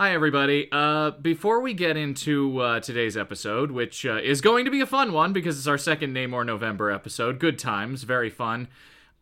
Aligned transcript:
Hi, 0.00 0.14
everybody. 0.14 0.66
Uh, 0.72 1.10
before 1.10 1.60
we 1.60 1.74
get 1.74 1.94
into 1.94 2.58
uh, 2.58 2.80
today's 2.80 3.18
episode, 3.18 3.70
which 3.70 4.06
uh, 4.06 4.16
is 4.16 4.40
going 4.40 4.64
to 4.64 4.70
be 4.70 4.80
a 4.80 4.86
fun 4.86 5.12
one 5.12 5.34
because 5.34 5.58
it's 5.58 5.66
our 5.66 5.76
second 5.76 6.16
Namor 6.16 6.46
November 6.46 6.90
episode, 6.90 7.38
good 7.38 7.58
times, 7.58 8.04
very 8.04 8.30
fun. 8.30 8.68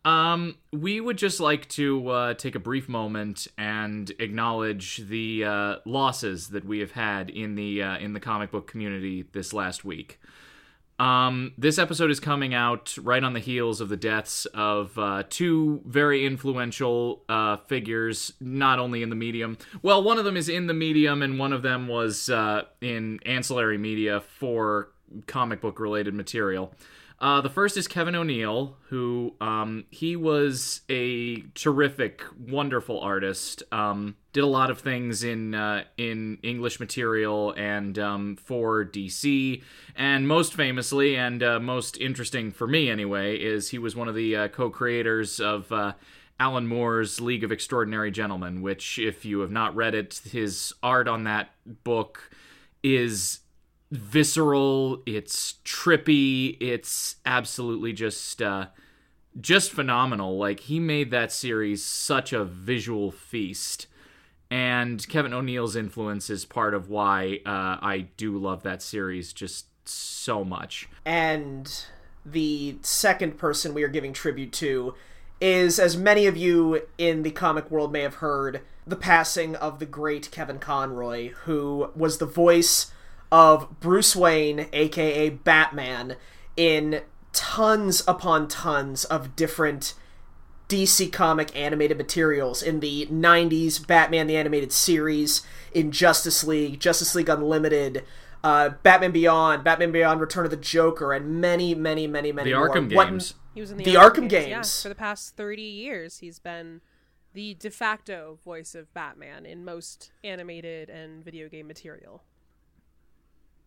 Um, 0.05 0.55
we 0.71 1.01
would 1.01 1.17
just 1.17 1.41
like 1.41 1.67
to 1.71 2.07
uh, 2.07 2.33
take 2.35 2.55
a 2.55 2.59
brief 2.59 2.87
moment 2.87 3.45
and 3.57 4.09
acknowledge 4.19 5.03
the 5.09 5.43
uh, 5.43 5.75
losses 5.85 6.47
that 6.47 6.63
we 6.63 6.79
have 6.79 6.91
had 6.91 7.29
in 7.29 7.55
the 7.55 7.83
uh, 7.83 7.97
in 7.97 8.13
the 8.13 8.21
comic 8.21 8.49
book 8.49 8.65
community 8.65 9.25
this 9.33 9.51
last 9.51 9.83
week. 9.83 10.17
Um, 10.99 11.53
this 11.57 11.79
episode 11.79 12.11
is 12.11 12.19
coming 12.19 12.53
out 12.53 12.97
right 13.01 13.23
on 13.23 13.31
the 13.31 13.39
heels 13.39 13.79
of 13.79 13.87
the 13.87 13.95
deaths 13.95 14.45
of 14.47 14.97
uh, 14.99 15.23
two 15.29 15.81
very 15.85 16.25
influential 16.25 17.23
uh, 17.29 17.55
figures, 17.55 18.33
not 18.41 18.79
only 18.79 19.01
in 19.01 19.09
the 19.09 19.15
medium. 19.15 19.57
Well, 19.81 20.03
one 20.03 20.17
of 20.17 20.25
them 20.25 20.35
is 20.35 20.49
in 20.49 20.67
the 20.67 20.73
medium, 20.73 21.21
and 21.21 21.39
one 21.39 21.53
of 21.53 21.61
them 21.61 21.87
was 21.87 22.29
uh, 22.29 22.63
in 22.81 23.19
ancillary 23.25 23.77
media 23.77 24.19
for 24.19 24.89
comic 25.25 25.61
book 25.61 25.79
related 25.79 26.13
material. 26.13 26.73
Uh, 27.21 27.41
the 27.41 27.49
first 27.49 27.75
is 27.75 27.85
Kevin 27.85 28.15
O'Neill, 28.15 28.77
who 28.87 29.35
um, 29.41 29.83
he 29.89 30.15
was 30.15 30.81
a 30.87 31.41
terrific, 31.53 32.23
wonderful 32.39 32.99
artist. 33.01 33.61
Um, 33.73 34.15
did 34.31 34.43
a 34.43 34.47
lot 34.47 34.71
of 34.71 34.79
things 34.79 35.23
in 35.23 35.53
uh, 35.53 35.83
in 35.97 36.37
English 36.43 36.79
material 36.79 37.51
and 37.57 37.99
um, 37.99 38.37
for 38.37 38.85
DC, 38.85 39.61
and 39.97 40.27
most 40.29 40.53
famously 40.53 41.17
and 41.17 41.43
uh, 41.43 41.59
most 41.59 41.97
interesting 41.97 42.51
for 42.51 42.67
me 42.67 42.89
anyway 42.89 43.35
is 43.35 43.69
he 43.69 43.79
was 43.79 43.97
one 43.97 44.07
of 44.07 44.15
the 44.15 44.35
uh, 44.35 44.47
co-creators 44.47 45.39
of. 45.39 45.71
Uh, 45.71 45.93
Alan 46.41 46.67
Moore's 46.67 47.19
League 47.19 47.43
of 47.43 47.51
Extraordinary 47.51 48.11
Gentlemen, 48.11 48.61
which, 48.61 48.97
if 48.97 49.25
you 49.25 49.41
have 49.41 49.51
not 49.51 49.75
read 49.75 49.93
it, 49.93 50.21
his 50.23 50.71
art 50.81 51.09
on 51.09 51.25
that 51.25 51.49
book 51.83 52.31
is 52.81 53.39
visceral, 53.91 55.01
it's 55.05 55.55
trippy, 55.65 56.57
it's 56.59 57.17
absolutely 57.25 57.93
just 57.93 58.41
uh 58.41 58.67
just 59.39 59.71
phenomenal. 59.71 60.37
Like 60.37 60.61
he 60.61 60.79
made 60.79 61.11
that 61.11 61.31
series 61.31 61.83
such 61.83 62.33
a 62.33 62.43
visual 62.43 63.11
feast. 63.11 63.87
And 64.51 65.07
Kevin 65.07 65.33
O'Neill's 65.33 65.75
influence 65.75 66.29
is 66.29 66.43
part 66.43 66.73
of 66.73 66.89
why 66.89 67.39
uh, 67.45 67.77
I 67.81 68.07
do 68.17 68.35
love 68.37 68.63
that 68.63 68.81
series 68.81 69.31
just 69.31 69.67
so 69.87 70.43
much. 70.43 70.89
And 71.05 71.71
the 72.25 72.77
second 72.81 73.37
person 73.37 73.73
we 73.73 73.83
are 73.83 73.89
giving 73.89 74.11
tribute 74.11 74.51
to 74.53 74.95
is, 75.39 75.79
as 75.79 75.95
many 75.95 76.25
of 76.25 76.35
you 76.35 76.81
in 76.97 77.23
the 77.23 77.31
comic 77.31 77.69
world 77.69 77.91
may 77.91 78.01
have 78.01 78.15
heard, 78.15 78.61
the 78.87 78.95
passing 78.95 79.55
of 79.55 79.79
the 79.79 79.85
great 79.85 80.31
Kevin 80.31 80.57
Conroy, 80.59 81.29
who 81.43 81.91
was 81.95 82.17
the 82.17 82.25
voice 82.25 82.91
of 83.31 83.79
Bruce 83.79 84.15
Wayne, 84.15 84.67
aka 84.73 85.29
Batman, 85.29 86.15
in 86.57 87.01
tons 87.33 88.03
upon 88.07 88.47
tons 88.47 89.05
of 89.05 89.35
different 89.35 89.93
DC 90.67 91.11
comic 91.11 91.55
animated 91.57 91.97
materials 91.97 92.61
in 92.61 92.79
the 92.79 93.07
90s, 93.07 93.85
Batman 93.85 94.27
the 94.27 94.37
Animated 94.37 94.71
Series, 94.71 95.41
in 95.73 95.91
Justice 95.91 96.43
League, 96.43 96.79
Justice 96.79 97.15
League 97.15 97.29
Unlimited, 97.29 98.03
uh, 98.43 98.69
Batman 98.83 99.11
Beyond, 99.11 99.63
Batman 99.63 99.91
Beyond 99.91 100.21
Return 100.21 100.45
of 100.45 100.51
the 100.51 100.57
Joker, 100.57 101.11
and 101.13 101.41
many, 101.41 101.73
many, 101.73 102.05
many, 102.07 102.31
many 102.31 102.51
The 102.51 102.57
more. 102.57 102.69
Arkham 102.69 102.93
What- 102.95 103.07
games. 103.09 103.33
He 103.55 103.61
was 103.61 103.71
in 103.71 103.77
the, 103.77 103.83
The 103.83 103.95
Arkham, 103.95 104.11
Arkham 104.25 104.29
games. 104.29 104.47
Yeah, 104.47 104.55
games. 104.57 104.81
for 104.83 104.89
the 104.89 104.95
past 104.95 105.35
30 105.35 105.61
years, 105.63 106.19
he's 106.19 106.37
been 106.39 106.81
the 107.33 107.55
de 107.55 107.69
facto 107.71 108.37
voice 108.45 108.75
of 108.75 108.93
Batman 108.93 109.45
in 109.45 109.65
most 109.65 110.11
animated 110.23 110.89
and 110.89 111.23
video 111.25 111.49
game 111.49 111.67
material. 111.67 112.23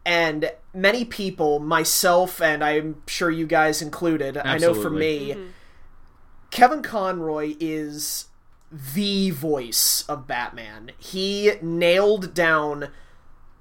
And 0.04 0.52
many 0.74 1.04
people, 1.04 1.58
myself, 1.58 2.40
and 2.40 2.64
I'm 2.64 3.02
sure 3.06 3.30
you 3.30 3.46
guys 3.46 3.80
included, 3.82 4.36
I 4.36 4.58
know 4.58 4.74
for 4.74 4.88
Absolutely. 4.88 4.98
me, 4.98 5.30
mm-hmm. 5.30 5.46
Kevin 6.50 6.82
Conroy 6.82 7.54
is 7.60 8.26
the 8.94 9.30
voice 9.30 10.04
of 10.08 10.26
Batman. 10.26 10.92
He 10.98 11.52
nailed 11.62 12.34
down 12.34 12.88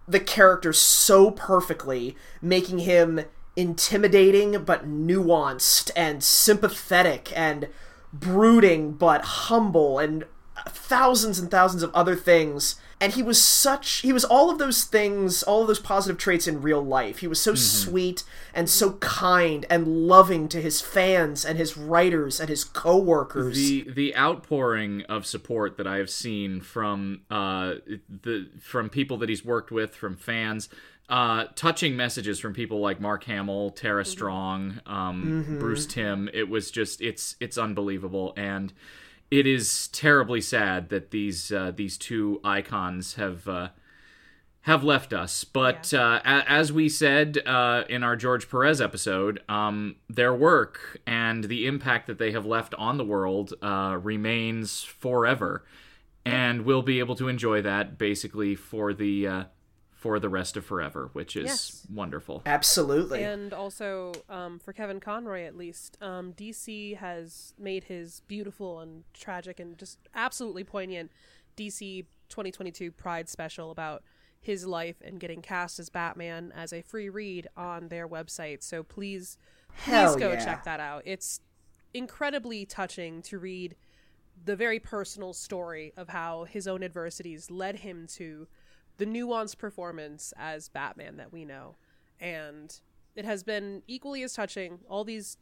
the 0.07 0.19
character 0.19 0.73
so 0.73 1.31
perfectly, 1.31 2.15
making 2.41 2.79
him 2.79 3.21
intimidating 3.55 4.63
but 4.63 4.87
nuanced 4.87 5.91
and 5.95 6.23
sympathetic 6.23 7.31
and 7.35 7.67
brooding 8.13 8.93
but 8.93 9.21
humble 9.21 9.99
and 9.99 10.25
thousands 10.67 11.39
and 11.39 11.51
thousands 11.51 11.83
of 11.83 11.93
other 11.93 12.15
things. 12.15 12.75
And 13.01 13.13
he 13.13 13.23
was 13.23 13.41
such 13.41 14.01
he 14.01 14.13
was 14.13 14.23
all 14.23 14.51
of 14.51 14.59
those 14.59 14.83
things, 14.83 15.41
all 15.41 15.61
of 15.61 15.67
those 15.67 15.79
positive 15.79 16.17
traits 16.19 16.47
in 16.47 16.61
real 16.61 16.81
life. 16.81 17.19
He 17.19 17.27
was 17.27 17.41
so 17.41 17.55
sweet 17.55 18.23
and 18.53 18.69
so 18.69 18.93
kind 18.93 19.65
and 19.69 19.87
loving 20.07 20.47
to 20.49 20.61
his 20.61 20.81
fans 20.81 21.43
and 21.43 21.57
his 21.57 21.75
writers 21.75 22.39
and 22.39 22.47
his 22.47 22.63
coworkers. 22.63 23.57
the 23.57 23.89
the 23.89 24.15
outpouring 24.15 25.01
of 25.09 25.25
support 25.25 25.77
that 25.77 25.87
I 25.87 25.97
have 25.97 26.11
seen 26.11 26.61
from 26.61 27.21
uh 27.31 27.75
the 28.07 28.49
from 28.59 28.89
people 28.89 29.17
that 29.17 29.29
he's 29.29 29.43
worked 29.43 29.71
with, 29.71 29.95
from 29.95 30.15
fans, 30.15 30.69
uh, 31.09 31.45
touching 31.55 31.97
messages 31.97 32.39
from 32.39 32.53
people 32.53 32.79
like 32.79 33.01
Mark 33.01 33.25
Hamill, 33.25 33.71
Tara 33.71 34.05
Strong, 34.05 34.79
um, 34.85 35.57
Bruce 35.59 35.85
Timm. 35.85 36.29
It 36.33 36.47
was 36.47 36.71
just 36.71 37.01
it's 37.01 37.35
it's 37.41 37.57
unbelievable, 37.57 38.33
and 38.37 38.71
it 39.31 39.47
is 39.47 39.87
terribly 39.87 40.41
sad 40.41 40.89
that 40.89 41.11
these 41.11 41.51
uh, 41.51 41.71
these 41.75 41.97
two 41.97 42.39
icons 42.43 43.15
have. 43.15 43.47
Uh, 43.47 43.69
have 44.65 44.83
left 44.83 45.11
us. 45.11 45.43
But 45.43 45.91
uh, 45.91 46.19
a- 46.23 46.45
as 46.47 46.71
we 46.71 46.87
said 46.87 47.39
uh, 47.47 47.83
in 47.89 48.03
our 48.03 48.15
George 48.15 48.47
Perez 48.47 48.79
episode, 48.79 49.41
um, 49.49 49.95
their 50.07 50.35
work 50.35 50.99
and 51.07 51.45
the 51.45 51.65
impact 51.65 52.05
that 52.05 52.19
they 52.19 52.31
have 52.31 52.45
left 52.45 52.75
on 52.75 52.97
the 52.97 53.03
world 53.03 53.55
uh, 53.63 53.97
remains 53.99 54.83
forever, 54.83 55.65
and 56.23 56.61
we'll 56.61 56.83
be 56.83 56.99
able 56.99 57.15
to 57.15 57.27
enjoy 57.27 57.63
that 57.63 57.97
basically 57.97 58.53
for 58.53 58.93
the 58.93 59.27
uh, 59.27 59.43
for 60.01 60.19
the 60.19 60.29
rest 60.29 60.57
of 60.57 60.65
forever, 60.65 61.11
which 61.13 61.35
is 61.35 61.45
Yes. 61.45 61.87
wonderful. 61.93 62.41
Absolutely. 62.47 63.23
And 63.23 63.53
also, 63.53 64.13
um, 64.29 64.57
for 64.57 64.73
Kevin 64.73 64.99
Conroy 64.99 65.43
at 65.43 65.55
least, 65.55 65.95
um, 66.01 66.33
DC 66.33 66.95
has 66.95 67.53
made 67.55 67.83
his 67.83 68.21
beautiful 68.27 68.79
and 68.79 69.03
tragic 69.13 69.59
and 69.59 69.77
just 69.77 69.99
absolutely 70.15 70.63
poignant 70.63 71.11
DC 71.55 72.07
2022 72.29 72.91
Pride 72.91 73.29
special 73.29 73.69
about 73.69 74.01
his 74.39 74.65
life 74.65 74.95
and 75.05 75.19
getting 75.19 75.39
cast 75.43 75.77
as 75.77 75.89
Batman 75.89 76.51
as 76.55 76.73
a 76.73 76.81
free 76.81 77.07
read 77.07 77.47
on 77.55 77.89
their 77.89 78.07
website. 78.07 78.63
So 78.63 78.81
please, 78.81 79.37
please 79.83 79.91
Hell 79.93 80.17
go 80.17 80.31
yeah. 80.31 80.43
check 80.43 80.63
that 80.63 80.79
out. 80.79 81.03
It's 81.05 81.41
incredibly 81.93 82.65
touching 82.65 83.21
to 83.21 83.37
read 83.37 83.75
the 84.45 84.55
very 84.55 84.79
personal 84.79 85.33
story 85.33 85.93
of 85.95 86.09
how 86.09 86.45
his 86.45 86.67
own 86.67 86.81
adversities 86.81 87.51
led 87.51 87.75
him 87.81 88.07
to 88.15 88.47
the 89.01 89.07
nuanced 89.07 89.57
performance 89.57 90.31
as 90.37 90.69
Batman 90.69 91.17
that 91.17 91.33
we 91.33 91.43
know. 91.43 91.73
And 92.19 92.79
it 93.15 93.25
has 93.25 93.41
been 93.41 93.81
equally 93.87 94.21
as 94.21 94.33
touching, 94.33 94.77
all 94.87 95.03
these 95.03 95.37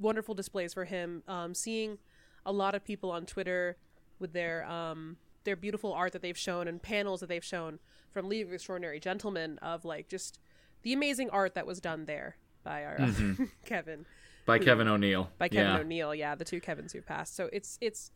wonderful 0.00 0.34
displays 0.34 0.74
for 0.74 0.84
him. 0.84 1.22
Um, 1.28 1.54
seeing 1.54 1.98
a 2.44 2.50
lot 2.50 2.74
of 2.74 2.84
people 2.84 3.12
on 3.12 3.24
Twitter 3.24 3.76
with 4.18 4.32
their 4.32 4.64
um, 4.68 5.16
their 5.44 5.54
beautiful 5.54 5.92
art 5.92 6.12
that 6.12 6.22
they've 6.22 6.36
shown 6.36 6.66
and 6.66 6.82
panels 6.82 7.20
that 7.20 7.28
they've 7.28 7.44
shown 7.44 7.78
from 8.10 8.28
League 8.28 8.48
of 8.48 8.52
Extraordinary 8.52 8.98
Gentlemen 8.98 9.58
of 9.62 9.84
like 9.84 10.08
just 10.08 10.40
the 10.82 10.92
amazing 10.92 11.30
art 11.30 11.54
that 11.54 11.68
was 11.68 11.80
done 11.80 12.06
there 12.06 12.36
by 12.64 12.84
our 12.84 12.98
Kevin 13.64 14.06
By 14.44 14.58
Kevin 14.58 14.88
O'Neill. 14.88 15.30
by 15.38 15.48
Kevin 15.48 15.72
yeah. 15.72 15.78
O'Neill. 15.78 16.14
Yeah, 16.16 16.34
the 16.34 16.44
two 16.44 16.60
Kevins 16.60 16.92
who've 16.92 17.06
passed. 17.06 17.36
So 17.36 17.48
it's 17.52 17.78
it's 17.80 18.10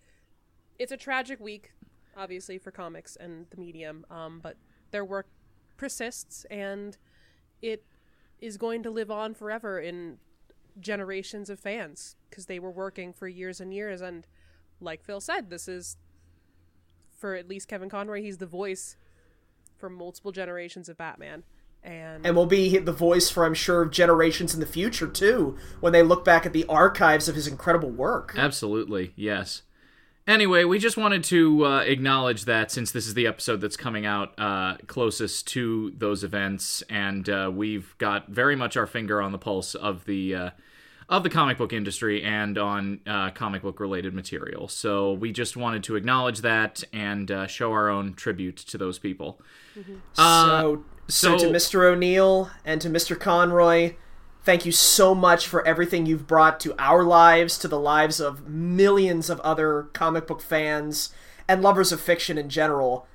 it's 0.77 0.91
a 0.91 0.97
tragic 0.97 1.39
week, 1.39 1.71
obviously 2.17 2.59
for 2.59 2.73
comics 2.73 3.15
and 3.15 3.47
the 3.51 3.59
medium. 3.59 4.05
Um, 4.11 4.41
but 4.43 4.57
their 4.91 5.05
work 5.05 5.27
persists, 5.77 6.45
and 6.51 6.97
it 7.63 7.85
is 8.41 8.57
going 8.57 8.83
to 8.83 8.91
live 8.91 9.11
on 9.11 9.35
forever 9.35 9.81
in 9.81 10.19
generations 10.81 11.51
of 11.51 11.59
fans 11.59 12.17
because 12.31 12.47
they 12.47 12.59
were 12.59 12.71
working 12.71 13.13
for 13.13 13.27
years 13.27 13.61
and 13.61 13.75
years. 13.75 14.01
And 14.01 14.27
like 14.81 15.03
Phil 15.03 15.21
said, 15.21 15.51
this 15.51 15.69
is 15.69 15.97
for 17.17 17.35
at 17.35 17.49
least 17.49 17.69
Kevin 17.69 17.89
Conroy. 17.89 18.23
He's 18.23 18.39
the 18.39 18.47
voice 18.47 18.97
for 19.77 19.91
multiple 19.91 20.33
generations 20.33 20.89
of 20.89 20.97
Batman. 20.97 21.45
And, 21.83 22.27
and 22.27 22.35
will 22.35 22.47
be 22.47 22.77
the 22.79 22.93
voice 22.93 23.31
for 23.31 23.45
I'm 23.45 23.55
sure 23.55 23.85
generations 23.87 24.53
in 24.53 24.61
the 24.61 24.67
future 24.67 25.07
too 25.07 25.57
when 25.81 25.93
they 25.93 26.03
look 26.03 26.25
back 26.25 26.45
at 26.45 26.53
the 26.53 26.67
archives 26.69 27.29
of 27.29 27.37
his 27.37 27.47
incredible 27.47 27.91
work. 27.91 28.35
Absolutely, 28.37 29.13
yes. 29.15 29.63
Anyway, 30.29 30.63
we 30.65 30.79
just 30.79 30.99
wanted 30.99 31.25
to 31.25 31.65
uh, 31.65 31.79
acknowledge 31.81 32.45
that 32.45 32.71
since 32.71 32.91
this 32.91 33.07
is 33.07 33.15
the 33.15 33.27
episode 33.27 33.63
that's 33.63 33.79
coming 33.79 34.05
out 34.05 34.39
uh, 34.39 34.77
closest 34.87 35.47
to 35.49 35.91
those 35.97 36.23
events, 36.23 36.83
and 36.91 37.31
uh, 37.31 37.51
we've 37.53 37.97
got 37.97 38.29
very 38.29 38.55
much 38.55 38.77
our 38.77 38.87
finger 38.87 39.23
on 39.23 39.33
the 39.33 39.39
pulse 39.39 39.75
of 39.75 40.05
the 40.05 40.35
uh, 40.35 40.51
of 41.09 41.23
the 41.23 41.31
comic 41.31 41.57
book 41.57 41.73
industry 41.73 42.23
and 42.23 42.59
on 42.59 43.01
uh, 43.07 43.31
comic 43.31 43.63
book 43.63 43.81
related 43.81 44.13
material. 44.13 44.69
So 44.69 45.15
we 45.15 45.33
just 45.33 45.57
wanted 45.57 45.83
to 45.85 45.97
acknowledge 45.97 46.43
that 46.43 46.85
and 46.93 47.31
uh, 47.31 47.47
show 47.47 47.73
our 47.73 47.89
own 47.89 48.13
tribute 48.13 48.59
to 48.59 48.77
those 48.77 48.99
people. 48.99 49.41
Uh, 50.19 50.61
so, 50.61 50.85
so, 51.09 51.39
so- 51.39 51.47
to 51.47 51.51
Mr. 51.51 51.91
O'Neill 51.91 52.51
and 52.67 52.83
to 52.83 52.91
Mr. 52.91 53.19
Conroy, 53.19 53.95
thank 54.49 54.65
you 54.65 54.73
so 54.73 55.15
much 55.15 55.47
for 55.47 55.63
everything 55.67 56.07
you've 56.07 56.27
brought 56.27 56.59
to 56.59 56.75
our 56.79 57.05
lives, 57.05 57.59
to 57.59 57.69
the 57.69 57.79
lives 57.79 58.19
of 58.19 58.49
millions 58.49 59.29
of 59.29 59.39
other 59.41 59.91
comic 59.93 60.27
book 60.27 60.41
fans 60.41 61.13
and 61.47 61.61
lovers 61.61 61.93
of 61.93 62.01
fiction 62.01 62.39
in 62.39 62.49
general. 62.49 63.07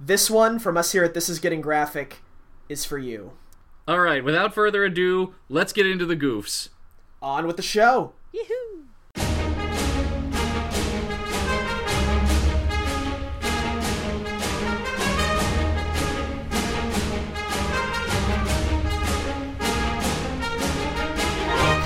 This 0.00 0.28
one 0.28 0.58
from 0.58 0.76
us 0.76 0.90
here 0.90 1.04
at 1.04 1.14
This 1.14 1.28
Is 1.28 1.38
Getting 1.38 1.60
Graphic 1.60 2.22
is 2.68 2.84
for 2.84 2.98
you. 2.98 3.34
All 3.86 4.00
right, 4.00 4.24
without 4.24 4.52
further 4.52 4.84
ado, 4.84 5.32
let's 5.48 5.72
get 5.72 5.86
into 5.86 6.06
the 6.06 6.16
goofs. 6.16 6.70
On 7.22 7.46
with 7.46 7.56
the 7.56 7.62
show. 7.62 8.14
Yahoo! 8.32 8.69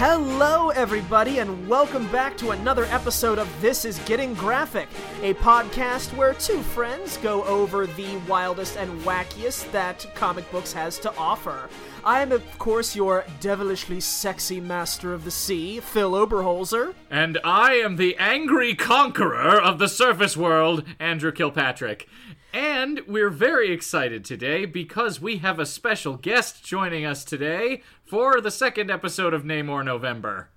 Hello, 0.07 0.69
everybody, 0.69 1.39
and 1.39 1.67
welcome 1.67 2.07
back 2.13 2.37
to 2.37 2.51
another 2.51 2.85
episode 2.91 3.39
of 3.39 3.49
This 3.63 3.87
Is 3.87 3.99
Getting 4.01 4.35
Graphic, 4.35 4.87
a 5.23 5.33
podcast 5.33 6.15
where 6.15 6.35
two 6.35 6.61
friends 6.61 7.17
go 7.17 7.43
over 7.45 7.87
the 7.87 8.19
wildest 8.29 8.77
and 8.77 9.01
wackiest 9.01 9.73
that 9.73 10.07
comic 10.15 10.49
books 10.53 10.75
has 10.75 10.99
to 10.99 11.17
offer. 11.17 11.71
I 12.05 12.21
am, 12.21 12.33
of 12.33 12.59
course, 12.59 12.95
your 12.95 13.25
devilishly 13.41 13.99
sexy 13.99 14.61
master 14.61 15.15
of 15.15 15.25
the 15.25 15.31
sea, 15.31 15.81
Phil 15.81 16.13
Oberholzer. 16.13 16.93
And 17.11 17.39
I 17.43 17.77
am 17.77 17.97
the 17.97 18.15
angry 18.19 18.75
conqueror 18.75 19.59
of 19.59 19.79
the 19.79 19.89
surface 19.89 20.37
world, 20.37 20.85
Andrew 21.01 21.33
Kilpatrick. 21.33 22.07
And 22.55 23.01
we're 23.09 23.31
very 23.31 23.73
excited 23.73 24.25
today 24.25 24.65
because 24.65 25.21
we 25.21 25.39
have 25.39 25.59
a 25.59 25.67
special 25.67 26.17
guest 26.17 26.65
joining 26.65 27.05
us 27.05 27.25
today 27.25 27.83
for 28.05 28.41
the 28.41 28.53
second 28.53 28.93
episode 28.93 29.35
of 29.35 29.43
Namor 29.43 29.85
November. 29.85 30.51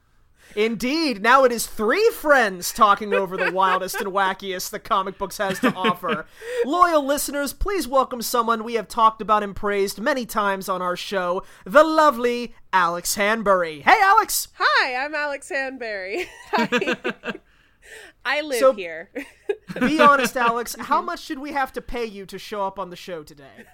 Indeed, 0.56 1.24
now 1.24 1.44
it 1.44 1.52
is 1.52 1.66
three 1.66 2.08
friends 2.12 2.72
talking 2.72 3.16
over 3.16 3.36
the 3.36 3.52
wildest 3.52 3.96
and 3.96 4.14
wackiest 4.14 4.70
the 4.70 4.78
comic 4.78 5.18
books 5.18 5.40
has 5.40 5.60
to 5.62 5.74
offer. 5.74 6.28
Loyal 6.68 7.04
listeners, 7.04 7.52
please 7.52 7.88
welcome 7.88 8.22
someone 8.22 8.64
we 8.64 8.76
have 8.76 8.88
talked 8.88 9.20
about 9.20 9.42
and 9.42 9.56
praised 9.56 10.00
many 10.00 10.28
times 10.28 10.70
on 10.70 10.84
our 10.84 10.96
show, 10.96 11.42
the 11.66 11.84
lovely 11.84 12.54
Alex 12.72 13.16
Hanbury. 13.16 13.82
Hey, 13.82 14.00
Alex! 14.04 14.50
Hi, 14.60 15.04
I'm 15.04 15.16
Alex 15.16 15.50
Hanbury. 15.50 16.28
I 18.25 18.42
live 18.42 18.60
So- 18.60 18.74
here. 18.74 19.10
Be 19.80 20.00
honest, 20.01 20.36
Alex, 20.38 20.75
how 20.80 21.01
much 21.01 21.19
should 21.22 21.39
we 21.39 21.51
have 21.51 21.72
to 21.74 21.81
pay 21.81 22.06
you 22.06 22.25
to 22.28 22.39
show 22.39 22.63
up 22.63 22.80
on 22.80 22.89
the 22.89 22.95
show 22.95 23.22
today? 23.24 23.66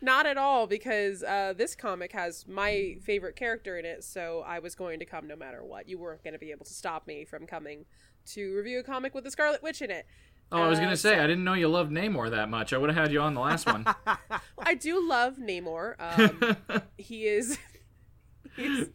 Not 0.00 0.26
at 0.26 0.36
all, 0.36 0.66
because 0.66 1.22
uh, 1.22 1.52
this 1.56 1.74
comic 1.74 2.12
has 2.12 2.46
my 2.46 2.96
favorite 3.02 3.36
character 3.36 3.76
in 3.78 3.84
it, 3.84 4.04
so 4.04 4.42
I 4.46 4.58
was 4.60 4.74
going 4.74 4.98
to 5.00 5.04
come 5.04 5.26
no 5.26 5.36
matter 5.36 5.64
what. 5.64 5.88
You 5.88 5.98
weren't 5.98 6.22
going 6.22 6.32
to 6.32 6.38
be 6.38 6.50
able 6.52 6.64
to 6.66 6.72
stop 6.72 7.06
me 7.06 7.24
from 7.24 7.46
coming 7.46 7.84
to 8.32 8.54
review 8.56 8.80
a 8.80 8.82
comic 8.82 9.14
with 9.14 9.24
the 9.24 9.30
Scarlet 9.30 9.62
Witch 9.62 9.82
in 9.82 9.90
it. 9.90 10.06
Oh, 10.52 10.62
I 10.62 10.68
was 10.68 10.78
going 10.78 10.88
Uh, 10.88 10.92
to 10.92 10.96
say, 10.96 11.18
I 11.18 11.26
didn't 11.26 11.44
know 11.44 11.54
you 11.54 11.68
loved 11.68 11.90
Namor 11.90 12.30
that 12.30 12.48
much. 12.48 12.72
I 12.72 12.78
would 12.78 12.90
have 12.90 12.98
had 13.04 13.12
you 13.12 13.20
on 13.20 13.34
the 13.34 13.40
last 13.40 13.66
one. 13.66 13.84
I 14.58 14.74
do 14.74 15.06
love 15.06 15.36
Namor. 15.36 15.94
Um, 15.98 16.56
he 16.96 17.26
is 17.26 17.58
he's, 18.56 18.88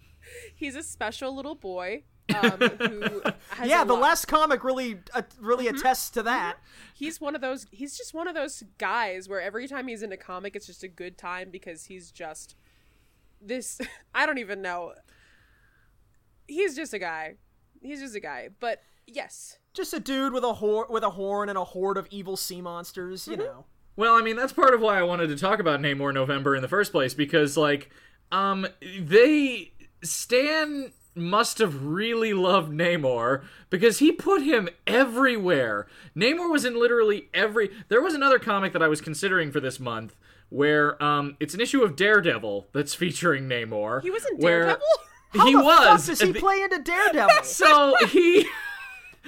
he's 0.55 0.75
a 0.75 0.83
special 0.83 1.35
little 1.35 1.55
boy. 1.55 2.03
Um, 2.35 2.51
who 2.59 3.21
has 3.49 3.69
yeah, 3.69 3.81
a 3.81 3.85
the 3.85 3.93
lot- 3.93 4.01
last 4.01 4.25
comic 4.27 4.63
really, 4.63 4.99
uh, 5.13 5.23
really 5.39 5.67
attests 5.67 6.09
to 6.11 6.23
that. 6.23 6.57
he's 6.93 7.19
one 7.19 7.35
of 7.35 7.41
those 7.41 7.65
he's 7.71 7.97
just 7.97 8.13
one 8.13 8.27
of 8.27 8.35
those 8.35 8.63
guys 8.77 9.27
where 9.29 9.41
every 9.41 9.67
time 9.67 9.87
he's 9.87 10.03
in 10.03 10.11
a 10.11 10.17
comic 10.17 10.55
it's 10.55 10.65
just 10.67 10.83
a 10.83 10.87
good 10.87 11.17
time 11.17 11.49
because 11.49 11.85
he's 11.85 12.11
just 12.11 12.55
this 13.41 13.79
I 14.13 14.25
don't 14.25 14.37
even 14.37 14.61
know. 14.61 14.93
He's 16.47 16.75
just 16.75 16.93
a 16.93 16.99
guy. 16.99 17.35
He's 17.81 17.99
just 18.01 18.15
a 18.15 18.19
guy. 18.19 18.49
But 18.59 18.81
yes. 19.07 19.57
Just 19.73 19.93
a 19.93 19.99
dude 19.99 20.33
with 20.33 20.43
a 20.43 20.53
hor- 20.53 20.87
with 20.89 21.03
a 21.03 21.11
horn 21.11 21.47
and 21.49 21.57
a 21.57 21.63
horde 21.63 21.97
of 21.97 22.07
evil 22.09 22.35
sea 22.35 22.61
monsters. 22.61 23.27
You 23.27 23.37
know. 23.37 23.65
Well, 23.95 24.15
I 24.15 24.21
mean, 24.21 24.35
that's 24.35 24.53
part 24.53 24.73
of 24.73 24.81
why 24.81 24.97
I 24.97 25.03
wanted 25.03 25.27
to 25.27 25.35
talk 25.35 25.59
about 25.59 25.79
Namor 25.79 26.13
November 26.13 26.55
in 26.55 26.61
the 26.61 26.67
first 26.67 26.91
place 26.91 27.13
because, 27.13 27.55
like, 27.57 27.89
um, 28.31 28.65
they 28.81 29.73
Stan 30.01 30.91
must 31.15 31.57
have 31.57 31.83
really 31.85 32.33
loved 32.33 32.71
Namor 32.71 33.43
because 33.69 33.99
he 33.99 34.11
put 34.11 34.41
him 34.43 34.69
everywhere. 34.87 35.87
Namor 36.15 36.49
was 36.51 36.65
in 36.65 36.79
literally 36.79 37.29
every. 37.33 37.69
There 37.89 38.01
was 38.01 38.13
another 38.13 38.39
comic 38.39 38.73
that 38.73 38.81
I 38.83 38.87
was 38.87 39.01
considering 39.01 39.51
for 39.51 39.59
this 39.59 39.79
month 39.79 40.15
where 40.49 41.01
um, 41.03 41.35
it's 41.39 41.53
an 41.53 41.61
issue 41.61 41.81
of 41.83 41.95
Daredevil 41.95 42.67
that's 42.73 42.93
featuring 42.95 43.47
Namor. 43.49 44.01
He 44.01 44.09
was 44.11 44.25
in 44.25 44.37
where 44.37 44.61
Daredevil? 44.63 44.87
He 45.31 45.37
How 45.37 45.45
the 45.51 45.57
was. 45.63 46.07
Does 46.07 46.21
he 46.21 46.31
the- 46.31 46.39
play 46.39 46.61
into 46.63 46.79
Daredevil? 46.79 47.29
So 47.43 47.95
he. 48.07 48.47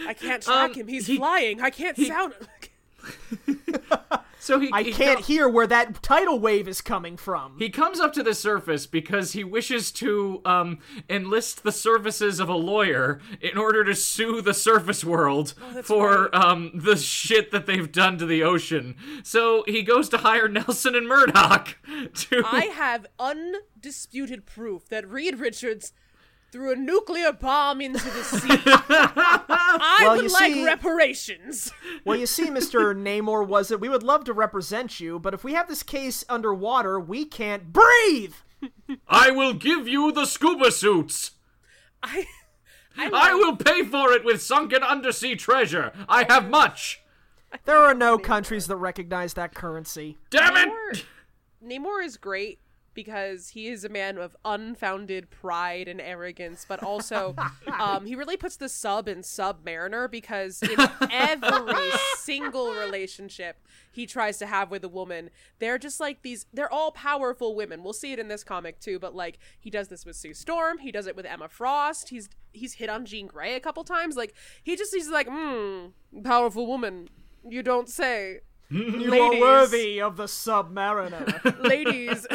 I 0.07 0.13
can't 0.15 0.41
track 0.41 0.71
Um, 0.71 0.73
him. 0.75 0.87
He's 0.87 1.05
he- 1.05 1.17
flying. 1.17 1.61
I 1.61 1.69
can't 1.69 1.95
sound 1.97 2.33
So 4.41 4.59
he. 4.59 4.71
I 4.73 4.81
he 4.81 4.91
can't 4.91 5.19
co- 5.19 5.23
hear 5.23 5.47
where 5.47 5.67
that 5.67 6.01
tidal 6.01 6.39
wave 6.39 6.67
is 6.67 6.81
coming 6.81 7.15
from. 7.15 7.57
He 7.59 7.69
comes 7.69 7.99
up 7.99 8.11
to 8.13 8.23
the 8.23 8.33
surface 8.33 8.87
because 8.87 9.33
he 9.33 9.43
wishes 9.43 9.91
to 9.93 10.41
um, 10.45 10.79
enlist 11.07 11.61
the 11.61 11.71
services 11.71 12.39
of 12.39 12.49
a 12.49 12.55
lawyer 12.55 13.21
in 13.39 13.55
order 13.55 13.83
to 13.83 13.93
sue 13.93 14.41
the 14.41 14.55
surface 14.55 15.05
world 15.05 15.53
for 15.83 16.35
um, 16.35 16.71
the 16.73 16.97
shit 16.97 17.51
that 17.51 17.67
they've 17.67 17.91
done 17.91 18.17
to 18.17 18.25
the 18.25 18.41
ocean. 18.41 18.95
So 19.21 19.63
he 19.67 19.83
goes 19.83 20.09
to 20.09 20.17
hire 20.17 20.47
Nelson 20.47 20.95
and 20.95 21.07
Murdoch 21.07 21.77
to. 22.13 22.41
I 22.43 22.65
have 22.65 23.05
undisputed 23.19 24.47
proof 24.47 24.89
that 24.89 25.07
Reed 25.07 25.39
Richards 25.39 25.93
threw 26.51 26.71
a 26.71 26.75
nuclear 26.75 27.31
bomb 27.31 27.79
into 27.81 28.03
the 28.03 28.23
sea. 28.23 28.47
I 28.65 29.97
Well, 30.01 30.17
would 30.17 30.31
like 30.31 30.51
see- 30.53 30.65
reparations. 30.65 31.71
Well, 32.05 32.17
you 32.17 32.25
see, 32.25 32.47
Mr. 32.49 32.93
Namor, 32.95 33.47
was 33.47 33.71
it? 33.71 33.79
We 33.79 33.89
would 33.89 34.03
love 34.03 34.23
to 34.25 34.33
represent 34.33 34.99
you, 34.99 35.17
but 35.19 35.33
if 35.33 35.43
we 35.43 35.53
have 35.53 35.67
this 35.67 35.83
case 35.83 36.25
underwater, 36.27 36.99
we 36.99 37.25
can't 37.25 37.71
breathe. 37.71 38.33
I 39.07 39.31
will 39.31 39.53
give 39.53 39.87
you 39.87 40.11
the 40.11 40.25
scuba 40.25 40.71
suits. 40.71 41.31
I, 42.03 42.27
I, 42.97 43.09
I 43.13 43.33
will 43.33 43.55
pay 43.55 43.83
for 43.83 44.11
it 44.11 44.25
with 44.25 44.41
sunken 44.41 44.83
undersea 44.83 45.35
treasure. 45.35 45.93
I 46.09 46.25
have 46.29 46.49
much. 46.49 47.01
There 47.65 47.77
are 47.77 47.93
no 47.93 48.17
countries 48.17 48.67
that 48.67 48.75
recognize 48.77 49.33
that 49.35 49.53
currency. 49.53 50.17
Damn 50.29 50.53
Namor, 50.55 50.93
it! 50.93 51.05
Namor 51.65 52.03
is 52.05 52.17
great 52.17 52.59
because 52.93 53.49
he 53.49 53.67
is 53.67 53.83
a 53.83 53.89
man 53.89 54.17
of 54.17 54.35
unfounded 54.43 55.29
pride 55.29 55.87
and 55.87 56.01
arrogance, 56.01 56.65
but 56.67 56.83
also 56.83 57.35
um, 57.79 58.05
he 58.05 58.15
really 58.15 58.37
puts 58.37 58.57
the 58.57 58.69
sub 58.69 59.07
in 59.07 59.19
Submariner 59.19 60.09
because 60.09 60.61
in 60.61 60.77
every 61.11 61.91
single 62.17 62.73
relationship 62.73 63.57
he 63.91 64.05
tries 64.05 64.37
to 64.39 64.45
have 64.45 64.71
with 64.71 64.83
a 64.83 64.89
woman, 64.89 65.29
they're 65.59 65.77
just 65.77 65.99
like 65.99 66.21
these. 66.21 66.45
They're 66.53 66.71
all 66.71 66.91
powerful 66.91 67.55
women. 67.55 67.83
We'll 67.83 67.93
see 67.93 68.13
it 68.13 68.19
in 68.19 68.27
this 68.27 68.43
comic 68.43 68.79
too, 68.79 68.99
but 68.99 69.15
like 69.15 69.39
he 69.59 69.69
does 69.69 69.87
this 69.87 70.05
with 70.05 70.15
Sue 70.15 70.33
Storm, 70.33 70.79
he 70.79 70.91
does 70.91 71.07
it 71.07 71.15
with 71.15 71.25
Emma 71.25 71.49
Frost. 71.49 72.09
He's 72.09 72.29
he's 72.53 72.73
hit 72.73 72.89
on 72.89 73.05
Jean 73.05 73.27
Grey 73.27 73.55
a 73.55 73.59
couple 73.59 73.83
times. 73.83 74.15
Like 74.15 74.33
he 74.63 74.75
just 74.75 74.93
he's 74.93 75.09
like, 75.09 75.27
hmm, 75.29 75.87
powerful 76.23 76.67
woman. 76.67 77.09
You 77.47 77.63
don't 77.63 77.89
say. 77.89 78.39
You 78.71 79.09
Ladies. 79.11 79.37
are 79.37 79.39
worthy 79.41 80.01
of 80.01 80.15
the 80.15 80.27
Submariner. 80.27 81.61
ladies 81.61 82.25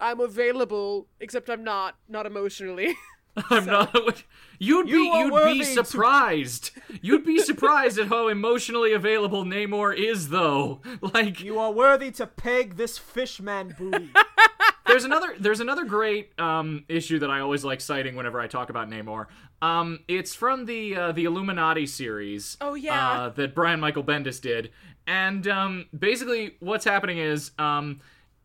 i'm 0.00 0.20
available 0.20 1.06
except 1.20 1.48
i'm 1.50 1.62
not 1.64 1.96
not 2.08 2.26
emotionally 2.26 2.94
I'm 3.48 3.64
not. 3.64 4.24
You'd 4.58 4.86
be 4.86 4.90
you 4.92 5.04
you'd 5.04 5.32
worthy 5.32 5.60
be 5.60 5.64
to- 5.64 5.84
surprised. 5.84 6.72
You'd 7.00 7.24
be 7.24 7.38
surprised 7.38 7.98
at 7.98 8.08
how 8.08 8.28
emotionally 8.28 8.92
available 8.92 9.44
Namor 9.44 9.96
is, 9.96 10.30
though. 10.30 10.80
Like, 11.00 11.40
you 11.40 11.58
are 11.58 11.70
worthy 11.70 12.10
to 12.12 12.26
peg 12.26 12.76
this 12.76 12.98
fishman 12.98 13.74
booty. 13.78 14.10
there's 14.86 15.04
another. 15.04 15.34
There's 15.38 15.60
another 15.60 15.84
great 15.84 16.38
um, 16.40 16.84
issue 16.88 17.20
that 17.20 17.30
I 17.30 17.40
always 17.40 17.64
like 17.64 17.80
citing 17.80 18.16
whenever 18.16 18.40
I 18.40 18.48
talk 18.48 18.68
about 18.68 18.90
Namor. 18.90 19.26
Um, 19.62 20.00
it's 20.08 20.34
from 20.34 20.66
the 20.66 20.96
uh, 20.96 21.12
the 21.12 21.24
Illuminati 21.24 21.86
series. 21.86 22.56
Oh, 22.60 22.74
yeah. 22.74 23.12
Uh, 23.12 23.28
that 23.30 23.54
Brian 23.54 23.78
Michael 23.80 24.04
Bendis 24.04 24.40
did, 24.40 24.72
and 25.06 25.46
um, 25.46 25.86
basically 25.96 26.56
what's 26.58 26.84
happening 26.84 27.18
is. 27.18 27.52
Um, 27.58 28.00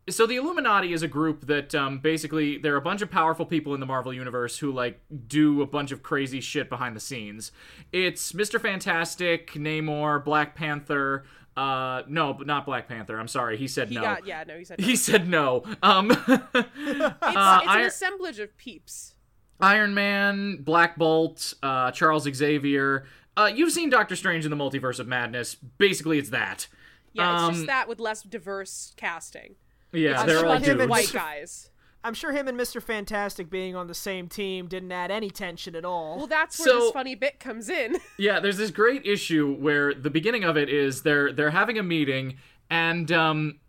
so 0.10 0.28
the 0.28 0.36
Illuminati 0.36 0.94
is 0.94 1.02
a 1.04 1.08
group 1.08 1.48
that 1.48 1.74
um, 1.74 2.00
basically 2.00 2.58
they're 2.58 2.76
a 2.76 2.82
bunch 2.82 3.02
of 3.02 3.10
powerful 3.10 3.46
people 3.46 3.74
in 3.74 3.80
the 3.80 3.86
Marvel 3.86 4.14
universe 4.14 4.60
who 4.60 4.72
like 4.72 5.00
do 5.28 5.62
a 5.62 5.66
bunch 5.66 5.92
of 5.92 6.04
crazy 6.04 6.42
shit 6.42 6.70
behind 6.70 6.96
the 6.96 7.00
scenes. 7.00 7.52
It's 7.92 8.34
Mister 8.34 8.60
Fantastic, 8.60 9.52
Namor, 9.54 10.24
Black 10.24 10.56
Panther. 10.56 11.26
Uh, 11.58 12.04
no, 12.08 12.34
but 12.34 12.46
not 12.46 12.66
Black 12.66 12.88
Panther. 12.88 13.18
I'm 13.18 13.28
sorry, 13.30 13.58
he 13.58 13.68
said 13.68 13.90
he 13.90 13.96
no. 13.96 14.02
got 14.02 14.28
yeah 14.28 14.44
no 14.46 14.58
he 14.58 14.66
said 14.66 14.80
no. 14.80 14.86
He 14.86 14.96
said 14.96 15.28
no. 15.28 15.64
Um, 15.82 16.12
it's, 16.28 16.28
it's 16.28 17.16
an 17.24 17.82
assemblage 17.82 18.40
of 18.40 18.56
peeps 18.58 19.16
Iron 19.60 19.94
Man, 19.94 20.58
Black 20.62 20.98
Bolt, 20.98 21.54
uh, 21.64 21.92
Charles 21.92 22.24
Xavier. 22.32 23.06
Uh, 23.38 23.52
you've 23.54 23.72
seen 23.72 23.90
Doctor 23.90 24.16
Strange 24.16 24.46
in 24.46 24.52
the 24.52 24.58
Multiverse 24.58 25.00
of 25.00 25.08
Madness. 25.08 25.56
Basically, 25.56 26.18
it's 26.18 26.30
that. 26.30 26.68
Yeah, 27.14 27.34
it's 27.34 27.44
Um, 27.44 27.54
just 27.54 27.68
that 27.68 27.88
with 27.88 28.00
less 28.00 28.22
diverse 28.22 28.94
casting. 28.98 29.56
Yeah, 29.96 30.22
I'm 30.22 30.28
they're 30.28 30.40
sure 30.40 30.48
all 30.48 30.58
him 30.58 30.70
and 30.72 30.80
dudes. 30.80 30.90
white 30.90 31.12
guys. 31.14 31.70
I'm 32.04 32.14
sure 32.14 32.32
him 32.32 32.48
and 32.48 32.56
Mr. 32.60 32.82
Fantastic 32.84 33.50
being 33.50 33.76
on 33.76 33.88
the 33.88 33.96
same 33.96 34.28
team 34.28 34.68
didn't 34.68 34.92
add 34.92 35.10
any 35.10 35.32
tension 35.32 35.76
at 35.76 35.84
all. 35.86 36.18
Well, 36.18 36.28
that's 36.28 36.60
where 36.60 36.68
So- 36.68 36.80
this 36.82 36.92
funny 36.92 37.16
bit 37.16 37.40
comes 37.40 37.68
in. 37.70 37.98
Yeah, 38.20 38.40
there's 38.40 38.58
this 38.58 38.70
great 38.72 39.06
issue 39.06 39.56
where 39.56 39.94
the 39.94 40.10
beginning 40.12 40.44
of 40.44 40.56
it 40.56 40.70
is 40.70 41.02
they're 41.02 41.34
they're 41.34 41.50
having 41.52 41.78
a 41.80 41.84
meeting 41.84 42.38
and 42.70 43.12
um 43.12 43.60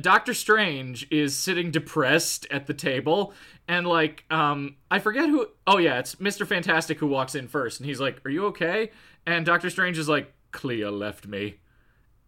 Doctor 0.00 0.32
Strange 0.32 1.06
is 1.10 1.36
sitting 1.36 1.70
depressed 1.70 2.46
at 2.50 2.66
the 2.66 2.72
table 2.74 3.34
and 3.68 3.86
like 3.86 4.24
um 4.30 4.76
I 4.90 4.98
forget 4.98 5.28
who 5.28 5.46
oh 5.66 5.76
yeah, 5.76 5.98
it's 5.98 6.14
Mr. 6.16 6.46
Fantastic 6.46 6.98
who 7.00 7.06
walks 7.06 7.34
in 7.34 7.48
first 7.48 7.78
and 7.80 7.86
he's 7.86 8.00
like, 8.00 8.24
"Are 8.24 8.30
you 8.30 8.46
okay?" 8.46 8.90
And 9.26 9.44
Doctor 9.44 9.68
Strange 9.68 9.98
is 9.98 10.08
like, 10.08 10.32
"Clea 10.52 10.86
left 10.86 11.26
me." 11.26 11.56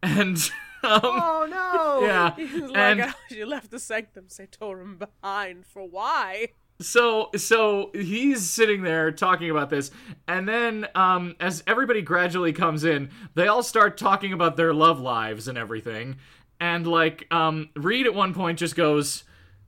And 0.02 0.36
um 0.84 1.00
oh 1.02 1.46
no! 1.50 2.06
yeah. 2.06 2.34
He's 2.36 2.60
like, 2.62 2.76
And 2.76 3.00
oh, 3.02 3.12
you 3.30 3.46
left 3.46 3.70
the 3.70 3.78
Sanctum 3.78 4.28
Sanctorum 4.28 4.98
behind 4.98 5.66
for 5.66 5.82
why? 5.88 6.48
so 6.80 7.30
so 7.36 7.92
he's 7.94 8.50
sitting 8.50 8.82
there 8.82 9.12
talking 9.12 9.48
about 9.48 9.70
this 9.70 9.92
and 10.26 10.48
then 10.48 10.84
um 10.96 11.36
as 11.38 11.62
everybody 11.68 12.02
gradually 12.02 12.52
comes 12.52 12.82
in 12.82 13.08
they 13.36 13.46
all 13.46 13.62
start 13.62 13.96
talking 13.96 14.32
about 14.32 14.56
their 14.56 14.74
love 14.74 14.98
lives 14.98 15.46
and 15.46 15.56
everything 15.56 16.16
and 16.58 16.84
like 16.84 17.28
um 17.32 17.68
reed 17.76 18.06
at 18.06 18.14
one 18.14 18.34
point 18.34 18.58
just 18.58 18.74
goes 18.74 19.22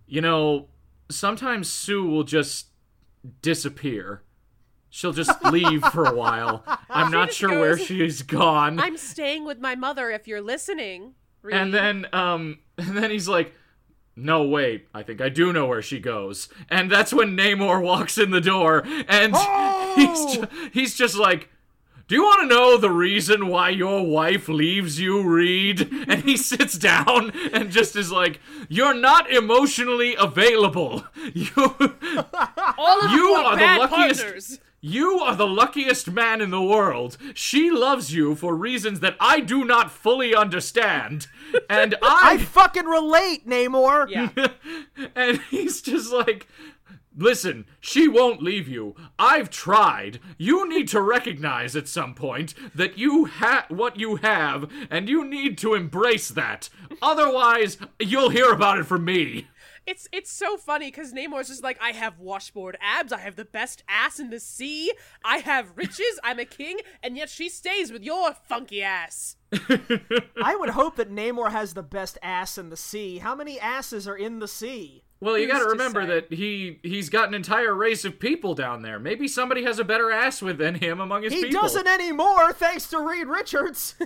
you 0.08 0.20
know 0.20 0.66
sometimes 1.08 1.70
sue 1.70 2.04
will 2.04 2.24
just 2.24 2.70
disappear 3.40 4.22
she'll 4.96 5.12
just 5.12 5.44
leave 5.44 5.84
for 5.88 6.04
a 6.04 6.14
while 6.14 6.64
i'm 6.90 7.10
not 7.10 7.28
just 7.28 7.38
sure 7.38 7.50
where 7.60 7.76
she's 7.78 8.22
gone 8.22 8.80
I'm 8.80 8.96
staying 8.96 9.44
with 9.44 9.58
my 9.60 9.74
mother 9.74 10.10
if 10.10 10.26
you're 10.26 10.40
listening. 10.40 11.14
Reed. 11.42 11.54
and 11.54 11.72
then 11.74 12.06
um 12.14 12.58
and 12.78 12.96
then 12.96 13.10
he's 13.10 13.28
like 13.28 13.52
no 14.16 14.42
wait 14.44 14.88
i 14.94 15.02
think 15.02 15.20
i 15.20 15.28
do 15.28 15.52
know 15.52 15.66
where 15.66 15.82
she 15.82 16.00
goes 16.00 16.48
and 16.70 16.90
that's 16.90 17.12
when 17.12 17.36
namor 17.36 17.82
walks 17.82 18.16
in 18.16 18.30
the 18.30 18.40
door 18.40 18.82
and 19.06 19.36
he's 19.96 20.34
ju- 20.36 20.48
he's 20.72 20.94
just 20.96 21.16
like 21.16 21.50
do 22.08 22.14
you 22.14 22.22
want 22.22 22.42
to 22.42 22.46
know 22.54 22.78
the 22.78 22.90
reason 22.90 23.48
why 23.48 23.70
your 23.70 24.06
wife 24.06 24.48
leaves 24.48 25.00
you, 25.00 25.28
Reed? 25.28 25.90
And 26.06 26.22
he 26.22 26.36
sits 26.36 26.78
down 26.78 27.32
and 27.52 27.72
just 27.72 27.96
is 27.96 28.12
like, 28.12 28.38
"You're 28.68 28.94
not 28.94 29.28
emotionally 29.28 30.14
available. 30.14 31.02
You, 31.34 31.50
all 31.56 33.00
of 33.04 33.10
you 33.10 33.30
are 33.34 33.56
the 33.56 33.64
luckiest- 33.80 34.20
partners. 34.22 34.60
You 34.80 35.18
are 35.20 35.34
the 35.34 35.46
luckiest 35.46 36.10
man 36.10 36.40
in 36.40 36.50
the 36.50 36.62
world. 36.62 37.16
She 37.34 37.70
loves 37.70 38.14
you 38.14 38.34
for 38.34 38.54
reasons 38.54 39.00
that 39.00 39.16
I 39.20 39.40
do 39.40 39.64
not 39.64 39.90
fully 39.90 40.34
understand, 40.34 41.26
and 41.68 41.94
I 42.02 42.34
I 42.34 42.38
fucking 42.38 42.86
relate, 42.86 43.46
Namor. 43.48 44.08
Yeah. 44.08 44.30
and 45.14 45.40
he's 45.50 45.80
just 45.80 46.12
like 46.12 46.46
listen 47.18 47.64
she 47.80 48.06
won't 48.06 48.42
leave 48.42 48.68
you 48.68 48.94
i've 49.18 49.48
tried 49.48 50.20
you 50.36 50.68
need 50.68 50.86
to 50.86 51.00
recognize 51.00 51.74
at 51.74 51.88
some 51.88 52.14
point 52.14 52.52
that 52.74 52.98
you 52.98 53.24
have 53.24 53.64
what 53.68 53.98
you 53.98 54.16
have 54.16 54.70
and 54.90 55.08
you 55.08 55.24
need 55.24 55.56
to 55.56 55.72
embrace 55.72 56.28
that 56.28 56.68
otherwise 57.00 57.78
you'll 57.98 58.28
hear 58.28 58.50
about 58.52 58.78
it 58.78 58.84
from 58.84 59.04
me 59.04 59.46
It's 59.86 60.08
it's 60.12 60.32
so 60.32 60.56
funny 60.56 60.90
because 60.90 61.12
Namor's 61.12 61.46
just 61.46 61.62
like, 61.62 61.78
I 61.80 61.92
have 61.92 62.18
washboard 62.18 62.76
abs, 62.80 63.12
I 63.12 63.18
have 63.18 63.36
the 63.36 63.44
best 63.44 63.84
ass 63.88 64.18
in 64.18 64.30
the 64.30 64.40
sea, 64.40 64.92
I 65.24 65.38
have 65.38 65.76
riches, 65.76 66.18
I'm 66.24 66.40
a 66.40 66.44
king, 66.44 66.78
and 67.04 67.16
yet 67.16 67.30
she 67.30 67.48
stays 67.48 67.92
with 67.92 68.02
your 68.02 68.34
funky 68.34 68.82
ass. 68.82 69.36
I 70.42 70.56
would 70.58 70.70
hope 70.70 70.96
that 70.96 71.10
Namor 71.10 71.52
has 71.52 71.74
the 71.74 71.84
best 71.84 72.18
ass 72.20 72.58
in 72.58 72.68
the 72.70 72.76
sea. 72.76 73.18
How 73.18 73.36
many 73.36 73.60
asses 73.60 74.08
are 74.08 74.16
in 74.16 74.40
the 74.40 74.48
sea? 74.48 75.04
Well 75.20 75.38
you 75.38 75.46
got 75.46 75.58
to 75.58 75.64
to 75.64 75.70
remember 75.70 76.02
say? 76.02 76.06
that 76.06 76.32
he 76.32 76.78
he's 76.82 77.08
got 77.08 77.28
an 77.28 77.34
entire 77.34 77.74
race 77.74 78.04
of 78.04 78.18
people 78.18 78.54
down 78.54 78.82
there 78.82 78.98
maybe 78.98 79.26
somebody 79.26 79.64
has 79.64 79.78
a 79.78 79.84
better 79.84 80.10
ass 80.10 80.42
with 80.42 80.58
than 80.58 80.74
him 80.76 81.00
among 81.00 81.22
his 81.22 81.32
He 81.32 81.44
people 81.44 81.60
He 81.60 81.66
doesn't 81.66 81.86
anymore, 81.86 82.52
thanks 82.52 82.86
to 82.88 83.00
Reed 83.00 83.26
Richards. 83.26 83.94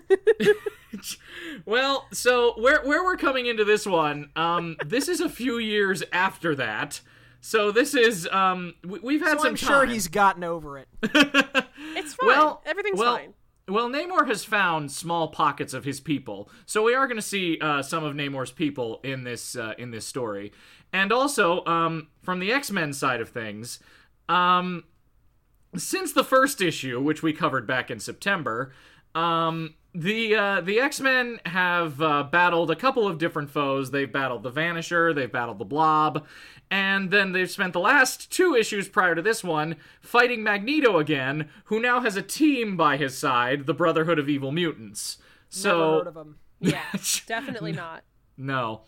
Well, 1.64 2.06
so 2.12 2.54
where 2.60 2.82
where 2.82 3.04
we're 3.04 3.16
coming 3.16 3.46
into 3.46 3.64
this 3.64 3.86
one, 3.86 4.30
um, 4.36 4.76
this 4.84 5.08
is 5.08 5.20
a 5.20 5.28
few 5.28 5.58
years 5.58 6.02
after 6.12 6.54
that. 6.56 7.00
So 7.40 7.70
this 7.72 7.94
is 7.94 8.28
um, 8.28 8.74
we, 8.84 8.98
we've 9.00 9.20
had 9.20 9.38
so 9.38 9.44
some 9.44 9.46
I'm 9.50 9.56
sure 9.56 9.86
he's 9.86 10.08
gotten 10.08 10.44
over 10.44 10.78
it. 10.78 10.88
It's 11.96 12.14
fine. 12.14 12.28
well, 12.28 12.62
Everything's 12.66 12.98
well, 12.98 13.16
fine. 13.16 13.34
Well, 13.70 13.88
Namor 13.88 14.26
has 14.26 14.42
found 14.44 14.90
small 14.90 15.28
pockets 15.28 15.72
of 15.72 15.84
his 15.84 16.00
people, 16.00 16.50
so 16.66 16.82
we 16.82 16.94
are 16.94 17.06
going 17.06 17.16
to 17.18 17.22
see 17.22 17.56
uh, 17.60 17.82
some 17.82 18.02
of 18.02 18.14
Namor's 18.14 18.50
people 18.50 18.98
in 19.04 19.22
this 19.22 19.54
uh, 19.54 19.74
in 19.78 19.92
this 19.92 20.04
story, 20.04 20.52
and 20.92 21.12
also 21.12 21.64
um, 21.66 22.08
from 22.20 22.40
the 22.40 22.52
X 22.52 22.72
Men 22.72 22.92
side 22.92 23.20
of 23.20 23.28
things. 23.28 23.78
Um, 24.28 24.84
since 25.76 26.12
the 26.12 26.24
first 26.24 26.60
issue, 26.60 27.00
which 27.00 27.22
we 27.22 27.32
covered 27.32 27.66
back 27.66 27.92
in 27.92 28.00
September, 28.00 28.72
um, 29.14 29.74
the 29.94 30.34
uh, 30.34 30.60
the 30.62 30.80
X 30.80 31.00
Men 31.00 31.38
have 31.46 32.02
uh, 32.02 32.24
battled 32.24 32.72
a 32.72 32.76
couple 32.76 33.06
of 33.06 33.18
different 33.18 33.50
foes. 33.50 33.92
They've 33.92 34.12
battled 34.12 34.42
the 34.42 34.50
Vanisher, 34.52 35.14
they've 35.14 35.30
battled 35.30 35.58
the 35.58 35.64
Blob, 35.64 36.26
and 36.70 37.10
then 37.10 37.32
they've 37.32 37.50
spent 37.50 37.72
the 37.72 37.80
last 37.80 38.30
two 38.30 38.54
issues 38.54 38.88
prior 38.88 39.14
to 39.14 39.22
this 39.22 39.42
one 39.42 39.76
fighting 40.00 40.42
Magneto 40.42 40.98
again, 40.98 41.48
who 41.64 41.80
now 41.80 42.00
has 42.00 42.16
a 42.16 42.22
team 42.22 42.76
by 42.76 42.96
his 42.96 43.16
side, 43.18 43.66
the 43.66 43.74
Brotherhood 43.74 44.18
of 44.18 44.28
Evil 44.28 44.52
Mutants. 44.52 45.18
So 45.48 45.70
Never 45.78 45.98
heard 45.98 46.06
of 46.06 46.16
him. 46.16 46.36
Yeah, 46.62 46.82
definitely 47.26 47.72
not. 47.72 48.04
no. 48.36 48.82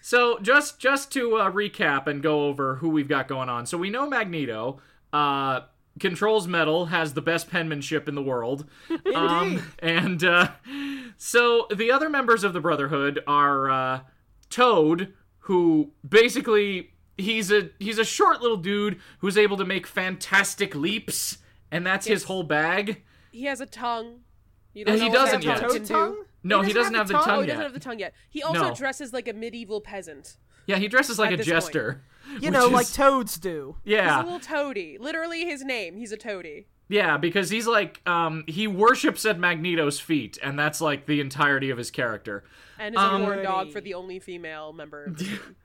So 0.00 0.38
just 0.38 0.78
just 0.78 1.12
to 1.12 1.36
uh, 1.36 1.50
recap 1.50 2.06
and 2.06 2.22
go 2.22 2.46
over 2.46 2.76
who 2.76 2.88
we've 2.88 3.08
got 3.08 3.28
going 3.28 3.48
on. 3.50 3.66
So 3.66 3.76
we 3.76 3.90
know 3.90 4.08
Magneto 4.08 4.80
uh, 5.12 5.60
controls 6.00 6.46
metal, 6.48 6.86
has 6.86 7.12
the 7.12 7.20
best 7.20 7.50
penmanship 7.50 8.08
in 8.08 8.14
the 8.14 8.22
world. 8.22 8.64
Um, 9.14 9.62
and 9.80 10.22
uh, 10.24 10.52
so 11.16 11.66
the 11.74 11.90
other 11.90 12.08
members 12.08 12.44
of 12.44 12.52
the 12.52 12.60
Brotherhood 12.60 13.20
are 13.26 13.70
uh, 13.70 14.00
Toad, 14.48 15.12
who 15.40 15.90
basically 16.08 16.92
he's 17.18 17.50
a 17.52 17.70
he's 17.78 17.98
a 17.98 18.04
short 18.04 18.40
little 18.40 18.56
dude 18.56 18.98
who's 19.18 19.36
able 19.36 19.56
to 19.58 19.64
make 19.64 19.86
fantastic 19.86 20.74
leaps, 20.74 21.38
and 21.70 21.86
that's 21.86 22.06
his 22.06 22.24
whole 22.24 22.42
bag. 22.44 23.02
He 23.32 23.44
has 23.44 23.60
a 23.60 23.66
tongue. 23.66 24.20
You 24.74 24.84
And 24.86 24.96
don't 24.98 24.98
he 24.98 25.04
know 25.12 25.18
what 25.20 25.24
doesn't 25.26 25.42
yet. 25.44 25.58
tongue 25.58 25.62
Toad 25.70 25.72
can 25.72 25.82
do. 25.82 25.88
tongue? 25.94 26.24
No, 26.44 26.62
he 26.62 26.72
doesn't 26.72 26.94
have 26.94 27.08
the 27.08 27.18
Oh, 27.18 27.24
tongue 27.24 27.40
he 27.42 27.46
doesn't 27.48 27.62
have 27.62 27.72
the 27.74 27.80
tongue 27.80 27.98
yet. 27.98 28.14
He 28.30 28.42
also 28.42 28.68
No. 28.68 28.74
dresses 28.74 29.12
like 29.12 29.26
a 29.28 29.32
medieval 29.32 29.80
peasant. 29.80 30.36
Yeah, 30.66 30.76
he 30.76 30.86
dresses 30.88 31.18
like 31.18 31.32
a 31.32 31.36
this 31.36 31.46
point. 31.46 31.56
jester. 31.56 32.02
You 32.40 32.50
know, 32.50 32.66
is- 32.66 32.72
like 32.72 32.92
toads 32.92 33.38
do. 33.38 33.76
Yeah, 33.84 34.02
He's 34.02 34.06
yeah, 34.06 34.22
a 34.22 34.24
little 34.24 34.40
toady. 34.40 34.98
Literally 35.00 35.44
his 35.46 35.64
name. 35.64 35.96
He's 35.96 36.12
a 36.12 36.16
toady. 36.16 36.66
Yeah, 36.90 37.16
because 37.16 37.50
he's 37.50 37.66
like 37.66 38.00
um 38.06 38.44
he 38.46 38.66
worships 38.66 39.24
at 39.26 39.38
Magneto's 39.38 39.98
feet, 40.00 40.38
and 40.42 40.58
that's 40.58 40.80
like 40.80 41.06
the 41.06 41.20
entirety 41.20 41.70
of 41.70 41.78
his 41.78 41.90
character. 41.90 42.44
And 42.78 42.94
is 42.94 43.00
Um, 43.00 43.22
a 43.22 43.24
war 43.24 43.42
dog 43.42 43.72
for 43.72 43.80
the 43.80 43.94
only 43.94 44.18
female 44.20 44.72
member 44.72 45.04
of 45.04 45.18
the 45.18 45.24
team. 45.24 45.56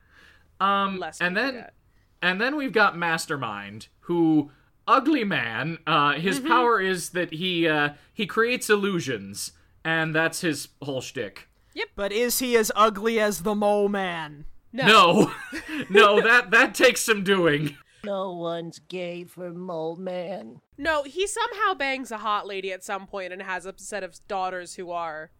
Um 0.59 0.99
Lest 0.99 1.21
and 1.21 1.35
then 1.35 1.53
forget. 1.53 1.73
and 2.21 2.39
then 2.41 2.55
we've 2.55 2.71
got 2.73 2.97
Mastermind, 2.97 3.87
who 4.01 4.51
ugly 4.87 5.23
man, 5.23 5.77
uh 5.87 6.13
his 6.13 6.39
Mm-hmm. 6.39 6.47
power 6.47 6.79
is 6.81 7.09
that 7.11 7.33
he 7.33 7.67
uh 7.67 7.89
he 8.13 8.25
creates 8.25 8.69
illusions, 8.69 9.51
and 9.83 10.13
that's 10.15 10.41
his 10.41 10.69
whole 10.81 11.01
shtick. 11.01 11.47
Yep. 11.73 11.87
But 11.95 12.11
is 12.11 12.39
he 12.39 12.55
as 12.55 12.71
ugly 12.75 13.19
as 13.19 13.41
the 13.43 13.55
Mole 13.55 13.89
Man? 13.89 14.45
No. 14.71 14.85
No. 14.87 15.31
no, 15.89 16.21
that 16.21 16.51
that 16.51 16.75
takes 16.75 17.01
some 17.01 17.23
doing. 17.23 17.77
No 18.05 18.33
one's 18.33 18.79
gay 18.79 19.23
for 19.23 19.51
Mole 19.51 19.95
Man. 19.95 20.59
No, 20.77 21.03
he 21.03 21.25
somehow 21.25 21.73
bangs 21.73 22.11
a 22.11 22.17
hot 22.17 22.45
lady 22.45 22.71
at 22.73 22.83
some 22.83 23.07
point 23.07 23.31
and 23.31 23.41
has 23.41 23.65
a 23.65 23.73
set 23.77 24.03
of 24.03 24.19
daughters 24.27 24.75
who 24.75 24.91
are 24.91 25.31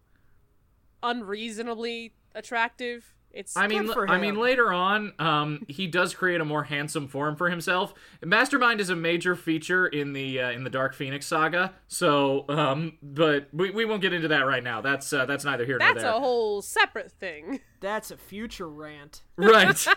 unreasonably 1.02 2.14
attractive. 2.34 3.14
It's 3.34 3.58
I 3.58 3.66
mean, 3.68 3.88
Good 3.88 3.94
for 3.94 4.10
I 4.10 4.20
mean, 4.20 4.36
later 4.36 4.72
on, 4.72 5.14
um, 5.18 5.66
he 5.68 5.88
does 5.88 6.14
create 6.14 6.40
a 6.40 6.46
more 6.46 6.64
handsome 6.64 7.08
form 7.08 7.36
for 7.36 7.50
himself. 7.50 7.96
Mastermind 8.24 8.80
is 8.80 8.92
a 8.92 8.96
major 8.96 9.36
feature 9.36 9.88
in 9.88 10.14
the 10.14 10.40
uh, 10.40 10.52
in 10.52 10.64
the 10.64 10.70
Dark 10.70 10.94
Phoenix 10.94 11.26
saga. 11.26 11.74
So, 11.88 12.46
um, 12.48 13.00
but 13.02 13.48
we, 13.52 13.72
we 13.72 13.86
won't 13.86 14.04
get 14.04 14.14
into 14.14 14.28
that 14.28 14.46
right 14.46 14.64
now. 14.64 14.82
That's 14.82 15.12
uh, 15.12 15.26
that's 15.26 15.44
neither 15.44 15.66
here 15.66 15.80
nor 15.80 15.88
there. 15.88 15.96
that's 15.96 16.06
a 16.06 16.20
whole 16.20 16.62
separate 16.62 17.12
thing. 17.12 17.62
That's 17.80 18.12
a 18.12 18.18
future 18.18 18.70
rant. 18.70 19.24
Right. 19.38 19.88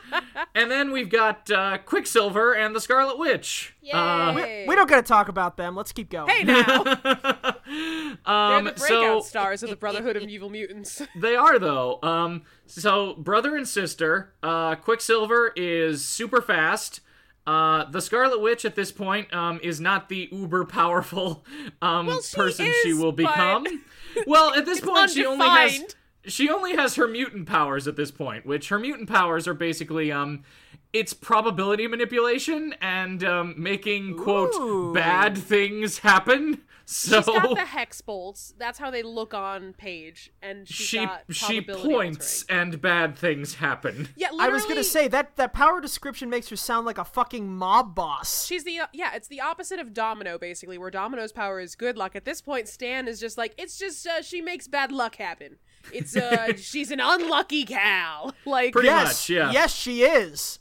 and 0.54 0.70
then 0.70 0.92
we've 0.92 1.10
got 1.10 1.50
uh, 1.50 1.78
Quicksilver 1.78 2.54
and 2.54 2.74
the 2.74 2.80
Scarlet 2.80 3.18
Witch. 3.18 3.74
Uh, 3.92 4.34
Yay. 4.36 4.66
We 4.66 4.74
don't 4.74 4.88
gotta 4.88 5.02
talk 5.02 5.28
about 5.28 5.56
them. 5.56 5.76
Let's 5.76 5.92
keep 5.92 6.10
going. 6.10 6.28
Hey 6.28 6.44
now, 6.44 6.78
um, 8.26 8.64
they're 8.64 8.72
the 8.72 8.78
breakout 8.78 8.78
so 8.78 9.20
stars 9.20 9.62
of 9.62 9.70
the 9.70 9.76
Brotherhood 9.76 10.16
of 10.16 10.22
Evil 10.24 10.50
Mutants. 10.50 11.02
They 11.16 11.34
are 11.34 11.58
though. 11.58 11.98
Um, 12.02 12.42
so 12.66 13.14
brother 13.14 13.56
and 13.56 13.66
sister. 13.66 14.34
Uh, 14.42 14.74
Quicksilver 14.74 15.52
is 15.56 16.04
super 16.04 16.42
fast. 16.42 17.00
Uh, 17.46 17.88
the 17.90 18.00
Scarlet 18.00 18.40
Witch 18.40 18.64
at 18.64 18.74
this 18.74 18.90
point 18.90 19.32
um, 19.32 19.60
is 19.62 19.80
not 19.80 20.08
the 20.08 20.28
uber 20.32 20.64
powerful 20.64 21.44
um, 21.80 22.06
Well, 22.06 22.20
she 22.20 22.36
person 22.36 22.66
she 22.82 22.90
is, 22.90 22.98
will 22.98 23.12
but 23.12 23.28
become. 23.28 23.66
Well, 24.26 24.54
at 24.54 24.64
this 24.64 24.80
point, 24.80 25.10
she 25.10 25.26
only 25.26 25.46
has 25.46 25.74
undefined. 25.74 25.94
She 26.26 26.48
only 26.48 26.76
has 26.76 26.96
her 26.96 27.08
mutant 27.08 27.46
powers 27.46 27.86
at 27.86 27.96
this 27.96 28.10
point, 28.10 28.46
which 28.46 28.68
her 28.68 28.78
mutant 28.78 29.08
powers 29.08 29.46
are 29.46 29.54
basically 29.54 30.10
um, 30.12 30.42
it's 30.92 31.12
probability 31.12 31.86
manipulation 31.86 32.74
and 32.80 33.22
um, 33.24 33.54
making 33.56 34.16
quote 34.16 34.54
Ooh. 34.54 34.92
bad 34.92 35.36
things 35.36 35.98
happen. 35.98 36.62
So 36.88 37.16
She's 37.16 37.26
got 37.26 37.56
the 37.56 37.64
hex 37.64 38.00
bolts. 38.00 38.54
That's 38.56 38.78
how 38.78 38.92
they 38.92 39.02
look 39.02 39.34
on 39.34 39.72
page, 39.72 40.30
and 40.40 40.68
she's 40.68 40.86
she 40.86 40.98
got 40.98 41.24
she 41.30 41.60
points 41.60 42.44
altering. 42.44 42.60
and 42.60 42.80
bad 42.80 43.18
things 43.18 43.54
happen. 43.54 44.08
Yeah, 44.16 44.28
I 44.38 44.50
was 44.50 44.64
gonna 44.66 44.84
say 44.84 45.08
that 45.08 45.34
that 45.34 45.52
power 45.52 45.80
description 45.80 46.30
makes 46.30 46.48
her 46.48 46.54
sound 46.54 46.86
like 46.86 46.96
a 46.96 47.04
fucking 47.04 47.48
mob 47.52 47.96
boss. 47.96 48.46
She's 48.46 48.62
the 48.62 48.78
uh, 48.78 48.86
yeah, 48.92 49.16
it's 49.16 49.26
the 49.26 49.40
opposite 49.40 49.80
of 49.80 49.94
Domino 49.94 50.38
basically, 50.38 50.78
where 50.78 50.92
Domino's 50.92 51.32
power 51.32 51.58
is 51.58 51.74
good 51.74 51.96
luck. 51.96 52.14
At 52.14 52.24
this 52.24 52.40
point, 52.40 52.68
Stan 52.68 53.08
is 53.08 53.18
just 53.18 53.36
like 53.36 53.52
it's 53.58 53.76
just 53.80 54.06
uh, 54.06 54.22
she 54.22 54.40
makes 54.40 54.68
bad 54.68 54.92
luck 54.92 55.16
happen. 55.16 55.56
It's 55.92 56.16
uh 56.16 56.52
she's 56.56 56.90
an 56.90 57.00
unlucky 57.00 57.64
cow. 57.64 58.32
Like 58.46 58.72
Pretty 58.72 58.88
yes, 58.88 59.06
much, 59.06 59.30
yeah. 59.30 59.50
yes, 59.50 59.74
she 59.74 60.02
is. 60.02 60.60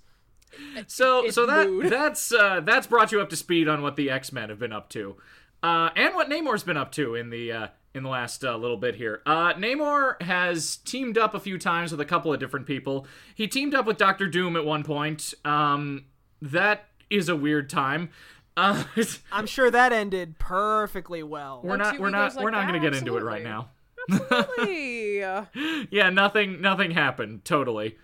So 0.88 1.26
It's 1.26 1.36
so 1.36 1.46
that 1.46 1.68
mood. 1.68 1.86
that's 1.90 2.32
uh, 2.32 2.62
that's 2.62 2.88
brought 2.88 3.12
you 3.12 3.22
up 3.22 3.30
to 3.30 3.36
speed 3.36 3.68
on 3.68 3.82
what 3.82 3.96
the 3.96 4.10
X 4.10 4.32
Men 4.32 4.50
have 4.50 4.60
been 4.60 4.74
up 4.74 4.90
to, 4.90 5.18
uh, 5.62 5.90
and 5.96 6.16
what 6.16 6.30
Namor's 6.30 6.64
been 6.64 6.78
up 6.78 6.92
to 6.94 7.16
in 7.16 7.30
the 7.30 7.52
uh, 7.52 7.68
in 7.94 8.04
the 8.04 8.10
last 8.10 8.44
uh, 8.44 8.56
little 8.58 8.78
bit 8.78 8.96
here. 8.96 9.22
Uh, 9.26 9.54
Namor 9.54 10.22
has 10.22 10.78
teamed 10.78 11.18
up 11.18 11.34
a 11.34 11.40
few 11.40 11.58
times 11.58 11.92
with 11.92 12.02
a 12.02 12.06
couple 12.06 12.34
of 12.34 12.40
different 12.40 12.66
people. 12.66 13.08
He 13.34 13.48
teamed 13.48 13.74
up 13.74 13.86
with 13.86 13.98
Doctor 13.98 14.28
Doom 14.28 14.56
at 14.56 14.66
one 14.66 14.84
point. 14.84 15.34
Um, 15.44 16.06
that 16.42 16.86
is 17.10 17.30
a 17.30 17.36
weird 17.36 17.70
time. 17.70 18.10
Uh, 18.58 18.84
I'm 19.32 19.48
sure 19.48 19.70
that 19.70 19.92
ended 19.92 20.40
perfectly 20.40 21.24
well. 21.24 21.62
we're 21.64 21.78
not 21.78 22.00
we're 22.00 22.10
not 22.10 22.36
like 22.36 22.44
we're 22.44 22.52
not 22.52 22.68
going 22.68 22.82
to 22.82 22.90
get 22.90 22.98
into 22.98 23.18
it 23.18 23.24
right 23.24 23.44
now. 23.44 23.70
Hey. 24.58 25.46
yeah, 25.92 26.10
nothing 26.10 26.62
nothing 26.62 26.92
happened. 26.92 27.46
Totally. 27.46 27.98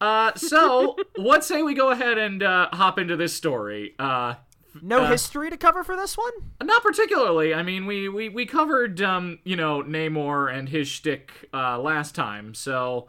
Uh, 0.00 0.32
so 0.34 0.96
what 1.16 1.44
say 1.44 1.62
we 1.62 1.74
go 1.74 1.90
ahead 1.90 2.18
and 2.18 2.42
uh, 2.42 2.68
hop 2.72 2.98
into 2.98 3.16
this 3.16 3.34
story? 3.34 3.94
Uh, 3.98 4.34
No 4.82 5.02
Uh, 5.04 5.10
history 5.10 5.50
to 5.50 5.56
cover 5.56 5.84
for 5.84 5.96
this 5.96 6.16
one. 6.16 6.32
Not 6.62 6.82
particularly. 6.82 7.52
I 7.54 7.62
mean, 7.62 7.86
we 7.86 8.08
we, 8.08 8.28
we 8.28 8.46
covered 8.46 9.00
um, 9.02 9.38
you 9.44 9.56
know 9.56 9.82
Namor 9.82 10.52
and 10.52 10.68
his 10.68 10.88
shtick 10.88 11.48
uh, 11.52 11.78
last 11.78 12.14
time, 12.14 12.54
so 12.54 13.08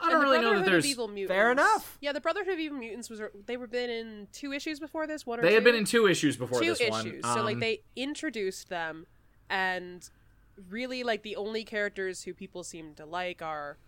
I 0.00 0.10
don't 0.10 0.20
really 0.22 0.38
know 0.38 0.42
that 0.42 0.42
Brotherhood 0.50 0.66
of 0.66 0.72
there's. 0.72 0.86
Evil 0.86 1.08
Mutants. 1.08 1.30
Fair 1.32 1.52
enough. 1.52 1.96
Yeah, 2.00 2.12
the 2.12 2.20
Brotherhood 2.20 2.54
of 2.54 2.58
Evil 2.58 2.78
Mutants 2.78 3.08
was 3.08 3.20
they 3.46 3.56
were 3.56 3.68
been 3.68 3.90
in 3.90 4.26
two 4.32 4.52
issues 4.52 4.80
before 4.80 5.06
this. 5.06 5.24
One 5.26 5.38
or 5.38 5.42
They 5.42 5.50
two? 5.50 5.54
had 5.54 5.64
been 5.64 5.76
in 5.76 5.84
two 5.84 6.08
issues 6.08 6.36
before 6.36 6.60
two 6.60 6.74
this 6.74 6.90
one. 6.90 7.06
issues. 7.06 7.22
so 7.24 7.42
like 7.42 7.54
Um, 7.54 7.60
they 7.60 7.82
introduced 7.94 8.68
them, 8.68 9.06
and 9.48 10.08
really 10.68 11.02
like 11.02 11.22
the 11.22 11.36
only 11.36 11.64
characters 11.64 12.22
who 12.24 12.34
people 12.34 12.64
seem 12.64 12.94
to 12.94 13.06
like 13.06 13.42
are 13.42 13.78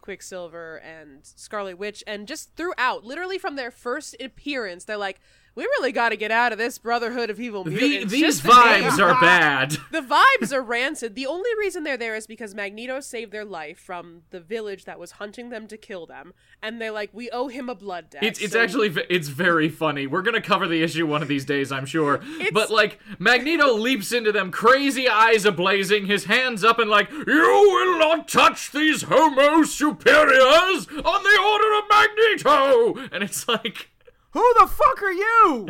Quicksilver 0.00 0.76
and 0.78 1.20
Scarlet 1.22 1.78
Witch, 1.78 2.02
and 2.06 2.26
just 2.26 2.54
throughout, 2.56 3.04
literally 3.04 3.38
from 3.38 3.56
their 3.56 3.70
first 3.70 4.16
appearance, 4.20 4.84
they're 4.84 4.96
like, 4.96 5.20
"We 5.54 5.64
really 5.64 5.92
got 5.92 6.10
to 6.10 6.16
get 6.16 6.30
out 6.30 6.52
of 6.52 6.58
this 6.58 6.78
Brotherhood 6.78 7.30
of 7.30 7.40
Evil 7.40 7.64
the, 7.64 7.70
Mutants." 7.70 8.12
these 8.12 8.42
the 8.42 8.48
vibes 8.48 8.98
are 8.98 9.20
bad. 9.20 9.76
the 9.90 10.00
vibes 10.00 10.52
are 10.52 10.62
rancid. 10.62 11.14
The 11.14 11.26
only 11.26 11.50
reason 11.58 11.84
they're 11.84 11.96
there 11.96 12.14
is 12.14 12.26
because 12.26 12.54
Magneto 12.54 13.00
saved 13.00 13.32
their 13.32 13.44
life 13.44 13.78
from 13.78 14.22
the 14.30 14.40
village 14.40 14.84
that 14.84 14.98
was 14.98 15.12
hunting 15.12 15.50
them 15.50 15.66
to 15.68 15.76
kill 15.76 16.06
them, 16.06 16.32
and 16.62 16.80
they're 16.80 16.90
like, 16.92 17.10
"We 17.12 17.30
owe 17.30 17.48
him 17.48 17.68
a 17.68 17.74
blood 17.74 18.10
debt." 18.10 18.22
It's, 18.22 18.40
it's 18.40 18.52
so- 18.52 18.60
actually 18.60 18.94
it's 19.10 19.28
very 19.28 19.68
funny. 19.68 20.06
We're 20.06 20.22
gonna 20.22 20.40
cover 20.40 20.66
the 20.66 20.82
issue 20.82 21.06
one 21.06 21.22
of 21.22 21.28
these 21.28 21.44
days, 21.44 21.70
I'm 21.70 21.86
sure. 21.86 22.20
But 22.52 22.70
like 22.70 22.98
Magneto 23.18 23.72
leaps 23.74 24.12
into 24.12 24.32
them, 24.32 24.50
crazy 24.50 25.08
eyes 25.08 25.44
ablazing, 25.44 26.06
his 26.06 26.24
hands 26.24 26.64
up, 26.64 26.78
and 26.78 26.90
like, 26.90 27.10
"You 27.10 27.24
will 27.26 27.98
not 27.98 28.28
touch 28.28 28.72
these 28.72 29.02
Homo 29.02 29.62
superiors 29.64 30.86
on 30.88 31.22
the 31.22 31.38
order 31.44 31.78
of 31.78 31.84
Magneto!" 31.88 33.08
And 33.12 33.22
it's 33.22 33.46
like, 33.46 33.90
Who 34.32 34.54
the 34.60 34.66
fuck 34.66 35.02
are 35.02 35.12
you? 35.12 35.68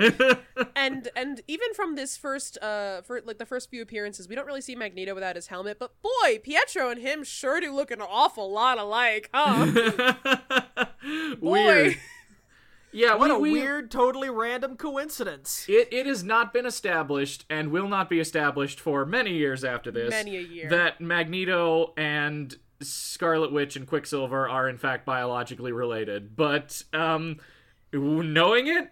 and 0.76 1.08
and 1.16 1.40
even 1.48 1.74
from 1.74 1.96
this 1.96 2.16
first 2.16 2.58
uh 2.62 3.02
for 3.02 3.20
like 3.24 3.38
the 3.38 3.46
first 3.46 3.70
few 3.70 3.82
appearances 3.82 4.28
we 4.28 4.34
don't 4.34 4.46
really 4.46 4.60
see 4.60 4.76
magneto 4.76 5.14
without 5.14 5.36
his 5.36 5.48
helmet 5.48 5.78
but 5.78 5.94
boy 6.02 6.38
pietro 6.42 6.90
and 6.90 7.00
him 7.00 7.24
sure 7.24 7.60
do 7.60 7.72
look 7.72 7.90
an 7.90 8.00
awful 8.00 8.50
lot 8.52 8.78
alike 8.78 9.28
huh 9.34 10.14
weird. 11.40 11.96
Yeah, 12.94 13.14
what 13.14 13.28
we, 13.28 13.34
a 13.34 13.38
we- 13.38 13.52
weird, 13.52 13.90
totally 13.90 14.28
random 14.28 14.76
coincidence. 14.76 15.64
It, 15.66 15.88
it 15.90 16.06
has 16.06 16.22
not 16.22 16.52
been 16.52 16.66
established 16.66 17.46
and 17.48 17.70
will 17.70 17.88
not 17.88 18.10
be 18.10 18.20
established 18.20 18.78
for 18.78 19.06
many 19.06 19.32
years 19.32 19.64
after 19.64 19.90
this. 19.90 20.10
Many 20.10 20.36
a 20.36 20.40
year. 20.40 20.68
That 20.68 21.00
Magneto 21.00 21.94
and 21.96 22.54
Scarlet 22.82 23.50
Witch 23.50 23.76
and 23.76 23.86
Quicksilver 23.86 24.46
are 24.46 24.68
in 24.68 24.76
fact 24.76 25.06
biologically 25.06 25.72
related. 25.72 26.36
But 26.36 26.82
um, 26.92 27.38
knowing 27.92 28.66
it 28.76 28.90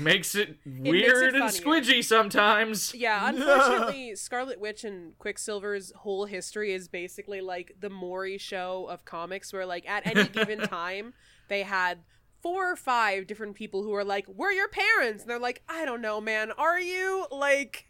makes 0.00 0.34
it 0.34 0.58
weird 0.64 1.34
and 1.34 1.44
squidgy 1.44 2.04
sometimes. 2.04 2.94
yeah 2.94 3.28
unfortunately 3.34 4.14
scarlet 4.14 4.60
witch 4.60 4.84
and 4.84 5.18
quicksilver's 5.18 5.92
whole 5.96 6.24
history 6.26 6.72
is 6.72 6.86
basically 6.88 7.40
like 7.40 7.72
the 7.80 7.90
maury 7.90 8.38
show 8.38 8.86
of 8.88 9.04
comics 9.04 9.52
where 9.52 9.66
like 9.66 9.88
at 9.88 10.06
any 10.06 10.28
given 10.28 10.60
time 10.68 11.14
they 11.48 11.62
had 11.64 11.98
four 12.42 12.70
or 12.72 12.76
five 12.76 13.26
different 13.26 13.54
people 13.56 13.82
who 13.82 13.92
are 13.94 14.04
like 14.04 14.26
we're 14.28 14.50
your 14.52 14.68
parents. 14.68 15.22
And 15.22 15.30
they're 15.30 15.38
like 15.38 15.62
i 15.68 15.84
don't 15.84 16.00
know 16.00 16.20
man. 16.20 16.50
Are 16.52 16.80
you? 16.80 17.26
Like 17.30 17.86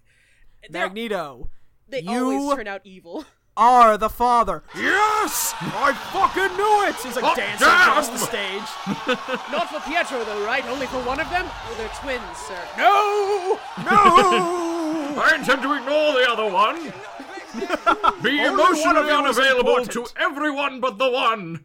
they're- 0.70 0.86
Magneto, 0.86 1.50
they 1.88 2.00
you- 2.00 2.10
always 2.32 2.56
turn 2.56 2.68
out 2.68 2.80
evil 2.84 3.24
are 3.56 3.96
the 3.98 4.08
father. 4.08 4.62
Yes, 4.74 5.54
I 5.60 5.92
fucking 6.12 6.56
knew 6.56 6.88
it. 6.88 6.96
He's 6.96 7.16
like 7.16 7.24
Oh, 7.24 7.34
dancing 7.34 7.66
damn! 7.66 7.88
across 7.90 8.08
the 8.08 8.18
stage. 8.18 8.68
Not 9.52 9.68
for 9.70 9.80
Pietro, 9.88 10.24
though, 10.24 10.44
right? 10.44 10.64
Only 10.66 10.86
for 10.86 10.98
one 11.04 11.20
of 11.20 11.28
them? 11.30 11.44
Oh, 11.48 11.74
they're 11.76 11.88
twins, 12.00 12.36
sir. 12.38 12.58
No, 12.78 13.58
no. 13.84 15.22
I 15.22 15.34
intend 15.38 15.62
to 15.62 15.74
ignore 15.74 16.12
the 16.12 16.26
other 16.28 16.50
one. 16.50 16.92
Be 18.22 18.40
Only 18.40 18.50
one 18.50 18.72
emotionally 18.72 19.10
unavailable 19.12 19.84
to 19.84 20.06
everyone 20.18 20.80
but 20.80 20.96
the 20.98 21.10
one. 21.10 21.64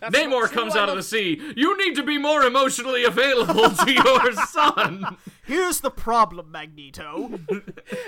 That's 0.00 0.16
Namor 0.16 0.50
comes 0.50 0.76
out 0.76 0.88
of 0.88 0.96
the 0.96 1.02
sea. 1.02 1.40
You 1.56 1.76
need 1.78 1.94
to 1.96 2.02
be 2.02 2.18
more 2.18 2.42
emotionally 2.42 3.04
available 3.04 3.70
to 3.70 3.92
your 3.92 4.32
son. 4.46 5.16
Here's 5.44 5.80
the 5.80 5.90
problem, 5.90 6.50
Magneto. 6.50 7.38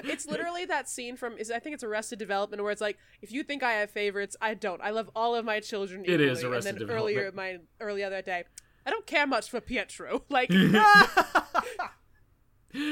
It's 0.04 0.26
literally 0.26 0.64
that 0.66 0.88
scene 0.88 1.16
from 1.16 1.36
is 1.38 1.50
I 1.50 1.58
think 1.58 1.74
it's 1.74 1.82
Arrested 1.84 2.18
Development 2.18 2.62
where 2.62 2.70
it's 2.72 2.80
like, 2.80 2.98
if 3.22 3.32
you 3.32 3.42
think 3.42 3.62
I 3.62 3.72
have 3.72 3.90
favorites, 3.90 4.36
I 4.40 4.54
don't. 4.54 4.80
I 4.80 4.90
love 4.90 5.10
all 5.16 5.34
of 5.34 5.44
my 5.44 5.60
children 5.60 6.02
It 6.04 6.10
equally. 6.20 6.28
is 6.28 6.44
Arrested 6.44 6.80
and 6.82 6.88
then 6.88 6.96
earlier 6.96 7.32
my 7.34 7.58
earlier 7.80 8.08
that 8.10 8.24
day, 8.24 8.44
I 8.86 8.90
don't 8.90 9.06
care 9.06 9.26
much 9.26 9.50
for 9.50 9.60
Pietro. 9.60 10.22
Like 10.30 10.50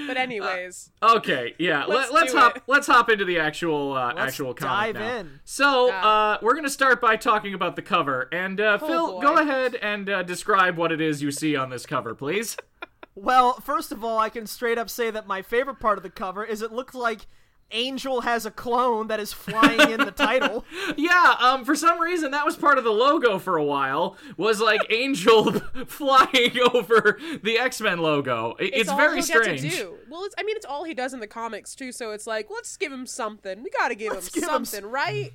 But 0.06 0.16
anyways, 0.16 0.90
Okay, 1.02 1.54
yeah. 1.58 1.84
Let's 1.86 2.12
Let, 2.12 2.22
let's 2.22 2.32
hop. 2.32 2.56
it. 2.58 2.62
Let's 2.68 2.86
hop 2.86 3.10
into 3.10 3.24
the 3.24 3.38
actual 3.40 3.94
uh, 3.94 4.08
Let's 4.14 4.20
actual 4.20 4.54
comic 4.54 4.94
dive 4.94 5.02
now. 5.02 5.16
in. 5.18 5.40
So 5.44 5.88
Yeah. 5.88 6.06
uh, 6.06 6.38
we're 6.40 6.54
gonna 6.54 6.70
start 6.70 7.00
by 7.00 7.16
talking 7.16 7.52
about 7.52 7.74
the 7.76 7.82
cover, 7.82 8.28
and 8.32 8.60
uh, 8.60 8.78
Oh, 8.80 8.86
Phil, 8.86 9.12
boy. 9.14 9.20
go 9.22 9.34
ahead 9.38 9.74
and 9.76 10.08
uh, 10.08 10.22
describe 10.22 10.76
what 10.76 10.92
it 10.92 11.00
is 11.00 11.20
you 11.22 11.30
see 11.32 11.56
on 11.56 11.70
this 11.70 11.84
cover, 11.86 12.14
please. 12.14 12.56
Well, 13.14 13.60
first 13.60 13.92
of 13.92 14.02
all, 14.02 14.18
I 14.18 14.30
can 14.30 14.46
straight 14.46 14.78
up 14.78 14.88
say 14.88 15.10
that 15.10 15.26
my 15.26 15.42
favorite 15.42 15.78
part 15.80 15.98
of 15.98 16.02
the 16.02 16.08
cover 16.08 16.46
is 16.46 16.62
it 16.62 16.72
looks 16.72 16.94
like 16.94 17.26
Angel 17.72 18.20
has 18.22 18.46
a 18.46 18.50
clone 18.50 19.08
that 19.08 19.20
is 19.20 19.32
flying 19.32 19.90
in 19.90 20.00
the 20.00 20.10
title. 20.16 20.64
yeah. 20.96 21.34
Um. 21.40 21.64
For 21.64 21.74
some 21.74 22.00
reason, 22.00 22.30
that 22.32 22.44
was 22.44 22.56
part 22.56 22.78
of 22.78 22.84
the 22.84 22.90
logo 22.90 23.38
for 23.38 23.56
a 23.56 23.64
while. 23.64 24.16
Was 24.36 24.60
like 24.60 24.80
Angel 24.90 25.52
flying 25.86 26.58
over 26.74 27.18
the 27.42 27.58
X 27.58 27.80
Men 27.80 27.98
logo. 27.98 28.54
It- 28.58 28.74
It's, 28.74 28.88
all 28.88 28.96
very 28.96 29.16
he'll 29.16 29.24
strange. 29.24 29.62
Get 29.62 29.70
to 29.72 29.76
do. 29.76 29.94
Well, 30.10 30.24
it's, 30.24 30.34
I 30.38 30.42
mean, 30.42 30.56
it's 30.56 30.66
all 30.66 30.84
he 30.84 30.94
does 30.94 31.14
in 31.14 31.20
the 31.20 31.26
comics 31.26 31.74
too. 31.74 31.92
So 31.92 32.10
it's 32.12 32.26
like, 32.26 32.48
let's 32.50 32.76
give 32.76 32.92
him 32.92 33.06
something. 33.06 33.62
We 33.62 33.70
gotta 33.70 33.94
give 33.94 34.12
Let's 34.12 34.28
him 34.34 34.40
give 34.42 34.50
him 34.50 34.64
something, 34.64 34.90
right? 34.90 35.32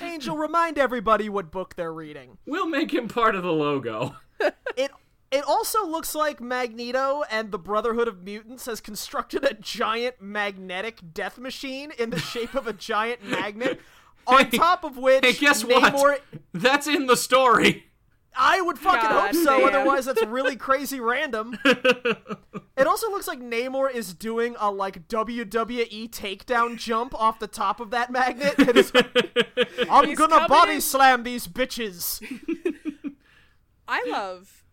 Angel, 0.00 0.36
remind 0.36 0.76
everybody 0.78 1.28
what 1.28 1.50
book 1.52 1.76
they're 1.76 1.92
reading. 1.92 2.38
We'll 2.46 2.66
make 2.68 2.92
him 2.92 3.06
part 3.06 3.34
of 3.36 3.42
the 3.44 3.52
logo. 3.52 4.16
It 4.76 4.90
it 5.30 5.44
also 5.44 5.86
looks 5.86 6.14
like 6.14 6.40
Magneto 6.40 7.22
and 7.30 7.50
the 7.50 7.58
Brotherhood 7.58 8.06
of 8.08 8.22
Mutants 8.22 8.66
has 8.66 8.80
constructed 8.80 9.44
a 9.44 9.54
giant 9.54 10.20
magnetic 10.20 11.00
death 11.12 11.38
machine 11.38 11.92
in 11.98 12.10
the 12.10 12.18
shape 12.20 12.54
of 12.54 12.66
a 12.66 12.72
giant 12.72 13.24
magnet. 13.28 13.80
On 14.26 14.44
Hey- 14.46 14.56
top 14.56 14.84
of 14.84 14.96
which, 14.96 15.24
Hey, 15.24 15.32
guess 15.34 15.62
Namor, 15.64 15.92
what? 15.92 16.22
That's 16.52 16.86
in 16.86 17.06
the 17.06 17.16
story. 17.16 17.84
I 18.36 18.60
would 18.60 18.78
fucking 18.80 19.00
God 19.10 19.34
hope 19.34 19.44
so. 19.44 19.58
damn. 19.60 19.68
Otherwise, 19.68 20.06
that's 20.06 20.24
really 20.24 20.56
crazy 20.68 20.98
random. 20.98 21.56
it 21.64 22.84
also 22.86 23.08
looks 23.10 23.28
like 23.28 23.38
Namor 23.38 23.92
is 23.94 24.12
doing 24.12 24.56
a 24.58 24.72
like 24.72 25.06
WWE 25.06 26.10
takedown 26.10 26.76
jump 26.76 27.14
off 27.14 27.38
the 27.38 27.46
top 27.46 27.78
of 27.78 27.90
that 27.90 28.10
magnet. 28.10 28.54
It 28.58 28.76
is 28.76 28.92
like, 28.92 29.86
I'm 29.88 30.08
He's 30.08 30.18
gonna 30.18 30.48
body 30.48 30.74
in. 30.74 30.80
slam 30.80 31.22
these 31.22 31.46
bitches. 31.46 32.20
I 33.86 34.04
love 34.08 34.63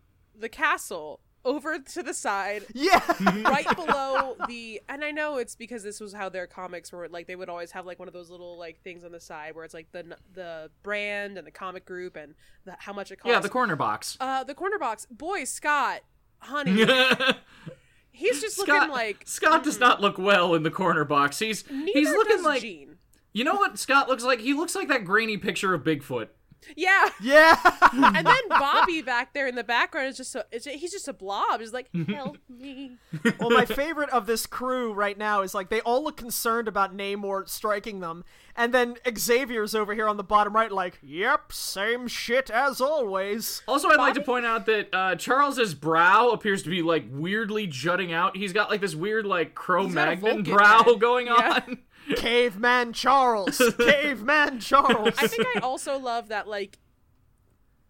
the 0.41 0.49
castle 0.49 1.21
over 1.43 1.80
to 1.80 2.04
the 2.04 2.13
side, 2.13 2.65
Yeah. 2.75 3.01
right 3.43 3.65
below 3.75 4.36
the. 4.47 4.80
And 4.88 5.04
I 5.04 5.10
know 5.10 5.38
it's 5.38 5.56
because 5.56 5.82
this 5.82 5.99
was 5.99 6.13
how 6.13 6.30
their 6.30 6.45
comics 6.45 6.91
were. 6.91 7.08
Like 7.10 7.25
they 7.25 7.36
would 7.36 7.49
always 7.49 7.71
have 7.71 7.86
like 7.86 7.97
one 7.97 8.08
of 8.08 8.13
those 8.13 8.30
little 8.30 8.60
like 8.60 8.80
things 8.84 9.04
on 9.04 9.12
the 9.12 9.19
side 9.19 9.56
where 9.56 9.65
it's 9.65 9.73
like 9.73 9.91
the 9.91 10.15
the 10.34 10.69
brand 10.84 11.39
and 11.39 11.47
the 11.47 11.51
comic 11.51 11.86
group 11.86 12.15
and 12.15 12.36
the, 12.65 12.75
how 12.77 12.93
much 12.93 13.12
it 13.12 13.15
costs. 13.17 13.34
Yeah, 13.34 13.39
the 13.39 13.49
corner 13.49 13.75
box. 13.75 14.17
uh 14.19 14.43
the 14.43 14.54
corner 14.54 14.77
box. 14.77 15.08
Boy, 15.10 15.45
Scott, 15.45 16.01
honey, 16.39 16.86
he's 18.12 18.41
just 18.41 18.58
Scott, 18.58 18.67
looking 18.67 18.89
like 18.91 19.23
Scott 19.25 19.63
does 19.63 19.80
not 19.80 20.01
look 20.01 20.17
well 20.17 20.54
in 20.54 20.63
the 20.63 20.71
corner 20.71 21.06
box. 21.06 21.39
He's 21.39 21.63
Neither 21.69 21.91
he's 21.99 22.10
looking 22.10 22.38
does 22.38 22.45
like 22.45 22.62
Jean. 22.62 22.97
you 23.34 23.43
know 23.43 23.56
what 23.56 23.80
Scott 23.80 24.08
looks 24.08 24.23
like. 24.23 24.41
He 24.41 24.54
looks 24.54 24.75
like 24.75 24.88
that 24.89 25.06
grainy 25.06 25.38
picture 25.38 25.73
of 25.73 25.84
Bigfoot. 25.84 26.27
Yeah. 26.76 27.10
yeah. 27.21 27.58
and 27.93 28.26
then 28.26 28.47
Bobby 28.50 29.02
back 29.02 29.34
there 29.34 29.47
in 29.47 29.56
the 29.56 29.63
background 29.63 30.08
is 30.10 30.17
just 30.17 30.32
so 30.32 30.43
it's, 30.52 30.65
he's 30.65 30.91
just 30.91 31.08
a 31.08 31.13
blob. 31.13 31.60
He's 31.60 31.74
like, 31.74 31.88
help 32.08 32.38
me. 32.50 32.97
well, 33.39 33.50
my 33.50 33.65
favorite 33.65 34.10
of 34.12 34.26
this 34.28 34.45
crew 34.45 34.93
right 34.93 35.17
now 35.17 35.41
is 35.41 35.54
like 35.54 35.69
they 35.69 35.82
all 35.82 36.04
look 36.04 36.17
concerned 36.17 36.67
about 36.67 36.95
Namor 36.95 37.47
striking 37.50 38.00
them, 38.00 38.24
and 38.56 38.74
then 38.74 38.95
Xavier's 39.17 39.74
over 39.76 39.93
here 39.93 40.08
on 40.08 40.17
the 40.17 40.24
bottom 40.24 40.54
right, 40.54 40.71
like, 40.71 41.00
"Yep, 41.02 41.52
same 41.54 42.08
shit 42.08 42.50
as 42.50 42.80
always." 42.80 43.62
Also, 43.67 43.89
I'd 43.89 43.97
like 43.97 44.13
to 44.15 44.21
point 44.21 44.45
out 44.45 44.65
that 44.67 44.89
uh, 44.93 45.15
Charles's 45.15 45.74
brow 45.74 46.30
appears 46.30 46.63
to 46.63 46.69
be 46.69 46.82
like 46.82 47.06
weirdly 47.10 47.67
jutting 47.67 48.13
out. 48.13 48.38
He's 48.38 48.54
got 48.54 48.69
like 48.69 48.82
this 48.82 48.95
weird 48.95 49.26
like 49.26 49.56
Cro-Magnon 49.56 50.43
brow 50.43 50.84
head. 50.84 51.00
going 51.00 51.28
Yeah. 51.28 51.60
on. 51.67 51.80
Caveman 52.15 52.93
Charles, 52.93 53.62
Caveman 53.78 54.60
Charles. 54.60 55.13
I 55.17 55.28
think 55.28 55.45
I 55.56 55.60
also 55.60 55.97
love 56.00 56.28
that 56.30 56.47
like 56.47 56.78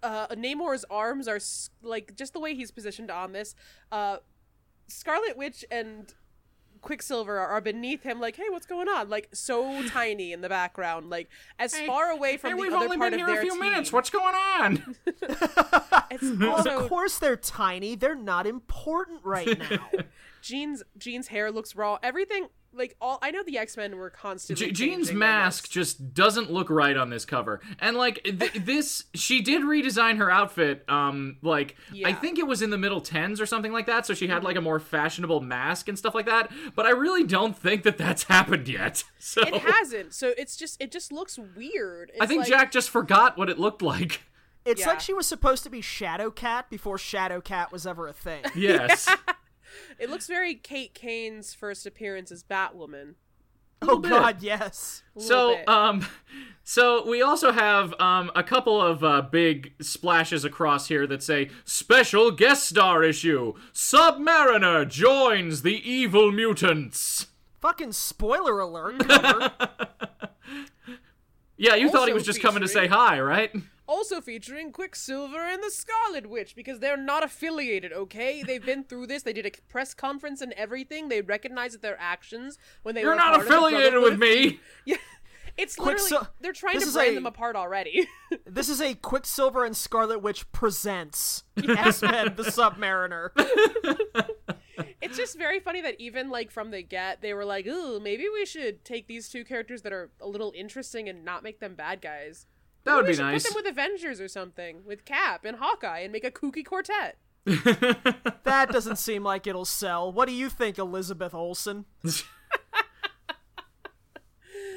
uh 0.04 0.28
Namor's 0.36 0.86
arms 0.90 1.28
are 1.28 1.40
like 1.82 2.16
just 2.16 2.34
the 2.34 2.40
way 2.40 2.56
he's 2.56 2.72
positioned 2.72 3.12
on 3.12 3.32
this. 3.34 3.56
Uh 3.92 4.18
Scarlet 4.88 5.38
Witch 5.38 5.64
and 5.72 6.14
Quicksilver 6.82 7.38
are, 7.38 7.48
are 7.48 7.62
beneath 7.62 8.02
him, 8.02 8.20
like, 8.20 8.36
hey, 8.36 8.50
what's 8.50 8.66
going 8.66 8.88
on? 8.90 9.08
Like, 9.08 9.30
so 9.34 9.88
tiny 9.88 10.34
in 10.34 10.42
the 10.42 10.50
background, 10.50 11.10
like 11.12 11.30
as 11.60 11.80
far 11.82 12.10
away 12.10 12.38
from 12.38 12.50
Hey, 12.52 12.56
the 12.56 12.62
we've 12.62 12.74
other 12.74 12.86
only 12.86 12.98
part 12.98 13.12
been 13.12 13.22
of 13.22 13.28
here 13.28 13.36
their 13.36 13.44
a 13.44 13.46
few 13.46 13.52
team. 13.52 13.60
minutes. 13.62 13.94
What's 13.94 14.10
going 14.10 14.34
on? 14.36 14.96
It's 16.14 16.42
also 16.44 16.80
of 16.82 16.90
course 16.90 17.20
they're 17.20 17.38
tiny. 17.38 17.96
They're 17.96 18.16
not 18.16 18.46
important 18.46 19.22
right 19.24 19.58
now. 19.58 19.90
Jean's 20.42 20.84
Jean's 20.98 21.28
hair 21.28 21.52
looks 21.52 21.76
raw. 21.76 21.98
Everything 22.04 22.48
like 22.74 22.96
all 23.02 23.20
I 23.22 23.32
know 23.32 23.44
the 23.44 23.58
X 23.58 23.76
Men 23.76 23.98
were 23.98 24.10
constantly. 24.10 24.68
J- 24.68 24.72
Jean's 24.72 25.12
mask 25.12 25.70
just 25.70 26.14
doesn't 26.14 26.50
look 26.50 26.70
right 26.70 26.96
on 26.96 27.10
this 27.10 27.26
cover. 27.26 27.60
And 27.80 27.98
like 27.98 28.24
th- 28.24 28.54
this 28.66 29.04
she 29.14 29.42
did 29.42 29.62
redesign 29.64 30.18
her 30.20 30.32
outfit 30.32 30.90
um 30.90 31.36
like 31.42 31.76
I 32.06 32.14
think 32.14 32.40
it 32.40 32.48
was 32.48 32.62
in 32.62 32.70
the 32.70 32.78
middle 32.78 33.02
10s 33.02 33.42
or 33.42 33.46
something 33.46 33.74
like 33.74 33.88
that 33.88 34.06
so 34.06 34.14
she 34.14 34.28
had 34.28 34.44
like 34.46 34.56
a 34.56 34.62
more 34.62 34.80
fashionable 34.80 35.42
mask 35.42 35.90
and 35.90 35.98
stuff 35.98 36.16
like 36.16 36.28
that, 36.28 36.50
but 36.76 36.86
I 36.86 36.92
really 36.92 37.26
don't 37.26 37.58
think 37.58 37.84
that 37.84 37.98
that's 37.98 38.24
happened 38.36 38.68
yet. 38.70 39.04
So 39.20 39.42
It 39.44 39.54
hasn't. 39.62 40.14
So 40.14 40.34
it's 40.38 40.56
just 40.56 40.82
it 40.82 40.92
just 40.92 41.12
looks 41.12 41.38
weird. 41.38 42.12
I 42.22 42.26
think 42.26 42.40
like- 42.42 42.50
Jack 42.50 42.72
just 42.72 42.90
forgot 42.90 43.38
what 43.38 43.50
it 43.50 43.60
looked 43.60 43.82
like. 43.82 44.22
It's 44.64 44.82
Yeah. 44.82 44.88
like 44.90 45.00
she 45.00 45.14
was 45.14 45.26
supposed 45.28 45.64
to 45.64 45.70
be 45.70 45.82
Shadowcat 45.82 46.70
before 46.70 46.98
Shadowcat 46.98 47.72
was 47.72 47.86
ever 47.88 48.08
a 48.08 48.14
thing. 48.14 48.44
Yes. 48.56 49.10
It 50.00 50.10
looks 50.10 50.28
very 50.28 50.56
Kate 50.56 50.94
Kane's 50.94 51.54
first 51.54 51.86
appearance 51.86 52.32
as 52.32 52.44
Batwoman. 52.44 53.16
oh 53.82 53.98
bit. 53.98 54.10
God, 54.10 54.42
yes. 54.44 55.04
So, 55.18 55.56
bit. 55.56 55.68
um, 55.68 56.06
so 56.64 57.08
we 57.08 57.22
also 57.22 57.52
have 57.52 57.94
um 58.00 58.32
a 58.36 58.44
couple 58.44 58.82
of 58.82 59.04
uh, 59.04 59.22
big 59.24 59.74
splashes 59.82 60.46
across 60.46 60.88
here 60.88 61.08
that 61.08 61.24
say 61.24 61.50
special 61.66 62.32
guest 62.32 62.68
star 62.68 63.04
issue: 63.04 63.54
Submariner 63.74 64.88
joins 64.88 65.62
the 65.62 65.78
evil 65.90 66.32
mutants. 66.32 67.28
Fucking 67.60 67.92
spoiler 67.92 68.60
alert. 68.60 69.04
Yeah, 71.62 71.76
you 71.76 71.92
thought 71.92 72.08
he 72.08 72.14
was 72.14 72.26
just 72.26 72.42
coming 72.42 72.64
to 72.64 72.68
say 72.68 72.88
hi, 72.88 73.22
right? 73.22 73.52
Also 73.92 74.22
featuring 74.22 74.72
Quicksilver 74.72 75.40
and 75.42 75.62
the 75.62 75.70
Scarlet 75.70 76.30
Witch 76.30 76.56
because 76.56 76.80
they're 76.80 76.96
not 76.96 77.24
affiliated, 77.24 77.92
okay? 77.92 78.42
They've 78.42 78.66
been 78.66 78.86
through 78.86 79.08
this. 79.08 79.24
They 79.24 79.34
did 79.34 79.46
a 79.46 79.52
press 79.68 79.94
conference 79.94 80.40
and 80.40 80.54
everything. 80.54 81.10
They 81.10 81.22
recognize 81.22 81.74
that 81.74 81.82
their 81.82 81.98
actions 82.00 82.58
when 82.84 82.96
they 82.96 83.02
You're 83.02 83.12
were 83.12 83.16
not 83.18 83.34
part 83.36 83.42
of 83.42 83.48
the 83.48 83.54
affiliated 83.58 84.02
with 84.02 84.18
me. 84.20 84.60
Yeah. 84.86 84.96
It's 85.58 85.78
literally 85.78 86.10
Quicksil- 86.10 86.28
they're 86.40 86.54
trying 86.54 86.76
this 86.76 86.84
to 86.86 86.88
is 86.90 86.94
brand 86.96 87.12
a- 87.12 87.16
them 87.16 87.26
apart 87.26 87.58
already. 87.58 88.08
this 88.46 88.70
is 88.70 88.80
a 88.82 88.94
Quicksilver 88.96 89.66
and 89.66 89.76
Scarlet 89.76 90.20
Witch 90.20 90.50
presents 90.54 91.44
X 91.58 92.02
Men: 92.02 92.36
The 92.38 92.44
Submariner. 92.44 93.32
it's 95.02 95.18
just 95.18 95.38
very 95.38 95.60
funny 95.60 95.82
that 95.82 96.00
even 96.00 96.30
like 96.30 96.52
from 96.52 96.72
the 96.72 96.82
get, 96.82 97.22
they 97.22 97.34
were 97.34 97.44
like, 97.44 97.68
"Ooh, 97.68 98.00
maybe 98.00 98.28
we 98.34 98.46
should 98.46 98.86
take 98.86 99.08
these 99.08 99.28
two 99.28 99.44
characters 99.44 99.82
that 99.82 99.92
are 99.92 100.10
a 100.22 100.28
little 100.28 100.54
interesting 100.56 101.10
and 101.10 101.26
not 101.26 101.44
make 101.44 101.60
them 101.60 101.76
bad 101.76 102.02
guys." 102.02 102.46
That 102.84 102.96
would 102.96 103.06
be 103.06 103.14
should 103.14 103.22
nice. 103.22 103.44
Put 103.44 103.54
them 103.54 103.64
with 103.64 103.72
Avengers 103.72 104.20
or 104.20 104.28
something, 104.28 104.84
with 104.86 105.06
Cap 105.06 105.46
and 105.46 105.58
Hawkeye, 105.58 106.00
and 106.00 106.12
make 106.12 106.24
a 106.24 106.32
kooky 106.32 106.66
quartet. 106.66 107.18
That 108.44 108.70
doesn't 108.72 108.98
seem 108.98 109.24
like 109.24 109.48
it'll 109.48 109.66
sell. 109.66 110.12
What 110.12 110.28
do 110.28 110.34
you 110.34 110.50
think, 110.50 110.78
Elizabeth 110.78 111.34
Olsen? 111.34 111.86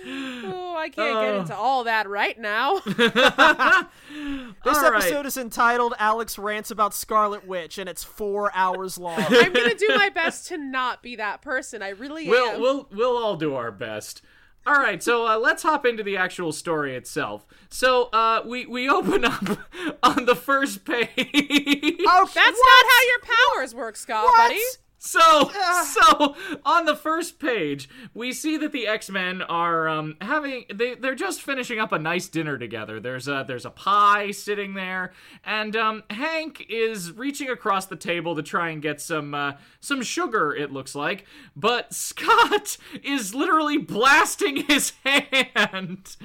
Oh, 0.06 0.74
I 0.76 0.90
can't 0.90 0.94
get 0.96 1.34
Oh. 1.34 1.40
into 1.40 1.56
all 1.56 1.84
that 1.84 2.08
right 2.08 2.38
now. 2.38 2.80
This 4.64 4.78
All 4.78 4.90
right. 4.92 5.02
episode 5.02 5.26
is 5.26 5.36
entitled 5.36 5.92
Alex 5.98 6.38
Rants 6.38 6.70
About 6.70 6.94
Scarlet 6.94 7.46
Witch, 7.46 7.76
and 7.78 7.88
it's 7.88 8.02
four 8.04 8.50
hours 8.54 8.96
long. 8.96 9.18
I'm 9.28 9.52
gonna 9.52 9.74
do 9.74 9.88
my 9.88 10.08
best 10.08 10.46
to 10.48 10.56
not 10.56 11.02
be 11.02 11.16
that 11.16 11.42
person. 11.42 11.82
I 11.82 11.90
really 11.90 12.28
We'll 12.28 12.50
am. 12.52 12.60
we'll 12.60 12.88
we'll 12.90 13.16
all 13.18 13.36
do 13.36 13.54
our 13.54 13.70
best. 13.70 14.22
All 14.66 14.74
right, 14.74 15.02
so 15.02 15.26
uh, 15.26 15.38
let's 15.38 15.62
hop 15.62 15.84
into 15.84 16.02
the 16.02 16.16
actual 16.16 16.50
story 16.52 16.96
itself. 16.96 17.46
So 17.68 18.04
uh, 18.12 18.42
we 18.46 18.64
we 18.66 18.88
open 18.88 19.24
up 19.24 19.44
on 20.02 20.24
the 20.24 20.34
first 20.34 20.84
page. 20.84 21.08
oh, 21.16 22.30
That's 22.34 22.36
not 22.36 22.84
how 22.90 23.06
your 23.08 23.20
powers 23.56 23.74
work, 23.74 23.96
Scott, 23.96 24.24
What? 24.24 24.36
buddy. 24.36 24.60
So, 25.06 25.50
so 25.84 26.34
on 26.64 26.86
the 26.86 26.96
first 26.96 27.38
page, 27.38 27.90
we 28.14 28.32
see 28.32 28.56
that 28.56 28.72
the 28.72 28.86
X 28.86 29.10
Men 29.10 29.42
are 29.42 29.86
um, 29.86 30.16
having 30.22 30.64
they 30.72 30.94
they're 30.94 31.14
just 31.14 31.42
finishing 31.42 31.78
up 31.78 31.92
a 31.92 31.98
nice 31.98 32.26
dinner 32.26 32.56
together. 32.56 32.98
There's 33.00 33.28
a 33.28 33.44
there's 33.46 33.66
a 33.66 33.70
pie 33.70 34.30
sitting 34.30 34.72
there, 34.72 35.12
and 35.44 35.76
um, 35.76 36.04
Hank 36.08 36.64
is 36.70 37.12
reaching 37.12 37.50
across 37.50 37.84
the 37.84 37.96
table 37.96 38.34
to 38.34 38.42
try 38.42 38.70
and 38.70 38.80
get 38.80 38.98
some 38.98 39.34
uh, 39.34 39.52
some 39.78 40.02
sugar. 40.02 40.54
It 40.54 40.72
looks 40.72 40.94
like, 40.94 41.26
but 41.54 41.92
Scott 41.92 42.78
is 43.04 43.34
literally 43.34 43.76
blasting 43.76 44.64
his 44.64 44.94
hand 45.04 46.16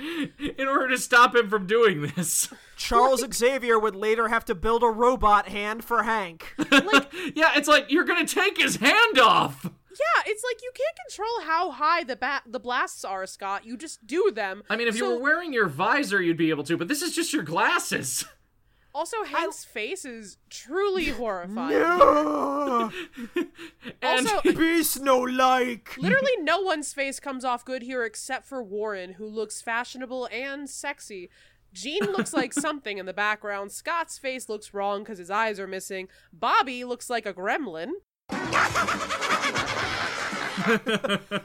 in 0.57 0.67
order 0.69 0.87
to 0.87 0.97
stop 0.97 1.35
him 1.35 1.49
from 1.49 1.67
doing 1.67 2.13
this. 2.15 2.47
Charles 2.79 3.25
Xavier 3.33 3.77
would 3.77 3.95
later 3.95 4.29
have 4.29 4.45
to 4.45 4.55
build 4.55 4.83
a 4.83 4.87
robot 4.87 5.49
hand 5.49 5.83
for 5.83 6.03
Hank. 6.03 6.53
yeah, 6.57 7.51
it's 7.55 7.67
like 7.67 7.91
you're 7.91 8.05
gonna 8.05 8.25
take 8.25 8.57
his 8.57 8.77
hand 8.77 9.19
off. 9.19 9.63
Yeah, 9.65 10.23
it's 10.25 10.43
like 10.43 10.61
you 10.63 10.71
can't 10.73 10.95
control 11.07 11.41
how 11.43 11.71
high 11.71 12.05
the 12.05 12.15
bat 12.15 12.43
the 12.47 12.59
blasts 12.59 13.03
are, 13.03 13.25
Scott. 13.25 13.65
You 13.65 13.75
just 13.75 14.07
do 14.07 14.31
them. 14.33 14.63
I 14.69 14.77
mean, 14.77 14.87
if 14.87 14.95
you 14.95 15.05
were 15.09 15.19
wearing 15.19 15.51
your 15.51 15.67
visor, 15.67 16.21
you'd 16.21 16.37
be 16.37 16.51
able 16.51 16.63
to, 16.63 16.77
but 16.77 16.87
this 16.87 17.01
is 17.01 17.13
just 17.13 17.33
your 17.33 17.43
glasses. 17.43 18.23
also 18.95 19.23
Hank's 19.25 19.65
face 19.65 20.05
is 20.05 20.37
truly 20.49 21.05
horrifying. 21.09 21.75
Ugh, 21.83 22.93
And 24.01 24.27
Also, 24.29 24.41
Beast 24.53 25.01
no 25.01 25.19
like. 25.19 25.97
literally 25.97 26.37
no 26.39 26.61
one's 26.61 26.93
face 26.93 27.19
comes 27.19 27.43
off 27.43 27.65
good 27.65 27.81
here 27.83 28.05
except 28.05 28.45
for 28.47 28.63
Warren, 28.63 29.13
who 29.13 29.27
looks 29.27 29.61
fashionable 29.61 30.29
and 30.31 30.69
sexy. 30.69 31.29
Jean 31.73 32.03
looks 32.11 32.33
like 32.33 32.53
something 32.59 32.97
in 32.97 33.05
the 33.05 33.13
background. 33.13 33.71
Scott's 33.71 34.17
face 34.17 34.49
looks 34.49 34.73
wrong 34.73 35.03
because 35.03 35.17
his 35.17 35.29
eyes 35.29 35.59
are 35.59 35.67
missing. 35.67 36.07
Bobby 36.33 36.83
looks 36.83 37.09
like 37.09 37.25
a 37.25 37.33
gremlin. 37.33 37.91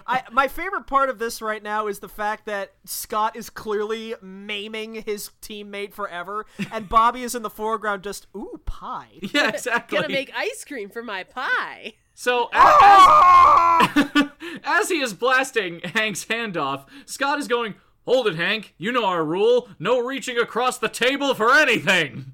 I, 0.07 0.23
my 0.33 0.49
favorite 0.49 0.87
part 0.87 1.09
of 1.09 1.19
this 1.19 1.41
right 1.41 1.63
now 1.63 1.87
is 1.87 2.01
the 2.01 2.09
fact 2.09 2.47
that 2.47 2.73
Scott 2.85 3.37
is 3.37 3.49
clearly 3.49 4.15
maiming 4.21 4.95
his 4.95 5.31
teammate 5.41 5.93
forever, 5.93 6.47
and 6.73 6.89
Bobby 6.89 7.23
is 7.23 7.35
in 7.35 7.43
the 7.43 7.51
foreground 7.51 8.03
just, 8.03 8.27
ooh, 8.37 8.61
pie. 8.67 9.11
yeah, 9.33 9.49
exactly. 9.51 9.99
Gonna 9.99 10.09
make 10.13 10.33
ice 10.37 10.65
cream 10.65 10.91
for 10.91 11.03
my 11.03 11.23
pie. 11.23 11.95
so 12.15 12.45
a- 12.47 12.49
ah! 12.55 13.93
as, 14.05 14.31
as 14.65 14.89
he 14.89 15.01
is 15.01 15.15
blasting 15.15 15.81
Hank's 15.85 16.25
hand 16.25 16.57
off, 16.57 16.87
Scott 17.07 17.39
is 17.39 17.47
going, 17.49 17.75
"Hold 18.07 18.27
it, 18.29 18.37
Hank. 18.37 18.75
You 18.79 18.93
know 18.93 19.05
our 19.05 19.25
rule: 19.25 19.69
no 19.79 19.99
reaching 19.99 20.39
across 20.39 20.79
the 20.79 20.89
table 20.89 21.35
for 21.35 21.53
anything." 21.53 22.33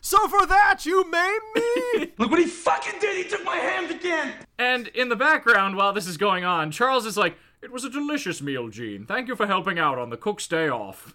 So 0.00 0.28
for 0.28 0.46
that, 0.46 0.86
you 0.86 1.04
maim 1.10 1.40
me? 1.56 2.12
Look 2.18 2.30
what 2.30 2.38
he 2.38 2.46
fucking 2.46 3.00
did! 3.00 3.16
He 3.16 3.28
took 3.28 3.44
my 3.44 3.56
hand 3.56 3.90
again! 3.90 4.32
And 4.58 4.86
in 4.88 5.08
the 5.08 5.16
background, 5.16 5.76
while 5.76 5.92
this 5.92 6.06
is 6.06 6.16
going 6.16 6.44
on, 6.44 6.70
Charles 6.70 7.04
is 7.04 7.16
like, 7.16 7.36
"It 7.62 7.72
was 7.72 7.84
a 7.84 7.90
delicious 7.90 8.40
meal, 8.40 8.68
Jean. 8.68 9.06
Thank 9.06 9.26
you 9.28 9.34
for 9.36 9.46
helping 9.48 9.78
out 9.78 9.98
on 9.98 10.10
the 10.10 10.16
cook's 10.16 10.46
day 10.46 10.68
off." 10.68 11.14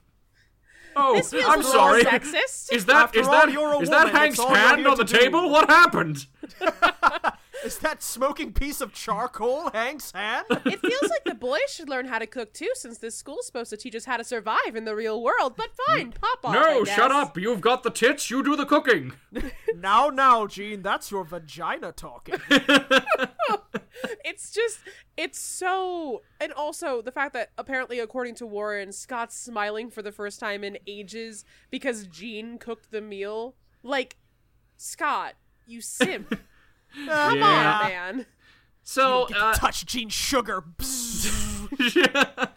Oh, 0.96 1.16
This 1.16 1.32
feels 1.32 1.46
I'm 1.46 1.54
a 1.54 1.58
little 1.58 1.72
sorry. 1.72 2.04
sexist. 2.04 2.72
Is 2.72 2.86
that 2.86 2.96
After 3.06 3.22
is 3.22 3.26
all, 3.28 3.34
that 3.34 3.52
you're 3.52 3.74
a 3.74 3.80
is 3.80 3.90
that 3.90 4.06
woman. 4.06 4.16
Hank's 4.16 4.36
It's 4.36 4.40
all 4.44 4.50
you're 4.50 4.58
hand 4.60 4.86
on 4.88 4.98
the 4.98 5.04
to 5.06 5.14
do. 5.14 5.20
table? 5.20 5.50
What 5.50 5.68
happened? 5.70 6.28
Is 7.64 7.78
that 7.80 8.02
smoking 8.04 8.52
piece 8.54 8.82
of 8.82 8.94
charcoal 8.94 9.70
Hank's 9.72 10.12
hand? 10.12 10.46
It 10.66 10.80
feels 10.80 11.10
like 11.10 11.24
the 11.26 11.36
boys 11.36 11.60
should 11.70 11.88
learn 11.90 12.06
how 12.08 12.20
to 12.20 12.26
cook 12.28 12.54
too, 12.54 12.70
since 12.74 12.98
this 12.98 13.16
school's 13.16 13.46
supposed 13.46 13.70
to 13.70 13.78
teach 13.78 13.96
us 13.96 14.06
how 14.06 14.18
to 14.18 14.24
survive 14.24 14.76
in 14.76 14.86
the 14.86 14.96
real 14.96 15.22
world. 15.22 15.54
But 15.56 15.70
fine, 15.88 16.12
pop 16.14 16.40
off. 16.44 16.56
I 16.56 16.60
No, 16.60 16.84
guess. 16.84 16.96
shut 16.96 17.12
up. 17.12 17.38
You've 17.38 17.62
got 17.62 17.84
the 17.84 17.90
tits. 17.92 18.30
You 18.30 18.44
do 18.44 18.56
the 18.56 18.66
cooking. 18.66 19.14
now, 19.76 20.10
now, 20.10 20.48
Jean, 20.48 20.82
that's 20.82 21.12
your 21.12 21.24
vagina 21.24 21.92
talking. 21.92 22.36
It's 24.26 24.52
just, 24.52 24.80
it's 25.18 25.40
so. 25.40 26.24
And 26.42 26.52
also 26.54 27.02
the 27.02 27.12
fact 27.12 27.34
that 27.34 27.52
apparently, 27.58 28.00
according 28.00 28.36
to 28.36 28.46
Warren, 28.48 28.92
Scott's 28.92 29.38
smiling 29.38 29.90
for 29.92 30.02
the 30.02 30.12
first 30.12 30.40
time 30.40 30.64
in 30.64 30.78
ages 30.88 31.46
because 31.70 32.08
Jean 32.08 32.58
cooked 32.58 32.92
the 32.92 33.02
meal. 33.02 33.56
Like, 33.84 34.18
Scott, 34.78 35.34
you 35.68 35.80
simp. 35.82 36.38
Come 36.94 37.38
Yeah. 37.38 37.80
on, 37.84 37.90
man. 37.90 38.26
So, 38.84 39.28
Get 39.28 39.38
to 39.38 39.44
uh, 39.46 39.54
touch 39.54 39.86
Gene 39.86 40.10
Sugar. 40.10 40.62
Bzzz. 40.78 41.70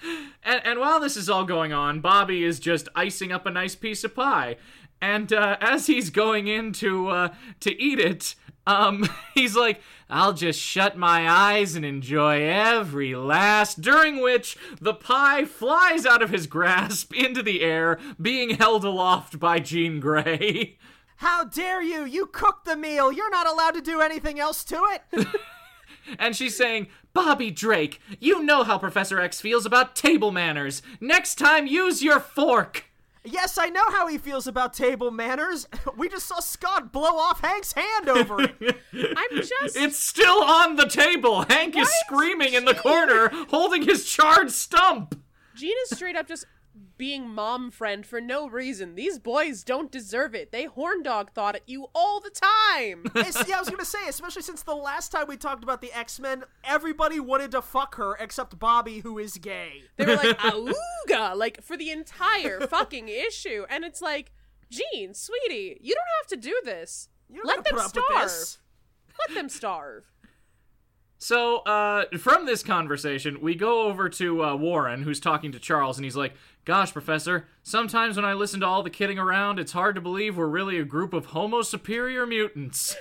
and, 0.44 0.61
and 0.64 0.81
while 0.81 1.01
this 1.01 1.16
is 1.16 1.31
all 1.31 1.44
going 1.44 1.72
on, 1.72 2.01
Bobby 2.01 2.44
is 2.44 2.59
just 2.61 2.88
icing 2.94 3.33
up 3.33 3.46
a 3.46 3.51
nice 3.51 3.75
piece 3.75 4.05
of 4.05 4.14
pie. 4.14 4.57
And 5.01 5.33
uh, 5.33 5.57
as 5.61 5.87
he's 5.87 6.11
going 6.11 6.49
in 6.49 6.72
to 6.75 7.09
uh, 7.09 7.29
to 7.61 7.81
eat 7.81 7.99
it, 7.99 8.35
um, 8.66 9.07
he's 9.35 9.55
like, 9.55 9.81
"I'll 10.09 10.33
just 10.33 10.59
shut 10.61 10.96
my 10.96 11.29
eyes 11.29 11.77
and 11.77 11.85
enjoy 11.85 12.42
every 12.42 13.14
last." 13.14 13.81
During 13.83 14.20
which 14.22 14.57
the 14.81 14.94
pie 14.94 15.44
flies 15.44 16.07
out 16.07 16.22
of 16.22 16.31
his 16.31 16.46
grasp 16.46 17.14
into 17.14 17.42
the 17.42 17.61
air, 17.62 17.99
being 18.20 18.51
held 18.57 18.85
aloft 18.85 19.38
by 19.38 19.59
Jean 19.59 20.01
Grey. 20.01 20.79
How 21.16 21.44
dare 21.44 21.83
you? 21.83 22.05
You 22.05 22.26
cooked 22.26 22.64
the 22.66 22.76
meal. 22.76 23.11
You're 23.12 23.31
not 23.31 23.46
allowed 23.48 23.72
to 23.74 23.81
do 23.81 24.00
anything 24.00 24.38
else 24.40 24.64
to 24.64 24.83
it. 24.92 25.26
And 26.20 26.37
she's 26.37 26.57
saying, 26.57 26.87
Bobby 27.14 27.50
Drake, 27.50 28.00
you 28.20 28.40
know 28.40 28.62
how 28.62 28.79
Professor 28.79 29.18
X 29.20 29.40
feels 29.40 29.66
about 29.66 29.96
table 29.96 30.31
manners. 30.31 30.81
Next 31.00 31.35
time, 31.35 31.66
use 31.66 32.00
your 32.00 32.20
fork. 32.20 32.85
yes, 33.24 33.59
I 33.59 33.70
know 33.70 33.83
how 33.90 34.07
he 34.07 34.16
feels 34.16 34.46
about 34.46 34.72
table 34.72 35.11
manners. 35.11 35.66
We 35.96 36.09
just 36.09 36.29
saw 36.29 36.38
Scott 36.38 36.92
blow 36.92 37.16
off 37.16 37.40
Hank's 37.40 37.72
hand 37.72 38.09
over 38.09 38.40
it. 38.40 38.55
I'm 39.16 39.37
just. 39.42 39.76
It's 39.76 39.98
still 39.98 40.44
on 40.44 40.76
the 40.76 40.87
table. 40.87 41.42
Hank 41.48 41.74
is 41.76 41.88
What? 41.88 42.07
screaming 42.07 42.55
in 42.55 42.66
the 42.66 42.74
corner, 42.74 43.29
holding 43.50 43.83
his 43.83 44.05
charred 44.09 44.52
stump. 44.52 45.20
Jean 45.57 45.74
is 45.90 45.96
straight 45.96 46.14
up 46.14 46.29
just 46.29 46.44
being 46.98 47.28
mom 47.28 47.70
friend 47.70 48.04
for 48.06 48.20
no 48.20 48.48
reason. 48.48 48.94
These 48.94 49.18
boys 49.18 49.62
don't 49.64 49.90
deserve 49.90 50.35
it. 50.35 50.52
They 50.52 50.64
horn 50.64 51.02
dog 51.02 51.30
thought 51.32 51.56
at 51.56 51.68
you 51.68 51.87
all 51.94 52.20
the 52.20 52.30
time. 52.30 53.04
Yeah, 53.46 53.56
I 53.56 53.61
was 53.61 53.70
gonna 53.70 53.85
say, 53.85 54.09
especially 54.09 54.42
since 54.42 54.62
the 54.62 54.74
last 54.74 55.12
time 55.12 55.26
we 55.28 55.37
talked 55.37 55.62
about 55.62 55.80
the 55.80 55.92
X 55.92 56.18
Men, 56.18 56.44
everybody 56.64 57.20
wanted 57.20 57.50
to 57.52 57.62
fuck 57.62 57.94
her 57.96 58.16
except 58.18 58.59
Bobby, 58.59 59.00
who 59.00 59.18
is 59.18 59.37
gay. 59.38 59.82
They 59.96 60.06
were 60.06 60.16
like, 60.16 60.38
auga, 61.09 61.37
like 61.37 61.62
for 61.62 61.76
the 61.76 61.90
entire 61.90 62.61
fucking 62.61 63.09
issue. 63.09 63.64
And 63.68 63.85
it's 63.85 64.00
like, 64.02 64.32
Jean, 64.70 65.14
sweetie, 65.14 65.78
you 65.80 65.94
don't 65.94 66.04
have 66.20 66.28
to 66.28 66.48
do 66.48 66.61
this. 66.64 67.09
Let 67.44 67.64
them 67.64 67.74
put 67.74 67.80
up 67.80 67.94
with 67.94 68.04
starve. 68.04 68.59
Let 69.28 69.35
them 69.35 69.48
starve. 69.48 70.04
So, 71.18 71.59
uh, 71.61 72.05
from 72.18 72.44
this 72.44 72.62
conversation, 72.62 73.40
we 73.40 73.55
go 73.55 73.85
over 73.85 74.09
to 74.11 74.44
uh, 74.44 74.57
Warren, 74.57 75.02
who's 75.02 75.18
talking 75.18 75.50
to 75.52 75.59
Charles, 75.59 75.96
and 75.96 76.05
he's 76.05 76.16
like, 76.16 76.35
Gosh, 76.66 76.92
Professor, 76.92 77.46
sometimes 77.62 78.16
when 78.16 78.24
I 78.24 78.33
listen 78.35 78.61
to 78.61 78.66
all 78.66 78.83
the 78.83 78.90
kidding 78.90 79.18
around, 79.18 79.59
it's 79.61 79.72
hard 79.72 79.94
to 79.94 80.00
believe 80.00 80.37
we're 80.37 80.46
really 80.48 80.79
a 80.79 80.85
group 80.85 81.14
of 81.14 81.26
Homo 81.26 81.62
superior 81.62 82.26
mutants. 82.26 82.96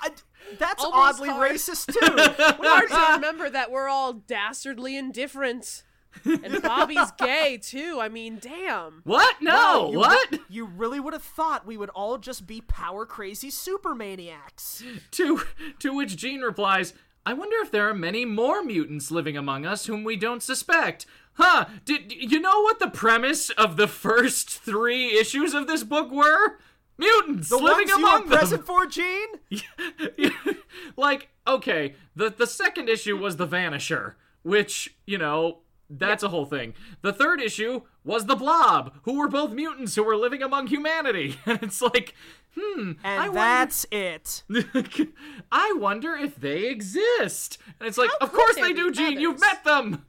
I, 0.00 0.10
that's 0.58 0.84
Almost 0.84 1.20
oddly 1.20 1.28
hard. 1.30 1.50
racist 1.50 1.92
too. 1.92 2.62
Hard 2.64 2.88
to 2.90 3.12
remember 3.14 3.50
that 3.50 3.70
we're 3.70 3.88
all 3.88 4.12
dastardly 4.12 4.96
indifferent. 4.96 5.82
And 6.24 6.62
Bobby's 6.62 7.10
gay 7.18 7.58
too. 7.62 7.98
I 8.00 8.08
mean, 8.08 8.38
damn. 8.40 9.00
What? 9.04 9.36
No, 9.40 9.52
Wow, 9.52 9.90
you 9.92 9.98
what? 9.98 10.32
re- 10.32 10.38
you 10.48 10.64
really 10.64 11.00
would 11.00 11.12
have 11.12 11.22
thought 11.22 11.66
we 11.66 11.76
would 11.76 11.90
all 11.90 12.18
just 12.18 12.46
be 12.46 12.60
power 12.60 13.04
crazy 13.06 13.50
super 13.50 13.94
maniacs. 13.94 14.82
To 15.12 15.42
to 15.80 15.94
which 15.94 16.16
Jean 16.16 16.40
replies, 16.42 16.94
"I 17.26 17.32
wonder 17.32 17.56
if 17.62 17.70
there 17.70 17.88
are 17.88 17.94
many 17.94 18.24
more 18.24 18.62
mutants 18.62 19.10
living 19.10 19.36
among 19.36 19.64
us 19.66 19.86
whom 19.86 20.04
we 20.04 20.16
don't 20.16 20.42
suspect." 20.42 21.06
Huh? 21.34 21.64
Did 21.86 22.12
you 22.12 22.40
know 22.40 22.60
what 22.60 22.78
the 22.78 22.90
premise 22.90 23.48
of 23.50 23.76
the 23.78 23.88
first 23.88 24.50
three 24.50 25.18
issues 25.18 25.54
of 25.54 25.66
this 25.66 25.82
book 25.82 26.10
were? 26.10 26.58
Mutants 26.98 27.48
The 27.48 27.56
living 27.56 27.88
ones 27.88 27.88
you 27.88 27.96
among 27.96 28.22
were 28.24 28.28
them. 28.28 28.38
present 28.38 28.66
for, 28.66 28.84
Jean? 28.86 29.28
like, 30.96 31.28
okay, 31.46 31.94
the 32.14 32.30
the 32.30 32.46
second 32.46 32.88
issue 32.88 33.16
was 33.16 33.36
the 33.36 33.46
Vanisher, 33.46 34.14
which 34.42 34.94
you 35.06 35.18
know. 35.18 35.58
That's 35.98 36.22
a 36.22 36.28
whole 36.28 36.46
thing. 36.46 36.74
The 37.02 37.12
third 37.12 37.40
issue 37.40 37.82
was 38.04 38.26
the 38.26 38.36
Blob, 38.36 38.94
who 39.02 39.18
were 39.18 39.28
both 39.28 39.52
mutants 39.52 39.94
who 39.94 40.02
were 40.04 40.16
living 40.16 40.42
among 40.42 40.68
humanity. 40.68 41.36
And 41.46 41.62
it's 41.62 41.82
like, 41.82 42.14
hmm, 42.58 42.92
And 43.04 43.20
I 43.22 43.28
wonder- 43.28 43.34
that's 43.34 43.86
it. 43.90 44.42
I 45.52 45.74
wonder 45.76 46.14
if 46.14 46.36
they 46.36 46.68
exist. 46.68 47.58
And 47.78 47.86
it's 47.88 47.98
like, 47.98 48.10
How 48.10 48.26
of 48.26 48.32
course 48.32 48.54
there 48.56 48.64
they 48.66 48.72
be 48.72 48.80
do, 48.80 48.90
Jean. 48.92 49.20
You've 49.20 49.40
met 49.40 49.64
them. 49.64 50.04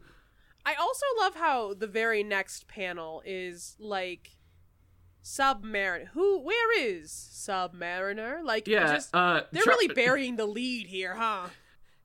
I 0.66 0.76
also 0.76 1.06
love 1.20 1.36
how 1.36 1.74
the 1.74 1.88
very 1.88 2.24
next 2.24 2.68
panel 2.68 3.22
is 3.26 3.76
like 3.80 4.32
Submariner. 5.24 6.08
Who? 6.14 6.40
Where 6.42 6.80
is 6.82 7.10
Submariner? 7.34 8.44
Like, 8.44 8.68
Yeah, 8.68 8.94
just 8.96 9.14
uh, 9.16 9.42
they're 9.52 9.64
Char- 9.64 9.74
really 9.74 9.94
burying 9.94 10.36
the 10.36 10.46
lead 10.46 10.88
here, 10.88 11.16
huh? 11.16 11.48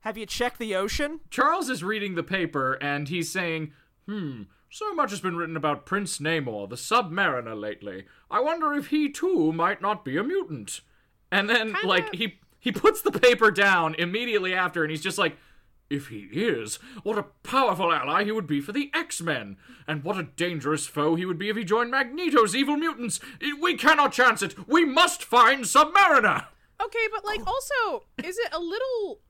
Have 0.01 0.17
you 0.17 0.25
checked 0.25 0.59
the 0.59 0.75
ocean? 0.75 1.19
Charles 1.29 1.69
is 1.69 1.83
reading 1.83 2.15
the 2.15 2.23
paper 2.23 2.73
and 2.81 3.09
he's 3.09 3.31
saying, 3.31 3.73
hmm, 4.07 4.43
so 4.69 4.93
much 4.93 5.09
has 5.09 5.19
been 5.19 5.35
written 5.35 5.57
about 5.57 5.85
Prince 5.85 6.19
Namor, 6.19 6.69
the 6.69 6.75
submariner, 6.75 7.59
lately. 7.59 8.05
I 8.31 8.39
wonder 8.39 8.73
if 8.73 8.87
he 8.87 9.09
too 9.09 9.51
might 9.51 9.81
not 9.81 10.05
be 10.05 10.15
a 10.17 10.23
mutant. 10.23 10.81
And 11.31 11.49
then, 11.49 11.73
Kinda- 11.73 11.87
like, 11.87 12.13
he 12.15 12.39
he 12.61 12.71
puts 12.71 13.01
the 13.01 13.11
paper 13.11 13.51
down 13.51 13.95
immediately 13.95 14.53
after 14.53 14.83
and 14.83 14.91
he's 14.91 15.01
just 15.03 15.17
like, 15.17 15.37
if 15.89 16.07
he 16.09 16.27
is, 16.31 16.75
what 17.03 17.17
a 17.17 17.23
powerful 17.41 17.91
ally 17.91 18.23
he 18.23 18.31
would 18.31 18.45
be 18.45 18.61
for 18.61 18.71
the 18.73 18.91
X-Men. 18.93 19.57
And 19.87 20.03
what 20.03 20.19
a 20.19 20.23
dangerous 20.23 20.85
foe 20.85 21.15
he 21.15 21.25
would 21.25 21.39
be 21.39 21.49
if 21.49 21.57
he 21.57 21.63
joined 21.63 21.89
Magneto's 21.91 22.55
evil 22.55 22.77
mutants. 22.77 23.19
We 23.59 23.75
cannot 23.75 24.13
chance 24.13 24.41
it. 24.43 24.67
We 24.67 24.85
must 24.85 25.23
find 25.23 25.63
Submariner. 25.63 26.45
Okay, 26.81 27.07
but 27.11 27.25
like, 27.25 27.41
also, 27.47 28.05
is 28.23 28.37
it 28.37 28.49
a 28.53 28.59
little 28.59 29.21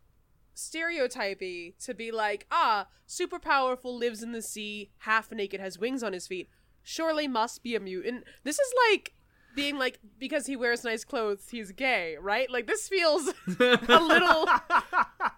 stereotypy 0.60 1.76
to 1.80 1.94
be 1.94 2.12
like, 2.12 2.46
ah, 2.52 2.88
super 3.06 3.40
powerful, 3.40 3.96
lives 3.96 4.22
in 4.24 4.32
the 4.32 4.42
sea, 4.42 4.92
half 5.00 5.32
naked, 5.32 5.60
has 5.60 5.80
wings 5.80 6.04
on 6.04 6.14
his 6.14 6.28
feet, 6.28 6.50
surely 6.84 7.28
must 7.28 7.64
be 7.64 7.76
a 7.76 7.80
mutant? 7.80 8.24
This 8.44 8.60
is 8.60 8.74
like 8.92 9.14
being 9.56 9.78
like 9.78 10.00
because 10.20 10.46
he 10.46 10.56
wears 10.56 10.84
nice 10.84 11.04
clothes, 11.04 11.48
he's 11.50 11.72
gay, 11.72 12.16
right? 12.22 12.50
Like 12.50 12.68
this 12.68 12.88
feels 12.88 13.28
a 13.48 13.54
little, 14.00 14.48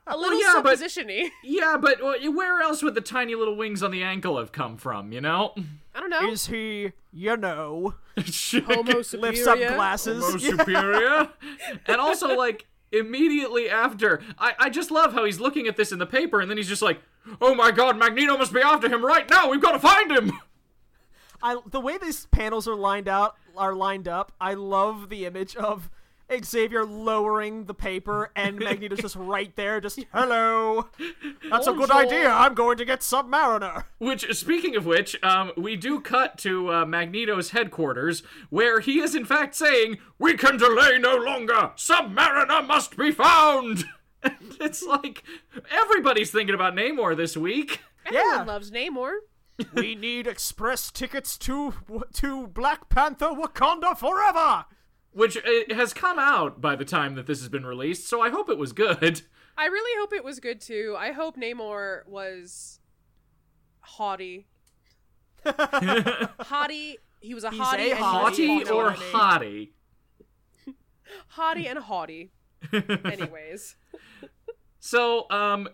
a 0.08 0.18
little 0.18 0.40
yeah, 0.40 0.54
but- 0.64 0.72
Yeah, 1.44 1.78
but 1.78 2.00
where 2.02 2.62
else 2.62 2.84
would 2.84 2.96
the 2.96 3.02
tiny 3.02 3.36
little 3.36 3.56
wings 3.56 3.82
on 3.84 3.92
the 3.92 4.04
ankle 4.04 4.38
have 4.38 4.52
come 4.52 4.78
from, 4.78 5.12
you 5.12 5.22
know? 5.22 5.54
I 5.96 6.00
don't 6.00 6.10
know. 6.10 6.30
Is 6.30 6.48
he, 6.48 6.92
you 7.12 7.36
know, 7.38 7.96
Homo 8.66 9.02
lifts 9.14 9.48
up 9.48 9.58
glasses? 9.58 10.24
Homo 10.24 10.38
superior. 10.58 11.30
and 11.86 11.98
also, 11.98 12.36
like, 12.36 12.66
immediately 12.92 13.70
after, 13.70 14.22
I, 14.38 14.54
I 14.60 14.70
just 14.70 14.92
love 14.92 15.14
how 15.14 15.26
he's 15.26 15.40
looking 15.40 15.68
at 15.68 15.78
this 15.78 15.92
in 15.92 16.00
the 16.00 16.06
paper 16.06 16.42
and 16.42 16.50
then 16.50 16.58
he's 16.58 16.68
just 16.68 16.82
like, 16.82 17.00
oh 17.42 17.56
my 17.56 17.72
god, 17.72 17.98
Magneto 17.98 18.38
must 18.38 18.54
be 18.54 18.62
after 18.62 18.90
him 18.90 19.06
right 19.06 19.30
now. 19.30 19.50
We've 19.50 19.62
got 19.62 19.74
to 19.74 19.80
find 19.80 20.12
him. 20.12 20.32
I 21.44 21.58
the 21.66 21.80
way 21.80 21.98
these 21.98 22.28
panels 22.28 22.68
are 22.68 22.76
lined 22.76 23.08
out 23.08 23.36
are 23.58 23.74
lined 23.74 24.08
up. 24.08 24.32
I 24.40 24.54
love 24.54 25.10
the 25.10 25.26
image 25.26 25.56
of 25.56 25.90
Xavier 26.44 26.86
lowering 26.86 27.66
the 27.66 27.74
paper 27.74 28.32
and 28.36 28.58
Magneto's 28.60 29.00
just 29.00 29.16
right 29.16 29.56
there, 29.56 29.82
just 29.82 30.00
hello. 30.14 30.88
That's 31.50 31.68
a 31.68 31.74
good 31.74 31.90
Bonjour. 31.90 31.98
idea. 31.98 32.30
I'm 32.30 32.54
going 32.54 32.78
to 32.78 32.86
get 32.86 33.02
Submariner. 33.02 33.84
Which, 34.00 34.32
speaking 34.38 34.76
of 34.76 34.86
which, 34.86 35.22
um, 35.24 35.52
we 35.58 35.76
do 35.76 36.00
cut 36.00 36.38
to 36.40 36.72
uh, 36.72 36.86
Magneto's 36.86 37.52
headquarters, 37.52 38.24
where 38.50 38.80
he 38.80 39.00
is 39.00 39.16
in 39.16 39.26
fact 39.26 39.56
saying, 39.56 39.98
"We 40.18 40.36
can 40.38 40.58
delay 40.58 40.98
no 40.98 41.16
longer. 41.18 41.72
Submariner 41.76 42.66
must 42.66 42.96
be 42.98 43.12
found." 43.12 43.86
And 44.24 44.56
it's 44.60 44.84
like 44.84 45.24
everybody's 45.72 46.30
thinking 46.30 46.54
about 46.54 46.76
Namor 46.76 47.18
this 47.18 47.36
week. 47.36 47.82
Everyone 48.06 48.28
Yeah. 48.38 48.44
loves 48.44 48.70
Namor. 48.70 49.14
we 49.74 49.96
need 49.96 50.28
express 50.28 50.92
tickets 50.92 51.40
to 51.40 51.74
to 52.14 52.46
Black 52.46 52.88
Panther 52.90 53.30
Wakanda 53.30 53.98
forever. 53.98 54.66
Which 55.12 55.38
uh, 55.38 55.74
has 55.76 55.94
come 55.94 56.18
out 56.20 56.62
by 56.62 56.76
the 56.76 56.86
time 56.86 57.16
that 57.16 57.28
this 57.28 57.40
has 57.40 57.50
been 57.50 57.66
released, 57.66 58.08
so 58.08 58.22
I 58.22 58.30
hope 58.30 58.50
it 58.50 58.58
was 58.58 58.74
good. 58.74 59.22
I 59.58 59.66
really 59.66 60.00
hope 60.00 60.14
it 60.14 60.24
was 60.24 60.40
good 60.40 60.62
too. 60.62 60.96
I 60.98 61.12
hope 61.12 61.36
Namor 61.38 62.08
was 62.08 62.80
haughty. 63.82 64.48
haughty. 65.46 66.98
He 67.20 67.34
was 67.34 67.44
a 67.44 67.50
He's 67.52 67.60
haughty 67.60 67.92
a 67.92 67.96
haughty. 67.96 68.48
Haughty 68.48 68.64
haughty. 68.66 68.70
or 68.72 68.92
Haughty. 68.92 69.74
hottie? 70.68 70.74
haughty 71.30 71.68
and 71.68 71.80
haughty. 71.80 72.32
Anyways, 73.06 73.76
So, 74.80 75.30
um, 75.30 75.68
is- 75.68 75.74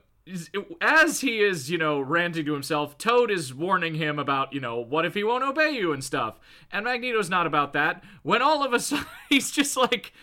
as 0.81 1.21
he 1.21 1.39
is, 1.39 1.69
you 1.69 1.77
know, 1.77 1.99
ranting 1.99 2.45
to 2.45 2.53
himself, 2.53 2.97
Toad 2.97 3.31
is 3.31 3.53
warning 3.53 3.95
him 3.95 4.19
about, 4.19 4.53
you 4.53 4.59
know, 4.59 4.79
what 4.79 5.05
if 5.05 5.13
he 5.13 5.23
won't 5.23 5.43
obey 5.43 5.71
you 5.71 5.93
and 5.93 6.03
stuff. 6.03 6.39
And 6.71 6.85
Magneto's 6.85 7.29
not 7.29 7.47
about 7.47 7.73
that. 7.73 8.03
When 8.23 8.41
all 8.41 8.63
of 8.63 8.73
a 8.73 8.79
sudden 8.79 9.05
he's 9.29 9.51
just 9.51 9.77
like, 9.77 10.13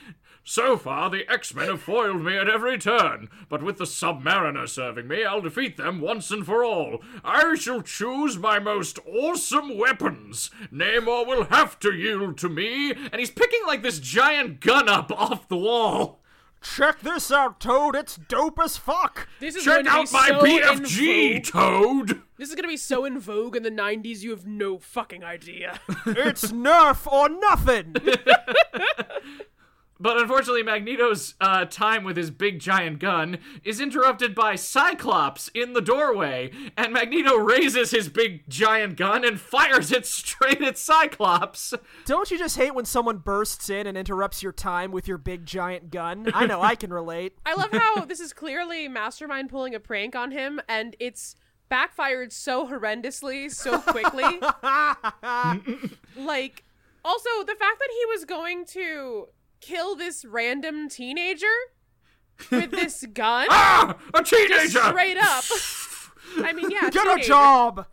so 0.47 0.77
far 0.77 1.09
the 1.09 1.29
X-Men 1.31 1.69
have 1.69 1.81
foiled 1.81 2.23
me 2.23 2.37
at 2.37 2.51
every 2.51 2.77
turn, 2.77 3.31
but 3.49 3.63
with 3.63 3.79
the 3.79 3.85
Submariner 3.85 4.69
serving 4.69 5.09
me, 5.09 5.25
I'll 5.25 5.41
defeat 5.41 5.79
them 5.79 6.03
once 6.03 6.31
and 6.31 6.45
for 6.45 6.63
all. 6.63 7.03
I 7.25 7.55
shall 7.55 7.81
choose 7.81 8.39
my 8.39 8.59
most 8.59 8.99
awesome 9.07 9.79
weapons. 9.79 10.51
Namor 10.71 11.27
will 11.27 11.45
have 11.45 11.79
to 11.81 11.93
yield 11.93 12.37
to 12.39 12.51
me. 12.51 12.93
And 12.93 13.17
he's 13.19 13.31
picking 13.31 13.63
like 13.67 13.83
this 13.83 13.99
giant 13.99 14.61
gun 14.61 14.87
up 14.89 15.11
off 15.17 15.49
the 15.49 15.57
wall. 15.57 16.21
Check 16.65 17.01
this 17.01 17.31
out, 17.31 17.61
Toad. 17.61 17.95
It's 17.95 18.17
dope 18.17 18.59
as 18.59 18.79
fuck. 18.79 19.29
this 19.39 19.55
is 19.55 19.65
Check 19.65 19.85
going 19.85 19.85
to 19.85 19.91
out 19.91 20.07
be 20.07 20.13
my 20.13 20.29
so 20.29 20.45
in 20.45 20.63
BFG, 20.81 21.35
vogue. 21.35 21.45
Toad! 21.45 22.23
This 22.39 22.49
is 22.49 22.55
going 22.55 22.65
to 22.65 22.69
be 22.69 22.79
so 22.79 23.05
in 23.05 23.19
vogue 23.21 23.55
in 23.55 23.63
the 23.63 23.71
'90s. 23.71 24.23
You 24.23 24.31
have 24.31 24.47
no 24.47 24.79
fucking 24.79 25.23
idea. 25.23 25.79
it's 26.07 26.51
Nerf 26.53 27.07
or 27.07 27.29
nothing. 27.29 27.95
But 30.01 30.19
unfortunately, 30.19 30.65
Magneto's 30.65 31.35
uh, 31.41 31.67
time 31.67 32.03
with 32.03 32.17
his 32.17 32.31
big 32.31 32.59
giant 32.59 32.99
gun 32.99 33.39
is 33.63 33.81
interrupted 33.81 34.35
by 34.35 34.57
Cyclops 34.57 35.49
in 35.55 35.73
the 35.73 35.81
doorway, 35.81 36.51
and 36.77 36.93
Magneto 36.93 37.37
raises 37.37 37.93
his 37.93 38.09
big 38.09 38.49
giant 38.49 38.97
gun 38.97 39.25
and 39.25 39.41
fires 39.41 39.93
it 39.93 40.05
straight 40.25 40.61
at 40.63 40.77
Cyclops. 40.79 41.75
Don't 42.07 42.31
you 42.31 42.39
just 42.39 42.57
hate 42.57 42.75
when 42.75 42.85
someone 42.85 43.19
bursts 43.19 43.71
in 43.71 43.87
and 43.87 43.97
interrupts 43.97 44.43
your 44.43 44.53
time 44.53 44.91
with 44.91 45.07
your 45.07 45.19
big 45.19 45.47
giant 45.47 45.91
gun? 45.91 46.29
I 46.35 46.47
know 46.47 46.61
I 46.61 46.75
can 46.75 46.93
relate. 46.93 47.39
I 47.47 47.55
love 47.55 47.71
how 47.73 48.05
this 48.05 48.21
is 48.21 48.33
clearly 48.33 48.89
Mastermind 48.89 49.49
pulling 49.49 49.77
a 49.77 49.81
prank 49.81 50.17
on 50.17 50.33
him, 50.33 50.61
and 50.69 50.97
it's 50.99 51.37
backfired 51.69 52.33
so 52.33 52.67
horrendously, 52.67 53.51
so 53.51 53.79
quickly. 53.79 54.41
like, 56.17 56.65
also 57.05 57.29
the 57.47 57.55
fact 57.55 57.79
that 57.79 57.91
he 57.91 58.07
was 58.07 58.25
going 58.25 58.65
to 58.67 59.29
kill 59.65 59.97
this 59.97 60.25
random 60.25 60.89
teenager 60.89 61.47
with 62.51 62.71
this 62.71 63.05
gun, 63.13 63.47
Ah, 63.51 63.97
a 64.13 64.23
teenager! 64.23 64.69
Just 64.69 64.89
straight 64.89 65.19
up. 65.19 65.45
I 66.39 66.53
mean, 66.53 66.71
yeah, 66.71 66.91
Get 66.91 67.19
a 67.19 67.23
job. 67.23 67.87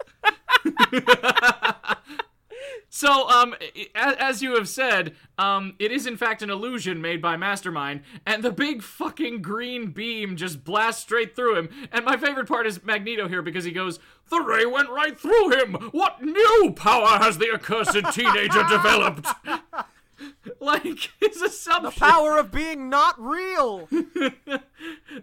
So, 2.94 3.30
um, 3.30 3.56
as, 3.96 4.16
as 4.20 4.42
you 4.42 4.56
have 4.56 4.68
said, 4.68 5.16
um, 5.38 5.76
it 5.80 5.94
is 5.94 6.06
in 6.06 6.18
fact 6.18 6.42
an 6.42 6.50
illusion 6.50 7.02
made 7.02 7.22
by 7.22 7.38
Mastermind, 7.38 8.02
and 8.26 8.44
the 8.44 8.52
big 8.52 8.84
fucking 8.84 9.42
green 9.42 9.92
beam 9.92 10.36
just 10.36 10.66
blasts 10.66 11.02
straight 11.02 11.34
through 11.34 11.58
him. 11.58 11.70
And 11.94 12.04
my 12.04 12.18
favorite 12.18 12.50
part 12.50 12.68
is 12.68 12.84
Magneto 12.84 13.30
here 13.30 13.42
because 13.42 13.64
he 13.64 13.72
goes, 13.72 14.00
"The 14.30 14.42
ray 14.42 14.66
went 14.66 14.90
right 14.90 15.18
through 15.18 15.52
him. 15.52 15.74
What 15.92 16.22
new 16.22 16.74
power 16.76 17.18
has 17.18 17.38
the 17.38 17.54
accursed 17.54 18.14
teenager 18.14 18.64
developed?" 18.70 19.26
like 20.60 21.12
his 21.20 21.42
assumption. 21.42 21.84
The 21.84 22.00
power 22.00 22.38
of 22.38 22.52
being 22.52 22.90
not 22.90 23.20
real. 23.20 23.88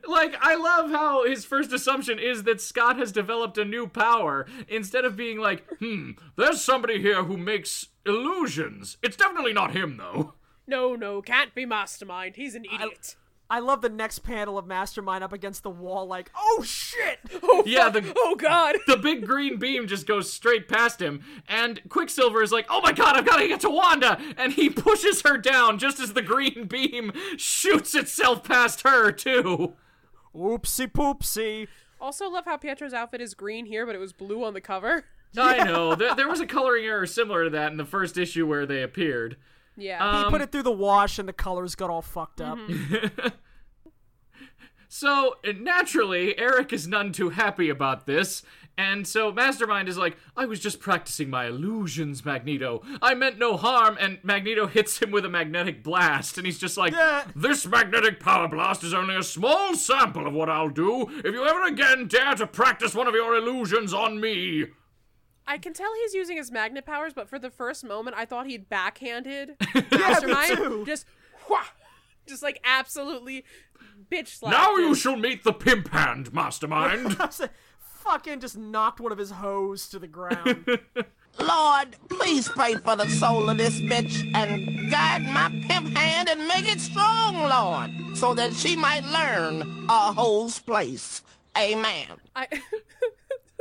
Like, 0.06 0.36
I 0.40 0.54
love 0.54 0.90
how 0.90 1.26
his 1.26 1.44
first 1.44 1.72
assumption 1.72 2.18
is 2.18 2.44
that 2.44 2.60
Scott 2.60 2.96
has 2.98 3.12
developed 3.12 3.58
a 3.58 3.64
new 3.64 3.86
power 3.86 4.46
instead 4.68 5.04
of 5.04 5.16
being 5.16 5.38
like, 5.38 5.66
hmm, 5.78 6.12
there's 6.36 6.62
somebody 6.62 7.00
here 7.00 7.24
who 7.24 7.36
makes 7.36 7.88
illusions. 8.06 8.96
It's 9.02 9.16
definitely 9.16 9.52
not 9.52 9.72
him, 9.72 9.96
though. 9.96 10.34
No, 10.66 10.94
no, 10.94 11.22
can't 11.22 11.54
be 11.54 11.64
Mastermind. 11.66 12.36
He's 12.36 12.54
an 12.54 12.64
idiot. 12.64 13.16
I 13.16 13.27
love 13.60 13.80
the 13.80 13.88
next 13.88 14.18
panel 14.18 14.58
of 14.58 14.66
Mastermind 14.66 15.24
up 15.24 15.32
against 15.32 15.62
the 15.62 15.70
wall, 15.70 16.06
like, 16.06 16.30
oh 16.36 16.62
shit! 16.62 17.18
oh, 17.42 17.62
Yeah, 17.64 17.90
fuck. 17.90 18.02
the- 18.04 18.12
oh 18.16 18.34
god. 18.34 18.76
The 18.86 18.96
big 18.98 19.24
green 19.26 19.58
beam 19.58 19.86
just 19.86 20.06
goes 20.06 20.30
straight 20.30 20.68
past 20.68 21.00
him, 21.00 21.24
and 21.48 21.80
Quicksilver 21.88 22.42
is 22.42 22.52
like, 22.52 22.66
oh 22.68 22.82
my 22.82 22.92
god, 22.92 23.16
I've 23.16 23.24
got 23.24 23.38
to 23.38 23.48
get 23.48 23.60
to 23.60 23.70
Wanda! 23.70 24.20
And 24.36 24.52
he 24.52 24.68
pushes 24.70 25.22
her 25.22 25.38
down 25.38 25.78
just 25.78 25.98
as 25.98 26.12
the 26.12 26.20
green 26.22 26.66
beam 26.66 27.12
shoots 27.38 27.94
itself 27.94 28.44
past 28.44 28.82
her, 28.82 29.10
too. 29.12 29.72
Oopsie 30.34 30.92
poopsie. 30.92 31.68
Also, 32.00 32.28
love 32.28 32.44
how 32.44 32.56
Pietro's 32.56 32.92
outfit 32.94 33.20
is 33.20 33.34
green 33.34 33.66
here, 33.66 33.84
but 33.86 33.94
it 33.94 33.98
was 33.98 34.12
blue 34.12 34.44
on 34.44 34.52
the 34.54 34.60
cover. 34.60 35.04
I 35.36 35.64
know. 35.64 35.94
There, 35.94 36.14
there 36.14 36.28
was 36.28 36.40
a 36.40 36.46
coloring 36.46 36.84
error 36.84 37.06
similar 37.06 37.44
to 37.44 37.50
that 37.50 37.72
in 37.72 37.76
the 37.78 37.84
first 37.84 38.16
issue 38.18 38.46
where 38.46 38.66
they 38.66 38.82
appeared. 38.82 39.36
Yeah. 39.78 40.24
He 40.24 40.24
put 40.24 40.34
um, 40.34 40.42
it 40.42 40.52
through 40.52 40.64
the 40.64 40.72
wash 40.72 41.18
and 41.18 41.28
the 41.28 41.32
colors 41.32 41.74
got 41.74 41.88
all 41.88 42.02
fucked 42.02 42.40
up. 42.40 42.58
Mm-hmm. 42.58 43.28
So, 44.90 45.36
naturally, 45.60 46.36
Eric 46.38 46.72
is 46.72 46.88
none 46.88 47.12
too 47.12 47.28
happy 47.28 47.68
about 47.68 48.06
this. 48.06 48.42
And 48.78 49.08
so 49.08 49.32
Mastermind 49.32 49.88
is 49.88 49.98
like, 49.98 50.16
I 50.36 50.46
was 50.46 50.60
just 50.60 50.78
practicing 50.78 51.28
my 51.28 51.46
illusions, 51.46 52.24
Magneto. 52.24 52.80
I 53.02 53.14
meant 53.14 53.36
no 53.36 53.56
harm. 53.56 53.98
And 54.00 54.18
Magneto 54.22 54.68
hits 54.68 55.02
him 55.02 55.10
with 55.10 55.24
a 55.24 55.28
magnetic 55.28 55.82
blast. 55.82 56.38
And 56.38 56.46
he's 56.46 56.60
just 56.60 56.78
like, 56.78 56.92
Yeah. 56.92 57.24
This 57.34 57.66
magnetic 57.66 58.20
power 58.20 58.46
blast 58.46 58.84
is 58.84 58.94
only 58.94 59.16
a 59.16 59.22
small 59.24 59.74
sample 59.74 60.28
of 60.28 60.32
what 60.32 60.48
I'll 60.48 60.70
do 60.70 61.08
if 61.24 61.34
you 61.34 61.44
ever 61.44 61.64
again 61.64 62.06
dare 62.06 62.36
to 62.36 62.46
practice 62.46 62.94
one 62.94 63.08
of 63.08 63.14
your 63.14 63.34
illusions 63.34 63.92
on 63.92 64.20
me. 64.20 64.66
I 65.48 65.56
can 65.56 65.72
tell 65.72 65.90
he's 66.02 66.12
using 66.12 66.36
his 66.36 66.52
magnet 66.52 66.84
powers, 66.84 67.14
but 67.14 67.26
for 67.28 67.38
the 67.38 67.48
first 67.48 67.82
moment, 67.82 68.14
I 68.18 68.26
thought 68.26 68.46
he'd 68.46 68.68
backhanded 68.68 69.56
Mastermind. 69.90 70.56
too. 70.58 70.84
Just, 70.86 71.06
whah, 71.48 71.64
just 72.28 72.42
like 72.42 72.60
absolutely 72.64 73.44
bitch 74.12 74.28
slap. 74.28 74.52
Now 74.52 74.76
him. 74.76 74.82
you 74.82 74.94
shall 74.94 75.16
meet 75.16 75.44
the 75.44 75.54
pimp 75.54 75.88
hand, 75.88 76.34
Mastermind. 76.34 77.16
Fucking 77.80 78.40
just 78.40 78.58
knocked 78.58 79.00
one 79.00 79.10
of 79.10 79.18
his 79.18 79.30
hoes 79.30 79.88
to 79.88 79.98
the 79.98 80.06
ground. 80.06 80.66
Lord, 81.40 81.96
please 82.10 82.48
pray 82.48 82.74
for 82.74 82.96
the 82.96 83.08
soul 83.08 83.48
of 83.48 83.56
this 83.58 83.80
bitch 83.80 84.30
and 84.34 84.90
guide 84.90 85.22
my 85.22 85.48
pimp 85.66 85.96
hand 85.96 86.28
and 86.28 86.46
make 86.46 86.66
it 86.70 86.80
strong, 86.80 87.36
Lord, 87.36 88.16
so 88.16 88.34
that 88.34 88.52
she 88.54 88.76
might 88.76 89.04
learn 89.04 89.86
a 89.88 90.12
hoe's 90.12 90.58
place. 90.58 91.22
Amen. 91.56 92.06
I, 92.36 92.46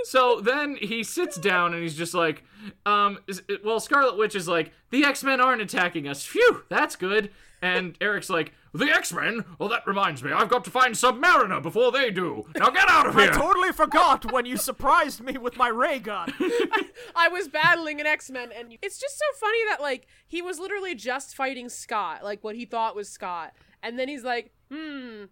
So 0.10 0.40
then 0.42 0.78
he 0.80 1.04
sits 1.04 1.38
down 1.38 1.74
and 1.74 1.84
he's 1.84 1.96
just 1.96 2.14
like, 2.14 2.44
um, 2.86 3.20
is- 3.28 3.42
well, 3.64 3.80
Scarlet 3.80 4.18
Witch 4.18 4.36
is 4.36 4.48
like, 4.48 4.72
the 4.90 5.04
X 5.04 5.24
Men 5.24 5.42
aren't 5.42 5.62
attacking 5.62 6.08
us. 6.08 6.24
Phew, 6.24 6.64
that's 6.70 6.96
good. 6.96 7.30
And 7.62 7.98
Eric's 8.00 8.30
like, 8.30 8.54
the 8.74 8.86
X 8.86 9.12
Men? 9.12 9.44
Well, 9.58 9.68
that 9.70 9.88
reminds 9.88 10.24
me, 10.24 10.32
I've 10.32 10.48
got 10.50 10.64
to 10.66 10.70
find 10.72 10.94
Submariner 10.94 11.62
before 11.62 11.92
they 11.92 12.12
do. 12.12 12.46
Now 12.56 12.70
get 12.70 12.88
out 12.88 13.08
of 13.08 13.16
here! 13.16 13.32
I 13.32 13.36
totally 13.36 13.72
forgot 13.72 14.32
when 14.32 14.46
you 14.46 14.58
surprised 14.58 15.22
me 15.22 15.38
with 15.40 15.58
my 15.58 15.68
ray 15.70 15.98
gun. 15.98 16.32
I 17.16 17.28
was 17.30 17.48
battling 17.48 18.00
an 18.00 18.06
X 18.06 18.30
Men, 18.30 18.52
and 18.56 18.78
it's 18.82 19.00
just 19.00 19.18
so 19.18 19.26
funny 19.40 19.60
that 19.70 19.82
like 19.82 20.06
he 20.28 20.42
was 20.44 20.60
literally 20.60 20.94
just 20.94 21.36
fighting 21.36 21.68
Scott, 21.70 22.24
like 22.24 22.44
what 22.44 22.56
he 22.56 22.66
thought 22.66 22.96
was 22.96 23.10
Scott, 23.10 23.54
and 23.82 23.98
then 23.98 24.08
he's 24.08 24.24
like, 24.24 24.52
hmm, 24.72 25.24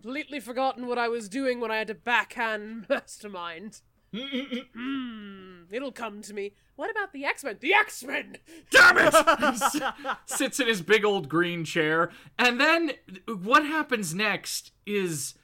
completely 0.00 0.40
forgotten 0.40 0.88
what 0.88 0.98
I 0.98 1.06
was 1.06 1.28
doing 1.28 1.60
when 1.60 1.70
I 1.70 1.76
had 1.76 1.86
to 1.86 1.94
backhand 1.94 2.86
Mastermind. 2.90 3.80
hmm, 4.12 5.62
it'll 5.70 5.92
come 5.92 6.20
to 6.22 6.34
me. 6.34 6.52
What 6.74 6.90
about 6.90 7.12
the 7.12 7.24
X 7.24 7.44
Men? 7.44 7.58
The 7.60 7.74
X 7.74 8.02
Men. 8.02 8.38
Damn 8.72 8.96
it! 8.98 9.94
Sits 10.26 10.58
in 10.58 10.66
his 10.66 10.82
big 10.82 11.04
old 11.04 11.28
green 11.28 11.64
chair. 11.64 12.10
And 12.36 12.60
then 12.60 12.92
what 13.28 13.64
happens 13.64 14.12
next 14.14 14.72
is 14.84 15.34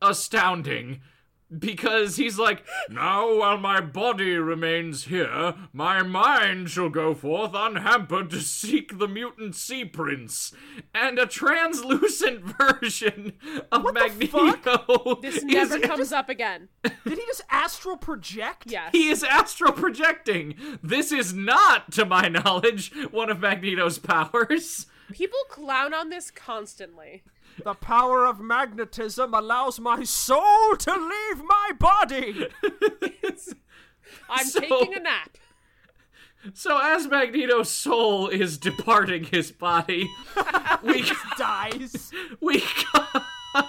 astounding. 0.00 1.00
Because 1.58 2.16
he's 2.16 2.38
like, 2.38 2.64
now 2.88 3.36
while 3.36 3.58
my 3.58 3.80
body 3.80 4.36
remains 4.36 5.04
here, 5.04 5.54
my 5.72 6.02
mind 6.02 6.70
shall 6.70 6.88
go 6.88 7.14
forth 7.14 7.50
unhampered 7.54 8.30
to 8.30 8.40
seek 8.40 8.98
the 8.98 9.08
mutant 9.08 9.54
sea 9.54 9.84
prince. 9.84 10.52
And 10.94 11.18
a 11.18 11.26
translucent 11.26 12.40
version 12.58 13.34
of 13.70 13.84
Magneto. 13.92 15.18
This 15.20 15.36
is- 15.36 15.44
never 15.44 15.78
comes 15.80 16.12
up 16.12 16.28
again. 16.28 16.68
Did 16.82 17.18
he 17.18 17.26
just 17.26 17.42
astral 17.50 17.96
project? 17.96 18.64
Yes. 18.66 18.90
He 18.92 19.08
is 19.08 19.22
astral 19.22 19.72
projecting. 19.72 20.54
This 20.82 21.12
is 21.12 21.34
not, 21.34 21.92
to 21.92 22.04
my 22.04 22.28
knowledge, 22.28 22.92
one 23.10 23.30
of 23.30 23.40
Magneto's 23.40 23.98
powers. 23.98 24.86
People 25.12 25.38
clown 25.50 25.92
on 25.92 26.08
this 26.08 26.30
constantly. 26.30 27.22
The 27.64 27.74
power 27.74 28.26
of 28.26 28.40
magnetism 28.40 29.34
allows 29.34 29.78
my 29.80 30.04
soul 30.04 30.76
to 30.78 30.92
leave 30.92 31.44
my 31.44 31.70
body. 31.78 32.48
I'm 34.28 34.46
So- 34.46 34.60
taking 34.60 34.94
a 34.94 35.00
nap. 35.00 35.38
So 36.54 36.76
as 36.82 37.06
Magneto's 37.06 37.70
soul 37.70 38.26
is 38.26 38.58
departing 38.58 39.22
his 39.22 39.52
body, 39.52 40.10
we 40.82 41.04
Dies. 41.38 42.10
we 42.40 42.60
cut, 42.60 43.22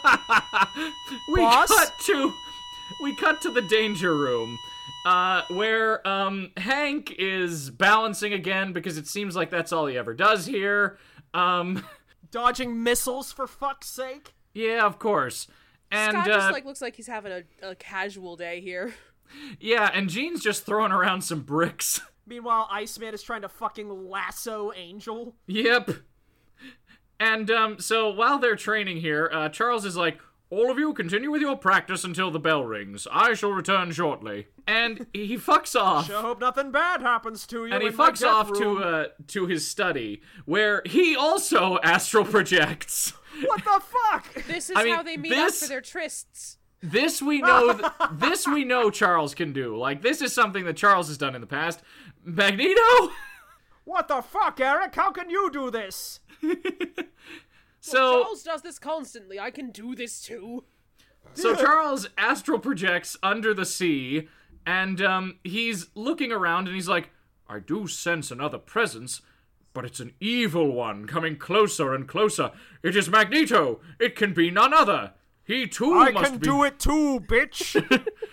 we 1.31 1.35
Boss? 1.35 1.67
cut 1.67 1.91
to 2.07 2.33
we 3.03 3.15
cut 3.15 3.41
to 3.41 3.51
the 3.51 3.61
danger 3.61 4.15
room. 4.15 4.57
Uh, 5.05 5.43
where 5.49 6.07
um 6.07 6.49
Hank 6.57 7.13
is 7.19 7.69
balancing 7.69 8.33
again 8.33 8.73
because 8.73 8.97
it 8.97 9.05
seems 9.05 9.35
like 9.35 9.51
that's 9.51 9.71
all 9.71 9.85
he 9.85 9.95
ever 9.95 10.15
does 10.15 10.47
here. 10.47 10.97
Um 11.35 11.85
Dodging 12.33 12.81
missiles 12.81 13.31
for 13.31 13.45
fuck's 13.45 13.87
sake. 13.87 14.33
Yeah, 14.55 14.87
of 14.87 14.97
course. 14.97 15.45
And 15.91 16.13
Scott 16.13 16.27
uh, 16.27 16.33
just 16.33 16.51
like 16.51 16.65
looks 16.65 16.81
like 16.81 16.95
he's 16.95 17.05
having 17.05 17.31
a, 17.31 17.69
a 17.69 17.75
casual 17.75 18.35
day 18.35 18.59
here. 18.59 18.95
yeah, 19.59 19.91
and 19.93 20.09
Jean's 20.09 20.41
just 20.41 20.65
throwing 20.65 20.91
around 20.91 21.21
some 21.21 21.41
bricks. 21.41 22.01
Meanwhile, 22.25 22.67
Iceman 22.71 23.13
is 23.13 23.21
trying 23.21 23.43
to 23.43 23.49
fucking 23.49 24.09
lasso 24.09 24.71
Angel. 24.75 25.35
Yep. 25.45 25.91
And 27.19 27.51
um, 27.51 27.79
so 27.79 28.09
while 28.09 28.39
they're 28.39 28.55
training 28.55 28.97
here, 28.97 29.29
uh, 29.31 29.49
Charles 29.49 29.85
is 29.85 29.95
like, 29.95 30.19
All 30.55 30.69
of 30.69 30.77
you 30.77 30.93
continue 30.93 31.31
with 31.31 31.41
your 31.41 31.57
practice 31.57 32.03
until 32.03 32.29
the 32.29 32.39
bell 32.39 32.63
rings. 32.63 33.07
I 33.11 33.33
shall 33.33 33.49
return 33.51 33.91
shortly. 33.91 34.47
And 34.67 35.07
he 35.11 35.35
fucks 35.49 35.75
off. 35.75 36.11
I 36.11 36.21
hope 36.21 36.39
nothing 36.39 36.71
bad 36.71 37.01
happens 37.01 37.47
to 37.47 37.65
you. 37.65 37.73
And 37.73 37.81
he 37.81 37.89
in 37.89 37.95
my 37.95 38.11
fucks 38.11 38.19
death 38.19 38.29
off 38.29 38.51
room. 38.51 38.77
to 38.77 38.83
uh 38.83 39.05
to 39.29 39.47
his 39.47 39.67
study, 39.67 40.21
where 40.45 40.83
he 40.85 41.15
also 41.15 41.79
astral 41.83 42.23
projects. 42.23 43.13
What 43.45 43.63
the 43.63 43.81
fuck? 43.81 44.45
This 44.45 44.69
is 44.69 44.75
I 44.77 44.83
mean, 44.83 44.93
how 44.93 45.01
they 45.01 45.17
meet 45.17 45.29
this- 45.29 45.63
up 45.63 45.67
for 45.67 45.69
their 45.73 45.81
trysts. 45.81 46.57
This 46.83 47.19
we 47.21 47.41
know. 47.41 47.73
Th- 47.73 47.91
this 48.11 48.45
we 48.47 48.63
know 48.63 48.91
Charles 48.91 49.33
can 49.33 49.53
do. 49.53 49.75
Like 49.75 50.03
this 50.03 50.21
is 50.21 50.33
something 50.33 50.65
that 50.65 50.77
Charles 50.77 51.07
has 51.07 51.17
done 51.17 51.33
in 51.33 51.41
the 51.41 51.47
past. 51.47 51.81
Magneto. 52.23 53.11
What 53.85 54.07
the 54.07 54.21
fuck, 54.21 54.59
Eric? 54.61 54.93
How 54.93 55.11
can 55.11 55.29
you 55.31 55.49
do 55.51 55.71
this? 55.71 56.19
So 57.83 58.21
Charles 58.21 58.43
does 58.43 58.61
this 58.61 58.79
constantly. 58.79 59.39
I 59.41 59.51
can 59.51 59.69
do 59.69 59.93
this 59.93 60.21
too. 60.21 60.63
So 61.33 61.53
Charles 61.53 62.07
astral 62.17 62.59
projects 62.59 63.17
under 63.21 63.53
the 63.53 63.65
sea, 63.65 64.29
and 64.65 65.01
um, 65.01 65.39
he's 65.43 65.87
looking 65.93 66.31
around, 66.31 66.67
and 66.67 66.75
he's 66.75 66.87
like, 66.87 67.09
"I 67.49 67.59
do 67.59 67.87
sense 67.87 68.31
another 68.31 68.57
presence, 68.57 69.21
but 69.73 69.83
it's 69.83 69.99
an 69.99 70.13
evil 70.21 70.71
one 70.71 71.07
coming 71.07 71.35
closer 71.35 71.93
and 71.93 72.07
closer. 72.07 72.51
It 72.81 72.95
is 72.95 73.09
Magneto. 73.09 73.81
It 73.99 74.15
can 74.15 74.33
be 74.33 74.49
none 74.49 74.73
other. 74.73 75.11
He 75.43 75.67
too 75.67 75.93
I 75.93 76.11
must 76.11 76.31
can 76.31 76.39
be. 76.39 76.47
do 76.47 76.63
it 76.63 76.79
too, 76.79 77.19
bitch. 77.19 78.07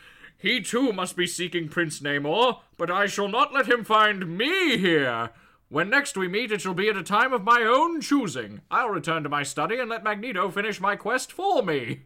He 0.40 0.62
too 0.62 0.90
must 0.94 1.16
be 1.16 1.26
seeking 1.26 1.68
Prince 1.68 2.00
Namor, 2.00 2.60
but 2.78 2.90
I 2.90 3.04
shall 3.04 3.28
not 3.28 3.52
let 3.52 3.68
him 3.68 3.84
find 3.84 4.38
me 4.38 4.78
here. 4.78 5.32
When 5.70 5.88
next 5.88 6.16
we 6.16 6.26
meet, 6.28 6.50
it 6.50 6.60
shall 6.60 6.74
be 6.74 6.88
at 6.88 6.96
a 6.96 7.02
time 7.02 7.32
of 7.32 7.44
my 7.44 7.62
own 7.62 8.00
choosing. 8.00 8.60
I'll 8.70 8.88
return 8.90 9.22
to 9.22 9.28
my 9.28 9.44
study 9.44 9.78
and 9.78 9.88
let 9.88 10.02
Magneto 10.02 10.50
finish 10.50 10.80
my 10.80 10.96
quest 10.96 11.32
for 11.32 11.62
me." 11.62 12.02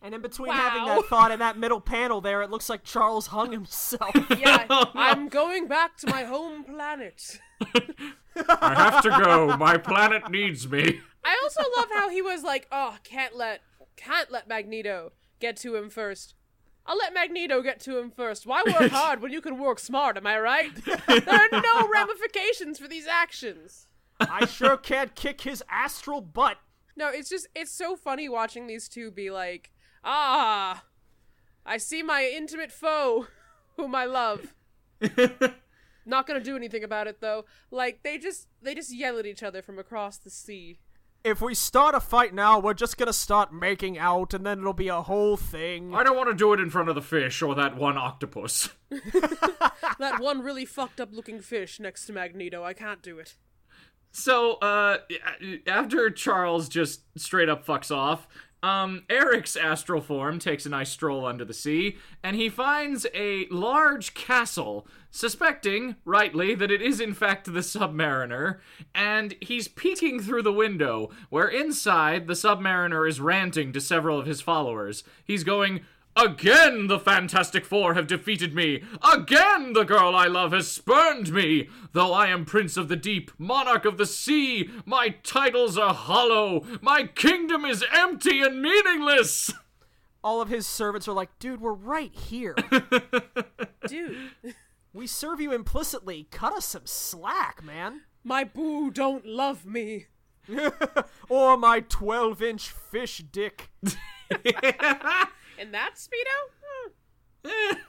and 0.00 0.14
in 0.14 0.20
between 0.20 0.50
Wow. 0.50 0.54
having 0.56 0.84
that 0.84 1.06
thought 1.06 1.30
in 1.30 1.38
that 1.38 1.56
middle 1.56 1.80
panel 1.80 2.20
there, 2.20 2.42
it 2.42 2.50
looks 2.50 2.68
like 2.68 2.84
Charles 2.84 3.28
hung 3.28 3.50
himself. 3.52 4.14
Yeah, 4.38 4.66
Oh, 4.68 4.90
I'm 4.94 5.28
going 5.30 5.66
back 5.66 5.96
to 5.98 6.06
my 6.10 6.24
home 6.24 6.62
planet. 6.62 7.40
I 8.46 8.74
have 8.74 9.02
to 9.02 9.08
go. 9.08 9.56
My 9.56 9.78
planet 9.78 10.30
needs 10.30 10.68
me. 10.68 11.00
I 11.24 11.40
also 11.42 11.62
love 11.78 11.88
how 11.94 12.10
he 12.10 12.20
was 12.20 12.42
like, 12.42 12.68
"Oh, 12.70 12.98
can't 13.02 13.34
let, 13.34 13.62
can't 13.96 14.30
let 14.30 14.46
Magneto 14.46 15.12
get 15.40 15.56
to 15.58 15.74
him 15.74 15.88
first. 15.88 16.34
I'll 16.86 16.98
let 16.98 17.14
Magneto 17.14 17.62
get 17.62 17.80
to 17.80 17.98
him 17.98 18.10
first. 18.10 18.46
Why 18.46 18.62
work 18.80 18.90
hard 18.90 19.22
when 19.22 19.32
you 19.32 19.40
can 19.40 19.58
work 19.58 19.78
smart? 19.78 20.16
Am 20.16 20.26
I 20.26 20.38
right? 20.38 20.70
There 20.84 21.22
are 21.28 21.60
no 21.60 21.88
ramifications 21.88 22.78
for 22.78 22.88
these 22.88 23.06
actions." 23.06 23.86
I 24.20 24.46
sure 24.46 24.76
can't 24.76 25.14
kick 25.14 25.40
his 25.40 25.62
astral 25.68 26.20
butt. 26.20 26.58
No, 26.96 27.08
it's 27.08 27.28
just 27.28 27.48
it's 27.54 27.72
so 27.72 27.96
funny 27.96 28.28
watching 28.28 28.66
these 28.66 28.88
two 28.88 29.10
be 29.10 29.30
like, 29.30 29.70
"Ah, 30.04 30.84
I 31.66 31.78
see 31.78 32.02
my 32.02 32.24
intimate 32.24 32.70
foe, 32.70 33.26
whom 33.76 33.94
I 33.94 34.04
love." 34.04 34.54
Not 36.06 36.26
gonna 36.26 36.40
do 36.40 36.56
anything 36.56 36.84
about 36.84 37.06
it 37.06 37.20
though. 37.20 37.46
Like 37.70 38.02
they 38.02 38.18
just 38.18 38.48
they 38.62 38.74
just 38.74 38.94
yell 38.94 39.18
at 39.18 39.26
each 39.26 39.42
other 39.42 39.62
from 39.62 39.78
across 39.78 40.18
the 40.18 40.30
sea. 40.30 40.78
If 41.24 41.40
we 41.40 41.54
start 41.54 41.94
a 41.94 42.00
fight 42.00 42.34
now, 42.34 42.58
we're 42.58 42.74
just 42.74 42.98
gonna 42.98 43.14
start 43.14 43.50
making 43.50 43.98
out, 43.98 44.34
and 44.34 44.44
then 44.44 44.58
it'll 44.58 44.74
be 44.74 44.88
a 44.88 45.00
whole 45.00 45.38
thing. 45.38 45.94
I 45.94 46.04
don't 46.04 46.16
want 46.18 46.28
to 46.28 46.34
do 46.34 46.52
it 46.52 46.60
in 46.60 46.68
front 46.68 46.90
of 46.90 46.94
the 46.94 47.00
fish 47.02 47.40
or 47.40 47.54
that 47.54 47.76
one 47.76 47.96
octopus. 47.96 48.68
That 49.98 50.20
one 50.20 50.42
really 50.42 50.64
fucked 50.64 51.00
up 51.00 51.10
looking 51.12 51.40
fish 51.40 51.78
next 51.78 52.06
to 52.06 52.12
Magneto. 52.12 52.64
I 52.64 52.72
can't 52.72 53.00
do 53.00 53.18
it. 53.18 53.36
So, 54.10 54.54
uh, 54.54 54.98
after 55.66 56.10
Charles 56.10 56.68
just 56.68 57.02
straight 57.16 57.48
up 57.48 57.64
fucks 57.66 57.94
off, 57.94 58.26
um, 58.64 59.02
Eric's 59.10 59.56
astral 59.56 60.00
form 60.00 60.38
takes 60.38 60.64
a 60.64 60.70
nice 60.70 60.88
stroll 60.88 61.26
under 61.26 61.44
the 61.44 61.52
sea, 61.52 61.98
and 62.22 62.34
he 62.34 62.48
finds 62.48 63.06
a 63.12 63.46
large 63.50 64.14
castle, 64.14 64.86
suspecting, 65.10 65.96
rightly, 66.06 66.54
that 66.54 66.70
it 66.70 66.80
is 66.80 66.98
in 66.98 67.12
fact 67.12 67.44
the 67.44 67.60
Submariner, 67.60 68.60
and 68.94 69.34
he's 69.42 69.68
peeking 69.68 70.18
through 70.18 70.40
the 70.40 70.50
window, 70.50 71.10
where 71.28 71.46
inside 71.46 72.26
the 72.26 72.32
Submariner 72.32 73.06
is 73.06 73.20
ranting 73.20 73.70
to 73.74 73.82
several 73.82 74.18
of 74.18 74.24
his 74.24 74.40
followers. 74.40 75.04
He's 75.22 75.44
going, 75.44 75.82
Again, 76.16 76.86
the 76.86 76.98
Fantastic 77.00 77.64
Four 77.66 77.94
have 77.94 78.06
defeated 78.06 78.54
me. 78.54 78.82
Again, 79.12 79.72
the 79.72 79.82
girl 79.84 80.14
I 80.14 80.26
love 80.26 80.52
has 80.52 80.70
spurned 80.70 81.32
me. 81.32 81.68
Though 81.92 82.12
I 82.12 82.28
am 82.28 82.44
Prince 82.44 82.76
of 82.76 82.88
the 82.88 82.96
Deep, 82.96 83.32
Monarch 83.36 83.84
of 83.84 83.98
the 83.98 84.06
Sea, 84.06 84.70
my 84.86 85.08
titles 85.24 85.76
are 85.76 85.92
hollow. 85.92 86.64
My 86.80 87.04
kingdom 87.04 87.64
is 87.64 87.84
empty 87.92 88.40
and 88.42 88.62
meaningless. 88.62 89.52
All 90.22 90.40
of 90.40 90.48
his 90.48 90.66
servants 90.66 91.08
are 91.08 91.12
like, 91.12 91.36
dude, 91.38 91.60
we're 91.60 91.72
right 91.72 92.14
here. 92.14 92.54
Dude, 93.88 94.16
we 94.94 95.06
serve 95.06 95.38
you 95.38 95.52
implicitly. 95.52 96.28
Cut 96.30 96.54
us 96.54 96.64
some 96.64 96.86
slack, 96.86 97.62
man. 97.62 98.02
my 98.22 98.42
boo 98.44 98.90
don't 98.90 99.26
love 99.26 99.66
me. 99.66 100.06
Or 101.28 101.56
my 101.58 101.80
12 101.80 102.40
inch 102.42 102.68
fish 102.70 103.18
dick. 103.30 103.70
And 105.58 105.72
that 105.74 105.94
Speedo? 105.96 106.90
Hmm. 107.44 107.76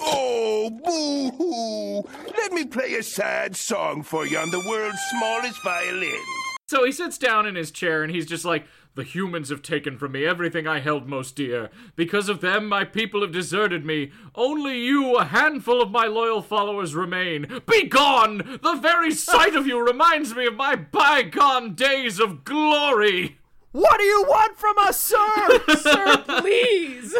Oh, 0.00 0.70
boo 0.70 1.30
hoo! 1.36 2.32
Let 2.36 2.52
me 2.52 2.66
play 2.66 2.94
a 2.94 3.02
sad 3.02 3.56
song 3.56 4.02
for 4.02 4.26
you 4.26 4.38
on 4.38 4.50
the 4.50 4.62
world's 4.68 5.00
smallest 5.10 5.62
violin. 5.64 6.20
So 6.68 6.84
he 6.84 6.92
sits 6.92 7.16
down 7.16 7.46
in 7.46 7.54
his 7.54 7.70
chair 7.70 8.02
and 8.02 8.14
he's 8.14 8.26
just 8.26 8.44
like, 8.44 8.66
The 8.94 9.02
humans 9.02 9.48
have 9.48 9.62
taken 9.62 9.96
from 9.96 10.12
me 10.12 10.26
everything 10.26 10.66
I 10.66 10.80
held 10.80 11.08
most 11.08 11.34
dear. 11.34 11.70
Because 11.96 12.28
of 12.28 12.42
them, 12.42 12.68
my 12.68 12.84
people 12.84 13.22
have 13.22 13.32
deserted 13.32 13.86
me. 13.86 14.12
Only 14.34 14.78
you, 14.84 15.16
a 15.16 15.24
handful 15.24 15.80
of 15.80 15.90
my 15.90 16.06
loyal 16.06 16.42
followers, 16.42 16.94
remain. 16.94 17.62
Begone! 17.66 18.58
The 18.62 18.78
very 18.80 19.12
sight 19.12 19.54
of 19.54 19.66
you 19.66 19.84
reminds 19.84 20.34
me 20.34 20.46
of 20.46 20.54
my 20.54 20.76
bygone 20.76 21.74
days 21.74 22.20
of 22.20 22.44
glory. 22.44 23.37
What 23.72 23.98
do 23.98 24.04
you 24.04 24.24
want 24.26 24.56
from 24.58 24.76
us, 24.78 25.00
sir? 25.00 25.60
Sir, 25.76 26.16
please! 26.26 27.14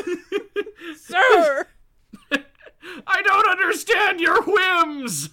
Sir! 0.97 1.67
I 3.07 3.23
don't 3.23 3.49
understand 3.49 4.21
your 4.21 4.43
whims! 4.43 5.31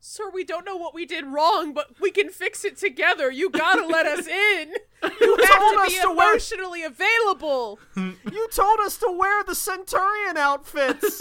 Sir, 0.00 0.30
we 0.32 0.44
don't 0.44 0.64
know 0.64 0.76
what 0.76 0.94
we 0.94 1.04
did 1.06 1.26
wrong, 1.26 1.74
but 1.74 2.00
we 2.00 2.10
can 2.10 2.30
fix 2.30 2.64
it 2.64 2.76
together. 2.76 3.30
You 3.30 3.50
gotta 3.50 3.84
let 3.86 4.06
us 4.06 4.26
in. 4.26 4.74
You 5.20 5.36
have 5.38 5.58
told 5.58 5.74
to 5.74 5.80
us 5.80 5.88
be 5.94 6.00
to 6.00 6.10
wear- 6.12 6.30
emotionally 6.32 6.82
available. 6.84 7.80
you 7.96 8.48
told 8.52 8.78
us 8.80 8.96
to 8.98 9.10
wear 9.10 9.42
the 9.42 9.54
Centurion 9.54 10.36
outfits. 10.36 11.20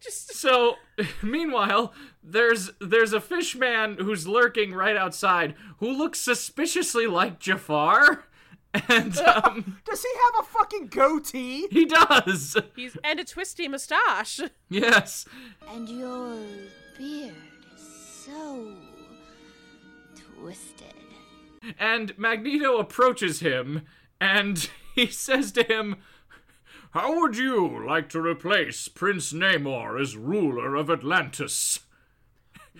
Just 0.00 0.34
So, 0.34 0.76
meanwhile, 1.22 1.92
there's 2.22 2.70
there's 2.80 3.12
a 3.12 3.20
fish 3.20 3.54
man 3.56 3.96
who's 3.98 4.26
lurking 4.28 4.72
right 4.74 4.96
outside 4.96 5.54
who 5.78 5.90
looks 5.90 6.18
suspiciously 6.20 7.06
like 7.06 7.38
Jafar. 7.40 8.24
And 8.88 9.18
um, 9.18 9.78
Does 9.84 10.00
he 10.00 10.08
have 10.26 10.44
a 10.44 10.48
fucking 10.48 10.86
goatee? 10.86 11.66
he 11.72 11.86
does. 11.86 12.56
he's 12.76 12.96
and 13.02 13.18
a 13.18 13.24
twisty 13.24 13.66
mustache. 13.66 14.38
Yes. 14.68 15.24
And 15.74 15.88
your 15.88 16.36
beard 16.96 17.34
is 17.74 17.82
so 18.24 18.76
twisted. 20.14 20.94
And 21.80 22.16
Magneto 22.16 22.78
approaches 22.78 23.40
him 23.40 23.82
and 24.20 24.70
he 24.94 25.08
says 25.08 25.50
to 25.52 25.64
him, 25.64 25.96
How 26.92 27.18
would 27.20 27.36
you 27.36 27.84
like 27.84 28.08
to 28.10 28.20
replace 28.20 28.86
Prince 28.86 29.32
Namor 29.32 30.00
as 30.00 30.16
ruler 30.16 30.76
of 30.76 30.88
Atlantis? 30.88 31.80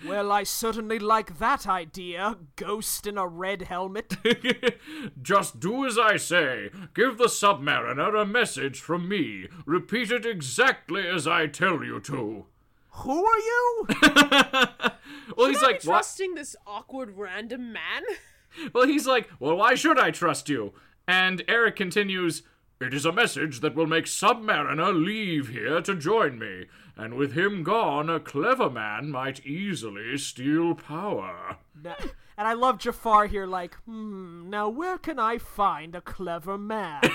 Well, 0.07 0.31
I 0.31 0.43
certainly 0.43 0.99
like 0.99 1.37
that 1.39 1.67
idea. 1.67 2.37
Ghost 2.55 3.05
in 3.05 3.17
a 3.17 3.27
red 3.27 3.63
helmet. 3.63 4.15
Just 5.21 5.59
do 5.59 5.85
as 5.85 5.97
I 5.97 6.17
say. 6.17 6.69
Give 6.93 7.17
the 7.17 7.25
Submariner 7.25 8.19
a 8.19 8.25
message 8.25 8.79
from 8.79 9.07
me. 9.07 9.47
Repeat 9.65 10.11
it 10.11 10.25
exactly 10.25 11.07
as 11.07 11.27
I 11.27 11.47
tell 11.47 11.83
you 11.83 11.99
to. 12.01 12.45
Who 12.93 13.25
are 13.25 13.39
you? 13.39 13.87
Well, 15.37 15.47
he's 15.47 15.63
I 15.63 15.67
like, 15.67 15.81
be 15.81 15.87
what? 15.87 15.93
trusting 15.95 16.35
this 16.35 16.55
awkward 16.67 17.17
random 17.17 17.71
man? 17.73 18.03
Well, 18.73 18.85
he's 18.85 19.07
like, 19.07 19.29
well, 19.39 19.55
why 19.55 19.75
should 19.75 19.97
I 19.97 20.11
trust 20.11 20.49
you? 20.49 20.73
And 21.07 21.41
Eric 21.47 21.77
continues, 21.77 22.43
It 22.81 22.93
is 22.93 23.05
a 23.05 23.13
message 23.13 23.61
that 23.61 23.75
will 23.75 23.87
make 23.87 24.05
Submariner 24.05 24.93
leave 24.93 25.47
here 25.47 25.79
to 25.79 25.95
join 25.95 26.37
me. 26.37 26.65
And 26.97 27.15
with 27.15 27.33
him 27.33 27.63
gone, 27.63 28.09
a 28.09 28.19
clever 28.19 28.69
man 28.69 29.09
might 29.11 29.45
easily 29.45 30.17
steal 30.17 30.75
power. 30.75 31.57
Na- 31.81 31.95
And 32.37 32.47
I 32.47 32.53
love 32.53 32.79
Jafar 32.79 33.27
here, 33.27 33.45
like, 33.45 33.75
hmm, 33.85 34.49
now 34.49 34.67
where 34.69 34.97
can 34.97 35.19
I 35.19 35.37
find 35.37 35.95
a 35.95 36.01
clever 36.01 36.57
man? 36.57 37.01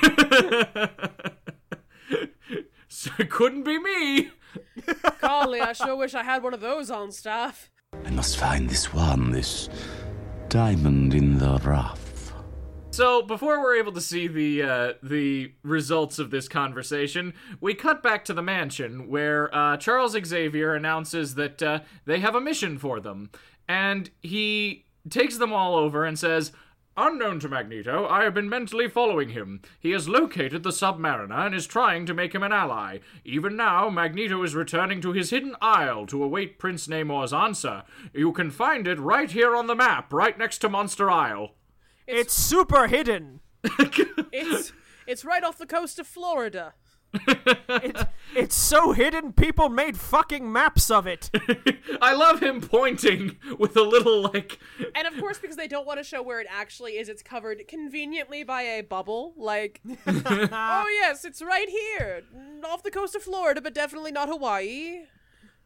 So 2.88 3.10
it 3.18 3.30
couldn't 3.30 3.64
be 3.64 3.78
me. 3.78 4.30
Golly, 5.20 5.60
I 5.60 5.72
sure 5.72 5.96
wish 5.96 6.14
I 6.14 6.22
had 6.22 6.42
one 6.42 6.54
of 6.54 6.60
those 6.60 6.90
on 6.90 7.10
staff. 7.12 7.68
I 8.04 8.10
must 8.10 8.38
find 8.38 8.70
this 8.70 8.92
one, 8.94 9.32
this 9.32 9.68
diamond 10.48 11.12
in 11.12 11.36
the 11.38 11.58
rough. 11.64 12.05
So 12.96 13.20
before 13.20 13.60
we're 13.60 13.76
able 13.76 13.92
to 13.92 14.00
see 14.00 14.26
the 14.26 14.62
uh, 14.62 14.92
the 15.02 15.52
results 15.62 16.18
of 16.18 16.30
this 16.30 16.48
conversation, 16.48 17.34
we 17.60 17.74
cut 17.74 18.02
back 18.02 18.24
to 18.24 18.32
the 18.32 18.40
mansion 18.40 19.10
where 19.10 19.54
uh, 19.54 19.76
Charles 19.76 20.16
Xavier 20.24 20.74
announces 20.74 21.34
that 21.34 21.62
uh, 21.62 21.80
they 22.06 22.20
have 22.20 22.34
a 22.34 22.40
mission 22.40 22.78
for 22.78 22.98
them, 22.98 23.28
and 23.68 24.08
he 24.22 24.86
takes 25.10 25.36
them 25.36 25.52
all 25.52 25.76
over 25.76 26.06
and 26.06 26.18
says. 26.18 26.52
Unknown 26.96 27.38
to 27.40 27.50
Magneto, 27.50 28.08
I 28.08 28.24
have 28.24 28.32
been 28.32 28.48
mentally 28.48 28.88
following 28.88 29.28
him. 29.28 29.60
He 29.78 29.90
has 29.90 30.08
located 30.08 30.62
the 30.62 30.70
Submariner 30.70 31.30
and 31.30 31.54
is 31.54 31.66
trying 31.66 32.06
to 32.06 32.14
make 32.14 32.34
him 32.34 32.42
an 32.42 32.52
ally. 32.52 33.00
Even 33.22 33.54
now, 33.54 33.90
Magneto 33.90 34.42
is 34.42 34.54
returning 34.54 35.02
to 35.02 35.12
his 35.12 35.28
hidden 35.28 35.54
isle 35.60 36.06
to 36.06 36.24
await 36.24 36.58
Prince 36.58 36.86
Namor's 36.86 37.34
answer. 37.34 37.82
You 38.14 38.32
can 38.32 38.50
find 38.50 38.88
it 38.88 38.98
right 38.98 39.30
here 39.30 39.54
on 39.54 39.66
the 39.66 39.74
map, 39.74 40.10
right 40.10 40.38
next 40.38 40.60
to 40.60 40.70
Monster 40.70 41.10
Isle. 41.10 41.50
It's 42.06 42.34
super 42.34 42.86
hidden. 42.88 43.40
It's 44.32 44.72
it's 45.06 45.24
right 45.24 45.42
off 45.42 45.56
the 45.58 45.66
coast 45.66 45.98
of 45.98 46.06
Florida. 46.06 46.74
It's, 47.68 48.04
it's 48.34 48.54
so 48.54 48.92
hidden, 48.92 49.32
people 49.32 49.68
made 49.68 49.96
fucking 49.98 50.50
maps 50.52 50.90
of 50.90 51.06
it. 51.06 51.30
I 52.02 52.14
love 52.14 52.42
him 52.42 52.60
pointing 52.60 53.36
with 53.58 53.76
a 53.76 53.82
little 53.82 54.22
like 54.22 54.58
And 54.94 55.06
of 55.06 55.16
course, 55.18 55.38
because 55.38 55.56
they 55.56 55.68
don't 55.68 55.86
want 55.86 55.98
to 55.98 56.04
show 56.04 56.22
where 56.22 56.40
it 56.40 56.46
actually 56.50 56.98
is, 56.98 57.08
it's 57.08 57.22
covered 57.22 57.66
conveniently 57.68 58.44
by 58.44 58.62
a 58.62 58.82
bubble. 58.82 59.34
Like, 59.36 59.80
oh 60.06 60.86
yes, 61.00 61.24
it's 61.24 61.40
right 61.42 61.68
here, 61.68 62.22
off 62.64 62.82
the 62.82 62.90
coast 62.90 63.14
of 63.14 63.22
Florida, 63.22 63.60
but 63.60 63.74
definitely 63.74 64.12
not 64.12 64.28
Hawaii. 64.28 65.04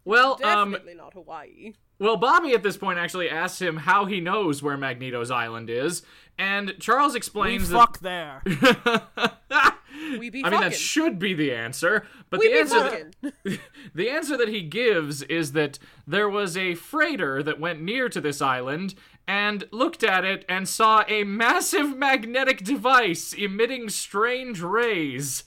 well 0.05 0.38
um 0.45 0.72
Definitely 0.72 0.95
not 0.95 1.14
Hawaii. 1.14 1.72
Well 2.01 2.16
Bobby 2.16 2.53
at 2.53 2.64
this 2.64 2.76
point 2.76 2.98
actually 2.98 3.30
asks 3.30 3.62
him 3.62 3.76
how 3.76 4.07
he 4.07 4.20
knows 4.20 4.62
where 4.62 4.76
Magneto's 4.76 5.30
island 5.30 5.70
is 5.70 6.03
and 6.36 6.74
Charles 6.80 7.14
explains 7.14 7.70
We 7.70 7.76
explains 7.76 7.80
fuck 7.80 7.98
there. 8.01 8.42
We 10.18 10.30
be 10.30 10.44
I 10.44 10.51
mean 10.51 10.61
that 10.61 10.74
should 10.74 11.18
be 11.18 11.34
the 11.34 11.53
answer 11.53 12.07
but 12.30 12.40
we 12.40 12.48
the 12.48 12.53
be 12.53 12.59
answer 12.59 13.11
that, 13.22 13.59
the 13.94 14.11
answer 14.11 14.36
that 14.36 14.48
he 14.48 14.62
gives 14.62 15.22
is 15.22 15.53
that 15.53 15.78
there 16.07 16.28
was 16.28 16.57
a 16.57 16.74
freighter 16.74 17.42
that 17.42 17.61
went 17.61 17.80
near 17.82 18.09
to 18.09 18.20
this 18.20 18.40
island 18.40 18.94
and 19.28 19.68
looked 19.70 20.03
at 20.03 20.24
it 20.24 20.44
and 20.48 20.68
saw 20.68 21.05
a 21.07 21.24
massive 21.24 21.96
magnetic 21.96 22.64
device 22.64 23.32
emitting 23.32 23.88
strange 23.88 24.61
rays 24.61 25.44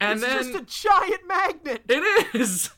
and 0.00 0.18
It's 0.18 0.26
then 0.26 0.52
just 0.52 0.54
a 0.54 0.88
giant 0.88 1.26
magnet. 1.26 1.82
It 1.88 2.34
is! 2.34 2.70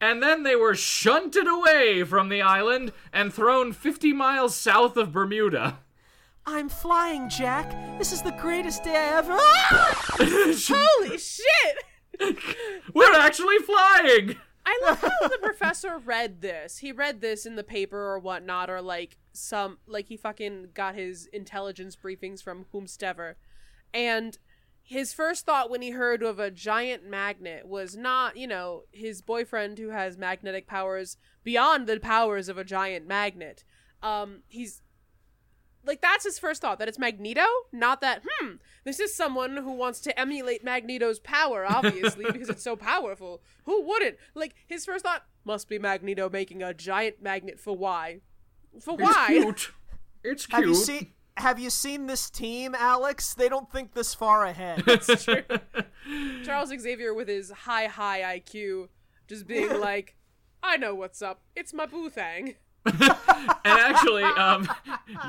And 0.00 0.22
then 0.22 0.42
they 0.42 0.56
were 0.56 0.74
shunted 0.74 1.46
away 1.46 2.04
from 2.04 2.28
the 2.28 2.42
island 2.42 2.92
and 3.12 3.32
thrown 3.32 3.72
50 3.72 4.12
miles 4.12 4.54
south 4.54 4.96
of 4.96 5.12
Bermuda. 5.12 5.78
I'm 6.44 6.68
flying, 6.68 7.28
Jack. 7.28 7.98
This 7.98 8.12
is 8.12 8.22
the 8.22 8.32
greatest 8.32 8.84
day 8.84 8.96
I 8.96 9.18
ever. 9.18 9.36
Ah! 9.36 10.16
Holy 10.18 11.18
shit! 11.18 12.36
We're 12.94 13.14
actually 13.14 13.58
flying! 13.58 14.36
I 14.66 14.80
love 14.84 15.00
how 15.00 15.28
the 15.28 15.38
professor 15.42 15.98
read 15.98 16.40
this. 16.42 16.78
He 16.78 16.90
read 16.90 17.20
this 17.20 17.46
in 17.46 17.54
the 17.54 17.62
paper 17.62 17.98
or 17.98 18.18
whatnot, 18.18 18.68
or 18.68 18.82
like 18.82 19.16
some 19.32 19.78
like 19.86 20.08
he 20.08 20.16
fucking 20.16 20.68
got 20.74 20.96
his 20.96 21.26
intelligence 21.26 21.96
briefings 21.96 22.42
from 22.42 22.66
whomstever. 22.72 23.34
And 23.94 24.36
his 24.88 25.12
first 25.12 25.44
thought 25.44 25.68
when 25.68 25.82
he 25.82 25.90
heard 25.90 26.22
of 26.22 26.38
a 26.38 26.48
giant 26.48 27.04
magnet 27.04 27.66
was 27.66 27.96
not, 27.96 28.36
you 28.36 28.46
know, 28.46 28.84
his 28.92 29.20
boyfriend 29.20 29.78
who 29.78 29.88
has 29.88 30.16
magnetic 30.16 30.68
powers 30.68 31.16
beyond 31.42 31.88
the 31.88 31.98
powers 31.98 32.48
of 32.48 32.56
a 32.56 32.62
giant 32.62 33.04
magnet. 33.04 33.64
Um, 34.00 34.42
he's 34.46 34.82
like 35.84 36.00
that's 36.00 36.22
his 36.22 36.38
first 36.38 36.62
thought 36.62 36.78
that 36.78 36.86
it's 36.86 37.00
Magneto, 37.00 37.46
not 37.72 38.00
that 38.00 38.22
hmm, 38.28 38.54
this 38.84 39.00
is 39.00 39.12
someone 39.12 39.56
who 39.56 39.72
wants 39.72 40.00
to 40.02 40.18
emulate 40.18 40.62
Magneto's 40.62 41.18
power, 41.18 41.66
obviously 41.68 42.24
because 42.30 42.48
it's 42.48 42.62
so 42.62 42.76
powerful. 42.76 43.42
Who 43.64 43.82
wouldn't? 43.82 44.16
Like 44.36 44.54
his 44.68 44.84
first 44.84 45.04
thought 45.04 45.24
must 45.44 45.68
be 45.68 45.80
Magneto 45.80 46.30
making 46.30 46.62
a 46.62 46.72
giant 46.72 47.20
magnet 47.20 47.58
for 47.58 47.76
why? 47.76 48.20
For 48.80 48.96
why? 48.96 49.30
It's 49.30 49.42
cute. 49.42 49.72
It's 50.22 50.46
cute. 50.46 50.60
Have 50.60 50.68
you 50.68 50.74
seen? 50.76 51.12
Have 51.36 51.58
you 51.58 51.68
seen 51.68 52.06
this 52.06 52.30
team, 52.30 52.74
Alex? 52.74 53.34
They 53.34 53.48
don't 53.48 53.70
think 53.70 53.92
this 53.92 54.14
far 54.14 54.44
ahead. 54.44 54.82
That's 54.86 55.24
true. 55.24 55.42
Charles 56.44 56.70
Xavier 56.70 57.12
with 57.12 57.28
his 57.28 57.50
high 57.50 57.86
high 57.86 58.38
IQ 58.38 58.88
just 59.28 59.46
being 59.46 59.80
like, 59.80 60.16
I 60.62 60.76
know 60.76 60.94
what's 60.94 61.20
up. 61.20 61.42
It's 61.54 61.74
my 61.74 61.86
boo 61.86 62.08
thang. 62.08 62.54
and 63.00 63.56
actually, 63.64 64.22
um, 64.22 64.68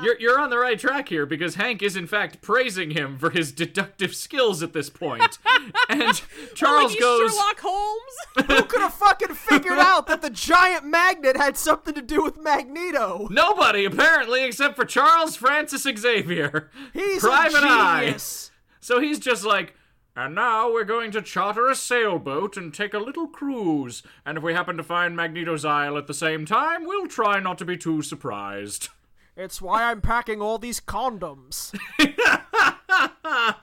you're, 0.02 0.18
you're 0.20 0.38
on 0.38 0.50
the 0.50 0.58
right 0.58 0.78
track 0.78 1.08
here 1.08 1.26
because 1.26 1.56
Hank 1.56 1.82
is 1.82 1.96
in 1.96 2.06
fact 2.06 2.40
praising 2.40 2.90
him 2.90 3.18
for 3.18 3.30
his 3.30 3.52
deductive 3.52 4.14
skills 4.14 4.62
at 4.62 4.72
this 4.72 4.88
point. 4.90 5.38
and 5.88 6.22
Charles 6.54 6.92
like 6.92 6.92
he's 6.92 7.00
goes, 7.00 7.32
Sherlock 7.32 7.60
Holmes. 7.60 8.16
Who 8.46 8.62
could 8.64 8.80
have 8.80 8.94
fucking 8.94 9.34
figured 9.34 9.78
out 9.78 10.06
that 10.06 10.22
the 10.22 10.30
giant 10.30 10.84
magnet 10.84 11.36
had 11.36 11.56
something 11.56 11.94
to 11.94 12.02
do 12.02 12.22
with 12.22 12.40
Magneto? 12.40 13.28
Nobody, 13.30 13.84
apparently, 13.84 14.44
except 14.44 14.76
for 14.76 14.84
Charles 14.84 15.36
Francis 15.36 15.82
Xavier. 15.82 16.70
He's 16.92 17.20
Private 17.20 17.64
a 17.64 17.66
Eye. 17.66 18.00
genius. 18.04 18.50
So 18.80 19.00
he's 19.00 19.18
just 19.18 19.44
like, 19.44 19.74
and 20.18 20.34
now 20.34 20.72
we're 20.72 20.84
going 20.84 21.10
to 21.12 21.22
charter 21.22 21.68
a 21.68 21.74
sailboat 21.74 22.56
and 22.56 22.74
take 22.74 22.92
a 22.92 22.98
little 22.98 23.28
cruise. 23.28 24.02
And 24.26 24.36
if 24.36 24.44
we 24.44 24.52
happen 24.52 24.76
to 24.76 24.82
find 24.82 25.16
Magneto's 25.16 25.64
Isle 25.64 25.96
at 25.96 26.06
the 26.06 26.14
same 26.14 26.44
time, 26.44 26.84
we'll 26.84 27.06
try 27.06 27.40
not 27.40 27.58
to 27.58 27.64
be 27.64 27.76
too 27.76 28.02
surprised. 28.02 28.88
It's 29.36 29.62
why 29.62 29.84
I'm 29.84 30.00
packing 30.00 30.42
all 30.42 30.58
these 30.58 30.80
condoms. 30.80 31.72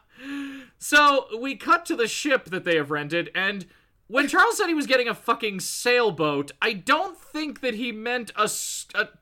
So 0.78 1.26
we 1.40 1.56
cut 1.56 1.86
to 1.88 1.96
the 1.96 2.08
ship 2.08 2.46
that 2.46 2.64
they 2.64 2.76
have 2.76 2.92
rented, 2.92 3.32
and 3.34 3.66
when 4.08 4.28
Charles 4.28 4.58
said 4.58 4.68
he 4.68 4.76
was 4.76 4.86
getting 4.86 5.08
a 5.08 5.16
fucking 5.16 5.62
sailboat, 5.62 6.52
I 6.62 6.74
don't 6.74 7.18
think 7.18 7.62
that 7.62 7.74
he 7.74 7.92
meant 7.92 8.32
a 8.36 8.48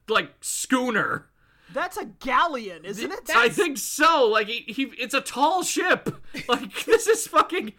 like 0.10 0.32
schooner. 0.42 1.30
That's 1.74 1.98
a 1.98 2.06
galleon, 2.06 2.86
isn't 2.86 3.12
it? 3.12 3.30
I 3.36 3.50
think 3.50 3.78
so. 3.78 4.28
Like 4.28 4.48
he, 4.48 4.72
he 4.72 4.84
it's 4.98 5.14
a 5.14 5.22
tall 5.22 5.64
ship. 5.64 6.10
Like 6.48 6.86
this 6.86 7.06
is 7.08 7.28
fucking. 7.28 7.74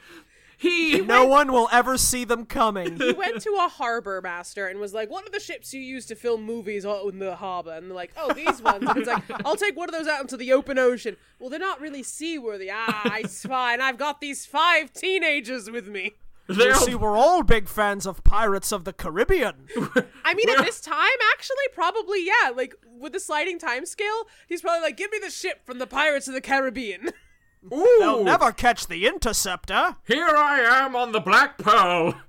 He 0.57 1.01
no 1.01 1.27
one 1.27 1.53
will 1.53 1.69
ever 1.73 1.99
see 1.99 2.25
them 2.25 2.47
coming. 2.47 2.97
he 2.97 3.13
went 3.13 3.43
to 3.43 3.51
a 3.61 3.69
harbor 3.69 4.21
master 4.23 4.69
and 4.69 4.79
was 4.79 4.95
like, 4.95 5.11
"What 5.11 5.27
are 5.27 5.31
the 5.31 5.41
ships 5.41 5.75
you 5.75 5.81
use 5.81 6.07
to 6.07 6.15
film 6.15 6.45
movies 6.45 6.87
out 6.87 7.05
in 7.13 7.19
the 7.19 7.35
harbor?" 7.37 7.73
And 7.73 7.89
they're 7.91 7.97
like, 7.97 8.13
"Oh, 8.17 8.33
these 8.33 8.63
ones." 8.63 8.89
And 8.89 8.97
it's 8.99 9.09
like, 9.09 9.25
"I'll 9.45 9.57
take 9.57 9.77
one 9.77 9.89
of 9.89 9.93
those 9.95 10.07
out 10.07 10.21
into 10.21 10.37
the 10.37 10.53
open 10.53 10.79
ocean." 10.79 11.17
Well, 11.39 11.51
they're 11.51 11.59
not 11.59 11.81
really 11.81 12.03
seaworthy. 12.05 12.71
Ah, 12.73 13.17
it's 13.17 13.43
fine. 13.47 13.81
I've 13.81 13.99
got 13.99 14.21
these 14.21 14.47
five 14.47 14.93
teenagers 14.93 15.69
with 15.71 15.89
me. 15.89 16.15
they're 16.49 16.69
You 16.69 16.75
see, 16.77 16.95
we're 16.95 17.17
all 17.17 17.43
big 17.43 17.69
fans 17.69 18.07
of 18.07 18.23
Pirates 18.23 18.73
of 18.73 18.85
the 18.85 18.93
Caribbean. 18.93 19.67
I 20.25 20.35
mean, 20.35 20.51
at 20.51 20.65
this 20.65 20.81
time, 20.81 21.19
actually, 21.33 21.65
probably 21.73 22.27
yeah. 22.27 22.51
Like 22.55 22.75
with 22.85 23.13
the 23.13 23.21
sliding 23.21 23.59
time 23.59 23.87
scale, 23.87 24.25
he's 24.47 24.61
probably 24.61 24.83
like, 24.83 24.97
"Give 24.97 25.11
me 25.11 25.19
the 25.19 25.31
ship 25.31 25.65
from 25.65 25.79
the 25.79 25.87
Pirates 25.87 26.29
of 26.29 26.35
the 26.35 26.41
Caribbean." 26.41 27.11
Ooh, 27.73 27.97
They'll 27.99 28.25
never 28.25 28.53
catch 28.53 28.89
the 28.89 29.07
Interceptor. 29.07 29.97
Here 30.07 30.29
I 30.29 30.61
am 30.61 30.95
on 30.95 31.13
the 31.13 31.21
Black 31.21 31.57
Pearl. 31.57 32.21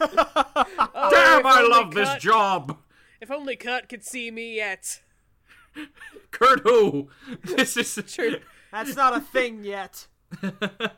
Oh, 0.00 1.08
Damn, 1.10 1.40
if 1.40 1.46
I 1.46 1.58
only 1.58 1.70
love 1.70 1.94
this 1.94 2.20
job. 2.20 2.78
If 3.20 3.30
only 3.30 3.54
Kurt 3.54 3.88
could 3.88 4.04
see 4.04 4.32
me 4.32 4.56
yet. 4.56 5.00
Kurt 6.32 6.60
who? 6.60 7.08
This 7.44 7.76
is 7.76 8.12
True. 8.12 8.38
That's 8.72 8.96
not 8.96 9.16
a 9.16 9.20
thing 9.20 9.62
yet. 9.62 10.08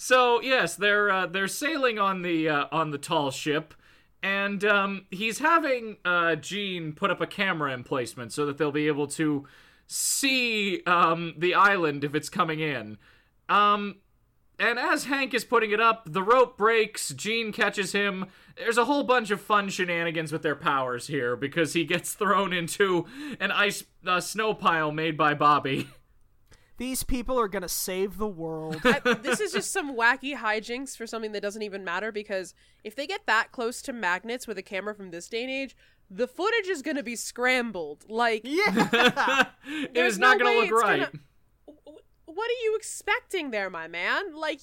So 0.00 0.40
yes, 0.40 0.76
they're 0.76 1.10
uh, 1.10 1.26
they're 1.26 1.48
sailing 1.48 1.98
on 1.98 2.22
the 2.22 2.48
uh, 2.48 2.66
on 2.70 2.92
the 2.92 2.98
tall 2.98 3.32
ship, 3.32 3.74
and 4.22 4.64
um, 4.64 5.06
he's 5.10 5.40
having 5.40 5.96
uh, 6.04 6.36
Jean 6.36 6.92
put 6.92 7.10
up 7.10 7.20
a 7.20 7.26
camera 7.26 7.72
emplacement 7.72 8.32
so 8.32 8.46
that 8.46 8.58
they'll 8.58 8.70
be 8.70 8.86
able 8.86 9.08
to 9.08 9.46
see 9.88 10.82
um, 10.84 11.34
the 11.36 11.54
island 11.54 12.04
if 12.04 12.14
it's 12.14 12.28
coming 12.28 12.60
in. 12.60 12.96
Um, 13.48 13.96
and 14.60 14.78
as 14.78 15.04
Hank 15.04 15.34
is 15.34 15.44
putting 15.44 15.72
it 15.72 15.80
up, 15.80 16.12
the 16.12 16.22
rope 16.22 16.56
breaks. 16.56 17.10
Jean 17.10 17.52
catches 17.52 17.92
him. 17.92 18.26
There's 18.56 18.78
a 18.78 18.84
whole 18.84 19.04
bunch 19.04 19.30
of 19.30 19.40
fun 19.40 19.68
shenanigans 19.68 20.32
with 20.32 20.42
their 20.42 20.56
powers 20.56 21.06
here 21.08 21.34
because 21.34 21.72
he 21.72 21.84
gets 21.84 22.12
thrown 22.14 22.52
into 22.52 23.06
an 23.40 23.50
ice 23.50 23.84
uh, 24.06 24.20
snow 24.20 24.54
pile 24.54 24.92
made 24.92 25.16
by 25.16 25.34
Bobby. 25.34 25.88
These 26.78 27.02
people 27.02 27.38
are 27.38 27.48
gonna 27.48 27.68
save 27.68 28.18
the 28.18 28.26
world. 28.26 28.80
I, 28.84 29.00
this 29.22 29.40
is 29.40 29.52
just 29.52 29.70
some 29.72 29.96
wacky 29.96 30.36
hijinks 30.36 30.96
for 30.96 31.06
something 31.06 31.32
that 31.32 31.42
doesn't 31.42 31.62
even 31.62 31.84
matter 31.84 32.10
because 32.10 32.54
if 32.82 32.96
they 32.96 33.06
get 33.06 33.26
that 33.26 33.52
close 33.52 33.82
to 33.82 33.92
magnets 33.92 34.46
with 34.46 34.58
a 34.58 34.62
camera 34.62 34.94
from 34.94 35.10
this 35.10 35.28
day 35.28 35.42
and 35.42 35.50
age, 35.50 35.76
the 36.10 36.26
footage 36.26 36.68
is 36.68 36.82
going 36.82 36.96
to 36.96 37.02
be 37.02 37.16
scrambled. 37.16 38.04
Like, 38.08 38.42
yeah. 38.44 39.46
it 39.66 39.94
there's 39.94 40.18
not 40.18 40.38
no 40.38 40.44
going 40.44 40.68
to 40.68 40.74
look 40.74 40.82
right. 40.82 41.00
gonna- 41.00 41.98
what 42.24 42.48
are 42.48 42.62
you 42.62 42.76
expecting 42.76 43.50
there, 43.50 43.68
my 43.68 43.88
man? 43.88 44.34
Like, 44.34 44.60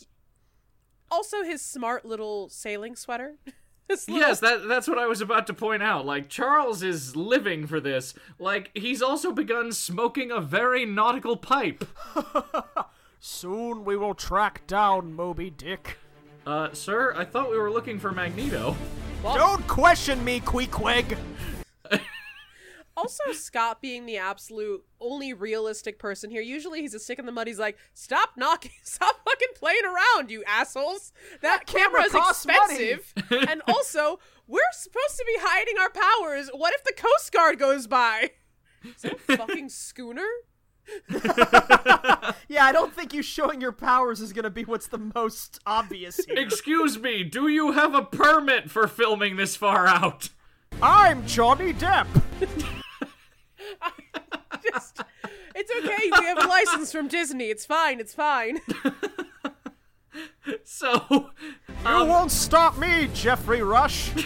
also 1.11 1.43
his 1.43 1.61
smart 1.61 2.05
little 2.05 2.49
sailing 2.49 2.95
sweater. 2.95 3.35
This 3.87 4.07
little- 4.09 4.27
Yes, 4.27 4.39
that 4.39 4.67
that's 4.67 4.87
what 4.87 4.97
I 4.97 5.05
was 5.05 5.21
about 5.21 5.45
to 5.47 5.53
point 5.53 5.83
out. 5.83 6.05
Like 6.07 6.27
Charles 6.27 6.81
is 6.81 7.15
living 7.15 7.67
for 7.67 7.79
this. 7.79 8.13
Like 8.39 8.71
he's 8.73 9.01
also 9.01 9.31
begun 9.31 9.71
smoking 9.71 10.31
a 10.31 10.41
very 10.41 10.85
nautical 10.85 11.37
pipe. 11.37 11.85
Soon 13.19 13.85
we 13.85 13.95
will 13.95 14.13
track 14.15 14.65
down 14.67 15.13
Moby 15.13 15.49
Dick. 15.49 15.97
Uh, 16.47 16.69
sir, 16.73 17.13
I 17.15 17.25
thought 17.25 17.49
we 17.49 17.57
were 17.57 17.71
looking 17.71 17.99
for 17.99 18.11
Magneto. 18.11 18.75
Don't 19.23 19.65
question 19.67 20.23
me, 20.23 20.39
Queequeg. 20.41 21.17
Also, 22.97 23.23
Scott 23.33 23.81
being 23.81 24.05
the 24.05 24.17
absolute 24.17 24.83
only 25.01 25.33
realistic 25.33 25.99
person 25.99 26.29
here. 26.29 26.41
Usually 26.41 26.81
he's 26.81 26.93
a 26.93 26.99
stick 26.99 27.19
in 27.19 27.25
the 27.25 27.31
mud. 27.31 27.47
He's 27.47 27.59
like, 27.59 27.77
stop 27.93 28.31
knocking, 28.37 28.71
stop 28.83 29.19
fucking 29.25 29.49
playing 29.55 29.83
around, 29.85 30.31
you 30.31 30.43
assholes. 30.45 31.11
That, 31.41 31.65
camera, 31.65 32.03
camera 32.03 32.23
is 32.23 32.29
expensive. 32.29 33.13
and 33.49 33.61
also, 33.67 34.19
we're 34.47 34.61
supposed 34.71 35.17
to 35.17 35.25
be 35.25 35.35
hiding 35.41 35.75
our 35.79 35.89
powers. 35.89 36.49
What 36.53 36.73
if 36.73 36.83
the 36.83 36.93
Coast 36.93 37.31
Guard 37.31 37.59
goes 37.59 37.87
by? 37.87 38.31
Is 38.83 39.01
that 39.01 39.13
a 39.13 39.37
fucking 39.37 39.69
schooner? 39.69 40.27
Yeah, 42.47 42.65
I 42.65 42.71
don't 42.71 42.93
think 42.93 43.13
you 43.13 43.21
showing 43.23 43.59
your 43.59 43.71
powers 43.71 44.21
is 44.21 44.31
gonna 44.31 44.49
be 44.51 44.63
what's 44.63 44.87
the 44.87 45.11
most 45.15 45.59
obvious 45.65 46.23
here. 46.25 46.37
Excuse 46.37 46.99
me, 46.99 47.23
do 47.23 47.47
you 47.47 47.71
have 47.71 47.95
a 47.95 48.03
permit 48.03 48.69
for 48.69 48.87
filming 48.87 49.35
this 49.35 49.55
far 49.55 49.87
out? 49.87 50.29
I'm 50.81 51.25
Johnny 51.25 51.73
Depp. 51.73 52.07
Just, 54.71 55.01
it's 55.55 55.71
okay. 55.71 56.11
We 56.19 56.25
have 56.25 56.43
a 56.43 56.47
license 56.47 56.91
from 56.91 57.07
Disney. 57.07 57.45
It's 57.45 57.65
fine. 57.65 57.99
It's 57.99 58.13
fine. 58.13 58.59
So, 60.63 61.29
You 61.85 62.05
won't 62.05 62.31
stop 62.31 62.77
me, 62.77 63.09
Geoffrey 63.13 63.61
Rush. 63.61 64.11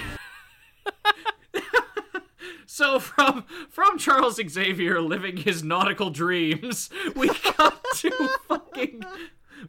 so 2.66 3.00
from 3.00 3.46
from 3.70 3.98
Charles 3.98 4.36
Xavier 4.36 5.02
living 5.02 5.38
his 5.38 5.64
nautical 5.64 6.10
dreams, 6.10 6.90
we 7.16 7.30
cut 7.30 7.84
to 7.96 8.12
fucking 8.48 9.04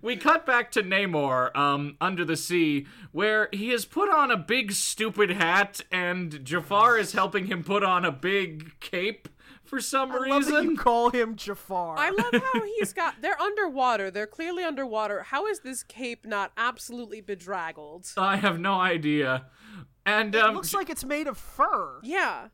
we 0.02 0.16
cut 0.16 0.46
back 0.46 0.70
to 0.72 0.82
Namor, 0.82 1.56
um, 1.56 1.96
under 2.00 2.24
the 2.24 2.36
sea, 2.36 2.86
where 3.12 3.48
he 3.52 3.70
has 3.70 3.84
put 3.84 4.08
on 4.08 4.30
a 4.30 4.36
big 4.36 4.72
stupid 4.72 5.30
hat, 5.30 5.80
and 5.90 6.44
Jafar 6.44 6.98
is 6.98 7.12
helping 7.12 7.46
him 7.46 7.64
put 7.64 7.82
on 7.82 8.04
a 8.04 8.12
big 8.12 8.78
cape 8.80 9.28
for 9.70 9.80
some 9.80 10.10
I 10.10 10.14
love 10.16 10.44
that 10.46 10.52
reason. 10.52 10.70
you 10.72 10.76
call 10.76 11.10
him 11.10 11.36
Jafar. 11.36 11.96
I 11.96 12.10
love 12.10 12.42
how 12.52 12.62
he's 12.78 12.92
got. 12.92 13.22
They're 13.22 13.40
underwater. 13.40 14.10
They're 14.10 14.26
clearly 14.26 14.64
underwater. 14.64 15.22
How 15.22 15.46
is 15.46 15.60
this 15.60 15.82
cape 15.82 16.26
not 16.26 16.52
absolutely 16.56 17.20
bedraggled? 17.20 18.06
I 18.16 18.36
have 18.36 18.58
no 18.58 18.74
idea. 18.74 19.46
And 20.04 20.34
it 20.34 20.42
um, 20.42 20.54
looks 20.54 20.74
like 20.74 20.90
it's 20.90 21.04
made 21.04 21.28
of 21.28 21.38
fur. 21.38 22.00
Yeah. 22.02 22.48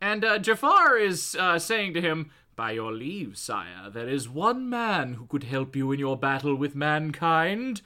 And 0.00 0.24
uh, 0.24 0.38
Jafar 0.40 0.98
is 0.98 1.36
uh, 1.38 1.58
saying 1.60 1.94
to 1.94 2.00
him, 2.00 2.30
By 2.56 2.72
your 2.72 2.92
leave, 2.92 3.38
sire, 3.38 3.88
there 3.88 4.08
is 4.08 4.28
one 4.28 4.68
man 4.68 5.14
who 5.14 5.26
could 5.26 5.44
help 5.44 5.76
you 5.76 5.92
in 5.92 6.00
your 6.00 6.16
battle 6.16 6.56
with 6.56 6.74
mankind. 6.74 7.82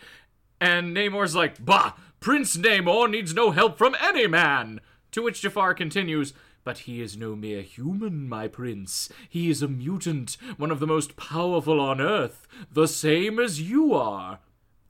And 0.61 0.97
Namor's 0.97 1.37
like, 1.37 1.63
Bah! 1.63 1.93
Prince 2.19 2.57
Namor 2.57 3.11
needs 3.11 3.35
no 3.35 3.51
help 3.51 3.77
from 3.77 3.95
any 4.01 4.27
man! 4.27 4.81
To 5.13 5.23
which 5.23 5.43
Jafar 5.43 5.75
continues, 5.75 6.33
But 6.67 6.79
he 6.79 7.01
is 7.01 7.17
no 7.17 7.37
mere 7.37 7.63
human, 7.63 8.29
my 8.29 8.49
prince. 8.49 9.09
He 9.29 9.49
is 9.49 9.63
a 9.63 9.69
mutant, 9.69 10.37
one 10.57 10.73
of 10.73 10.81
the 10.81 10.87
most 10.89 11.17
powerful 11.17 11.81
on 11.81 12.01
Earth, 12.01 12.49
the 12.73 12.89
same 12.89 13.39
as 13.39 13.61
you 13.61 13.95
are. 13.95 14.41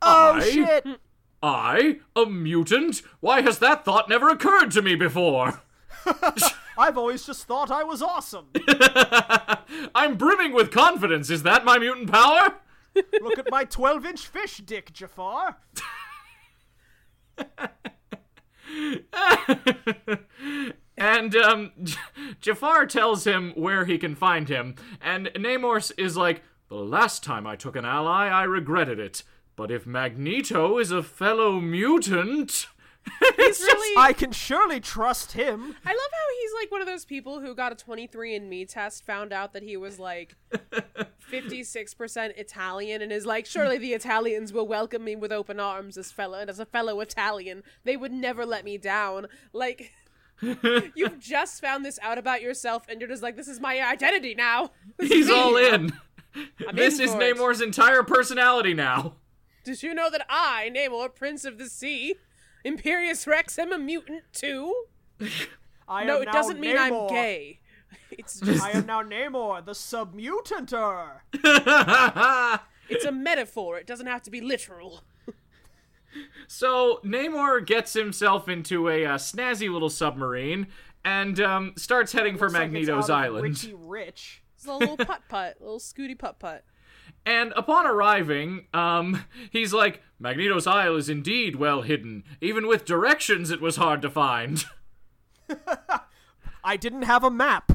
Oh 0.00 0.32
I? 0.36 0.40
shit! 0.40 0.86
I? 1.42 1.98
A 2.16 2.24
mutant? 2.24 3.02
Why 3.20 3.42
has 3.42 3.58
that 3.58 3.84
thought 3.84 4.08
never 4.08 4.30
occurred 4.30 4.70
to 4.70 4.80
me 4.80 4.94
before? 4.94 5.60
I've 6.78 6.96
always 6.96 7.26
just 7.26 7.44
thought 7.44 7.70
I 7.70 7.84
was 7.84 8.00
awesome. 8.00 8.46
I'm 9.94 10.16
brimming 10.16 10.54
with 10.54 10.70
confidence. 10.70 11.28
Is 11.28 11.42
that 11.42 11.66
my 11.66 11.78
mutant 11.78 12.10
power? 12.10 12.54
Look 13.20 13.38
at 13.38 13.50
my 13.50 13.64
12 13.64 14.06
inch 14.06 14.26
fish 14.26 14.62
dick, 14.64 14.94
Jafar. 14.94 15.58
And 20.96 21.36
um, 21.36 21.72
J- 21.82 21.98
Jafar 22.40 22.86
tells 22.86 23.24
him 23.24 23.52
where 23.54 23.84
he 23.84 23.98
can 23.98 24.14
find 24.14 24.48
him, 24.48 24.74
and 25.00 25.26
Namor 25.34 25.92
is 25.98 26.16
like, 26.16 26.42
"The 26.68 26.76
last 26.76 27.22
time 27.22 27.46
I 27.46 27.56
took 27.56 27.76
an 27.76 27.84
ally, 27.84 28.28
I 28.28 28.44
regretted 28.44 28.98
it. 28.98 29.22
But 29.56 29.70
if 29.70 29.86
Magneto 29.86 30.78
is 30.78 30.90
a 30.90 31.02
fellow 31.02 31.60
mutant, 31.60 32.66
He's 33.36 33.60
really. 33.60 33.96
I 33.98 34.12
can 34.12 34.32
surely 34.32 34.80
trust 34.80 35.32
him. 35.32 35.60
I 35.84 35.90
love 35.90 36.10
how 36.12 36.26
he's 36.40 36.52
like 36.60 36.70
one 36.70 36.80
of 36.80 36.86
those 36.86 37.04
people 37.04 37.40
who 37.40 37.54
got 37.54 37.72
a 37.72 37.76
23andMe 37.76 38.68
test, 38.68 39.04
found 39.04 39.32
out 39.32 39.52
that 39.52 39.62
he 39.62 39.76
was 39.76 39.98
like 39.98 40.34
56% 41.32 42.38
Italian, 42.38 43.02
and 43.02 43.12
is 43.12 43.26
like, 43.26 43.46
surely 43.46 43.78
the 43.78 43.94
Italians 43.94 44.52
will 44.52 44.66
welcome 44.66 45.04
me 45.04 45.16
with 45.16 45.32
open 45.32 45.60
arms 45.60 45.96
as 45.96 46.12
fellow 46.12 46.38
and 46.38 46.50
as 46.50 46.58
a 46.58 46.66
fellow 46.66 47.00
Italian. 47.00 47.62
They 47.84 47.96
would 47.96 48.12
never 48.12 48.44
let 48.44 48.64
me 48.64 48.78
down. 48.78 49.26
Like, 49.52 49.92
you've 50.94 51.18
just 51.18 51.60
found 51.60 51.84
this 51.84 51.98
out 52.02 52.18
about 52.18 52.42
yourself, 52.42 52.84
and 52.88 53.00
you're 53.00 53.08
just 53.08 53.22
like, 53.22 53.36
this 53.36 53.48
is 53.48 53.60
my 53.60 53.80
identity 53.80 54.34
now. 54.34 54.70
This 54.98 55.08
he's 55.10 55.30
all 55.30 55.56
in. 55.56 55.92
this 56.74 56.98
in 56.98 57.04
is 57.06 57.14
for 57.14 57.22
it. 57.22 57.36
Namor's 57.36 57.60
entire 57.60 58.02
personality 58.02 58.74
now." 58.74 59.14
Did 59.64 59.82
you 59.82 59.94
know 59.94 60.08
that 60.10 60.24
I, 60.28 60.70
Namor, 60.72 61.12
Prince 61.12 61.44
of 61.44 61.58
the 61.58 61.68
Sea, 61.68 62.14
Imperious 62.64 63.26
Rex, 63.26 63.58
am 63.58 63.72
a 63.72 63.78
mutant 63.78 64.22
too? 64.32 64.72
I 65.88 66.04
no, 66.04 66.16
am 66.16 66.22
it 66.22 66.26
now 66.26 66.32
doesn't 66.32 66.60
mean 66.60 66.78
I'm 66.78 67.08
gay. 67.08 67.58
It's 68.12 68.38
just, 68.40 68.62
I 68.62 68.70
am 68.70 68.86
now 68.86 69.02
Namor, 69.02 69.64
the 69.64 69.72
submutanter. 69.72 71.20
it's 72.88 73.04
a 73.04 73.12
metaphor. 73.12 73.78
It 73.78 73.86
doesn't 73.86 74.06
have 74.06 74.22
to 74.22 74.30
be 74.30 74.40
literal. 74.40 75.02
So 76.46 77.00
Namor 77.04 77.64
gets 77.64 77.92
himself 77.92 78.48
into 78.48 78.88
a 78.88 79.04
uh, 79.04 79.16
snazzy 79.16 79.70
little 79.72 79.90
submarine 79.90 80.68
and 81.04 81.38
um, 81.40 81.72
starts 81.76 82.12
heading 82.12 82.36
for 82.36 82.46
Looks 82.46 82.54
like 82.54 82.70
Magneto's 82.70 83.10
island. 83.10 83.44
Richie 83.44 83.74
Rich. 83.74 84.42
It's 84.56 84.66
a 84.66 84.74
little 84.74 84.96
putt 84.96 85.22
putt, 85.28 85.56
little 85.60 85.78
scooty 85.78 86.18
putt 86.18 86.38
putt. 86.38 86.64
And 87.24 87.52
upon 87.56 87.86
arriving, 87.86 88.66
um, 88.72 89.24
he's 89.50 89.72
like, 89.72 90.02
Magneto's 90.18 90.66
Isle 90.66 90.96
is 90.96 91.08
indeed 91.08 91.56
well 91.56 91.82
hidden. 91.82 92.24
Even 92.40 92.68
with 92.68 92.84
directions, 92.84 93.50
it 93.50 93.60
was 93.60 93.76
hard 93.76 94.00
to 94.02 94.10
find. 94.10 94.64
I 96.64 96.76
didn't 96.76 97.02
have 97.02 97.24
a 97.24 97.30
map. 97.30 97.72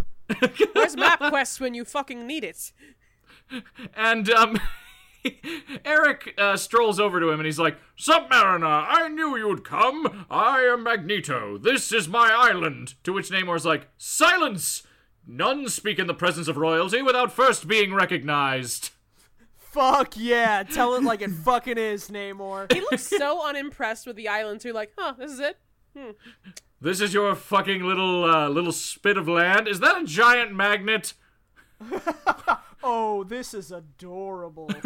Where's 0.74 0.96
MapQuest 0.96 1.60
when 1.60 1.74
you 1.74 1.86
fucking 1.86 2.26
need 2.26 2.44
it? 2.44 2.72
And 3.98 4.30
um, 4.30 4.62
Eric 5.86 6.34
uh, 6.38 6.58
strolls 6.58 7.00
over 7.00 7.20
to 7.20 7.30
him 7.30 7.40
and 7.40 7.46
he's 7.46 7.60
like, 7.60 7.78
Submariner, 7.98 8.86
I 8.88 9.08
knew 9.10 9.38
you'd 9.38 9.64
come. 9.64 10.26
I 10.30 10.62
am 10.62 10.84
Magneto. 10.84 11.58
This 11.58 11.92
is 11.92 12.08
my 12.08 12.32
island. 12.32 12.96
To 13.04 13.14
which 13.14 13.30
Namor's 13.30 13.66
like, 13.66 13.88
Silence! 13.98 14.84
None 15.28 15.70
speak 15.70 16.00
in 16.00 16.08
the 16.08 16.14
presence 16.14 16.48
of 16.48 16.58
royalty 16.58 17.02
without 17.02 17.32
first 17.32 17.68
being 17.68 17.94
recognized. 17.94 18.90
Fuck 19.56 20.16
yeah, 20.18 20.64
tell 20.64 20.96
it 20.96 21.04
like 21.04 21.22
it 21.22 21.32
fucking 21.32 21.78
is, 21.78 22.10
Namor. 22.10 22.72
He 22.74 22.82
looks 22.82 23.08
so 23.08 23.42
unimpressed 23.48 24.06
with 24.06 24.18
the 24.18 24.28
island 24.28 24.60
too. 24.60 24.74
Like, 24.74 24.92
huh, 24.98 25.14
this 25.18 25.32
is 25.32 25.40
it. 25.40 25.58
This 26.82 27.00
is 27.00 27.14
your 27.14 27.36
fucking 27.36 27.84
little 27.84 28.26
uh, 28.26 28.50
little 28.50 28.72
spit 28.72 29.18
of 29.18 29.28
land. 29.28 29.68
Is 29.68 29.80
that 29.80 30.02
a 30.02 30.06
giant 30.06 30.54
magnet? 30.54 31.14
Oh, 32.84 33.24
this 33.24 33.54
is 33.54 33.72
adorable. 33.72 34.70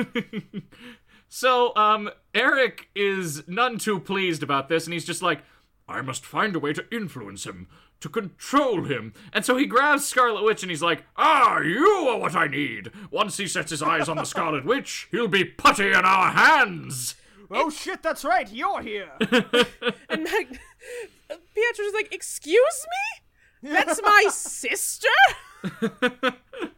So, 1.28 1.76
um, 1.76 2.12
Eric 2.36 2.88
is 2.96 3.44
none 3.48 3.78
too 3.80 4.00
pleased 4.00 4.44
about 4.44 4.70
this, 4.70 4.86
and 4.86 4.94
he's 4.94 5.04
just 5.06 5.24
like, 5.24 5.42
I 5.88 6.02
must 6.02 6.24
find 6.26 6.56
a 6.56 6.60
way 6.60 6.72
to 6.72 6.86
influence 6.92 7.46
him, 7.46 7.68
to 8.00 8.08
control 8.10 8.84
him. 8.86 9.12
And 9.34 9.44
so 9.44 9.58
he 9.58 9.66
grabs 9.66 10.06
Scarlet 10.06 10.44
Witch 10.44 10.62
and 10.64 10.70
he's 10.70 10.84
like, 10.84 11.04
Ah, 11.18 11.60
you 11.60 11.86
are 12.10 12.20
what 12.20 12.36
I 12.36 12.48
need. 12.48 12.92
Once 13.12 13.38
he 13.38 13.48
sets 13.48 13.72
his 13.72 13.82
eyes 13.82 14.08
on 14.08 14.18
the 14.18 14.24
Scarlet 14.24 14.66
Witch, 14.66 15.08
he'll 15.12 15.28
be 15.28 15.44
putty 15.44 15.88
in 15.90 16.06
our 16.06 16.32
hands. 16.32 17.16
oh 17.52 17.70
shit, 17.70 18.02
that's 18.04 18.24
right, 18.24 18.50
you're 18.52 18.82
here. 18.82 19.10
And 20.10 20.24
Mag- 20.24 20.60
Pietro's 21.54 21.94
like, 21.94 22.14
excuse 22.14 22.86
me? 23.64 23.72
That's 23.72 24.02
my 24.02 24.28
sister? 24.30 25.08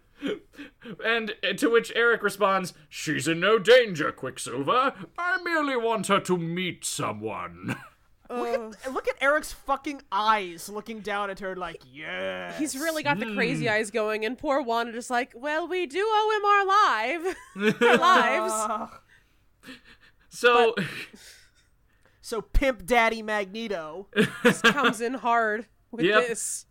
And 1.03 1.35
to 1.57 1.69
which 1.69 1.91
Eric 1.95 2.23
responds, 2.23 2.73
She's 2.89 3.27
in 3.27 3.39
no 3.39 3.59
danger, 3.59 4.11
Quicksilver. 4.11 4.93
I 5.17 5.41
merely 5.43 5.75
want 5.77 6.07
her 6.07 6.19
to 6.21 6.37
meet 6.37 6.85
someone. 6.85 7.75
Look 8.29 8.75
at, 8.85 8.93
look 8.93 9.07
at 9.07 9.15
Eric's 9.21 9.53
fucking 9.53 10.01
eyes 10.11 10.67
looking 10.67 10.99
down 10.99 11.29
at 11.29 11.39
her 11.39 11.55
like, 11.55 11.81
yeah. 11.89 12.51
He's 12.57 12.75
really 12.77 13.01
got 13.01 13.19
the 13.19 13.25
Hmm. 13.25 13.35
crazy 13.35 13.69
eyes 13.69 13.89
going, 13.89 14.25
and 14.25 14.37
poor 14.37 14.61
Wanda 14.61 14.91
just 14.91 15.09
like, 15.09 15.31
well, 15.35 15.65
we 15.67 15.85
do 15.85 16.03
owe 16.05 16.31
him 16.35 16.45
our 16.45 17.71
life, 17.71 17.81
our 17.81 17.97
lives. 17.97 18.91
So, 20.29 20.75
So 22.21 22.41
Pimp 22.41 22.85
Daddy 22.85 23.23
Magneto. 23.23 24.07
Just 24.43 24.63
comes 24.65 25.01
in 25.01 25.15
hard 25.15 25.65
with 25.89 26.05
Yep. 26.05 26.27
this. 26.27 26.66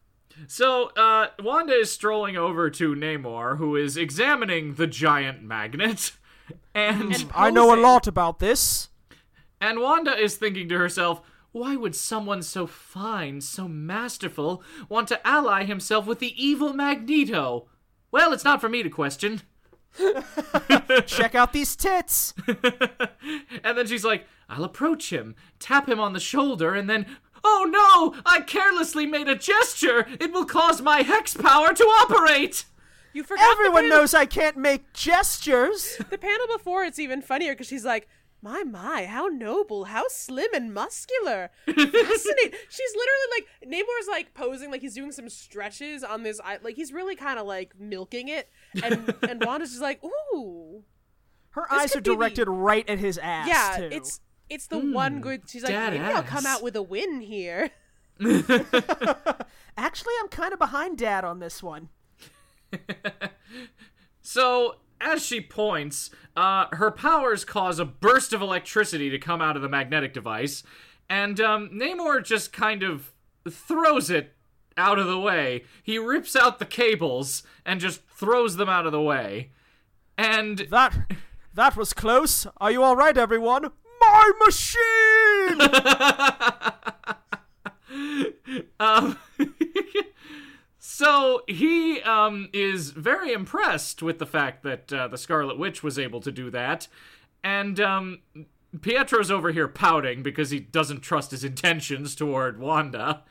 So 0.46 0.90
uh, 0.96 1.28
Wanda 1.40 1.74
is 1.74 1.90
strolling 1.92 2.36
over 2.36 2.70
to 2.70 2.94
Namor, 2.94 3.58
who 3.58 3.76
is 3.76 3.96
examining 3.96 4.74
the 4.74 4.86
giant 4.86 5.42
magnet. 5.42 6.12
And 6.76 7.12
And 7.12 7.32
I 7.34 7.50
know 7.50 7.74
a 7.74 7.80
lot 7.80 8.06
about 8.06 8.38
this. 8.38 8.88
And 9.60 9.80
Wanda 9.80 10.16
is 10.16 10.36
thinking 10.36 10.68
to 10.68 10.78
herself, 10.78 11.20
why 11.50 11.74
would 11.74 11.96
someone 11.96 12.42
so 12.42 12.66
fine, 12.66 13.40
so 13.40 13.66
masterful, 13.66 14.62
want 14.88 15.08
to 15.08 15.26
ally 15.26 15.64
himself 15.64 16.06
with 16.06 16.18
the 16.18 16.40
evil 16.40 16.72
Magneto? 16.72 17.66
Well, 18.12 18.32
it's 18.32 18.44
not 18.44 18.60
for 18.60 18.68
me 18.68 18.82
to 18.82 18.90
question. 18.90 19.40
Check 21.06 21.34
out 21.34 21.52
these 21.52 21.74
tits. 21.74 22.34
And 23.64 23.76
then 23.76 23.86
she's 23.88 24.04
like, 24.04 24.26
I'll 24.48 24.62
approach 24.62 25.10
him, 25.12 25.34
tap 25.58 25.88
him 25.88 25.98
on 25.98 26.12
the 26.12 26.20
shoulder, 26.20 26.74
and 26.74 26.88
then, 26.88 27.06
oh 27.48 27.66
no, 28.14 28.20
I 28.26 28.40
carelessly 28.40 29.06
made 29.06 29.28
a 29.28 29.36
gesture. 29.36 30.06
It 30.20 30.32
will 30.32 30.44
cause 30.44 30.82
my 30.82 31.02
hex 31.02 31.34
power 31.34 31.72
to 31.72 31.84
operate. 31.84 32.64
You 33.12 33.22
forgot 33.22 33.50
Everyone 33.52 33.84
the 33.84 33.90
panel, 33.90 33.98
knows 34.02 34.14
I 34.14 34.26
can't 34.26 34.56
make 34.56 34.92
gestures. 34.92 35.96
the 36.10 36.18
panel 36.18 36.46
before. 36.56 36.84
It's 36.84 36.98
even 36.98 37.22
funnier 37.22 37.52
because 37.52 37.66
she's 37.66 37.84
like, 37.84 38.08
"My 38.42 38.62
my, 38.62 39.06
how 39.06 39.26
noble, 39.28 39.84
how 39.84 40.04
slim 40.08 40.48
and 40.54 40.74
muscular, 40.74 41.50
fascinating." 41.66 42.58
she's 42.68 42.92
literally 42.94 43.28
like, 43.36 43.46
Namor's 43.66 44.08
like 44.08 44.34
posing 44.34 44.70
like 44.70 44.82
he's 44.82 44.94
doing 44.94 45.12
some 45.12 45.28
stretches 45.30 46.04
on 46.04 46.24
this, 46.24 46.40
like 46.62 46.76
he's 46.76 46.92
really 46.92 47.16
kind 47.16 47.38
of 47.38 47.46
like 47.46 47.72
milking 47.78 48.28
it, 48.28 48.50
and 48.82 49.14
and 49.22 49.42
Wanda's 49.46 49.70
just 49.70 49.82
like, 49.82 50.02
"Ooh, 50.04 50.82
Her 51.50 51.72
eyes 51.72 51.92
are 51.92 51.94
could 52.00 52.04
be 52.04 52.10
the- 52.10 52.16
directed 52.16 52.48
right 52.48 52.86
at 52.88 52.98
his 52.98 53.16
ass. 53.18 53.48
yeah, 53.48 53.76
too. 53.88 53.94
it's 53.96 54.20
it's 54.48 54.66
the 54.66 54.78
one 54.78 55.20
good." 55.20 55.42
She's 55.48 55.62
like, 55.62 55.72
dad 55.72 55.92
"Maybe 55.92 56.04
I'll 56.04 56.22
come 56.22 56.46
out 56.46 56.62
with 56.62 56.76
a 56.76 56.82
win 56.82 57.20
here." 57.20 57.70
Actually, 59.76 60.14
I'm 60.20 60.28
kind 60.30 60.52
of 60.52 60.58
behind 60.58 60.98
Dad 60.98 61.24
on 61.24 61.38
this 61.38 61.62
one. 61.62 61.90
So, 64.28 64.78
as 65.00 65.24
she 65.24 65.40
points, 65.40 66.10
uh, 66.36 66.66
her 66.72 66.90
powers 66.90 67.44
cause 67.44 67.78
a 67.78 67.84
burst 67.84 68.32
of 68.32 68.42
electricity 68.42 69.08
to 69.08 69.20
come 69.20 69.40
out 69.40 69.54
of 69.54 69.62
the 69.62 69.68
magnetic 69.68 70.12
device, 70.12 70.64
and 71.08 71.40
um, 71.40 71.70
Namor 71.72 72.24
just 72.24 72.52
kind 72.52 72.82
of 72.82 73.12
throws 73.48 74.10
it 74.10 74.34
out 74.76 74.98
of 74.98 75.06
the 75.06 75.18
way. 75.18 75.62
He 75.80 75.96
rips 75.96 76.34
out 76.34 76.58
the 76.58 76.66
cables 76.66 77.44
and 77.64 77.78
just 77.78 78.02
throws 78.08 78.56
them 78.56 78.68
out 78.68 78.84
of 78.84 78.90
the 78.90 79.00
way. 79.00 79.52
And 80.18 80.66
That 80.70 80.92
that 81.54 81.76
was 81.76 81.92
close. 81.92 82.48
Are 82.56 82.72
you 82.72 82.82
all 82.82 82.96
right, 82.96 83.16
everyone? 83.16 83.70
My 84.16 84.32
machine. 84.46 85.60
um, 88.80 89.18
so 90.78 91.42
he 91.46 92.00
um, 92.02 92.48
is 92.52 92.90
very 92.90 93.32
impressed 93.32 94.02
with 94.02 94.18
the 94.18 94.26
fact 94.26 94.62
that 94.62 94.92
uh, 94.92 95.08
the 95.08 95.18
Scarlet 95.18 95.58
Witch 95.58 95.82
was 95.82 95.98
able 95.98 96.20
to 96.20 96.32
do 96.32 96.50
that, 96.50 96.88
and 97.44 97.78
um, 97.78 98.20
Pietro's 98.80 99.30
over 99.30 99.52
here 99.52 99.68
pouting 99.68 100.22
because 100.22 100.50
he 100.50 100.60
doesn't 100.60 101.00
trust 101.00 101.30
his 101.30 101.44
intentions 101.44 102.14
toward 102.14 102.58
Wanda. 102.58 103.22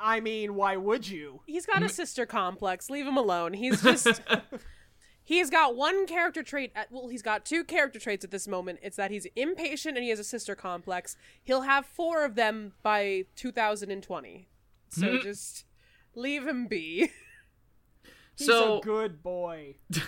I 0.00 0.20
mean, 0.20 0.54
why 0.54 0.76
would 0.76 1.08
you? 1.08 1.40
He's 1.46 1.66
got 1.66 1.82
a 1.82 1.88
sister 1.88 2.24
complex. 2.24 2.88
Leave 2.88 3.06
him 3.06 3.16
alone. 3.16 3.52
He's 3.54 3.82
just. 3.82 4.20
He's 5.28 5.50
got 5.50 5.76
one 5.76 6.06
character 6.06 6.42
trait. 6.42 6.72
At, 6.74 6.90
well, 6.90 7.08
he's 7.08 7.20
got 7.20 7.44
two 7.44 7.62
character 7.62 7.98
traits 7.98 8.24
at 8.24 8.30
this 8.30 8.48
moment. 8.48 8.78
It's 8.82 8.96
that 8.96 9.10
he's 9.10 9.26
impatient 9.36 9.98
and 9.98 10.02
he 10.02 10.08
has 10.08 10.18
a 10.18 10.24
sister 10.24 10.54
complex. 10.54 11.18
He'll 11.44 11.60
have 11.60 11.84
four 11.84 12.24
of 12.24 12.34
them 12.34 12.72
by 12.82 13.26
2020. 13.36 14.48
So 14.88 15.18
just 15.18 15.66
leave 16.14 16.46
him 16.46 16.66
be. 16.66 17.10
He's 18.38 18.46
so 18.46 18.78
a 18.78 18.80
good 18.80 19.22
boy. 19.22 19.74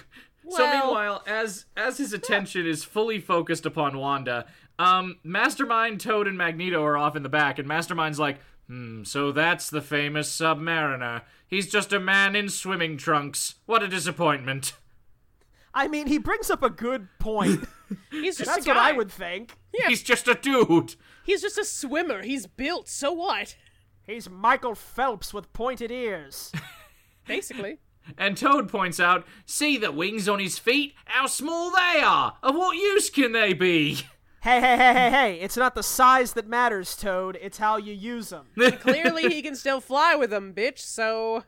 So 0.48 0.64
Well- 0.64 0.84
meanwhile, 0.86 1.22
as 1.26 1.66
as 1.76 1.98
his 1.98 2.14
attention 2.14 2.66
is 2.66 2.82
fully 2.82 3.20
focused 3.20 3.66
upon 3.66 3.98
Wanda, 3.98 4.46
um, 4.78 5.18
Mastermind, 5.22 6.00
Toad, 6.00 6.26
and 6.26 6.38
Magneto 6.38 6.82
are 6.82 6.96
off 6.96 7.14
in 7.14 7.22
the 7.22 7.28
back, 7.28 7.58
and 7.58 7.68
Mastermind's 7.68 8.18
like, 8.18 8.38
"Hmm, 8.66 9.04
so 9.04 9.32
that's 9.32 9.68
the 9.68 9.82
famous 9.82 10.34
Submariner. 10.34 11.22
He's 11.46 11.68
just 11.70 11.92
a 11.92 12.00
man 12.00 12.34
in 12.34 12.48
swimming 12.48 12.96
trunks. 12.96 13.56
What 13.66 13.82
a 13.82 13.86
disappointment." 13.88 14.72
I 15.74 15.88
mean, 15.88 16.06
he 16.06 16.18
brings 16.18 16.50
up 16.50 16.62
a 16.62 16.70
good 16.70 17.08
point. 17.18 17.64
He's 18.10 18.36
just 18.36 18.50
That's 18.50 18.66
a 18.66 18.70
what. 18.70 18.76
I 18.76 18.92
would 18.92 19.10
think. 19.10 19.56
Yeah. 19.72 19.88
He's 19.88 20.02
just 20.02 20.28
a 20.28 20.34
dude. 20.34 20.96
He's 21.24 21.42
just 21.42 21.58
a 21.58 21.64
swimmer. 21.64 22.22
He's 22.22 22.46
built. 22.46 22.88
So 22.88 23.12
what? 23.12 23.56
He's 24.06 24.28
Michael 24.28 24.74
Phelps 24.74 25.32
with 25.32 25.52
pointed 25.52 25.90
ears. 25.90 26.52
Basically. 27.26 27.78
And 28.18 28.36
Toad 28.36 28.68
points 28.68 28.98
out, 28.98 29.24
"See 29.46 29.76
the 29.76 29.92
wings 29.92 30.28
on 30.28 30.40
his 30.40 30.58
feet? 30.58 30.94
How 31.04 31.26
small 31.26 31.70
they 31.70 32.00
are. 32.00 32.36
Of 32.42 32.56
what 32.56 32.76
use 32.76 33.10
can 33.10 33.32
they 33.32 33.52
be?" 33.52 33.94
hey, 34.42 34.60
hey, 34.60 34.76
hey, 34.76 34.92
hey, 34.94 35.10
hey! 35.10 35.34
It's 35.40 35.56
not 35.56 35.74
the 35.76 35.82
size 35.82 36.32
that 36.32 36.48
matters, 36.48 36.96
Toad. 36.96 37.38
It's 37.40 37.58
how 37.58 37.76
you 37.76 37.92
use 37.92 38.30
them. 38.30 38.46
Clearly, 38.80 39.28
he 39.28 39.42
can 39.42 39.54
still 39.54 39.80
fly 39.80 40.16
with 40.16 40.30
them, 40.30 40.54
bitch. 40.54 40.78
So 40.78 41.44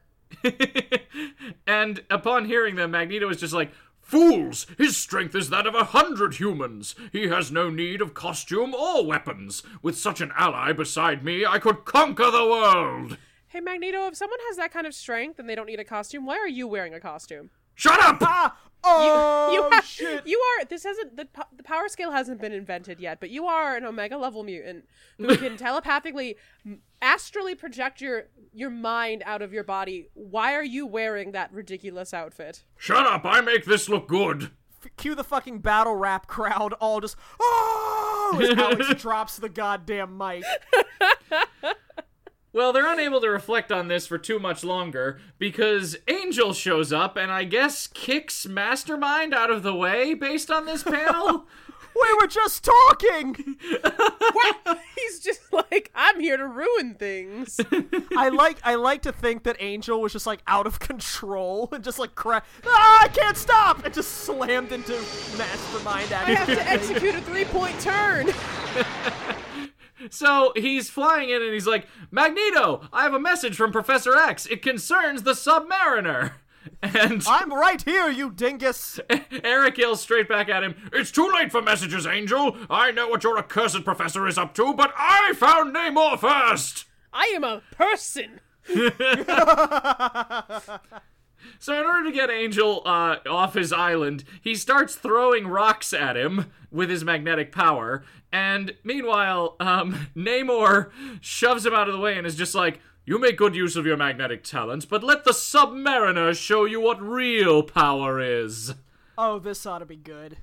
and 1.66 2.02
upon 2.10 2.44
hearing 2.44 2.76
them, 2.76 2.92
Magneto 2.92 3.28
is 3.28 3.38
just 3.38 3.52
like, 3.54 3.72
Fools! 4.12 4.66
His 4.76 4.94
strength 4.98 5.34
is 5.34 5.48
that 5.48 5.66
of 5.66 5.74
a 5.74 5.84
hundred 5.84 6.34
humans. 6.34 6.94
He 7.12 7.28
has 7.28 7.50
no 7.50 7.70
need 7.70 8.02
of 8.02 8.12
costume 8.12 8.74
or 8.74 9.06
weapons. 9.06 9.62
With 9.80 9.96
such 9.96 10.20
an 10.20 10.32
ally 10.36 10.72
beside 10.72 11.24
me, 11.24 11.46
I 11.46 11.58
could 11.58 11.86
conquer 11.86 12.30
the 12.30 12.44
world. 12.44 13.16
Hey 13.48 13.60
Magneto, 13.60 14.06
if 14.08 14.14
someone 14.14 14.38
has 14.48 14.58
that 14.58 14.70
kind 14.70 14.86
of 14.86 14.92
strength 14.92 15.38
and 15.38 15.48
they 15.48 15.54
don't 15.54 15.64
need 15.64 15.80
a 15.80 15.84
costume, 15.84 16.26
why 16.26 16.36
are 16.36 16.46
you 16.46 16.68
wearing 16.68 16.92
a 16.92 17.00
costume? 17.00 17.48
Shut 17.74 18.00
up! 18.00 18.18
Ah! 18.22 18.56
Oh 18.84 19.52
you 19.52 19.62
ha- 19.70 19.80
shit! 19.80 20.26
You 20.26 20.38
are. 20.38 20.64
This 20.64 20.82
hasn't. 20.82 21.16
The, 21.16 21.26
po- 21.26 21.46
the 21.56 21.62
power 21.62 21.88
scale 21.88 22.10
hasn't 22.10 22.40
been 22.40 22.52
invented 22.52 22.98
yet, 22.98 23.20
but 23.20 23.30
you 23.30 23.46
are 23.46 23.76
an 23.76 23.84
omega 23.84 24.16
level 24.16 24.42
mutant 24.42 24.88
who 25.18 25.36
can 25.36 25.56
telepathically, 25.56 26.36
astrally 27.00 27.54
project 27.54 28.00
your 28.00 28.24
your 28.52 28.70
mind 28.70 29.22
out 29.24 29.40
of 29.40 29.52
your 29.52 29.62
body. 29.62 30.08
Why 30.14 30.54
are 30.54 30.64
you 30.64 30.86
wearing 30.86 31.30
that 31.32 31.52
ridiculous 31.52 32.12
outfit? 32.12 32.64
Shut 32.76 33.06
up! 33.06 33.24
I 33.24 33.40
make 33.40 33.64
this 33.66 33.88
look 33.88 34.08
good. 34.08 34.50
Cue 34.96 35.14
the 35.14 35.22
fucking 35.22 35.60
battle 35.60 35.94
rap 35.94 36.26
crowd, 36.26 36.72
all 36.80 37.00
just 37.00 37.16
oh! 37.38 38.40
As 38.42 38.58
Alex 38.58 38.94
drops 39.00 39.36
the 39.36 39.48
goddamn 39.48 40.18
mic. 40.18 40.42
Well, 42.52 42.72
they're 42.72 42.92
unable 42.92 43.20
to 43.22 43.30
reflect 43.30 43.72
on 43.72 43.88
this 43.88 44.06
for 44.06 44.18
too 44.18 44.38
much 44.38 44.62
longer 44.62 45.18
because 45.38 45.96
Angel 46.06 46.52
shows 46.52 46.92
up 46.92 47.16
and 47.16 47.32
I 47.32 47.44
guess 47.44 47.86
kicks 47.86 48.46
Mastermind 48.46 49.32
out 49.32 49.50
of 49.50 49.62
the 49.62 49.74
way 49.74 50.12
based 50.14 50.50
on 50.50 50.66
this 50.66 50.82
panel. 50.82 51.46
We 51.94 52.14
were 52.14 52.26
just 52.26 52.64
talking. 52.64 53.34
He's 54.96 55.20
just 55.20 55.52
like, 55.52 55.90
I'm 55.94 56.20
here 56.20 56.38
to 56.38 56.46
ruin 56.46 56.94
things. 56.94 57.60
I 58.16 58.30
like 58.30 58.56
I 58.64 58.76
like 58.76 59.02
to 59.02 59.12
think 59.12 59.42
that 59.42 59.56
Angel 59.60 60.00
was 60.00 60.12
just 60.12 60.26
like 60.26 60.40
out 60.46 60.66
of 60.66 60.80
control 60.80 61.68
and 61.70 61.84
just 61.84 61.98
like 61.98 62.14
cra- 62.14 62.42
ah, 62.66 63.04
I 63.04 63.08
can't 63.08 63.36
stop 63.36 63.84
and 63.84 63.92
just 63.92 64.10
slammed 64.10 64.72
into 64.72 64.92
Mastermind. 65.36 66.12
I 66.14 66.32
have 66.34 66.46
to 66.46 66.66
execute 66.66 67.14
a 67.14 67.20
three 67.20 67.44
point 67.44 67.78
turn. 67.78 68.28
So 70.10 70.52
he's 70.56 70.90
flying 70.90 71.30
in 71.30 71.42
and 71.42 71.52
he's 71.52 71.66
like, 71.66 71.86
Magneto, 72.10 72.88
I 72.92 73.04
have 73.04 73.14
a 73.14 73.20
message 73.20 73.56
from 73.56 73.72
Professor 73.72 74.16
X. 74.16 74.46
It 74.46 74.62
concerns 74.62 75.22
the 75.22 75.32
Submariner. 75.32 76.32
And 76.80 77.24
I'm 77.26 77.52
right 77.52 77.82
here, 77.82 78.08
you 78.08 78.30
dingus. 78.30 79.00
Eric 79.42 79.78
yells 79.78 80.00
straight 80.00 80.28
back 80.28 80.48
at 80.48 80.62
him, 80.62 80.76
It's 80.92 81.10
too 81.10 81.28
late 81.34 81.50
for 81.50 81.60
messages, 81.60 82.06
Angel. 82.06 82.56
I 82.70 82.92
know 82.92 83.08
what 83.08 83.24
your 83.24 83.36
accursed 83.36 83.84
professor 83.84 84.28
is 84.28 84.38
up 84.38 84.54
to, 84.54 84.72
but 84.72 84.94
I 84.96 85.32
found 85.34 85.74
Namor 85.74 86.20
first. 86.20 86.84
I 87.12 87.32
am 87.34 87.42
a 87.42 87.62
person. 87.72 88.38
So 91.58 91.78
in 91.78 91.84
order 91.86 92.04
to 92.04 92.12
get 92.12 92.30
Angel 92.30 92.82
uh, 92.84 93.16
off 93.28 93.54
his 93.54 93.72
island, 93.72 94.24
he 94.40 94.54
starts 94.54 94.94
throwing 94.94 95.46
rocks 95.46 95.92
at 95.92 96.16
him 96.16 96.52
with 96.70 96.90
his 96.90 97.04
magnetic 97.04 97.52
power. 97.52 98.04
And 98.32 98.74
meanwhile, 98.82 99.56
um, 99.60 100.08
Namor 100.16 100.90
shoves 101.20 101.64
him 101.66 101.74
out 101.74 101.88
of 101.88 101.94
the 101.94 102.00
way 102.00 102.16
and 102.16 102.26
is 102.26 102.36
just 102.36 102.54
like, 102.54 102.80
"You 103.04 103.18
make 103.18 103.36
good 103.36 103.54
use 103.54 103.76
of 103.76 103.86
your 103.86 103.96
magnetic 103.96 104.42
talents, 104.44 104.84
but 104.86 105.04
let 105.04 105.24
the 105.24 105.32
Submariner 105.32 106.34
show 106.36 106.64
you 106.64 106.80
what 106.80 107.00
real 107.02 107.62
power 107.62 108.20
is." 108.20 108.74
Oh, 109.18 109.38
this 109.38 109.66
ought 109.66 109.80
to 109.80 109.86
be 109.86 109.96
good. 109.96 110.38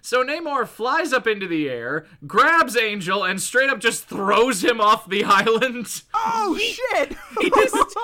So 0.00 0.24
Namor 0.24 0.66
flies 0.66 1.12
up 1.12 1.26
into 1.26 1.46
the 1.46 1.68
air, 1.68 2.06
grabs 2.26 2.76
Angel, 2.76 3.24
and 3.24 3.40
straight 3.40 3.68
up 3.68 3.80
just 3.80 4.04
throws 4.04 4.62
him 4.64 4.80
off 4.80 5.08
the 5.08 5.24
island. 5.26 6.02
Oh 6.14 6.56
shit! 6.58 7.16
He 7.40 7.50
just 7.50 7.76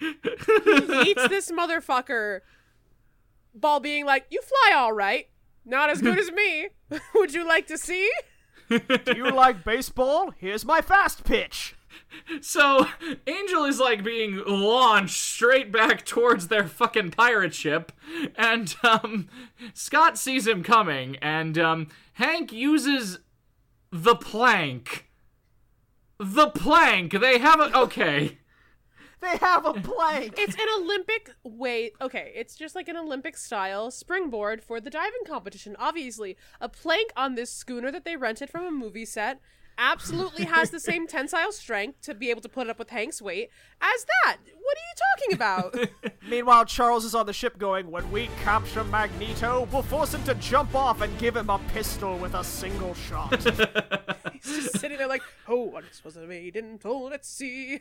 he 0.00 1.10
eats 1.10 1.28
this 1.28 1.50
motherfucker 1.50 2.40
while 3.52 3.80
being 3.80 4.04
like, 4.04 4.26
"You 4.30 4.40
fly 4.42 4.76
all 4.76 4.92
right, 4.92 5.28
not 5.64 5.90
as 5.90 6.00
good 6.00 6.18
as 6.18 6.30
me. 6.30 6.68
Would 7.14 7.34
you 7.34 7.46
like 7.46 7.66
to 7.68 7.78
see?" 7.78 8.10
Do 8.68 9.14
you 9.14 9.30
like 9.30 9.64
baseball? 9.64 10.32
Here's 10.38 10.64
my 10.64 10.80
fast 10.80 11.24
pitch. 11.24 11.74
So 12.40 12.86
Angel 13.26 13.64
is 13.64 13.78
like 13.78 14.04
being 14.04 14.42
launched 14.46 15.20
straight 15.20 15.70
back 15.72 16.04
towards 16.04 16.48
their 16.48 16.66
fucking 16.66 17.10
pirate 17.10 17.54
ship, 17.54 17.92
and 18.36 18.74
um, 18.82 19.28
Scott 19.74 20.18
sees 20.18 20.46
him 20.46 20.62
coming, 20.62 21.16
and 21.16 21.58
um, 21.58 21.88
Hank 22.14 22.52
uses 22.52 23.18
the 23.90 24.14
plank. 24.14 25.10
The 26.18 26.48
plank. 26.48 27.12
They 27.12 27.38
have 27.38 27.60
a 27.60 27.76
okay. 27.78 28.38
They 29.22 29.36
have 29.36 29.64
a 29.64 29.72
plank. 29.74 30.34
It's 30.36 30.56
an 30.56 30.66
Olympic 30.80 31.30
weight. 31.44 31.92
Okay, 32.00 32.32
it's 32.34 32.56
just 32.56 32.74
like 32.74 32.88
an 32.88 32.96
Olympic 32.96 33.36
style 33.36 33.92
springboard 33.92 34.64
for 34.64 34.80
the 34.80 34.90
diving 34.90 35.24
competition. 35.24 35.76
Obviously, 35.78 36.36
a 36.60 36.68
plank 36.68 37.12
on 37.16 37.36
this 37.36 37.48
schooner 37.48 37.92
that 37.92 38.04
they 38.04 38.16
rented 38.16 38.50
from 38.50 38.66
a 38.66 38.70
movie 38.72 39.04
set 39.04 39.40
absolutely 39.78 40.44
has 40.44 40.70
the 40.70 40.80
same 40.80 41.06
tensile 41.08 41.52
strength 41.52 42.00
to 42.02 42.14
be 42.14 42.30
able 42.30 42.40
to 42.40 42.48
put 42.48 42.66
it 42.66 42.70
up 42.70 42.80
with 42.80 42.90
Hank's 42.90 43.22
weight 43.22 43.48
as 43.80 44.04
that. 44.24 44.38
What 44.60 44.76
are 44.76 45.30
you 45.30 45.30
talking 45.30 45.34
about? 45.34 46.12
Meanwhile, 46.28 46.64
Charles 46.64 47.04
is 47.04 47.14
on 47.14 47.26
the 47.26 47.32
ship 47.32 47.58
going, 47.58 47.90
When 47.90 48.10
we 48.10 48.28
capture 48.42 48.82
Magneto, 48.82 49.68
we'll 49.72 49.82
force 49.82 50.14
him 50.14 50.24
to 50.24 50.34
jump 50.34 50.74
off 50.74 51.00
and 51.00 51.16
give 51.18 51.36
him 51.36 51.48
a 51.48 51.60
pistol 51.72 52.18
with 52.18 52.34
a 52.34 52.42
single 52.42 52.94
shot. 52.94 53.40
He's 54.44 54.64
just 54.64 54.78
sitting 54.80 54.98
there 54.98 55.06
like, 55.06 55.22
oh, 55.46 55.62
once 55.62 56.02
was 56.04 56.16
a 56.16 56.26
maiden 56.26 56.78
told 56.78 57.12
at 57.12 57.24
sea. 57.24 57.80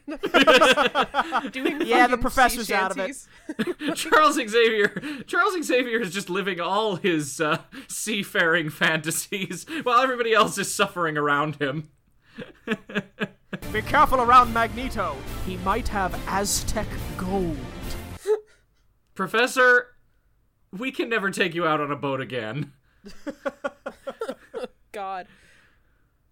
Doing 1.51 1.81
Yeah, 1.81 2.07
the 2.07 2.17
professor's 2.19 2.67
sea 2.67 2.73
out 2.73 2.91
of 2.91 2.99
it. 2.99 3.95
Charles 3.95 4.35
Xavier. 4.35 4.89
Charles 5.25 5.63
Xavier 5.63 5.99
is 6.01 6.13
just 6.13 6.29
living 6.29 6.59
all 6.59 6.97
his 6.97 7.41
uh, 7.41 7.61
seafaring 7.87 8.69
fantasies 8.69 9.65
while 9.83 9.99
everybody 10.01 10.33
else 10.33 10.57
is 10.57 10.73
suffering 10.73 11.17
around 11.17 11.55
him. 11.55 11.89
Be 13.73 13.81
careful 13.81 14.21
around 14.21 14.53
Magneto. 14.53 15.15
He 15.45 15.57
might 15.57 15.87
have 15.87 16.13
Aztec 16.27 16.87
gold. 17.17 17.57
Professor, 19.15 19.87
we 20.71 20.91
can 20.91 21.09
never 21.09 21.31
take 21.31 21.55
you 21.55 21.65
out 21.65 21.81
on 21.81 21.91
a 21.91 21.95
boat 21.95 22.21
again. 22.21 22.73
God. 24.91 25.27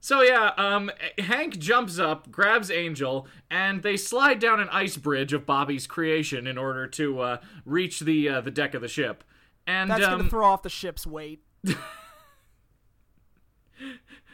So 0.02 0.22
yeah, 0.22 0.52
um, 0.58 0.89
Hank 1.18 1.60
jumps 1.60 2.00
up, 2.00 2.32
grabs 2.32 2.72
Angel, 2.72 3.28
and 3.52 3.84
they 3.84 3.97
slide 3.97 4.39
down 4.39 4.62
an 4.62 4.70
ice 4.70 4.95
bridge 4.95 5.34
of 5.34 5.45
Bobby's 5.45 5.88
creation 5.88 6.47
in 6.47 6.58
order 6.58 6.88
to 6.88 7.20
uh, 7.20 7.38
reach 7.66 8.00
the 8.00 8.30
uh, 8.30 8.41
the 8.41 8.52
deck 8.52 8.74
of 8.74 8.82
the 8.82 8.88
ship. 8.88 9.24
And 9.68 9.89
That's 9.89 10.06
um, 10.06 10.20
gonna 10.20 10.30
throw 10.30 10.47
off 10.47 10.64
the 10.64 10.70
ship's 10.70 11.06
weight. 11.06 11.43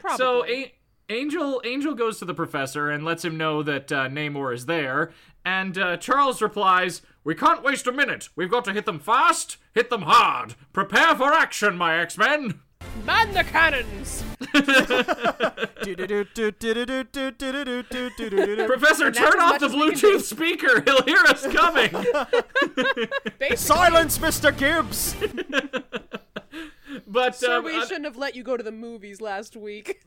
Probably. 0.00 0.16
So 0.16 0.46
A- 0.46 0.72
Angel 1.08 1.60
Angel 1.64 1.94
goes 1.94 2.18
to 2.20 2.24
the 2.24 2.34
professor 2.34 2.88
and 2.90 3.04
lets 3.04 3.24
him 3.24 3.36
know 3.36 3.62
that 3.64 3.90
uh, 3.90 4.08
Namor 4.08 4.54
is 4.54 4.66
there, 4.66 5.12
and 5.44 5.76
uh, 5.76 5.96
Charles 5.96 6.40
replies, 6.40 7.02
"We 7.24 7.34
can't 7.34 7.64
waste 7.64 7.88
a 7.88 7.92
minute. 7.92 8.28
We've 8.36 8.50
got 8.50 8.64
to 8.66 8.72
hit 8.72 8.86
them 8.86 9.00
fast, 9.00 9.56
hit 9.74 9.90
them 9.90 10.02
hard. 10.02 10.54
Prepare 10.72 11.16
for 11.16 11.32
action, 11.32 11.76
my 11.76 11.98
X-Men." 11.98 12.60
Man 13.04 13.34
the 13.34 13.44
cannons! 13.44 14.24
Professor, 18.66 19.12
turn 19.12 19.38
off 19.40 19.60
the 19.60 19.66
as 19.66 19.74
we 19.74 19.90
can 19.90 19.98
Bluetooth 19.98 20.22
speaker. 20.22 20.80
He'll 20.86 21.02
hear 21.02 21.18
us 21.28 21.46
coming. 21.46 21.90
Basically, 23.38 23.56
Silence, 23.56 24.16
Mr. 24.18 24.56
Gibbs! 24.56 25.14
but 27.06 27.36
Sir, 27.36 27.58
um, 27.58 27.64
we 27.64 27.76
uh, 27.76 27.84
shouldn't 27.86 28.06
have 28.06 28.16
let 28.16 28.34
you 28.34 28.42
go 28.42 28.56
to 28.56 28.62
the 28.62 28.72
movies 28.72 29.20
last 29.20 29.56
week. 29.56 30.00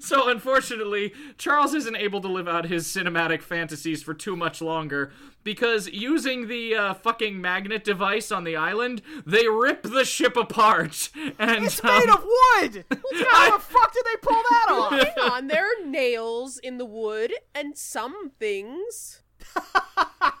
So 0.00 0.28
unfortunately, 0.28 1.12
Charles 1.36 1.74
isn't 1.74 1.96
able 1.96 2.20
to 2.20 2.28
live 2.28 2.48
out 2.48 2.66
his 2.66 2.86
cinematic 2.86 3.42
fantasies 3.42 4.02
for 4.02 4.14
too 4.14 4.36
much 4.36 4.60
longer 4.60 5.12
because 5.44 5.88
using 5.88 6.48
the 6.48 6.74
uh, 6.74 6.94
fucking 6.94 7.40
magnet 7.40 7.84
device 7.84 8.30
on 8.30 8.44
the 8.44 8.56
island, 8.56 9.02
they 9.24 9.48
rip 9.48 9.82
the 9.82 10.04
ship 10.04 10.36
apart. 10.36 11.08
And 11.38 11.64
It's 11.64 11.82
um, 11.82 11.90
made 11.98 12.08
of 12.10 12.22
wood! 12.24 12.84
How 13.30 13.56
the 13.56 13.62
fuck 13.62 13.92
did 13.94 14.04
they 14.04 14.16
pull 14.20 14.42
that 14.50 14.66
off? 14.70 14.92
Hang 14.92 15.30
on, 15.30 15.46
there 15.46 15.64
are 15.64 15.84
nails 15.86 16.58
in 16.58 16.78
the 16.78 16.84
wood 16.84 17.32
and 17.54 17.76
some 17.76 18.30
things. 18.38 19.22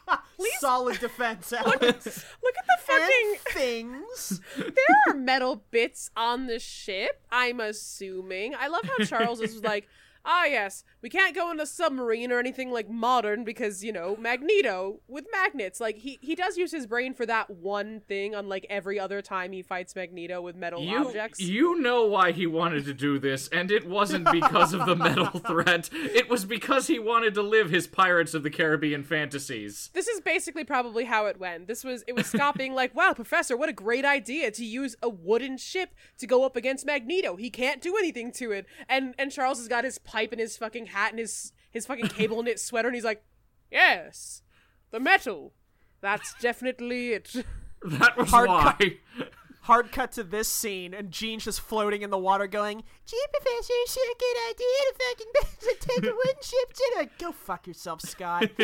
Solid 0.60 1.00
defense, 1.00 1.52
Alex. 1.56 1.80
Look 1.84 2.54
at 2.56 2.66
the 2.66 2.76
fucking. 2.80 3.08
and 3.30 3.38
things. 3.54 4.40
There 4.56 4.96
are 5.08 5.14
metal 5.14 5.64
bits 5.70 6.10
on 6.16 6.46
the 6.46 6.58
ship, 6.58 7.22
I'm 7.30 7.60
assuming. 7.60 8.54
I 8.54 8.68
love 8.68 8.82
how 8.84 9.04
Charles 9.04 9.40
is 9.40 9.62
like, 9.62 9.88
ah, 10.28 10.44
yes, 10.44 10.84
we 11.00 11.08
can't 11.08 11.34
go 11.34 11.50
in 11.50 11.58
a 11.58 11.64
submarine 11.64 12.30
or 12.30 12.38
anything 12.38 12.70
like 12.70 12.88
modern 12.88 13.44
because, 13.44 13.82
you 13.82 13.90
know, 13.90 14.14
Magneto 14.16 15.00
with 15.08 15.24
magnets. 15.32 15.80
Like, 15.80 15.96
he, 15.96 16.18
he 16.20 16.34
does 16.34 16.58
use 16.58 16.70
his 16.70 16.86
brain 16.86 17.14
for 17.14 17.24
that 17.24 17.48
one 17.48 18.00
thing, 18.00 18.34
unlike 18.34 18.66
every 18.68 19.00
other 19.00 19.22
time 19.22 19.52
he 19.52 19.62
fights 19.62 19.96
Magneto 19.96 20.42
with 20.42 20.54
metal 20.54 20.82
you, 20.82 20.98
objects. 20.98 21.40
you 21.40 21.80
know 21.80 22.04
why 22.04 22.32
he 22.32 22.46
wanted 22.46 22.84
to 22.84 22.92
do 22.92 23.18
this, 23.18 23.48
and 23.48 23.70
it 23.70 23.88
wasn't 23.88 24.30
because 24.32 24.74
of 24.74 24.84
the 24.84 24.94
metal 24.94 25.40
threat. 25.40 25.88
It 25.92 26.28
was 26.28 26.44
because 26.44 26.88
he 26.88 26.98
wanted 26.98 27.32
to 27.34 27.42
live 27.42 27.70
his 27.70 27.86
Pirates 27.86 28.34
of 28.34 28.42
the 28.42 28.50
Caribbean 28.50 29.02
fantasies. 29.04 29.88
this 29.94 30.08
is 30.08 30.20
basically 30.20 30.64
probably 30.64 31.06
how 31.06 31.24
it 31.24 31.40
went. 31.40 31.66
This 31.66 31.82
was 31.82 32.04
it 32.06 32.14
was 32.14 32.26
Scott 32.26 32.58
being 32.58 32.74
like, 32.74 32.94
"Wow, 32.94 33.14
Professor, 33.14 33.56
what 33.56 33.70
a 33.70 33.72
great 33.72 34.04
idea 34.04 34.50
to 34.50 34.64
use 34.64 34.94
a 35.02 35.08
wooden 35.08 35.56
ship 35.56 35.94
to 36.18 36.26
go 36.26 36.44
up 36.44 36.54
against 36.54 36.84
Magneto. 36.84 37.36
He 37.36 37.48
can't 37.48 37.80
do 37.80 37.96
anything 37.96 38.30
to 38.32 38.52
it." 38.52 38.66
And 38.88 39.14
and 39.18 39.32
Charles 39.32 39.58
has 39.58 39.68
got 39.68 39.84
his 39.84 39.96
pipe 39.98 40.17
and 40.32 40.40
his 40.40 40.56
fucking 40.56 40.86
hat 40.86 41.10
and 41.10 41.18
his 41.18 41.52
his 41.70 41.86
fucking 41.86 42.08
cable 42.08 42.42
knit 42.42 42.58
sweater, 42.58 42.88
and 42.88 42.94
he's 42.94 43.04
like, 43.04 43.22
"Yes, 43.70 44.42
the 44.90 45.00
metal. 45.00 45.54
That's 46.00 46.34
definitely 46.40 47.12
it." 47.12 47.34
That 47.80 48.16
was 48.16 48.30
Hard 48.30 48.48
why. 48.48 48.74
cut. 48.76 49.32
Hard 49.62 49.92
cut 49.92 50.12
to 50.12 50.24
this 50.24 50.48
scene, 50.48 50.94
and 50.94 51.12
Jean's 51.12 51.44
just 51.44 51.60
floating 51.60 52.02
in 52.02 52.10
the 52.10 52.18
water 52.18 52.46
going, 52.46 52.82
Gee, 53.06 53.24
Professor, 53.32 53.72
it's 53.74 53.96
a 53.96 54.00
good 54.18 54.36
idea 54.50 54.66
to 54.88 54.94
fucking 54.98 55.32
to 55.60 55.76
take 55.86 56.04
a 56.10 56.14
wooden 56.16 56.42
ship 56.42 56.72
to 56.72 56.94
the... 56.96 57.08
Go 57.18 57.32
fuck 57.32 57.66
yourself, 57.66 58.00
Scott. 58.00 58.50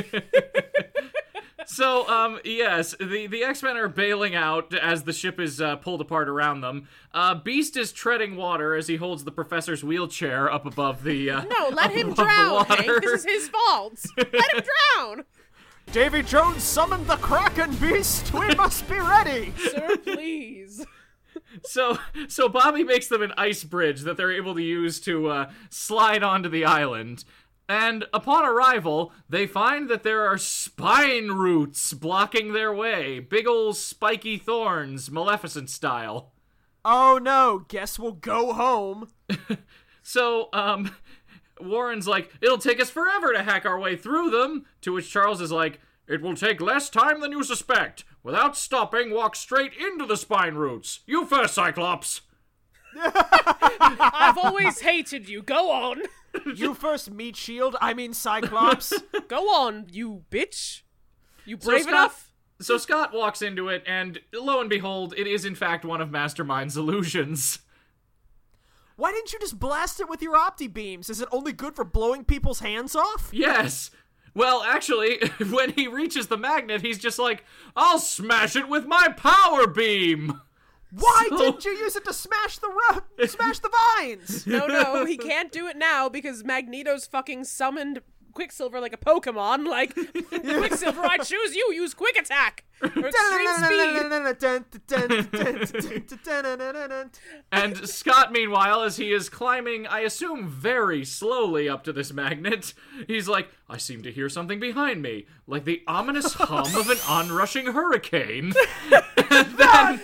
So, 1.66 2.08
um, 2.08 2.38
yes, 2.44 2.94
the, 3.00 3.26
the 3.26 3.42
X-Men 3.44 3.76
are 3.76 3.88
bailing 3.88 4.34
out 4.34 4.74
as 4.74 5.04
the 5.04 5.12
ship 5.12 5.38
is 5.40 5.60
uh, 5.60 5.76
pulled 5.76 6.00
apart 6.00 6.28
around 6.28 6.60
them. 6.60 6.88
Uh, 7.12 7.34
Beast 7.34 7.76
is 7.76 7.92
treading 7.92 8.36
water 8.36 8.74
as 8.74 8.86
he 8.88 8.96
holds 8.96 9.24
the 9.24 9.32
professor's 9.32 9.82
wheelchair 9.84 10.50
up 10.50 10.66
above 10.66 11.04
the. 11.04 11.30
Uh, 11.30 11.44
No, 11.44 11.68
let 11.72 11.90
him 11.90 12.12
drown, 12.14 12.64
Hank. 12.66 12.86
This 13.02 13.24
is 13.24 13.24
his 13.24 13.48
fault. 13.48 14.04
Let 14.16 14.34
him 14.34 14.62
drown, 14.96 15.24
Davy 15.92 16.22
Jones 16.22 16.62
summoned 16.62 17.06
the 17.06 17.16
Kraken 17.16 17.74
Beast! 17.76 18.32
We 18.32 18.54
must 18.56 18.88
be 18.88 18.98
ready! 18.98 19.52
sir. 19.58 19.96
Please. 19.98 20.84
So, 21.62 21.98
so 22.26 22.48
Bobby 22.48 22.82
makes 22.84 23.06
them 23.08 23.22
an 23.22 23.32
ice 23.36 23.62
bridge 23.64 24.00
that 24.02 24.16
they're 24.16 24.32
able 24.32 24.54
to 24.54 24.62
use 24.62 24.98
to 25.00 25.28
uh, 25.28 25.50
slide 25.70 26.22
onto 26.22 26.48
the 26.48 26.64
island. 26.64 27.24
And 27.68 28.04
upon 28.12 28.44
arrival, 28.44 29.12
they 29.28 29.46
find 29.46 29.88
that 29.88 30.02
there 30.02 30.26
are 30.26 30.36
spine 30.36 31.28
roots 31.28 31.92
blocking 31.94 32.52
their 32.52 32.72
way. 32.72 33.20
Big 33.20 33.46
ol' 33.46 33.72
spiky 33.72 34.36
thorns, 34.36 35.10
Maleficent 35.10 35.70
style. 35.70 36.32
Oh 36.84 37.18
no, 37.22 37.64
guess 37.68 37.98
we'll 37.98 38.12
go 38.12 38.52
home. 38.52 39.08
So, 40.04 40.50
um, 40.52 40.94
Warren's 41.60 42.06
like, 42.06 42.30
it'll 42.40 42.58
take 42.58 42.80
us 42.80 42.90
forever 42.90 43.32
to 43.32 43.42
hack 43.42 43.64
our 43.66 43.80
way 43.80 43.96
through 43.96 44.30
them. 44.30 44.66
To 44.82 44.92
which 44.92 45.10
Charles 45.10 45.40
is 45.40 45.50
like, 45.50 45.80
it 46.06 46.20
will 46.20 46.36
take 46.36 46.60
less 46.60 46.90
time 46.90 47.20
than 47.20 47.32
you 47.32 47.42
suspect. 47.42 48.04
Without 48.22 48.56
stopping, 48.56 49.10
walk 49.10 49.34
straight 49.34 49.72
into 49.74 50.04
the 50.04 50.18
spine 50.18 50.54
roots. 50.54 51.00
You 51.06 51.24
first, 51.24 51.54
Cyclops. 51.54 52.20
I've 53.00 54.38
always 54.38 54.80
hated 54.80 55.28
you. 55.28 55.42
Go 55.42 55.70
on. 55.72 56.02
You 56.54 56.74
first, 56.74 57.10
Meat 57.10 57.36
Shield, 57.36 57.76
I 57.80 57.94
mean 57.94 58.12
Cyclops. 58.14 58.92
Go 59.28 59.48
on, 59.54 59.86
you 59.90 60.24
bitch. 60.30 60.82
You 61.44 61.56
brave 61.56 61.82
Scott- 61.82 61.92
enough? 61.92 62.30
So 62.60 62.78
Scott 62.78 63.12
walks 63.12 63.42
into 63.42 63.68
it, 63.68 63.82
and 63.86 64.20
lo 64.32 64.60
and 64.60 64.70
behold, 64.70 65.12
it 65.16 65.26
is 65.26 65.44
in 65.44 65.54
fact 65.54 65.84
one 65.84 66.00
of 66.00 66.08
Mastermind's 66.10 66.76
illusions. 66.76 67.58
Why 68.96 69.10
didn't 69.10 69.32
you 69.32 69.40
just 69.40 69.58
blast 69.58 69.98
it 70.00 70.08
with 70.08 70.22
your 70.22 70.36
opti 70.36 70.72
beams? 70.72 71.10
Is 71.10 71.20
it 71.20 71.28
only 71.32 71.52
good 71.52 71.74
for 71.74 71.84
blowing 71.84 72.24
people's 72.24 72.60
hands 72.60 72.94
off? 72.94 73.30
Yes, 73.32 73.90
Well, 74.36 74.62
actually, 74.62 75.18
when 75.50 75.70
he 75.72 75.88
reaches 75.88 76.28
the 76.28 76.36
magnet, 76.36 76.80
he's 76.82 76.98
just 76.98 77.18
like, 77.18 77.44
I'll 77.76 77.98
smash 77.98 78.54
it 78.56 78.68
with 78.68 78.86
my 78.86 79.08
power 79.16 79.66
beam! 79.66 80.40
Why 80.96 81.26
So- 81.30 81.36
didn't 81.38 81.64
you 81.64 81.72
use 81.72 81.96
it 81.96 82.04
to 82.04 82.12
smash 82.12 82.58
the 82.58 82.68
ru- 82.68 83.26
smash 83.26 83.58
the 83.58 83.70
vines? 83.98 84.46
No, 84.54 84.66
no, 84.66 85.04
he 85.04 85.16
can't 85.16 85.50
do 85.50 85.66
it 85.66 85.76
now 85.76 86.08
because 86.08 86.44
Magneto's 86.44 87.06
fucking 87.06 87.44
summoned 87.44 88.00
Quicksilver 88.32 88.80
like 88.80 88.92
a 88.92 88.96
Pokemon. 88.96 89.66
Like, 89.66 89.94
Quicksilver, 90.28 91.02
I 91.04 91.18
choose 91.18 91.54
you. 91.54 91.72
Use 91.72 91.94
Quick 91.94 92.16
Attack 92.18 92.64
or 92.82 92.88
Extreme 92.88 93.54
Speed. 93.64 94.02
And 97.52 97.88
Scott, 97.88 98.32
meanwhile, 98.32 98.82
as 98.82 98.96
he 98.96 99.12
is 99.12 99.28
climbing, 99.28 99.86
I 99.86 100.00
assume 100.00 100.48
very 100.48 101.04
slowly 101.04 101.68
up 101.68 101.84
to 101.84 101.92
this 101.92 102.12
magnet, 102.12 102.74
he's 103.06 103.28
like, 103.28 103.48
I 103.68 103.76
seem 103.76 104.02
to 104.02 104.10
hear 104.12 104.28
something 104.28 104.58
behind 104.60 105.00
me, 105.02 105.26
like 105.46 105.64
the 105.64 105.82
ominous 105.86 106.34
hum 106.34 106.74
of 106.76 106.90
an 106.90 106.98
onrushing 107.08 107.66
hurricane. 107.66 108.52
and 109.30 109.46
then 109.56 110.00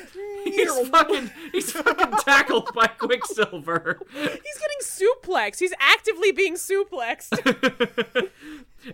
he's 0.57 0.89
fucking, 0.89 1.31
he's 1.53 1.73
fucking 1.73 2.13
tackled 2.21 2.73
by 2.75 2.87
Quicksilver. 2.99 4.01
He's 4.13 4.23
getting 4.25 4.81
suplex. 4.83 5.59
He's 5.59 5.75
actively 5.79 6.33
being 6.33 6.55
suplexed. 6.55 7.31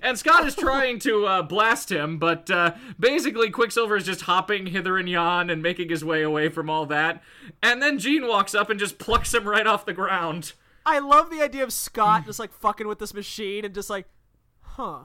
And 0.03 0.19
Scott 0.19 0.47
is 0.47 0.57
trying 0.57 0.99
to 1.01 1.27
uh, 1.27 1.43
blast 1.43 1.93
him, 1.93 2.19
but 2.19 2.51
uh, 2.51 2.73
basically 2.99 3.51
Quicksilver 3.51 3.97
is 3.97 4.05
just 4.05 4.23
hopping 4.23 4.67
hither 4.67 4.99
and 4.99 5.09
yon 5.09 5.49
and 5.49 5.63
making 5.63 5.91
his 5.91 6.05
way 6.05 6.23
away 6.23 6.49
from 6.49 6.69
all 6.69 6.87
that. 6.87 7.23
And 7.63 7.81
then 7.81 7.99
Jean 7.99 8.27
walks 8.27 8.55
up 8.55 8.69
and 8.69 8.81
just 8.81 8.99
plucks 8.99 9.33
him 9.33 9.47
right 9.47 9.67
off 9.67 9.87
the 9.87 9.93
ground. 9.93 10.55
I 10.85 10.99
love 10.99 11.31
the 11.31 11.43
idea 11.43 11.63
of 11.63 11.73
Scott 11.73 12.27
just 12.27 12.39
like 12.39 12.53
fucking 12.53 12.87
with 12.89 12.99
this 12.99 13.15
machine 13.15 13.65
and 13.65 13.75
just 13.75 13.91
like, 13.91 14.07
huh. 14.61 15.05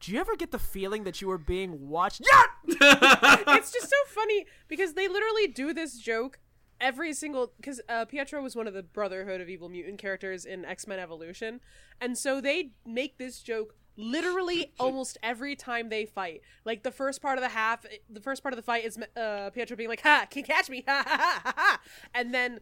Do 0.00 0.12
you 0.12 0.18
ever 0.18 0.34
get 0.34 0.50
the 0.50 0.58
feeling 0.58 1.04
that 1.04 1.20
you 1.20 1.28
were 1.28 1.38
being 1.38 1.88
watched? 1.88 2.22
Yeah! 2.32 2.44
it's 3.56 3.70
just 3.70 3.88
so 3.90 3.96
funny 4.06 4.46
because 4.66 4.94
they 4.94 5.08
literally 5.08 5.46
do 5.46 5.74
this 5.74 5.98
joke 5.98 6.38
every 6.80 7.12
single 7.12 7.52
because 7.58 7.80
uh, 7.88 8.06
Pietro 8.06 8.42
was 8.42 8.56
one 8.56 8.66
of 8.66 8.74
the 8.74 8.82
Brotherhood 8.82 9.40
of 9.40 9.48
Evil 9.48 9.68
Mutant 9.68 9.98
characters 9.98 10.44
in 10.44 10.64
X 10.64 10.86
Men 10.86 10.98
Evolution, 10.98 11.60
and 12.00 12.16
so 12.16 12.40
they 12.40 12.70
make 12.86 13.18
this 13.18 13.40
joke 13.40 13.74
literally 13.96 14.72
almost 14.80 15.18
every 15.22 15.54
time 15.54 15.90
they 15.90 16.06
fight. 16.06 16.40
Like 16.64 16.82
the 16.82 16.90
first 16.90 17.20
part 17.20 17.36
of 17.38 17.42
the 17.42 17.50
half, 17.50 17.84
the 18.08 18.20
first 18.20 18.42
part 18.42 18.54
of 18.54 18.56
the 18.56 18.62
fight 18.62 18.84
is 18.84 18.98
uh, 19.16 19.50
Pietro 19.50 19.76
being 19.76 19.90
like, 19.90 20.02
"Ha, 20.02 20.26
can 20.30 20.40
you 20.40 20.44
catch 20.44 20.70
me?" 20.70 20.82
Ha 20.88 21.04
ha 21.06 21.18
ha 21.18 21.40
ha, 21.44 21.54
ha. 21.56 21.80
and 22.14 22.34
then. 22.34 22.60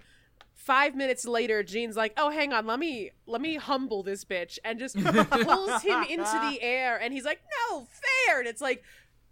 Five 0.58 0.96
minutes 0.96 1.24
later, 1.24 1.62
Jean's 1.62 1.96
like, 1.96 2.12
"Oh, 2.16 2.30
hang 2.30 2.52
on, 2.52 2.66
let 2.66 2.78
me 2.80 3.12
let 3.26 3.40
me 3.40 3.54
humble 3.54 4.02
this 4.02 4.24
bitch," 4.24 4.58
and 4.64 4.78
just 4.78 4.96
pulls 5.30 5.82
him 5.82 6.02
into 6.02 6.50
the 6.50 6.58
air, 6.60 7.00
and 7.00 7.14
he's 7.14 7.24
like, 7.24 7.40
"No, 7.70 7.86
fair." 8.26 8.40
And 8.40 8.48
it's 8.48 8.60
like 8.60 8.82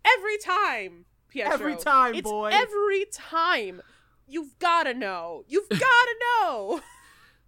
every 0.05 0.39
time, 0.39 1.05
Pietro, 1.29 1.53
Every 1.53 1.77
time, 1.77 2.15
it's 2.15 2.31
boy. 2.31 2.51
Every 2.53 3.07
time, 3.13 3.83
you've 4.27 4.57
gotta 4.61 4.95
know. 4.95 5.45
You've 5.49 5.69
gotta 5.69 6.15
know. 6.21 6.81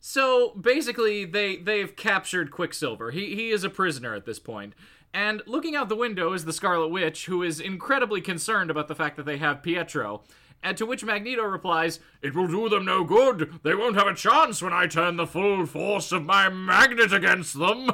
So 0.00 0.54
basically, 0.54 1.24
they 1.24 1.56
they've 1.56 1.94
captured 1.96 2.52
Quicksilver. 2.52 3.10
He 3.10 3.34
he 3.34 3.50
is 3.50 3.64
a 3.64 3.68
prisoner 3.68 4.14
at 4.14 4.26
this 4.26 4.38
point. 4.38 4.74
And 5.12 5.42
looking 5.46 5.74
out 5.74 5.88
the 5.88 5.96
window 5.96 6.34
is 6.34 6.44
the 6.44 6.52
Scarlet 6.52 6.88
Witch, 6.88 7.26
who 7.26 7.42
is 7.42 7.58
incredibly 7.58 8.20
concerned 8.20 8.70
about 8.70 8.86
the 8.86 8.94
fact 8.94 9.16
that 9.16 9.26
they 9.26 9.38
have 9.38 9.60
Pietro. 9.62 10.22
And 10.62 10.76
to 10.76 10.86
which 10.86 11.04
Magneto 11.04 11.42
replies, 11.44 12.00
It 12.20 12.34
will 12.34 12.48
do 12.48 12.68
them 12.68 12.84
no 12.84 13.04
good. 13.04 13.60
They 13.62 13.74
won't 13.74 13.96
have 13.96 14.08
a 14.08 14.14
chance 14.14 14.60
when 14.60 14.72
I 14.72 14.86
turn 14.86 15.16
the 15.16 15.26
full 15.26 15.66
force 15.66 16.10
of 16.12 16.24
my 16.24 16.48
magnet 16.48 17.12
against 17.12 17.58
them. 17.58 17.90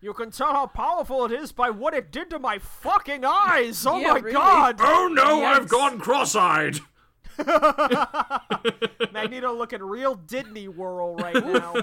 You 0.00 0.12
can 0.14 0.30
tell 0.30 0.52
how 0.52 0.66
powerful 0.66 1.24
it 1.26 1.32
is 1.32 1.52
by 1.52 1.70
what 1.70 1.94
it 1.94 2.10
did 2.12 2.30
to 2.30 2.38
my 2.38 2.58
fucking 2.58 3.24
eyes. 3.24 3.84
Oh 3.86 3.98
Yeah, 3.98 4.12
my 4.12 4.18
really. 4.20 4.32
god! 4.32 4.76
Oh 4.78 5.08
no, 5.12 5.44
I've 5.44 5.68
gone 5.68 5.98
cross 5.98 6.34
eyed. 6.34 6.78
Magneto 9.12 9.52
looking 9.54 9.82
real 9.82 10.14
Disney 10.14 10.68
whirl 10.68 11.16
right 11.16 11.44
now. 11.44 11.74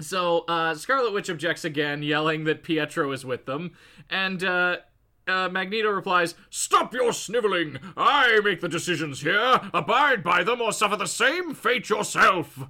So 0.00 0.40
uh, 0.48 0.74
Scarlet 0.74 1.12
Witch 1.12 1.30
objects 1.30 1.64
again, 1.64 2.02
yelling 2.02 2.44
that 2.44 2.64
Pietro 2.64 3.12
is 3.12 3.24
with 3.24 3.46
them, 3.46 3.72
and 4.10 4.42
uh, 4.42 4.78
uh, 5.26 5.48
Magneto 5.50 5.90
replies, 5.90 6.34
"Stop 6.50 6.92
your 6.94 7.12
sniveling! 7.12 7.78
I 7.96 8.40
make 8.44 8.60
the 8.60 8.68
decisions 8.68 9.20
here. 9.22 9.60
Abide 9.72 10.22
by 10.22 10.42
them, 10.44 10.60
or 10.60 10.72
suffer 10.72 10.96
the 10.96 11.06
same 11.06 11.54
fate 11.54 11.88
yourself." 11.88 12.66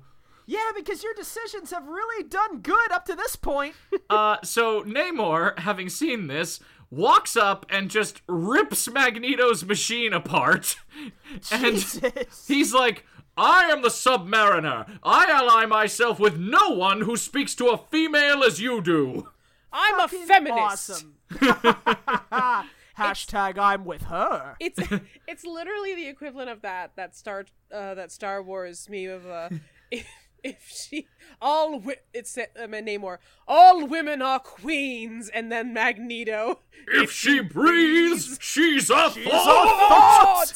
yeah, 0.46 0.70
because 0.74 1.02
your 1.02 1.14
decisions 1.14 1.70
have 1.70 1.86
really 1.86 2.24
done 2.24 2.60
good 2.60 2.90
up 2.92 3.04
to 3.06 3.14
this 3.14 3.36
point. 3.36 3.74
Uh, 4.10 4.36
so 4.44 4.82
Namor, 4.82 5.58
having 5.60 5.88
seen 5.88 6.26
this, 6.26 6.60
walks 6.90 7.34
up 7.34 7.64
and 7.70 7.88
just 7.90 8.20
rips 8.28 8.90
Magneto's 8.90 9.64
machine 9.64 10.12
apart, 10.12 10.76
and 11.50 11.76
Jesus. 11.76 12.46
he's 12.46 12.74
like. 12.74 13.06
I 13.34 13.70
am 13.70 13.80
the 13.80 13.88
Submariner. 13.88 14.98
I 15.02 15.24
ally 15.30 15.64
myself 15.64 16.20
with 16.20 16.36
no 16.38 16.68
one 16.68 17.00
who 17.00 17.16
speaks 17.16 17.54
to 17.54 17.68
a 17.68 17.78
female 17.78 18.44
as 18.44 18.60
you 18.60 18.82
do. 18.82 19.30
I'm 19.72 20.00
a 20.00 20.08
feminist. 20.08 20.90
Awesome. 20.90 21.14
Hashtag 22.98 23.58
I'm 23.58 23.84
with 23.84 24.02
her. 24.04 24.56
It's 24.60 24.78
it's 25.28 25.44
literally 25.44 25.94
the 25.94 26.08
equivalent 26.08 26.50
of 26.50 26.62
that 26.62 26.92
that 26.96 27.16
Star 27.16 27.46
uh, 27.72 27.94
that 27.94 28.12
Star 28.12 28.42
Wars 28.42 28.88
meme 28.90 29.10
of 29.10 29.26
uh, 29.26 29.48
if, 29.90 30.06
if 30.44 30.68
she 30.68 31.06
all 31.40 31.72
wi- 31.78 32.00
it's 32.12 32.36
uh, 32.36 32.44
Namor 32.58 33.18
all 33.48 33.86
women 33.86 34.20
are 34.20 34.38
queens 34.40 35.30
and 35.30 35.50
then 35.50 35.72
Magneto 35.72 36.60
If 36.88 37.10
she 37.10 37.40
breathes, 37.40 38.38
she's 38.40 38.90
a 38.90 39.10
thought. 39.10 40.52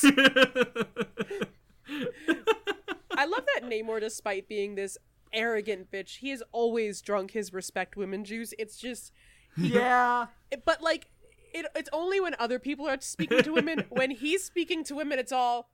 I 3.18 3.24
love 3.24 3.44
that 3.54 3.62
Namor, 3.64 4.00
despite 4.00 4.46
being 4.48 4.74
this 4.74 4.98
arrogant 5.32 5.90
bitch, 5.90 6.18
he 6.18 6.30
has 6.30 6.42
always 6.52 7.00
drunk 7.00 7.32
his 7.32 7.52
respect 7.52 7.96
women 7.96 8.24
juice. 8.24 8.52
It's 8.58 8.76
just, 8.78 9.12
Yeah. 9.56 10.26
but 10.64 10.82
like, 10.82 11.08
it, 11.52 11.66
it's 11.74 11.90
only 11.92 12.20
when 12.20 12.34
other 12.38 12.58
people 12.58 12.86
are 12.88 13.00
speaking 13.00 13.42
to 13.42 13.52
women. 13.52 13.84
when 13.88 14.10
he's 14.10 14.44
speaking 14.44 14.84
to 14.84 14.94
women, 14.94 15.18
it's 15.18 15.32
all, 15.32 15.68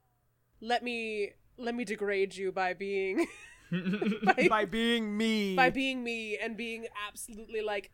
let 0.60 0.82
me 0.82 1.32
let 1.58 1.74
me 1.74 1.84
degrade 1.84 2.34
you 2.36 2.50
by 2.52 2.72
being 2.72 3.26
by, 4.24 4.46
By 4.48 4.64
being 4.64 5.16
me. 5.16 5.56
by 5.56 5.70
being 5.70 6.02
me 6.04 6.38
and 6.38 6.56
being 6.56 6.86
absolutely 7.08 7.62
like. 7.62 7.90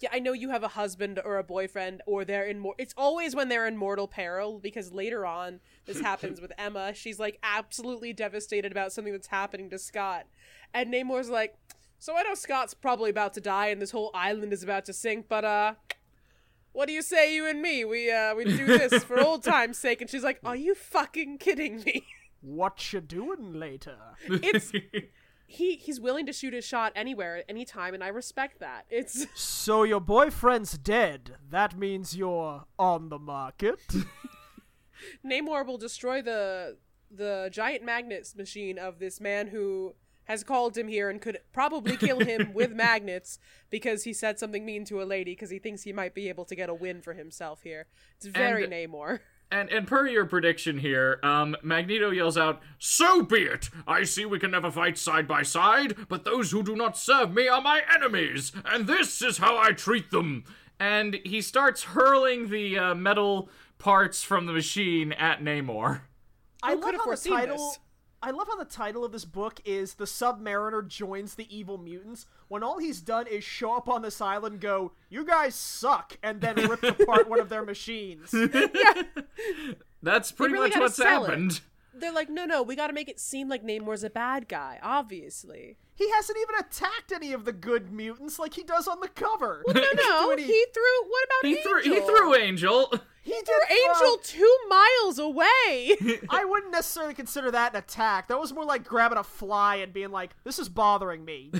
Yeah, 0.00 0.10
I 0.12 0.20
know 0.20 0.32
you 0.32 0.50
have 0.50 0.62
a 0.62 0.68
husband 0.68 1.20
or 1.24 1.38
a 1.38 1.44
boyfriend, 1.44 2.02
or 2.06 2.24
they're 2.24 2.44
in 2.44 2.60
more. 2.60 2.74
It's 2.78 2.94
always 2.96 3.34
when 3.34 3.48
they're 3.48 3.66
in 3.66 3.76
mortal 3.76 4.06
peril 4.06 4.60
because 4.60 4.92
later 4.92 5.26
on 5.26 5.60
this 5.86 6.00
happens 6.00 6.40
with 6.42 6.52
Emma. 6.56 6.94
She's 6.94 7.18
like 7.18 7.38
absolutely 7.42 8.12
devastated 8.12 8.70
about 8.70 8.92
something 8.92 9.12
that's 9.12 9.28
happening 9.28 9.70
to 9.70 9.78
Scott, 9.78 10.26
and 10.72 10.92
Namor's 10.92 11.30
like, 11.30 11.56
"So 11.98 12.16
I 12.16 12.22
know 12.22 12.34
Scott's 12.34 12.74
probably 12.74 13.10
about 13.10 13.34
to 13.34 13.40
die 13.40 13.68
and 13.68 13.82
this 13.82 13.90
whole 13.90 14.12
island 14.14 14.52
is 14.52 14.62
about 14.62 14.84
to 14.84 14.92
sink, 14.92 15.26
but 15.28 15.44
uh, 15.44 15.74
what 16.72 16.86
do 16.86 16.92
you 16.92 17.02
say, 17.02 17.34
you 17.34 17.48
and 17.48 17.60
me? 17.60 17.84
We 17.84 18.12
uh, 18.12 18.36
we 18.36 18.44
do 18.44 18.66
this 18.66 19.02
for 19.02 19.20
old 19.24 19.42
time's 19.42 19.78
sake." 19.78 20.00
And 20.00 20.08
she's 20.08 20.24
like, 20.24 20.38
"Are 20.44 20.56
you 20.56 20.76
fucking 20.76 21.38
kidding 21.38 21.82
me?" 21.84 22.04
what 22.40 22.92
you 22.92 23.00
doing 23.00 23.52
later? 23.58 23.96
It's 24.28 24.72
he 25.50 25.76
he's 25.76 25.98
willing 25.98 26.26
to 26.26 26.32
shoot 26.32 26.52
his 26.52 26.64
shot 26.64 26.92
anywhere, 26.94 27.38
at 27.38 27.46
any 27.48 27.64
time 27.64 27.94
and 27.94 28.04
I 28.04 28.08
respect 28.08 28.60
that. 28.60 28.84
It's 28.90 29.26
So 29.34 29.82
your 29.82 30.00
boyfriend's 30.00 30.76
dead. 30.78 31.36
That 31.50 31.76
means 31.76 32.14
you're 32.14 32.64
on 32.78 33.08
the 33.08 33.18
market. 33.18 33.80
Namor 35.24 35.66
will 35.66 35.78
destroy 35.78 36.22
the 36.22 36.76
the 37.10 37.48
giant 37.50 37.82
magnets 37.82 38.36
machine 38.36 38.78
of 38.78 38.98
this 38.98 39.20
man 39.20 39.46
who 39.48 39.94
has 40.24 40.44
called 40.44 40.76
him 40.76 40.88
here 40.88 41.08
and 41.08 41.22
could 41.22 41.38
probably 41.54 41.96
kill 41.96 42.20
him 42.20 42.52
with 42.54 42.70
magnets 42.72 43.38
because 43.70 44.04
he 44.04 44.12
said 44.12 44.38
something 44.38 44.66
mean 44.66 44.84
to 44.84 45.00
a 45.00 45.04
lady 45.04 45.32
because 45.32 45.48
he 45.48 45.58
thinks 45.58 45.82
he 45.84 45.92
might 45.94 46.14
be 46.14 46.28
able 46.28 46.44
to 46.44 46.54
get 46.54 46.68
a 46.68 46.74
win 46.74 47.00
for 47.00 47.14
himself 47.14 47.62
here. 47.62 47.86
It's 48.16 48.26
very 48.26 48.64
And- 48.64 48.72
Namor. 48.74 49.20
And 49.50 49.70
and 49.70 49.86
per 49.86 50.06
your 50.06 50.26
prediction 50.26 50.78
here, 50.78 51.20
um, 51.22 51.56
Magneto 51.62 52.10
yells 52.10 52.36
out, 52.36 52.60
"So 52.78 53.22
be 53.22 53.42
it! 53.42 53.70
I 53.86 54.04
see 54.04 54.26
we 54.26 54.38
can 54.38 54.50
never 54.50 54.70
fight 54.70 54.98
side 54.98 55.26
by 55.26 55.42
side, 55.42 55.96
but 56.08 56.24
those 56.24 56.50
who 56.50 56.62
do 56.62 56.76
not 56.76 56.98
serve 56.98 57.32
me 57.32 57.48
are 57.48 57.62
my 57.62 57.82
enemies, 57.94 58.52
and 58.66 58.86
this 58.86 59.22
is 59.22 59.38
how 59.38 59.56
I 59.56 59.72
treat 59.72 60.10
them." 60.10 60.44
And 60.78 61.18
he 61.24 61.40
starts 61.40 61.84
hurling 61.84 62.50
the 62.50 62.78
uh, 62.78 62.94
metal 62.94 63.48
parts 63.78 64.22
from 64.22 64.46
the 64.46 64.52
machine 64.52 65.12
at 65.12 65.40
Namor. 65.40 66.02
I 66.62 66.74
love 66.74 66.82
could 66.82 66.94
have 66.94 67.04
how 67.04 67.10
the 67.10 67.28
title. 67.28 67.56
this? 67.56 67.78
I 68.20 68.30
love 68.30 68.48
how 68.48 68.56
the 68.56 68.64
title 68.64 69.04
of 69.04 69.12
this 69.12 69.24
book 69.24 69.60
is 69.64 69.94
"The 69.94 70.04
Submariner 70.04 70.86
Joins 70.86 71.34
the 71.34 71.56
Evil 71.56 71.78
Mutants." 71.78 72.26
When 72.48 72.62
all 72.62 72.78
he's 72.78 73.00
done 73.00 73.26
is 73.26 73.44
show 73.44 73.76
up 73.76 73.88
on 73.88 74.02
this 74.02 74.20
island, 74.20 74.60
go, 74.60 74.92
"You 75.08 75.24
guys 75.24 75.54
suck," 75.54 76.16
and 76.22 76.40
then 76.40 76.56
rip 76.56 76.82
apart 76.82 77.28
one 77.28 77.40
of 77.40 77.48
their 77.48 77.64
machines. 77.64 78.32
yeah. 78.34 79.02
That's 80.02 80.32
pretty 80.32 80.54
really 80.54 80.70
much 80.70 80.78
what's 80.78 81.02
happened. 81.02 81.52
it. 81.52 81.60
Happened. 81.98 82.02
they're 82.02 82.12
like, 82.12 82.30
no, 82.30 82.44
no, 82.44 82.62
we 82.62 82.76
got 82.76 82.86
to 82.88 82.92
make 82.92 83.08
it 83.08 83.18
seem 83.20 83.48
like 83.48 83.64
Namor's 83.64 84.04
a 84.04 84.10
bad 84.10 84.48
guy. 84.48 84.78
Obviously, 84.82 85.76
He 85.94 86.10
hasn't 86.12 86.38
even 86.38 86.54
attacked 86.60 87.12
any 87.12 87.32
of 87.32 87.44
the 87.44 87.52
good 87.52 87.90
mutants 87.92 88.38
like 88.38 88.54
he 88.54 88.62
does 88.62 88.86
on 88.88 89.00
the 89.00 89.08
cover. 89.08 89.62
Well, 89.66 89.74
no, 89.74 89.82
no. 89.94 90.34
Doing- 90.36 90.46
He 90.46 90.66
threw. 90.72 91.08
What 91.08 91.24
about 91.24 91.48
He 91.48 91.56
Angel? 91.56 91.70
threw 91.70 91.82
he 91.94 92.00
threw 92.00 92.34
Angel. 92.34 92.92
he 93.22 93.32
did 93.32 93.44
threw 93.46 93.54
throw- 93.96 94.06
Angel 94.06 94.18
two 94.22 94.56
miles 94.68 95.18
away. 95.18 95.96
I 96.30 96.44
wouldn't 96.44 96.72
necessarily 96.72 97.14
consider 97.14 97.50
that 97.50 97.72
an 97.74 97.78
attack. 97.78 98.28
That 98.28 98.38
was 98.40 98.52
more 98.52 98.64
like 98.64 98.84
grabbing 98.84 99.18
a 99.18 99.24
fly 99.24 99.76
and 99.76 99.92
being 99.92 100.10
like, 100.10 100.30
"This 100.44 100.58
is 100.58 100.68
bothering 100.68 101.24
me." 101.24 101.50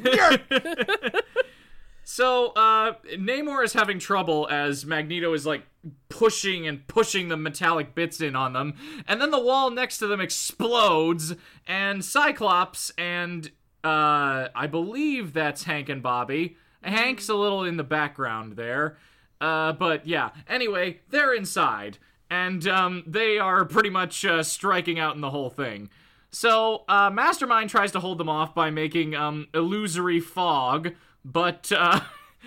So, 2.11 2.53
uh, 2.57 2.95
Namor 3.17 3.63
is 3.63 3.75
having 3.75 3.99
trouble 3.99 4.49
as 4.51 4.87
Magneto 4.87 5.35
is 5.35 5.45
like 5.45 5.65
pushing 6.09 6.67
and 6.67 6.89
pushing 6.89 7.29
the 7.29 7.37
metallic 7.37 7.95
bits 7.95 8.23
in 8.23 8.35
on 8.35 8.55
them, 8.55 8.73
and 9.07 9.21
then 9.21 9.31
the 9.31 9.39
wall 9.39 9.69
next 9.71 9.99
to 9.99 10.07
them 10.07 10.19
explodes, 10.19 11.35
and 11.67 12.03
Cyclops 12.03 12.91
and 12.97 13.51
uh, 13.85 14.49
I 14.55 14.67
believe 14.71 15.35
that's 15.35 15.65
Hank 15.65 15.91
and 15.91 16.03
Bobby. 16.03 16.57
Hank's 16.83 17.29
a 17.29 17.35
little 17.35 17.63
in 17.63 17.77
the 17.77 17.85
background 17.85 18.57
there, 18.57 18.97
uh, 19.43 19.75
but 19.75 20.07
yeah. 20.07 20.31
Anyway, 20.49 21.01
they're 21.11 21.35
inside, 21.35 21.99
and 22.31 22.67
um, 22.67 23.05
they 23.07 23.39
are 23.39 23.67
pretty 23.67 23.91
much 23.91 24.25
uh, 24.25 24.43
striking 24.43 24.99
out 24.99 25.15
in 25.15 25.21
the 25.21 25.31
whole 25.31 25.51
thing. 25.51 25.91
So, 26.31 26.85
uh, 26.89 27.11
Mastermind 27.11 27.69
tries 27.69 27.93
to 27.93 28.01
hold 28.01 28.17
them 28.17 28.31
off 28.31 28.55
by 28.55 28.71
making 28.71 29.15
um, 29.15 29.49
illusory 29.53 30.21
fog, 30.21 30.95
but 31.25 31.71
uh, 31.75 32.01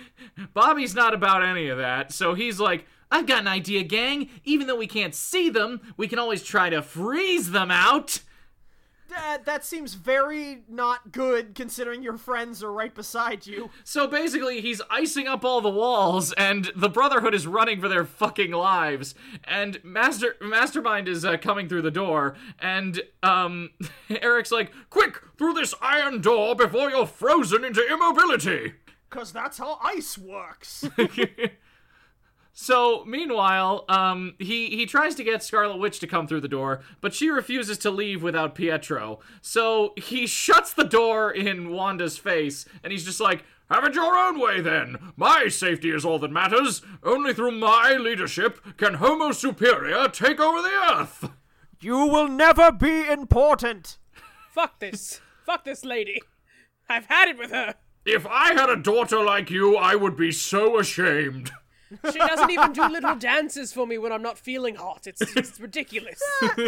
Bobby's 0.54 0.94
not 0.94 1.14
about 1.14 1.44
any 1.44 1.68
of 1.68 1.78
that. 1.78 2.12
So 2.12 2.34
he's 2.34 2.60
like, 2.60 2.86
I've 3.10 3.26
got 3.26 3.40
an 3.40 3.48
idea, 3.48 3.82
gang. 3.82 4.30
Even 4.44 4.66
though 4.66 4.76
we 4.76 4.86
can't 4.86 5.14
see 5.14 5.50
them, 5.50 5.80
we 5.96 6.08
can 6.08 6.18
always 6.18 6.42
try 6.42 6.70
to 6.70 6.80
freeze 6.82 7.50
them 7.50 7.70
out. 7.70 8.20
That, 9.12 9.44
that 9.44 9.64
seems 9.64 9.94
very 9.94 10.62
not 10.68 11.12
good 11.12 11.54
considering 11.54 12.02
your 12.02 12.16
friends 12.18 12.62
are 12.62 12.72
right 12.72 12.94
beside 12.94 13.46
you. 13.46 13.70
So 13.84 14.06
basically, 14.06 14.60
he's 14.60 14.80
icing 14.90 15.26
up 15.28 15.44
all 15.44 15.60
the 15.60 15.70
walls, 15.70 16.32
and 16.32 16.70
the 16.74 16.88
Brotherhood 16.88 17.34
is 17.34 17.46
running 17.46 17.80
for 17.80 17.88
their 17.88 18.04
fucking 18.04 18.50
lives. 18.50 19.14
And 19.44 19.82
Master 19.84 20.36
Mastermind 20.40 21.08
is 21.08 21.24
uh, 21.24 21.36
coming 21.36 21.68
through 21.68 21.82
the 21.82 21.90
door, 21.90 22.36
and 22.58 23.00
um, 23.22 23.70
Eric's 24.10 24.52
like, 24.52 24.72
"Quick, 24.90 25.20
through 25.38 25.54
this 25.54 25.74
iron 25.80 26.20
door 26.20 26.54
before 26.54 26.90
you're 26.90 27.06
frozen 27.06 27.64
into 27.64 27.84
immobility." 27.86 28.74
Cause 29.10 29.30
that's 29.30 29.58
how 29.58 29.78
ice 29.82 30.16
works. 30.16 30.88
So 32.52 33.04
meanwhile, 33.06 33.84
um, 33.88 34.34
he 34.38 34.68
he 34.68 34.84
tries 34.84 35.14
to 35.14 35.24
get 35.24 35.42
Scarlet 35.42 35.78
Witch 35.78 35.98
to 36.00 36.06
come 36.06 36.26
through 36.26 36.42
the 36.42 36.48
door, 36.48 36.82
but 37.00 37.14
she 37.14 37.30
refuses 37.30 37.78
to 37.78 37.90
leave 37.90 38.22
without 38.22 38.54
Pietro. 38.54 39.20
So 39.40 39.94
he 39.96 40.26
shuts 40.26 40.72
the 40.72 40.84
door 40.84 41.30
in 41.30 41.70
Wanda's 41.70 42.18
face, 42.18 42.66
and 42.84 42.92
he's 42.92 43.04
just 43.04 43.20
like, 43.20 43.44
"Have 43.70 43.84
it 43.84 43.94
your 43.94 44.18
own 44.18 44.38
way, 44.38 44.60
then. 44.60 45.12
My 45.16 45.48
safety 45.48 45.90
is 45.90 46.04
all 46.04 46.18
that 46.18 46.30
matters. 46.30 46.82
Only 47.02 47.32
through 47.32 47.52
my 47.52 47.94
leadership 47.94 48.60
can 48.76 48.94
Homo 48.94 49.32
Superior 49.32 50.08
take 50.08 50.38
over 50.38 50.60
the 50.60 50.92
Earth." 50.92 51.30
you 51.80 52.06
will 52.06 52.28
never 52.28 52.70
be 52.70 53.08
important. 53.08 53.98
Fuck 54.50 54.78
this. 54.78 55.20
Fuck 55.44 55.64
this 55.64 55.84
lady. 55.84 56.20
I've 56.88 57.06
had 57.06 57.28
it 57.28 57.38
with 57.38 57.50
her. 57.50 57.74
If 58.04 58.26
I 58.26 58.52
had 58.52 58.68
a 58.68 58.76
daughter 58.76 59.22
like 59.24 59.50
you, 59.50 59.76
I 59.76 59.94
would 59.94 60.16
be 60.16 60.32
so 60.32 60.78
ashamed. 60.78 61.50
She 62.12 62.18
doesn't 62.18 62.50
even 62.50 62.72
do 62.72 62.88
little 62.88 63.14
dances 63.16 63.72
for 63.72 63.86
me 63.86 63.98
when 63.98 64.12
I'm 64.12 64.22
not 64.22 64.38
feeling 64.38 64.74
hot. 64.76 65.06
It's 65.06 65.32
just 65.34 65.60
ridiculous. 65.60 66.20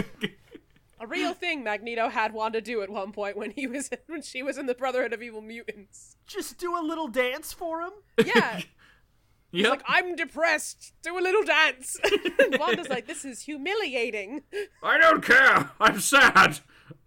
A 1.01 1.07
real 1.07 1.35
thing 1.35 1.62
Magneto 1.64 2.09
had 2.09 2.33
Wanda 2.33 2.61
do 2.61 2.81
at 2.81 2.89
one 2.89 3.12
point 3.12 3.37
when 3.37 3.51
he 3.51 3.66
was 3.66 3.91
when 4.07 4.22
she 4.22 4.43
was 4.43 4.57
in 4.57 4.66
the 4.66 4.75
Brotherhood 4.75 5.12
of 5.12 5.22
Evil 5.22 5.43
Mutants. 5.43 6.16
Just 6.27 6.57
do 6.59 6.77
a 6.79 6.81
little 6.81 7.09
dance 7.09 7.53
for 7.53 7.81
him. 7.83 7.91
Yeah, 8.25 8.61
Yep. 9.53 9.70
like 9.70 9.83
I'm 9.87 10.16
depressed. 10.16 10.95
Do 11.03 11.18
a 11.18 11.20
little 11.20 11.43
dance. 11.45 11.99
and 12.39 12.57
Wanda's 12.59 12.89
like, 12.89 13.07
this 13.07 13.25
is 13.25 13.43
humiliating. 13.43 14.43
I 14.83 14.99
don't 14.99 15.22
care. 15.22 15.70
I'm 15.81 16.01
sad. 16.01 16.61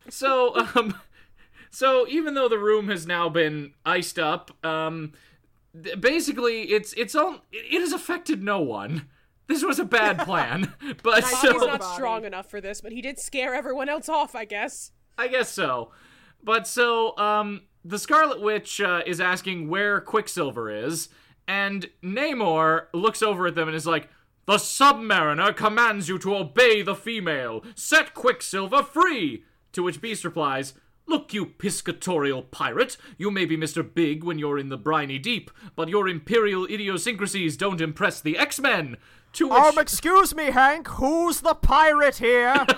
So, 0.10 0.56
um, 0.76 1.00
so 1.72 2.08
even 2.08 2.36
though 2.36 2.48
the 2.48 2.60
room 2.60 2.88
has 2.90 3.06
now 3.08 3.28
been 3.30 3.74
iced 3.86 4.20
up, 4.20 4.52
um, 4.66 5.12
th- 5.14 5.18
basically 6.00 6.64
it's 6.64 6.94
it's 6.94 7.16
all 7.16 7.42
it 7.52 7.80
has 7.80 7.94
affected 7.94 8.44
no 8.44 8.60
one. 8.60 9.08
This 9.48 9.64
was 9.64 9.80
a 9.80 9.86
bad 9.86 10.20
plan, 10.26 10.74
but 11.04 11.22
Bobby's 11.22 11.40
so 11.40 11.52
not 11.52 11.84
strong 11.84 12.26
enough 12.26 12.50
for 12.50 12.60
this, 12.60 12.82
but 12.82 12.92
he 12.92 13.02
did 13.02 13.18
scare 13.20 13.56
everyone 13.56 13.90
else 13.90 14.10
off, 14.10 14.36
I 14.36 14.46
guess. 14.46 14.92
I 15.18 15.28
guess 15.28 15.50
so. 15.50 15.92
But 16.44 16.68
so, 16.68 17.18
um, 17.18 17.62
the 17.84 17.98
Scarlet 17.98 18.42
Witch 18.42 18.82
uh, 18.82 19.02
is 19.06 19.20
asking 19.20 19.70
where 19.70 20.02
Quicksilver 20.02 20.70
is, 20.70 21.10
and 21.48 21.90
Namor 22.04 22.88
looks 22.94 23.22
over 23.22 23.48
at 23.48 23.56
them 23.56 23.68
and 23.68 23.76
is 23.76 23.88
like, 23.88 24.10
The 24.46 24.58
Submariner 24.58 25.56
commands 25.56 26.10
you 26.10 26.20
to 26.20 26.36
obey 26.36 26.82
the 26.82 26.96
female. 26.96 27.64
Set 27.76 28.14
Quicksilver 28.14 28.84
free! 28.84 29.44
To 29.74 29.84
which 29.84 30.02
Beast 30.02 30.26
replies, 30.26 30.74
Look, 31.08 31.34
you 31.34 31.46
piscatorial 31.46 32.50
pirate, 32.52 32.98
you 33.18 33.32
may 33.32 33.46
be 33.46 33.58
Mr. 33.58 33.88
Big 33.94 34.24
when 34.24 34.40
you're 34.40 34.58
in 34.58 34.70
the 34.70 34.78
briny 34.78 35.18
deep, 35.18 35.52
but 35.76 35.90
your 35.90 36.08
imperial 36.08 36.66
idiosyncrasies 36.66 37.58
don't 37.58 37.82
impress 37.82 38.20
the 38.20 38.38
X-Men. 38.38 38.98
To 39.34 39.48
which... 39.48 39.58
Um, 39.58 39.78
excuse 39.78 40.36
me, 40.36 40.52
Hank. 40.52 40.88
Who's 40.88 41.42
the 41.42 41.56
pirate 41.56 42.18
here? 42.18 42.66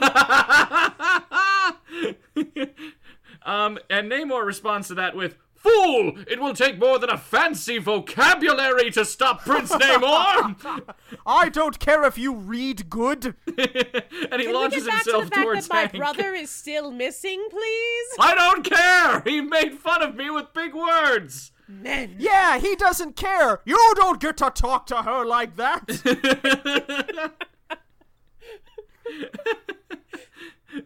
Um, 3.49 3.79
and 3.89 4.11
Namor 4.11 4.45
responds 4.45 4.89
to 4.89 4.95
that 4.95 5.15
with, 5.15 5.35
Fool! 5.59 6.13
It 6.27 6.39
will 6.39 6.53
take 6.53 6.79
more 6.79 6.99
than 6.99 7.09
a 7.09 7.17
fancy 7.17 7.79
vocabulary 7.79 8.89
to 8.91 9.03
stop 9.03 9.41
Prince 9.43 9.71
Namor! 9.73 10.93
I 11.25 11.49
don't 11.49 11.79
care 11.79 12.05
if 12.05 12.17
you 12.17 12.33
read 12.33 12.89
good. 12.89 13.25
and 13.45 13.57
he 13.57 13.65
Can 13.65 14.39
we 14.47 14.53
launches 14.53 14.85
get 14.85 14.91
back 14.93 15.03
to 15.03 15.11
himself 15.11 15.23
the 15.25 15.29
fact 15.31 15.43
towards 15.43 15.67
that 15.67 15.73
my 15.73 15.79
Hank. 15.81 15.93
brother 15.97 16.33
is 16.33 16.49
still 16.49 16.91
missing, 16.91 17.45
please? 17.49 18.07
I 18.19 18.35
don't 18.35 18.63
care! 18.63 19.21
He 19.25 19.41
made 19.41 19.73
fun 19.73 20.01
of 20.01 20.15
me 20.15 20.29
with 20.29 20.53
big 20.53 20.73
words! 20.73 21.51
Men. 21.67 22.15
Yeah, 22.17 22.57
he 22.57 22.75
doesn't 22.75 23.15
care. 23.15 23.59
You 23.65 23.93
don't 23.95 24.19
get 24.19 24.37
to 24.37 24.49
talk 24.49 24.87
to 24.87 25.03
her 25.03 25.23
like 25.25 25.55
that. 25.57 25.83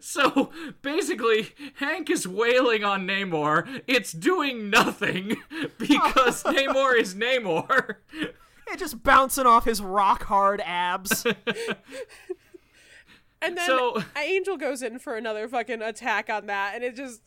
So 0.00 0.50
basically, 0.82 1.50
Hank 1.76 2.08
is 2.10 2.26
wailing 2.26 2.84
on 2.84 3.06
Namor. 3.06 3.82
It's 3.86 4.12
doing 4.12 4.70
nothing 4.70 5.36
because 5.78 6.42
Namor 6.44 6.98
is 6.98 7.14
Namor. 7.14 7.96
It 8.12 8.78
just 8.78 9.02
bouncing 9.02 9.46
off 9.46 9.64
his 9.66 9.80
rock 9.82 10.24
hard 10.24 10.60
abs. 10.64 11.26
And 13.42 13.58
then 13.58 13.66
So- 13.66 14.02
Angel 14.16 14.56
goes 14.56 14.80
in 14.82 14.98
for 14.98 15.16
another 15.16 15.46
fucking 15.48 15.82
attack 15.82 16.30
on 16.30 16.46
that, 16.46 16.74
and 16.74 16.82
it 16.82 16.96
just. 16.96 17.20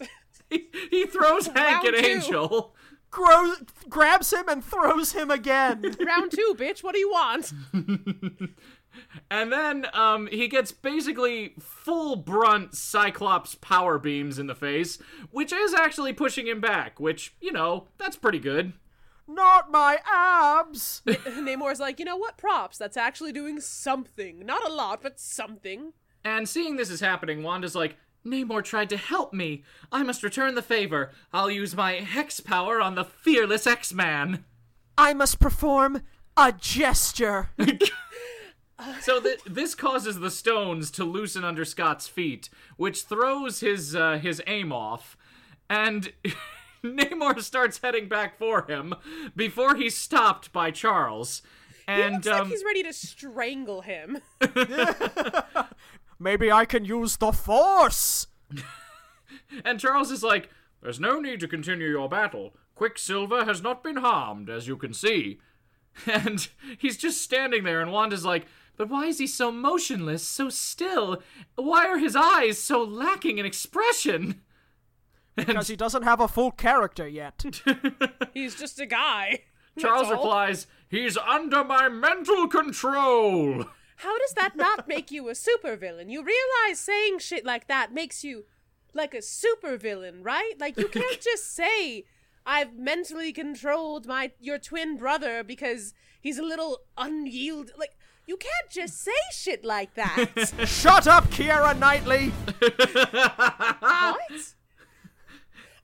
He, 0.49 0.67
he 0.89 1.05
throws 1.05 1.45
Hank 1.47 1.85
at 1.85 1.93
two. 1.93 2.05
Angel. 2.05 2.73
Grow- 3.11 3.53
grabs 3.87 4.33
him 4.33 4.49
and 4.49 4.63
throws 4.63 5.11
him 5.11 5.29
again. 5.29 5.81
Round 6.03 6.31
two, 6.31 6.55
bitch, 6.57 6.81
what 6.83 6.93
do 6.93 6.99
you 6.99 7.09
want? 7.11 7.53
And 9.29 9.51
then 9.51 9.87
um, 9.93 10.27
he 10.27 10.47
gets 10.47 10.71
basically 10.71 11.53
full 11.59 12.15
brunt 12.15 12.75
Cyclops 12.75 13.55
power 13.55 13.97
beams 13.97 14.39
in 14.39 14.47
the 14.47 14.55
face, 14.55 14.99
which 15.31 15.51
is 15.51 15.73
actually 15.73 16.13
pushing 16.13 16.47
him 16.47 16.61
back, 16.61 16.99
which, 16.99 17.35
you 17.41 17.51
know, 17.51 17.87
that's 17.97 18.15
pretty 18.15 18.39
good. 18.39 18.73
Not 19.27 19.69
my 19.71 19.99
abs. 20.05 21.01
Namor's 21.07 21.79
like, 21.79 21.99
you 21.99 22.05
know 22.05 22.15
what? 22.15 22.37
Props. 22.37 22.77
That's 22.77 22.95
actually 22.97 23.33
doing 23.33 23.59
something. 23.59 24.45
Not 24.45 24.65
a 24.65 24.71
lot, 24.71 25.01
but 25.03 25.19
something. 25.19 25.93
And 26.23 26.47
seeing 26.47 26.77
this 26.77 26.89
is 26.89 27.01
happening, 27.01 27.43
Wanda's 27.43 27.75
like, 27.75 27.97
Namor 28.25 28.63
tried 28.63 28.89
to 28.89 28.97
help 28.97 29.33
me. 29.33 29.63
I 29.91 30.03
must 30.03 30.23
return 30.23 30.55
the 30.55 30.61
favor. 30.61 31.11
I'll 31.33 31.51
use 31.51 31.75
my 31.75 31.93
hex 31.93 32.39
power 32.39 32.81
on 32.81 32.95
the 32.95 33.05
fearless 33.05 33.67
X 33.67 33.93
Man. 33.93 34.45
I 34.97 35.13
must 35.13 35.39
perform 35.39 36.01
a 36.35 36.51
gesture. 36.51 37.49
So 39.01 39.19
th- 39.19 39.39
this 39.45 39.73
causes 39.73 40.19
the 40.19 40.29
stones 40.29 40.91
to 40.91 41.03
loosen 41.03 41.43
under 41.43 41.65
Scott's 41.65 42.07
feet, 42.07 42.49
which 42.77 43.03
throws 43.03 43.59
his 43.61 43.95
uh, 43.95 44.19
his 44.19 44.41
aim 44.45 44.71
off, 44.71 45.17
and 45.69 46.13
Namor 46.83 47.41
starts 47.41 47.79
heading 47.81 48.07
back 48.07 48.37
for 48.37 48.65
him 48.69 48.93
before 49.35 49.75
he's 49.75 49.97
stopped 49.97 50.53
by 50.53 50.69
Charles. 50.71 51.41
He 51.87 51.91
And 51.93 52.13
looks 52.15 52.27
um, 52.27 52.39
like 52.39 52.47
he's 52.49 52.63
ready 52.63 52.83
to 52.83 52.93
strangle 52.93 53.81
him. 53.81 54.19
Maybe 56.19 56.51
I 56.51 56.65
can 56.65 56.85
use 56.85 57.17
the 57.17 57.31
force. 57.31 58.27
and 59.65 59.79
Charles 59.79 60.11
is 60.11 60.23
like, 60.23 60.49
"There's 60.81 60.99
no 60.99 61.19
need 61.19 61.39
to 61.39 61.47
continue 61.47 61.87
your 61.87 62.09
battle. 62.09 62.53
Quicksilver 62.75 63.45
has 63.45 63.61
not 63.61 63.83
been 63.83 63.97
harmed, 63.97 64.49
as 64.49 64.67
you 64.67 64.77
can 64.77 64.93
see." 64.93 65.39
And 66.05 66.47
he's 66.77 66.95
just 66.97 67.21
standing 67.23 67.63
there, 67.63 67.81
and 67.81 67.91
Wanda's 67.91 68.23
like, 68.23 68.45
But 68.77 68.89
why 68.89 69.05
is 69.07 69.17
he 69.17 69.27
so 69.27 69.51
motionless, 69.51 70.23
so 70.23 70.49
still? 70.49 71.21
Why 71.55 71.87
are 71.87 71.97
his 71.97 72.15
eyes 72.15 72.59
so 72.59 72.83
lacking 72.83 73.39
in 73.39 73.45
expression? 73.45 74.41
Because 75.35 75.67
he 75.67 75.75
doesn't 75.75 76.03
have 76.03 76.19
a 76.19 76.27
full 76.27 76.51
character 76.51 77.07
yet. 77.07 77.43
He's 78.33 78.55
just 78.55 78.79
a 78.79 78.85
guy. 78.85 79.41
Charles 79.77 80.09
replies, 80.09 80.67
He's 80.89 81.17
under 81.17 81.63
my 81.63 81.89
mental 81.89 82.47
control. 82.47 83.65
How 83.97 84.17
does 84.19 84.33
that 84.33 84.55
not 84.55 84.87
make 84.87 85.11
you 85.11 85.27
a 85.29 85.33
supervillain? 85.33 86.11
You 86.11 86.23
realize 86.23 86.79
saying 86.79 87.19
shit 87.19 87.45
like 87.45 87.67
that 87.67 87.93
makes 87.93 88.23
you 88.23 88.45
like 88.93 89.13
a 89.13 89.17
supervillain, 89.17 90.19
right? 90.21 90.53
Like 90.59 90.77
you 90.77 90.87
can't 90.87 91.21
just 91.21 91.53
say 91.53 92.05
I've 92.45 92.77
mentally 92.77 93.33
controlled 93.33 94.05
my 94.05 94.31
your 94.39 94.59
twin 94.59 94.97
brother 94.97 95.43
because 95.43 95.93
he's 96.21 96.37
a 96.37 96.43
little 96.43 96.79
unyield 96.97 97.71
like 97.77 97.97
you 98.27 98.37
can't 98.37 98.69
just 98.69 99.01
say 99.01 99.11
shit 99.31 99.63
like 99.65 99.93
that. 99.95 100.25
Shut 100.67 101.07
up, 101.07 101.25
Keira 101.31 101.77
Knightley! 101.77 102.29
what? 103.79 104.53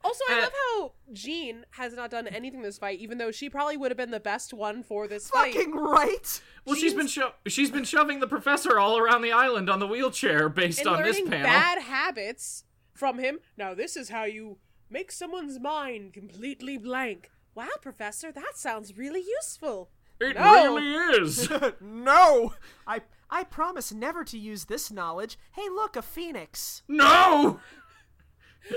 Also, 0.04 0.22
I 0.28 0.34
Uh, 0.34 0.42
love 0.42 0.52
how 0.52 0.92
Jean 1.14 1.64
has 1.70 1.94
not 1.94 2.10
done 2.10 2.26
anything 2.28 2.60
this 2.60 2.76
fight, 2.76 2.98
even 3.00 3.16
though 3.16 3.30
she 3.30 3.48
probably 3.48 3.78
would 3.78 3.90
have 3.90 3.96
been 3.96 4.10
the 4.10 4.20
best 4.20 4.52
one 4.52 4.82
for 4.82 5.08
this 5.08 5.30
fight. 5.30 5.54
Fucking 5.54 5.74
right! 5.74 6.42
Well, 6.66 6.76
she's 6.76 6.92
been 6.92 7.06
sho- 7.06 7.32
she's 7.46 7.70
been 7.70 7.84
shoving 7.84 8.20
the 8.20 8.26
professor 8.26 8.78
all 8.78 8.98
around 8.98 9.22
the 9.22 9.32
island 9.32 9.70
on 9.70 9.78
the 9.78 9.86
wheelchair 9.86 10.50
based 10.50 10.80
and 10.80 10.88
on 10.88 11.02
this 11.02 11.16
learning 11.16 11.30
panel. 11.30 11.46
bad 11.46 11.82
habits 11.82 12.64
from 12.92 13.18
him. 13.18 13.38
Now, 13.56 13.72
this 13.72 13.96
is 13.96 14.10
how 14.10 14.24
you 14.24 14.58
make 14.90 15.10
someone's 15.10 15.58
mind 15.58 16.12
completely 16.12 16.76
blank. 16.76 17.30
Wow, 17.54 17.68
Professor, 17.80 18.30
that 18.30 18.52
sounds 18.56 18.98
really 18.98 19.22
useful. 19.22 19.88
It 20.20 20.36
No. 20.36 20.74
really 20.76 21.22
is. 21.22 21.50
no! 21.80 22.54
I 22.86 23.02
I 23.30 23.44
promise 23.44 23.92
never 23.92 24.22
to 24.24 24.38
use 24.38 24.66
this 24.66 24.90
knowledge. 24.90 25.38
Hey, 25.52 25.68
look, 25.68 25.96
a 25.96 26.02
phoenix. 26.02 26.82
no. 26.88 27.60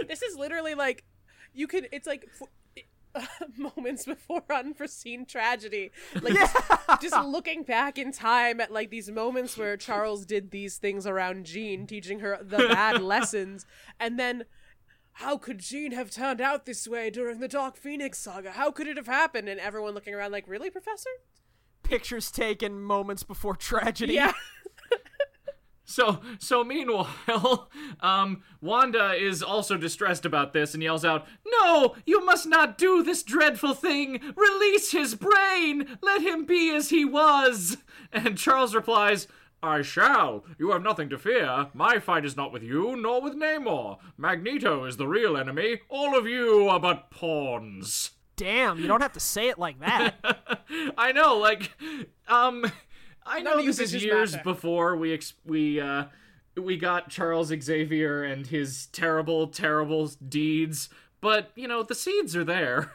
This 0.07 0.21
is 0.21 0.35
literally 0.35 0.75
like 0.75 1.05
you 1.53 1.67
could. 1.67 1.87
It's 1.91 2.07
like. 2.07 2.27
f- 2.41 2.47
moments 3.57 4.05
before 4.05 4.43
unforeseen 4.53 5.25
tragedy 5.25 5.89
like 6.21 6.35
just, 6.35 6.55
just 7.01 7.25
looking 7.25 7.63
back 7.63 7.97
in 7.97 8.11
time 8.11 8.61
at 8.61 8.71
like 8.71 8.91
these 8.91 9.09
moments 9.09 9.57
where 9.57 9.75
charles 9.75 10.23
did 10.23 10.51
these 10.51 10.77
things 10.77 11.07
around 11.07 11.43
jean 11.43 11.87
teaching 11.87 12.19
her 12.19 12.37
the 12.43 12.57
bad 12.57 13.01
lessons 13.01 13.65
and 13.99 14.19
then 14.19 14.43
how 15.17 15.37
could 15.37 15.59
jean 15.59 15.91
have 15.91 16.11
turned 16.11 16.39
out 16.41 16.65
this 16.65 16.87
way 16.87 17.09
during 17.09 17.39
the 17.39 17.47
dark 17.47 17.75
phoenix 17.75 18.19
saga 18.19 18.51
how 18.51 18.71
could 18.71 18.87
it 18.87 18.97
have 18.97 19.07
happened 19.07 19.47
and 19.49 19.59
everyone 19.59 19.93
looking 19.93 20.13
around 20.13 20.31
like 20.31 20.47
really 20.47 20.69
professor 20.69 21.09
Pictures 21.83 22.31
taken 22.31 22.81
moments 22.81 23.23
before 23.23 23.55
tragedy. 23.55 24.13
yeah 24.15 24.33
So 25.89 26.19
so 26.37 26.65
meanwhile, 26.65 27.69
um, 28.01 28.43
Wanda 28.59 29.13
is 29.13 29.41
also 29.41 29.77
distressed 29.77 30.25
about 30.25 30.51
this 30.51 30.73
and 30.73 30.83
yells 30.83 31.05
out, 31.05 31.25
"No, 31.47 31.95
you 32.05 32.25
must 32.25 32.45
not 32.45 32.77
do 32.77 33.01
this 33.01 33.23
dreadful 33.23 33.73
thing. 33.73 34.19
Release 34.35 34.91
his 34.91 35.15
brain. 35.15 35.97
Let 36.01 36.21
him 36.21 36.45
be 36.45 36.75
as 36.75 36.89
he 36.89 37.05
was." 37.05 37.77
And 38.11 38.37
Charles 38.37 38.75
replies, 38.75 39.27
I 39.61 39.81
shall. 39.81 40.45
You 40.59 40.71
have 40.71 40.83
nothing 40.83 41.09
to 41.09 41.17
fear. 41.17 41.67
My 41.73 41.99
fight 41.99 42.25
is 42.25 42.37
not 42.37 42.51
with 42.53 42.63
you, 42.63 42.95
nor 42.95 43.21
with 43.21 43.33
Namor. 43.35 43.97
Magneto 44.17 44.85
is 44.85 44.97
the 44.97 45.07
real 45.07 45.35
enemy. 45.35 45.81
All 45.89 46.17
of 46.17 46.27
you 46.27 46.67
are 46.67 46.79
but 46.79 47.09
pawns. 47.09 48.11
Damn, 48.35 48.77
you 48.79 48.85
don't 48.87 49.01
have 49.01 49.13
to 49.13 49.19
say 49.19 49.49
it 49.49 49.57
like 49.57 49.79
that. 49.79 50.15
I 50.97 51.11
know, 51.11 51.37
like, 51.37 51.71
um, 52.27 52.71
I 53.25 53.41
know 53.41 53.59
this 53.65 53.79
is 53.79 53.95
years 54.03 54.33
matter. 54.33 54.43
before 54.43 54.95
we 54.95 55.11
ex- 55.13 55.33
we 55.43 55.81
uh 55.81 56.05
we 56.55 56.77
got 56.77 57.09
Charles 57.09 57.47
Xavier 57.47 58.23
and 58.23 58.45
his 58.45 58.87
terrible, 58.87 59.47
terrible 59.47 60.07
deeds, 60.29 60.89
but 61.19 61.51
you 61.55 61.67
know 61.67 61.81
the 61.81 61.95
seeds 61.95 62.35
are 62.35 62.43
there. 62.43 62.93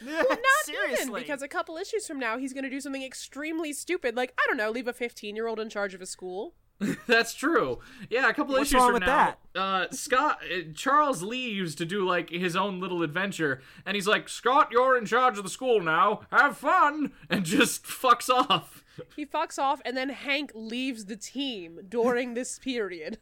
Not 0.04 0.38
Seriously. 0.64 1.02
even 1.02 1.14
because 1.14 1.42
a 1.42 1.48
couple 1.48 1.76
issues 1.76 2.06
from 2.06 2.18
now 2.18 2.38
he's 2.38 2.52
going 2.52 2.64
to 2.64 2.70
do 2.70 2.80
something 2.80 3.02
extremely 3.02 3.72
stupid, 3.72 4.16
like 4.16 4.32
I 4.38 4.44
don't 4.46 4.56
know, 4.56 4.70
leave 4.70 4.88
a 4.88 4.92
fifteen-year-old 4.92 5.58
in 5.60 5.68
charge 5.68 5.94
of 5.94 6.00
a 6.00 6.06
school. 6.06 6.54
That's 7.08 7.34
true. 7.34 7.80
Yeah, 8.08 8.28
a 8.28 8.32
couple 8.34 8.54
What's 8.54 8.70
issues 8.70 8.74
wrong 8.80 8.86
from 8.88 8.94
with 8.94 9.02
now, 9.02 9.34
that? 9.54 9.60
uh, 9.60 9.90
Scott 9.90 10.38
uh, 10.44 10.60
Charles 10.74 11.24
leaves 11.24 11.74
to 11.74 11.84
do 11.84 12.06
like 12.06 12.30
his 12.30 12.54
own 12.54 12.78
little 12.78 13.02
adventure, 13.02 13.60
and 13.84 13.96
he's 13.96 14.06
like, 14.06 14.28
"Scott, 14.28 14.68
you're 14.70 14.96
in 14.96 15.04
charge 15.04 15.38
of 15.38 15.44
the 15.44 15.50
school 15.50 15.80
now. 15.80 16.20
Have 16.30 16.56
fun," 16.56 17.12
and 17.30 17.44
just 17.44 17.82
fucks 17.84 18.28
off. 18.28 18.84
He 19.16 19.26
fucks 19.26 19.58
off, 19.58 19.80
and 19.84 19.96
then 19.96 20.08
Hank 20.10 20.52
leaves 20.54 21.06
the 21.06 21.16
team 21.16 21.80
during 21.88 22.34
this 22.34 22.58
period 22.60 23.18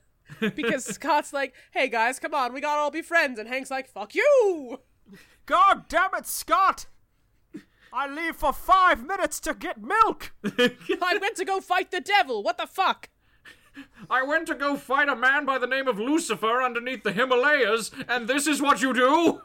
because 0.55 0.85
Scott's 0.85 1.33
like, 1.33 1.55
"Hey 1.71 1.89
guys, 1.89 2.19
come 2.19 2.35
on, 2.35 2.53
we 2.53 2.61
gotta 2.61 2.81
all 2.83 2.91
be 2.91 3.01
friends," 3.03 3.39
and 3.39 3.49
Hank's 3.49 3.71
like, 3.71 3.89
"Fuck 3.89 4.15
you." 4.15 4.81
God 5.47 5.89
damn 5.89 6.15
it, 6.15 6.27
Scott! 6.27 6.87
I 7.93 8.09
leave 8.09 8.37
for 8.37 8.53
five 8.53 9.07
minutes 9.07 9.41
to 9.41 9.55
get 9.55 9.81
milk! 9.81 10.33
I 10.45 11.19
went 11.21 11.37
to 11.37 11.45
go 11.45 11.61
fight 11.61 11.91
the 11.91 12.01
devil. 12.01 12.43
What 12.43 12.59
the 12.59 12.67
fuck? 12.67 13.09
I 14.11 14.23
went 14.23 14.47
to 14.49 14.55
go 14.55 14.77
fight 14.77 15.09
a 15.09 15.17
man 15.17 15.45
by 15.45 15.59
the 15.59 15.67
name 15.67 15.87
of 15.87 15.99
Lucifer 15.99 16.63
underneath 16.63 17.03
the 17.03 17.13
Himalayas, 17.13 17.91
and 18.09 18.27
this 18.29 18.47
is 18.47 18.61
what 18.61 18.83
you 18.83 18.93
do? 18.93 19.43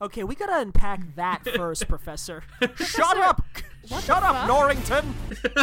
Okay, 0.00 0.22
we 0.24 0.34
gotta 0.34 0.60
unpack 0.60 1.16
that 1.16 1.44
first, 1.56 1.88
Professor. 1.88 2.44
Shut 2.76 3.16
up! 3.16 3.42
Shut 3.86 4.22
up, 4.22 4.46
Norrington! 4.46 5.14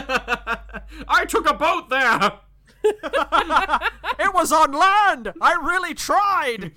I 1.07 1.25
took 1.27 1.49
a 1.49 1.53
boat 1.53 1.89
there! 1.89 2.39
It 2.83 4.33
was 4.33 4.51
on 4.51 4.71
land! 4.71 5.33
I 5.41 5.53
really 5.53 5.93
tried! 5.93 6.71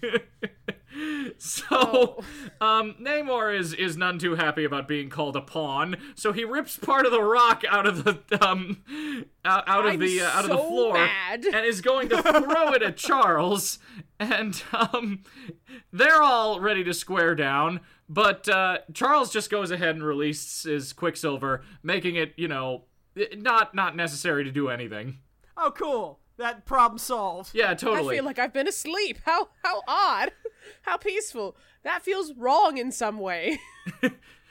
So, 1.38 2.20
um, 2.60 2.96
Namor 3.00 3.56
is 3.56 3.72
is 3.72 3.96
none 3.96 4.18
too 4.18 4.34
happy 4.34 4.64
about 4.64 4.88
being 4.88 5.08
called 5.08 5.36
a 5.36 5.40
pawn, 5.40 5.96
so 6.14 6.32
he 6.32 6.44
rips 6.44 6.76
part 6.76 7.06
of 7.06 7.12
the 7.12 7.22
rock 7.22 7.62
out 7.68 7.86
of 7.86 8.04
the 8.04 8.18
um 8.44 8.82
out, 9.44 9.64
out 9.68 9.86
of 9.86 10.00
the 10.00 10.22
uh, 10.22 10.30
out 10.30 10.44
of 10.44 10.50
the 10.50 10.58
floor 10.58 10.94
mad. 10.94 11.44
and 11.44 11.64
is 11.66 11.80
going 11.80 12.08
to 12.08 12.22
throw 12.22 12.72
it 12.72 12.82
at 12.82 12.96
Charles, 13.08 13.78
and 14.18 14.62
um, 14.72 15.22
they're 15.92 16.22
all 16.22 16.60
ready 16.60 16.82
to 16.84 16.94
square 16.94 17.34
down. 17.34 17.80
But 18.08 18.48
uh, 18.48 18.78
Charles 18.94 19.32
just 19.32 19.50
goes 19.50 19.70
ahead 19.70 19.94
and 19.94 20.04
releases 20.04 20.62
his 20.62 20.92
Quicksilver, 20.92 21.62
making 21.82 22.16
it, 22.16 22.32
you 22.36 22.48
know, 22.48 22.84
not 23.36 23.74
not 23.74 23.94
necessary 23.96 24.44
to 24.44 24.50
do 24.50 24.68
anything. 24.68 25.18
Oh, 25.56 25.72
cool. 25.76 26.20
That 26.38 26.64
problem 26.64 26.98
solved. 26.98 27.50
Yeah, 27.52 27.74
totally. 27.74 28.14
I 28.14 28.18
feel 28.18 28.24
like 28.24 28.38
I've 28.38 28.52
been 28.52 28.68
asleep. 28.68 29.18
How 29.24 29.48
how 29.64 29.82
odd. 29.86 30.30
How 30.82 30.96
peaceful. 30.96 31.56
That 31.82 32.02
feels 32.02 32.32
wrong 32.34 32.78
in 32.78 32.90
some 32.92 33.18
way. 33.18 33.58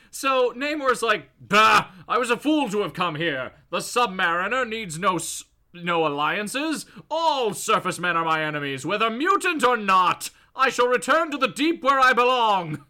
So 0.10 0.52
Namor's 0.56 1.04
like, 1.04 1.30
Bah! 1.40 1.90
I 2.08 2.18
was 2.18 2.32
a 2.32 2.38
fool 2.38 2.70
to 2.70 2.82
have 2.82 2.94
come 2.94 3.16
here. 3.16 3.52
The 3.70 3.80
Submariner 3.80 4.68
needs 4.68 4.98
no 4.98 5.18
s- 5.18 5.44
no 5.74 6.08
alliances. 6.08 6.86
All 7.12 7.54
surface 7.54 8.00
men 8.00 8.18
are 8.18 8.26
my 8.26 8.42
enemies, 8.44 8.84
whether 8.86 9.10
mutant 9.12 9.64
or 9.64 9.78
not. 9.78 10.32
I 10.56 10.70
shall 10.70 10.88
return 10.88 11.30
to 11.32 11.38
the 11.38 11.50
deep 11.50 11.84
where 11.84 12.00
I 12.00 12.14
belong. 12.14 12.86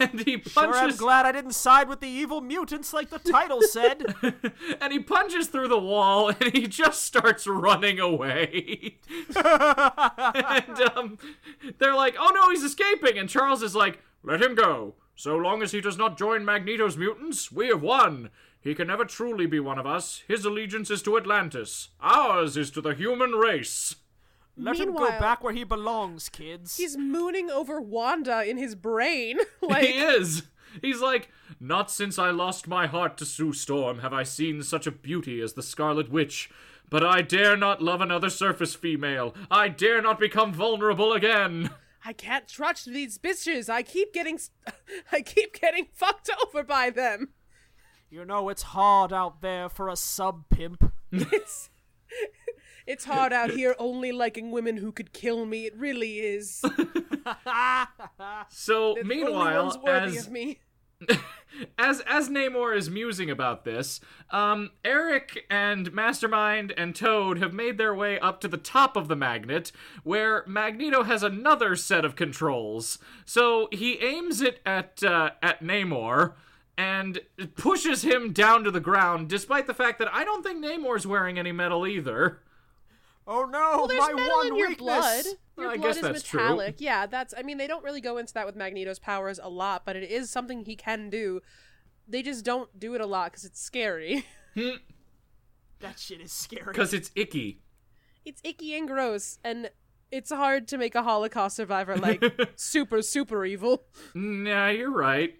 And 0.00 0.20
he 0.20 0.40
Sure, 0.40 0.64
I'm 0.64 0.72
punches 0.72 0.98
glad 0.98 1.26
I 1.26 1.32
didn't 1.32 1.52
side 1.52 1.88
with 1.88 2.00
the 2.00 2.08
evil 2.08 2.40
mutants 2.40 2.92
like 2.92 3.10
the 3.10 3.18
title 3.18 3.60
said. 3.62 4.14
and 4.80 4.92
he 4.92 4.98
punches 4.98 5.48
through 5.48 5.68
the 5.68 5.78
wall 5.78 6.28
and 6.28 6.52
he 6.52 6.66
just 6.66 7.02
starts 7.02 7.46
running 7.46 8.00
away. 8.00 8.98
and 9.36 10.80
um, 10.96 11.18
they're 11.78 11.94
like, 11.94 12.16
"Oh 12.18 12.30
no, 12.34 12.50
he's 12.50 12.64
escaping!" 12.64 13.18
And 13.18 13.28
Charles 13.28 13.62
is 13.62 13.76
like, 13.76 14.00
"Let 14.22 14.42
him 14.42 14.54
go. 14.54 14.94
So 15.14 15.36
long 15.36 15.62
as 15.62 15.72
he 15.72 15.80
does 15.82 15.98
not 15.98 16.16
join 16.16 16.44
Magneto's 16.44 16.96
mutants, 16.96 17.52
we 17.52 17.68
have 17.68 17.82
won. 17.82 18.30
He 18.60 18.74
can 18.74 18.86
never 18.88 19.04
truly 19.04 19.46
be 19.46 19.60
one 19.60 19.78
of 19.78 19.86
us. 19.86 20.22
His 20.26 20.44
allegiance 20.44 20.90
is 20.90 21.02
to 21.02 21.18
Atlantis. 21.18 21.88
Ours 22.00 22.56
is 22.56 22.70
to 22.72 22.80
the 22.80 22.94
human 22.94 23.32
race." 23.32 23.96
Let 24.60 24.78
him 24.78 24.94
go 24.94 25.08
back 25.18 25.42
where 25.42 25.52
he 25.52 25.64
belongs, 25.64 26.28
kids. 26.28 26.76
He's 26.76 26.96
mooning 26.96 27.50
over 27.50 27.80
Wanda 27.80 28.48
in 28.48 28.56
his 28.56 28.74
brain. 28.74 29.38
like... 29.62 29.84
he 29.84 29.98
is. 29.98 30.42
He's 30.82 31.00
like, 31.00 31.30
not 31.58 31.90
since 31.90 32.18
I 32.18 32.30
lost 32.30 32.68
my 32.68 32.86
heart 32.86 33.16
to 33.18 33.24
Sue 33.24 33.52
Storm 33.52 34.00
have 34.00 34.12
I 34.12 34.22
seen 34.22 34.62
such 34.62 34.86
a 34.86 34.92
beauty 34.92 35.40
as 35.40 35.54
the 35.54 35.62
Scarlet 35.62 36.10
Witch. 36.10 36.50
But 36.88 37.04
I 37.04 37.22
dare 37.22 37.56
not 37.56 37.80
love 37.80 38.00
another 38.00 38.30
surface 38.30 38.74
female. 38.74 39.34
I 39.50 39.68
dare 39.68 40.02
not 40.02 40.18
become 40.18 40.52
vulnerable 40.52 41.12
again. 41.12 41.70
I 42.04 42.12
can't 42.12 42.48
trust 42.48 42.86
these 42.86 43.18
bitches. 43.18 43.68
I 43.68 43.82
keep 43.82 44.12
getting 44.12 44.38
I 45.12 45.20
keep 45.22 45.60
getting 45.60 45.86
fucked 45.92 46.30
over 46.44 46.64
by 46.64 46.90
them. 46.90 47.30
You 48.10 48.24
know, 48.24 48.48
it's 48.48 48.62
hard 48.62 49.12
out 49.12 49.40
there 49.40 49.68
for 49.68 49.88
a 49.88 49.96
sub 49.96 50.48
pimp. 50.48 50.92
It's 51.12 51.70
It's 52.90 53.04
hard 53.04 53.32
out 53.32 53.50
here 53.50 53.76
only 53.78 54.10
liking 54.10 54.50
women 54.50 54.76
who 54.76 54.90
could 54.90 55.12
kill 55.12 55.46
me. 55.46 55.64
It 55.66 55.76
really 55.76 56.18
is. 56.18 56.62
So 58.48 58.96
meanwhile, 59.04 59.80
as 59.86 60.28
me. 60.28 60.58
as 61.78 62.00
as 62.00 62.28
Namor 62.28 62.76
is 62.76 62.90
musing 62.90 63.30
about 63.30 63.64
this, 63.64 64.00
um, 64.30 64.70
Eric 64.84 65.44
and 65.48 65.92
Mastermind 65.92 66.72
and 66.76 66.94
Toad 66.94 67.38
have 67.38 67.52
made 67.52 67.78
their 67.78 67.94
way 67.94 68.18
up 68.18 68.40
to 68.40 68.48
the 68.48 68.56
top 68.56 68.96
of 68.96 69.06
the 69.06 69.14
magnet, 69.14 69.70
where 70.02 70.42
Magneto 70.46 71.04
has 71.04 71.22
another 71.22 71.76
set 71.76 72.04
of 72.04 72.16
controls. 72.16 72.98
So 73.24 73.68
he 73.70 73.98
aims 73.98 74.40
it 74.40 74.60
at 74.66 75.04
uh, 75.04 75.30
at 75.42 75.62
Namor 75.62 76.32
and 76.76 77.20
pushes 77.54 78.02
him 78.02 78.32
down 78.32 78.64
to 78.64 78.70
the 78.70 78.80
ground, 78.80 79.28
despite 79.28 79.66
the 79.66 79.74
fact 79.74 79.98
that 80.00 80.12
I 80.12 80.24
don't 80.24 80.42
think 80.42 80.64
Namor's 80.64 81.06
wearing 81.06 81.38
any 81.38 81.52
metal 81.52 81.86
either. 81.86 82.40
Oh 83.32 83.44
no, 83.44 83.58
Well, 83.76 83.86
there's 83.86 84.00
my 84.00 84.12
metal 84.12 84.36
one 84.38 84.46
in 84.48 84.56
your 84.56 84.68
weakness. 84.70 84.78
blood. 84.84 85.24
Your 85.56 85.70
I 85.70 85.76
blood 85.76 85.86
guess 85.86 85.96
is 85.96 86.02
that's 86.02 86.22
true. 86.24 86.40
metallic. 86.40 86.74
Yeah, 86.80 87.06
that's. 87.06 87.32
I 87.38 87.42
mean, 87.42 87.58
they 87.58 87.68
don't 87.68 87.84
really 87.84 88.00
go 88.00 88.18
into 88.18 88.34
that 88.34 88.44
with 88.44 88.56
Magneto's 88.56 88.98
powers 88.98 89.38
a 89.40 89.48
lot, 89.48 89.84
but 89.86 89.94
it 89.94 90.10
is 90.10 90.30
something 90.30 90.64
he 90.64 90.74
can 90.74 91.10
do. 91.10 91.40
They 92.08 92.22
just 92.22 92.44
don't 92.44 92.76
do 92.78 92.94
it 92.96 93.00
a 93.00 93.06
lot 93.06 93.30
because 93.30 93.44
it's 93.44 93.60
scary. 93.60 94.24
That 95.80 95.98
shit 95.98 96.20
is 96.20 96.32
scary. 96.32 96.64
Because 96.66 96.92
it's 96.92 97.10
icky. 97.14 97.62
it's 98.24 98.40
icky 98.44 98.76
and 98.76 98.86
gross, 98.86 99.38
and 99.42 99.70
it's 100.10 100.30
hard 100.30 100.68
to 100.68 100.76
make 100.76 100.94
a 100.94 101.02
Holocaust 101.02 101.56
survivor 101.56 101.96
like 101.96 102.22
super 102.56 103.00
super 103.00 103.44
evil. 103.46 103.84
Nah, 104.14 104.68
you're 104.68 104.90
right. 104.92 105.34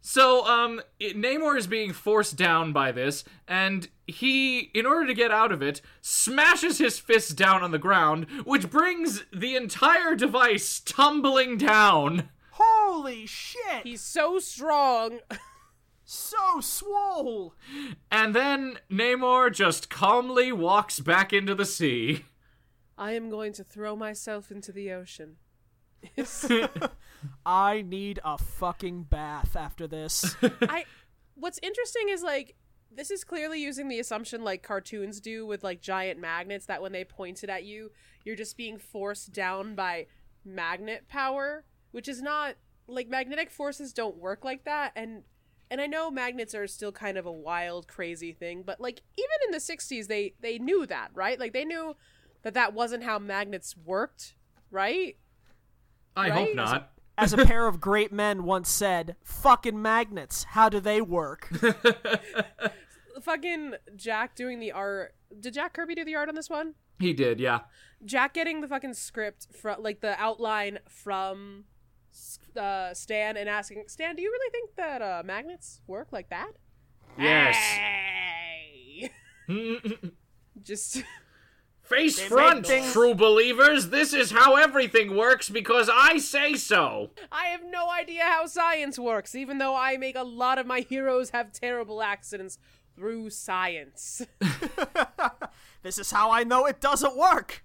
So, 0.00 0.46
um, 0.46 0.80
it, 1.00 1.16
Namor 1.16 1.58
is 1.58 1.66
being 1.66 1.92
forced 1.92 2.36
down 2.36 2.72
by 2.72 2.92
this, 2.92 3.24
and 3.48 3.88
he, 4.06 4.70
in 4.72 4.86
order 4.86 5.06
to 5.06 5.14
get 5.14 5.32
out 5.32 5.50
of 5.50 5.62
it, 5.62 5.80
smashes 6.00 6.78
his 6.78 6.98
fist 6.98 7.36
down 7.36 7.62
on 7.64 7.72
the 7.72 7.78
ground, 7.78 8.26
which 8.44 8.70
brings 8.70 9.24
the 9.32 9.56
entire 9.56 10.14
device 10.14 10.80
tumbling 10.80 11.58
down. 11.58 12.28
Holy 12.52 13.26
shit! 13.26 13.82
He's 13.82 14.00
so 14.00 14.38
strong. 14.38 15.18
so 16.04 16.60
swole. 16.60 17.54
And 18.10 18.34
then 18.34 18.78
Namor 18.90 19.52
just 19.52 19.90
calmly 19.90 20.52
walks 20.52 21.00
back 21.00 21.32
into 21.32 21.54
the 21.54 21.66
sea. 21.66 22.24
I 22.96 23.12
am 23.12 23.28
going 23.28 23.52
to 23.54 23.64
throw 23.64 23.94
myself 23.96 24.50
into 24.50 24.72
the 24.72 24.92
ocean. 24.92 25.36
I 27.46 27.82
need 27.82 28.20
a 28.24 28.38
fucking 28.38 29.04
bath 29.04 29.56
after 29.56 29.86
this. 29.86 30.36
I 30.62 30.84
what's 31.34 31.60
interesting 31.62 32.08
is 32.08 32.22
like 32.22 32.56
this 32.90 33.10
is 33.10 33.24
clearly 33.24 33.60
using 33.60 33.88
the 33.88 34.00
assumption 34.00 34.42
like 34.42 34.62
cartoons 34.62 35.20
do 35.20 35.46
with 35.46 35.62
like 35.62 35.80
giant 35.82 36.18
magnets 36.18 36.66
that 36.66 36.80
when 36.80 36.92
they 36.92 37.04
point 37.04 37.44
it 37.44 37.50
at 37.50 37.64
you, 37.64 37.90
you're 38.24 38.36
just 38.36 38.56
being 38.56 38.78
forced 38.78 39.32
down 39.32 39.74
by 39.74 40.06
magnet 40.44 41.06
power, 41.08 41.64
which 41.90 42.08
is 42.08 42.22
not 42.22 42.56
like 42.88 43.08
magnetic 43.08 43.50
forces 43.50 43.92
don't 43.92 44.16
work 44.16 44.44
like 44.44 44.64
that 44.64 44.92
and 44.94 45.24
and 45.68 45.80
I 45.80 45.86
know 45.86 46.12
magnets 46.12 46.54
are 46.54 46.68
still 46.68 46.92
kind 46.92 47.18
of 47.18 47.26
a 47.26 47.32
wild 47.32 47.88
crazy 47.88 48.32
thing, 48.32 48.62
but 48.64 48.80
like 48.80 49.02
even 49.18 49.36
in 49.46 49.50
the 49.50 49.58
60s 49.58 50.06
they 50.06 50.34
they 50.40 50.58
knew 50.58 50.86
that, 50.86 51.10
right? 51.14 51.38
Like 51.38 51.52
they 51.52 51.64
knew 51.64 51.96
that 52.42 52.54
that 52.54 52.72
wasn't 52.72 53.02
how 53.02 53.18
magnets 53.18 53.76
worked, 53.76 54.34
right? 54.70 55.16
I 56.16 56.30
Right? 56.30 56.32
hope 56.32 56.54
not. 56.56 56.92
As 57.18 57.32
a 57.32 57.44
pair 57.46 57.66
of 57.66 57.80
great 57.80 58.12
men 58.12 58.44
once 58.44 58.68
said, 58.68 59.16
fucking 59.22 59.80
magnets, 59.80 60.44
how 60.44 60.68
do 60.68 60.80
they 60.80 61.00
work? 61.00 61.48
Fucking 63.22 63.74
Jack 63.96 64.34
doing 64.34 64.58
the 64.60 64.72
art. 64.72 65.14
Did 65.40 65.54
Jack 65.54 65.72
Kirby 65.72 65.94
do 65.94 66.04
the 66.04 66.14
art 66.14 66.28
on 66.28 66.34
this 66.34 66.50
one? 66.50 66.74
He 66.98 67.12
did, 67.14 67.40
yeah. 67.40 67.60
Jack 68.04 68.34
getting 68.34 68.60
the 68.60 68.68
fucking 68.68 68.92
script 68.94 69.46
from 69.58 69.82
like 69.82 70.00
the 70.00 70.20
outline 70.20 70.78
from 70.88 71.64
uh, 72.54 72.92
Stan 72.92 73.36
and 73.38 73.48
asking 73.48 73.84
Stan, 73.88 74.14
"Do 74.16 74.22
you 74.22 74.30
really 74.30 74.50
think 74.50 74.76
that 74.76 75.00
uh, 75.02 75.22
magnets 75.24 75.80
work 75.86 76.08
like 76.12 76.28
that?" 76.28 76.52
Yes. 77.18 77.56
Hey! 77.56 79.10
Just 80.62 81.02
Face 81.88 82.18
They 82.18 82.26
front, 82.26 82.66
things- 82.66 82.92
true 82.92 83.14
believers. 83.14 83.90
This 83.90 84.12
is 84.12 84.32
how 84.32 84.56
everything 84.56 85.16
works 85.16 85.48
because 85.48 85.88
I 85.92 86.18
say 86.18 86.54
so. 86.54 87.10
I 87.30 87.46
have 87.46 87.62
no 87.64 87.88
idea 87.90 88.24
how 88.24 88.46
science 88.46 88.98
works, 88.98 89.34
even 89.36 89.58
though 89.58 89.76
I 89.76 89.96
make 89.96 90.16
a 90.16 90.24
lot 90.24 90.58
of 90.58 90.66
my 90.66 90.80
heroes 90.80 91.30
have 91.30 91.52
terrible 91.52 92.02
accidents 92.02 92.58
through 92.96 93.30
science. 93.30 94.22
this 95.82 95.98
is 95.98 96.10
how 96.10 96.30
I 96.32 96.42
know 96.42 96.66
it 96.66 96.80
doesn't 96.80 97.16
work. 97.16 97.62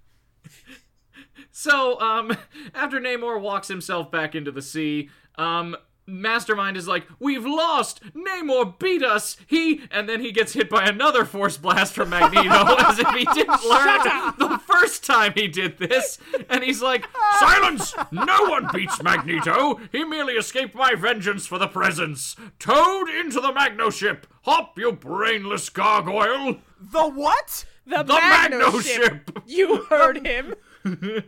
So, 1.52 2.00
um, 2.00 2.36
after 2.76 3.00
Namor 3.00 3.42
walks 3.42 3.68
himself 3.68 4.12
back 4.12 4.36
into 4.36 4.52
the 4.52 4.62
sea, 4.62 5.10
um, 5.36 5.76
Mastermind 6.12 6.78
is 6.78 6.88
like, 6.88 7.08
We've 7.20 7.46
lost! 7.46 8.02
Namor 8.14 8.78
beat 8.78 9.04
us! 9.04 9.38
He. 9.48 9.82
And 9.90 10.08
then 10.10 10.20
he 10.22 10.32
gets 10.32 10.54
hit 10.54 10.70
by 10.70 10.86
another 10.86 11.26
force 11.26 11.58
blast 11.58 11.94
from 11.94 12.10
Magneto 12.10 12.76
as 12.80 13.00
if 13.00 13.08
he 13.10 13.26
didn't 13.34 13.64
learn 13.64 14.00
the 14.38 14.60
first 14.66 15.04
time 15.06 15.34
he 15.36 15.48
did 15.48 15.78
this. 15.78 16.18
And 16.50 16.64
he's 16.64 16.82
like, 16.82 17.08
Silence! 17.40 17.94
No 18.12 18.46
one 18.46 18.68
beats 18.74 19.02
Magneto! 19.02 19.80
He 19.92 20.04
merely 20.04 20.34
escaped 20.34 20.76
my 20.76 20.96
vengeance 20.96 21.46
for 21.48 21.58
the 21.58 21.68
presence! 21.68 22.36
Toad 22.60 23.10
into 23.10 23.40
the 23.40 23.54
Magno 23.54 23.90
ship! 23.90 24.28
Hop, 24.44 24.78
you 24.78 24.92
brainless 24.92 25.70
gargoyle! 25.70 26.58
The 26.80 27.10
what? 27.10 27.66
The, 27.86 28.04
The 28.04 28.14
Magno, 28.14 28.58
Magno 28.58 28.80
ship. 28.80 29.04
ship! 29.04 29.44
You 29.46 29.84
heard 29.84 30.26
him. 30.26 30.56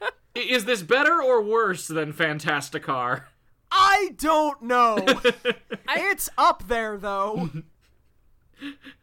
I- 0.38 0.42
Is 0.42 0.64
this 0.64 0.82
better 0.82 1.22
or 1.22 1.42
worse 1.42 1.86
than 1.86 2.12
Fantasticar? 2.12 3.24
I 3.70 4.10
don't 4.16 4.62
know. 4.62 5.04
it's 5.88 6.30
up 6.38 6.68
there 6.68 6.96
though. 6.96 7.50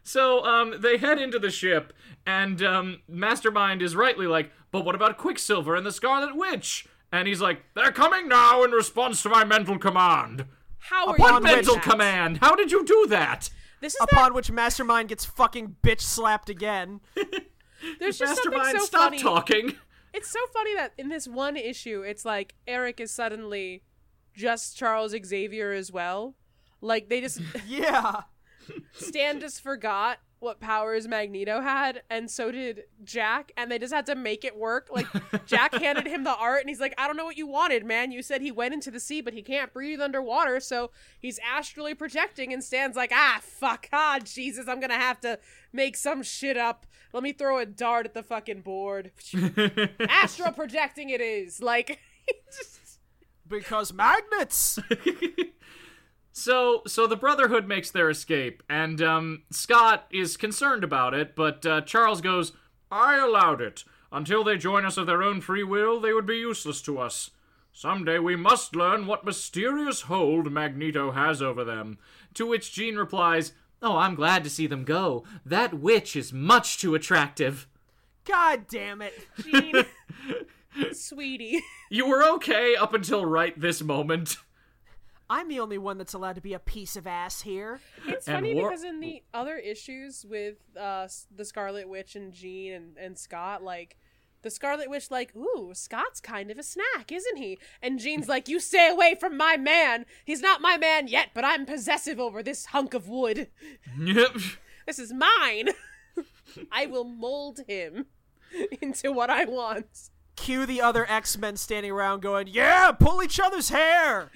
So, 0.02 0.44
um, 0.44 0.74
they 0.80 0.98
head 0.98 1.18
into 1.18 1.38
the 1.38 1.50
ship, 1.50 1.92
and, 2.26 2.62
um, 2.62 3.00
Mastermind 3.08 3.80
is 3.80 3.96
rightly 3.96 4.26
like, 4.26 4.52
but 4.70 4.84
what 4.84 4.94
about 4.94 5.16
Quicksilver 5.16 5.74
and 5.74 5.86
the 5.86 5.92
Scarlet 5.92 6.36
Witch? 6.36 6.86
And 7.10 7.26
he's 7.26 7.40
like, 7.40 7.62
they're 7.74 7.90
coming 7.92 8.28
now 8.28 8.62
in 8.64 8.72
response 8.72 9.22
to 9.22 9.30
my 9.30 9.44
mental 9.44 9.78
command. 9.78 10.44
How 10.78 11.06
are 11.08 11.14
Upon 11.14 11.26
you 11.28 11.32
What 11.34 11.42
mental 11.42 11.74
that? 11.76 11.82
command? 11.84 12.38
How 12.42 12.54
did 12.54 12.70
you 12.70 12.84
do 12.84 13.06
that? 13.08 13.48
This 13.80 13.94
is 13.94 13.98
that, 14.00 14.12
Upon 14.12 14.34
which 14.34 14.50
Mastermind 14.50 15.08
gets 15.08 15.24
fucking 15.24 15.76
bitch 15.82 16.00
slapped 16.02 16.50
again. 16.50 17.00
there's 17.98 18.18
just 18.18 18.42
something 18.42 18.58
Mastermind, 18.58 18.78
so 18.80 18.84
stop 18.84 19.00
funny. 19.04 19.18
talking. 19.18 19.74
It's 20.16 20.30
so 20.30 20.38
funny 20.50 20.74
that 20.74 20.92
in 20.96 21.10
this 21.10 21.28
one 21.28 21.58
issue, 21.58 22.00
it's 22.00 22.24
like 22.24 22.54
Eric 22.66 23.00
is 23.00 23.10
suddenly 23.10 23.82
just 24.34 24.74
Charles 24.74 25.14
Xavier 25.24 25.72
as 25.72 25.92
well. 25.92 26.36
Like 26.80 27.10
they 27.10 27.20
just 27.20 27.40
Yeah. 27.68 28.22
Stan 28.94 29.40
just 29.40 29.60
forgot 29.60 30.18
what 30.38 30.60
powers 30.60 31.08
Magneto 31.08 31.60
had, 31.62 32.02
and 32.10 32.30
so 32.30 32.50
did 32.52 32.84
Jack, 33.02 33.52
and 33.56 33.70
they 33.70 33.78
just 33.78 33.92
had 33.94 34.06
to 34.06 34.14
make 34.14 34.44
it 34.44 34.56
work. 34.56 34.88
Like 34.90 35.06
Jack 35.46 35.74
handed 35.80 36.06
him 36.06 36.24
the 36.24 36.34
art, 36.36 36.60
and 36.60 36.68
he's 36.68 36.80
like, 36.80 36.94
"I 36.98 37.06
don't 37.06 37.16
know 37.16 37.24
what 37.24 37.38
you 37.38 37.46
wanted, 37.46 37.84
man. 37.86 38.12
You 38.12 38.22
said 38.22 38.42
he 38.42 38.50
went 38.52 38.74
into 38.74 38.90
the 38.90 39.00
sea, 39.00 39.20
but 39.22 39.32
he 39.32 39.42
can't 39.42 39.72
breathe 39.72 40.00
underwater, 40.00 40.60
so 40.60 40.90
he's 41.18 41.38
astrally 41.38 41.94
projecting." 41.94 42.52
And 42.52 42.62
Stan's 42.62 42.96
like, 42.96 43.12
"Ah, 43.14 43.40
fuck, 43.42 43.88
ah, 43.92 44.18
Jesus, 44.22 44.68
I'm 44.68 44.78
gonna 44.80 44.94
have 44.94 45.20
to 45.20 45.38
make 45.72 45.96
some 45.96 46.22
shit 46.22 46.56
up. 46.56 46.86
Let 47.12 47.22
me 47.22 47.32
throw 47.32 47.58
a 47.58 47.64
dart 47.66 48.04
at 48.06 48.12
the 48.14 48.22
fucking 48.22 48.60
board. 48.60 49.12
Astral 50.08 50.52
projecting 50.52 51.10
it 51.10 51.20
is 51.20 51.62
like." 51.62 51.98
just- 52.56 52.98
Because 53.48 53.92
magnets. 53.92 54.78
So, 56.38 56.82
so 56.86 57.06
the 57.06 57.16
Brotherhood 57.16 57.66
makes 57.66 57.90
their 57.90 58.10
escape, 58.10 58.62
and 58.68 59.00
um, 59.00 59.44
Scott 59.50 60.04
is 60.10 60.36
concerned 60.36 60.84
about 60.84 61.14
it, 61.14 61.34
but 61.34 61.64
uh, 61.64 61.80
Charles 61.80 62.20
goes, 62.20 62.52
"I 62.90 63.16
allowed 63.16 63.62
it. 63.62 63.84
Until 64.12 64.44
they 64.44 64.58
join 64.58 64.84
us 64.84 64.98
of 64.98 65.06
their 65.06 65.22
own 65.22 65.40
free 65.40 65.64
will, 65.64 65.98
they 65.98 66.12
would 66.12 66.26
be 66.26 66.36
useless 66.36 66.82
to 66.82 66.98
us. 66.98 67.30
Someday 67.72 68.18
we 68.18 68.36
must 68.36 68.76
learn 68.76 69.06
what 69.06 69.24
mysterious 69.24 70.02
hold 70.02 70.52
Magneto 70.52 71.12
has 71.12 71.40
over 71.40 71.64
them." 71.64 71.96
To 72.34 72.46
which 72.46 72.70
Jean 72.70 72.96
replies, 72.96 73.54
"Oh, 73.80 73.96
I'm 73.96 74.14
glad 74.14 74.44
to 74.44 74.50
see 74.50 74.66
them 74.66 74.84
go. 74.84 75.24
That 75.46 75.72
witch 75.72 76.14
is 76.14 76.34
much 76.34 76.76
too 76.76 76.94
attractive." 76.94 77.66
God 78.26 78.66
damn 78.68 79.00
it. 79.00 79.26
Jean, 79.42 79.86
sweetie. 80.92 81.62
You 81.88 82.06
were 82.06 82.22
okay 82.34 82.76
up 82.76 82.92
until 82.92 83.24
right 83.24 83.58
this 83.58 83.80
moment. 83.80 84.36
I'm 85.28 85.48
the 85.48 85.58
only 85.60 85.78
one 85.78 85.98
that's 85.98 86.14
allowed 86.14 86.36
to 86.36 86.40
be 86.40 86.54
a 86.54 86.58
piece 86.58 86.94
of 86.96 87.06
ass 87.06 87.42
here. 87.42 87.80
It's 88.06 88.28
And 88.28 88.36
funny 88.36 88.54
War- 88.54 88.70
because 88.70 88.84
in 88.84 89.00
the 89.00 89.22
other 89.34 89.56
issues 89.56 90.24
with 90.28 90.56
uh 90.78 91.08
the 91.34 91.44
Scarlet 91.44 91.88
Witch 91.88 92.14
and 92.16 92.32
Jean 92.32 92.72
and, 92.72 92.96
and 92.96 93.18
Scott, 93.18 93.62
like 93.62 93.96
the 94.42 94.50
Scarlet 94.50 94.88
Witch, 94.88 95.10
like, 95.10 95.34
ooh, 95.34 95.72
Scott's 95.74 96.20
kind 96.20 96.50
of 96.52 96.58
a 96.58 96.62
snack, 96.62 97.10
isn't 97.10 97.36
he? 97.36 97.58
And 97.82 97.98
Jean's 97.98 98.28
like, 98.28 98.48
you 98.48 98.60
stay 98.60 98.88
away 98.88 99.16
from 99.18 99.36
my 99.36 99.56
man. 99.56 100.06
He's 100.24 100.40
not 100.40 100.60
my 100.60 100.76
man 100.76 101.08
yet, 101.08 101.30
but 101.34 101.44
I'm 101.44 101.66
possessive 101.66 102.20
over 102.20 102.42
this 102.44 102.66
hunk 102.66 102.94
of 102.94 103.08
wood. 103.08 103.48
Yep. 103.98 104.36
This 104.86 105.00
is 105.00 105.12
mine. 105.12 105.70
I 106.70 106.86
will 106.86 107.02
mold 107.02 107.62
him 107.66 108.06
into 108.80 109.10
what 109.10 109.30
I 109.30 109.44
want. 109.46 110.10
Cue 110.36 110.64
the 110.64 110.80
other 110.80 111.10
X 111.10 111.36
Men 111.36 111.56
standing 111.56 111.90
around 111.90 112.20
going, 112.22 112.46
Yeah, 112.46 112.92
pull 112.92 113.20
each 113.20 113.40
other's 113.40 113.70
hair. 113.70 114.30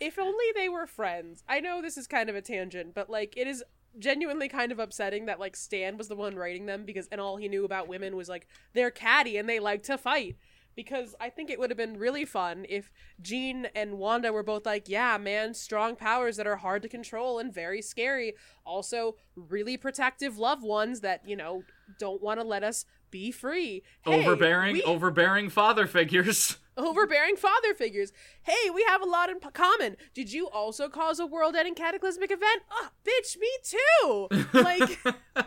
If 0.00 0.18
only 0.18 0.44
they 0.54 0.68
were 0.68 0.86
friends. 0.86 1.42
I 1.48 1.60
know 1.60 1.80
this 1.82 1.96
is 1.96 2.06
kind 2.06 2.28
of 2.28 2.36
a 2.36 2.42
tangent, 2.42 2.94
but 2.94 3.08
like 3.10 3.36
it 3.36 3.46
is 3.46 3.62
genuinely 3.98 4.48
kind 4.48 4.70
of 4.70 4.78
upsetting 4.78 5.26
that 5.26 5.40
like 5.40 5.56
Stan 5.56 5.96
was 5.96 6.08
the 6.08 6.14
one 6.16 6.36
writing 6.36 6.66
them 6.66 6.84
because 6.84 7.08
and 7.08 7.20
all 7.20 7.36
he 7.36 7.48
knew 7.48 7.64
about 7.64 7.88
women 7.88 8.14
was 8.16 8.28
like 8.28 8.46
they're 8.74 8.90
catty 8.90 9.36
and 9.36 9.48
they 9.48 9.58
like 9.60 9.82
to 9.84 9.98
fight. 9.98 10.36
Because 10.76 11.16
I 11.20 11.28
think 11.28 11.50
it 11.50 11.58
would 11.58 11.70
have 11.70 11.76
been 11.76 11.98
really 11.98 12.24
fun 12.24 12.64
if 12.68 12.92
Jean 13.20 13.66
and 13.74 13.98
Wanda 13.98 14.32
were 14.32 14.44
both 14.44 14.64
like, 14.64 14.88
yeah, 14.88 15.18
man, 15.18 15.52
strong 15.54 15.96
powers 15.96 16.36
that 16.36 16.46
are 16.46 16.54
hard 16.54 16.82
to 16.82 16.88
control 16.88 17.40
and 17.40 17.52
very 17.52 17.82
scary. 17.82 18.34
Also, 18.64 19.16
really 19.34 19.76
protective 19.76 20.38
loved 20.38 20.62
ones 20.62 21.00
that, 21.00 21.28
you 21.28 21.34
know, 21.34 21.64
don't 21.98 22.22
want 22.22 22.38
to 22.38 22.46
let 22.46 22.62
us 22.62 22.84
be 23.10 23.32
free. 23.32 23.82
Hey, 24.02 24.20
overbearing, 24.24 24.74
we- 24.74 24.82
overbearing 24.84 25.50
father 25.50 25.88
figures. 25.88 26.58
overbearing 26.78 27.36
father 27.36 27.74
figures. 27.74 28.12
Hey, 28.42 28.70
we 28.74 28.82
have 28.88 29.02
a 29.02 29.06
lot 29.06 29.28
in 29.30 29.38
p- 29.40 29.50
common. 29.52 29.96
Did 30.14 30.32
you 30.32 30.48
also 30.48 30.88
cause 30.88 31.18
a 31.20 31.26
world-ending 31.26 31.74
cataclysmic 31.74 32.30
event? 32.30 32.62
Oh, 32.70 32.88
bitch, 33.04 33.36
me 33.38 33.48
too. 33.62 34.28
Like, 34.58 34.98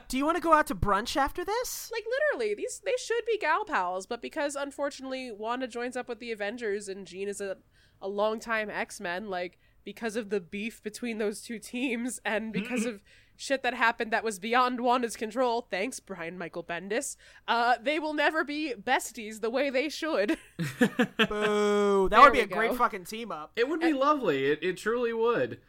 Do 0.07 0.17
you 0.17 0.25
want 0.25 0.37
to 0.37 0.41
go 0.41 0.53
out 0.53 0.67
to 0.67 0.75
brunch 0.75 1.15
after 1.17 1.43
this? 1.43 1.89
like 1.91 2.03
literally, 2.33 2.53
these 2.55 2.81
they 2.85 2.93
should 3.03 3.25
be 3.25 3.37
gal 3.37 3.65
pals, 3.65 4.05
but 4.05 4.21
because 4.21 4.55
unfortunately 4.55 5.31
Wanda 5.31 5.67
joins 5.67 5.97
up 5.97 6.07
with 6.07 6.19
the 6.19 6.31
Avengers 6.31 6.87
and 6.87 7.05
Jean 7.07 7.27
is 7.27 7.41
a 7.41 7.57
a 8.01 8.07
longtime 8.07 8.69
X-Men, 8.69 9.29
like 9.29 9.59
because 9.83 10.15
of 10.15 10.29
the 10.29 10.39
beef 10.39 10.81
between 10.83 11.17
those 11.17 11.41
two 11.41 11.59
teams 11.59 12.19
and 12.25 12.51
because 12.53 12.85
of 12.91 13.01
shit 13.41 13.63
that 13.63 13.73
happened 13.73 14.11
that 14.13 14.23
was 14.23 14.37
beyond 14.39 14.79
Wanda's 14.79 15.17
control, 15.17 15.67
thanks 15.69 15.99
Brian 15.99 16.37
Michael 16.37 16.63
Bendis, 16.63 17.15
uh, 17.47 17.75
they 17.81 17.97
will 17.97 18.13
never 18.13 18.43
be 18.43 18.73
besties 18.79 19.41
the 19.41 19.49
way 19.49 19.69
they 19.69 19.89
should. 19.89 20.37
Boo! 20.57 22.07
That 22.09 22.17
There 22.17 22.21
would 22.21 22.33
be 22.33 22.39
we 22.39 22.43
a 22.43 22.47
great 22.47 22.75
fucking 22.75 23.05
team 23.05 23.31
up. 23.31 23.51
It 23.55 23.67
would 23.67 23.79
be 23.79 23.93
lovely. 23.93 24.45
It, 24.45 24.59
it 24.61 24.77
truly 24.77 25.11
would. 25.11 25.59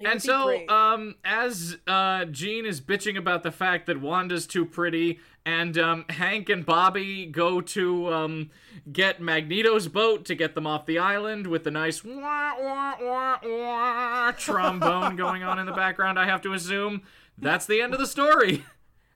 It 0.00 0.08
and 0.08 0.20
so, 0.20 0.66
um, 0.68 1.14
as 1.24 1.78
uh, 1.86 2.24
Jean 2.24 2.66
is 2.66 2.80
bitching 2.80 3.16
about 3.16 3.44
the 3.44 3.52
fact 3.52 3.86
that 3.86 4.00
Wanda's 4.00 4.44
too 4.44 4.66
pretty, 4.66 5.20
and 5.46 5.78
um, 5.78 6.04
Hank 6.08 6.48
and 6.48 6.66
Bobby 6.66 7.26
go 7.26 7.60
to 7.60 8.12
um, 8.12 8.50
get 8.92 9.20
Magneto's 9.20 9.86
boat 9.86 10.24
to 10.24 10.34
get 10.34 10.56
them 10.56 10.66
off 10.66 10.84
the 10.86 10.98
island 10.98 11.46
with 11.46 11.62
the 11.62 11.70
nice 11.70 12.02
wah, 12.02 12.54
wah, 12.58 12.94
wah, 13.00 13.38
wah, 13.44 14.32
trombone 14.32 15.14
going 15.16 15.44
on 15.44 15.60
in 15.60 15.66
the 15.66 15.72
background, 15.72 16.18
I 16.18 16.26
have 16.26 16.42
to 16.42 16.52
assume. 16.54 17.02
That's 17.38 17.66
the 17.66 17.80
end 17.80 17.94
of 17.94 18.00
the 18.00 18.06
story. 18.06 18.64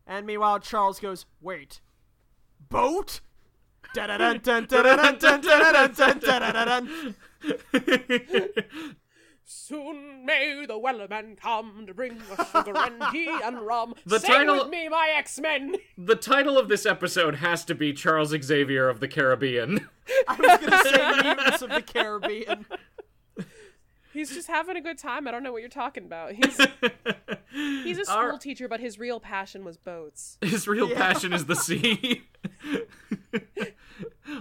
And 0.06 0.26
meanwhile, 0.26 0.60
Charles 0.60 1.00
goes, 1.00 1.26
"Wait, 1.40 1.80
boat." 2.68 3.20
Soon 9.50 10.26
may 10.26 10.66
the 10.66 10.74
Wellerman 10.78 11.34
come 11.40 11.86
to 11.86 11.94
bring 11.94 12.20
us 12.36 12.50
sugar 12.52 12.74
and 12.76 13.02
tea 13.10 13.30
and 13.42 13.58
rum. 13.62 13.94
The 14.04 14.18
Sing 14.20 14.30
title- 14.30 14.58
with 14.58 14.68
me, 14.68 14.90
my 14.90 15.10
X-Men. 15.16 15.76
the 15.98 16.16
title 16.16 16.58
of 16.58 16.68
this 16.68 16.84
episode 16.84 17.36
has 17.36 17.64
to 17.64 17.74
be 17.74 17.94
Charles 17.94 18.34
Xavier 18.42 18.90
of 18.90 19.00
the 19.00 19.08
Caribbean. 19.08 19.88
I 20.28 20.34
was 20.36 20.60
gonna 20.68 20.84
say 20.84 21.22
mutants 21.22 21.62
of 21.62 21.70
the 21.70 21.80
Caribbean. 21.80 22.66
He's 24.12 24.28
just 24.34 24.48
having 24.48 24.76
a 24.76 24.82
good 24.82 24.98
time. 24.98 25.26
I 25.26 25.30
don't 25.30 25.42
know 25.42 25.52
what 25.52 25.62
you're 25.62 25.70
talking 25.70 26.04
about. 26.04 26.32
He's 26.32 26.58
he's 27.50 27.98
a 27.98 28.04
school 28.04 28.16
Our- 28.18 28.38
teacher, 28.38 28.68
but 28.68 28.80
his 28.80 28.98
real 28.98 29.18
passion 29.18 29.64
was 29.64 29.78
boats. 29.78 30.36
His 30.42 30.68
real 30.68 30.90
passion 30.94 31.32
is 31.32 31.46
the 31.46 31.56
sea. 31.56 32.24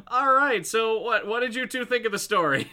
All 0.07 0.33
right, 0.33 0.67
so 0.67 0.99
what 0.99 1.25
what 1.25 1.39
did 1.39 1.55
you 1.55 1.65
two 1.65 1.85
think 1.85 2.05
of 2.05 2.11
the 2.11 2.19
story? 2.19 2.69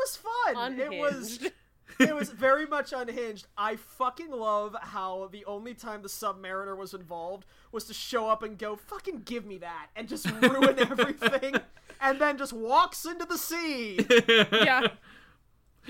It 0.00 0.04
was 0.04 0.16
fun. 0.16 0.80
It 0.80 0.98
was. 0.98 1.38
It 1.98 2.14
was 2.14 2.30
very 2.30 2.66
much 2.66 2.92
unhinged. 2.92 3.46
I 3.58 3.76
fucking 3.76 4.30
love 4.30 4.74
how 4.80 5.28
the 5.32 5.44
only 5.44 5.74
time 5.74 6.00
the 6.02 6.08
Submariner 6.08 6.74
was 6.76 6.94
involved 6.94 7.44
was 7.72 7.84
to 7.86 7.94
show 7.94 8.28
up 8.28 8.42
and 8.42 8.56
go, 8.56 8.76
fucking 8.76 9.22
give 9.24 9.44
me 9.44 9.58
that, 9.58 9.88
and 9.96 10.08
just 10.08 10.30
ruin 10.30 10.78
everything, 10.78 11.56
and 12.00 12.18
then 12.18 12.38
just 12.38 12.52
walks 12.54 13.04
into 13.04 13.26
the 13.26 13.36
sea. 13.36 14.06
yeah, 14.28 14.86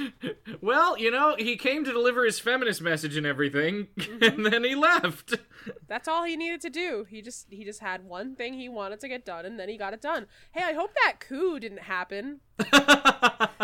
Well, 0.60 0.98
you 0.98 1.10
know, 1.10 1.36
he 1.39 1.56
came 1.56 1.85
to 1.85 1.93
deliver 1.93 2.24
his 2.24 2.39
feminist 2.39 2.82
message 2.82 3.16
and 3.16 3.27
everything, 3.27 3.89
and 3.97 4.20
mm-hmm. 4.20 4.43
then 4.43 4.64
he 4.64 4.74
left. 4.74 5.39
that's 5.89 6.06
all 6.06 6.24
he 6.24 6.36
needed 6.36 6.60
to 6.62 6.70
do. 6.70 7.06
He 7.09 7.22
just 7.22 7.47
he 7.51 7.64
just 7.64 7.81
had 7.81 8.05
one 8.05 8.35
thing 8.35 8.55
he 8.55 8.68
wanted 8.68 9.01
to 9.01 9.09
get 9.09 9.24
done, 9.24 9.47
and 9.47 9.59
then 9.59 9.68
he 9.68 9.78
got 9.78 9.94
it 9.94 10.02
done. 10.02 10.27
Hey, 10.52 10.62
I 10.64 10.72
hope 10.74 10.90
that 11.05 11.20
coup 11.20 11.59
didn't 11.59 11.81
happen. 11.81 12.40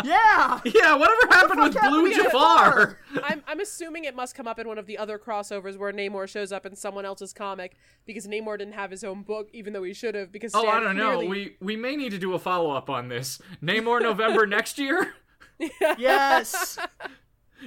Yeah! 0.03 0.61
Yeah, 0.65 0.95
whatever 0.95 1.27
happened 1.29 1.61
with 1.61 1.73
happened 1.75 2.01
Blue 2.01 2.09
to 2.09 2.23
Jafar? 2.23 2.99
I'm 3.23 3.43
I'm 3.47 3.59
assuming 3.59 4.05
it 4.05 4.15
must 4.15 4.35
come 4.35 4.47
up 4.47 4.59
in 4.59 4.67
one 4.67 4.77
of 4.77 4.85
the 4.85 4.97
other 4.97 5.19
crossovers 5.19 5.77
where 5.77 5.91
Namor 5.91 6.27
shows 6.27 6.51
up 6.51 6.65
in 6.65 6.75
someone 6.75 7.05
else's 7.05 7.33
comic 7.33 7.75
because 8.05 8.27
Namor 8.27 8.57
didn't 8.57 8.73
have 8.73 8.91
his 8.91 9.03
own 9.03 9.23
book, 9.23 9.49
even 9.53 9.73
though 9.73 9.83
he 9.83 9.93
should 9.93 10.15
have. 10.15 10.31
Because 10.31 10.53
Oh, 10.55 10.67
I 10.67 10.79
don't 10.79 10.97
know. 10.97 11.19
We 11.19 11.57
we 11.59 11.75
may 11.75 11.95
need 11.95 12.11
to 12.11 12.19
do 12.19 12.33
a 12.33 12.39
follow 12.39 12.71
up 12.71 12.89
on 12.89 13.07
this. 13.07 13.41
Namor 13.61 14.01
November 14.01 14.45
next 14.45 14.77
year. 14.79 15.13
Yes! 15.97 16.77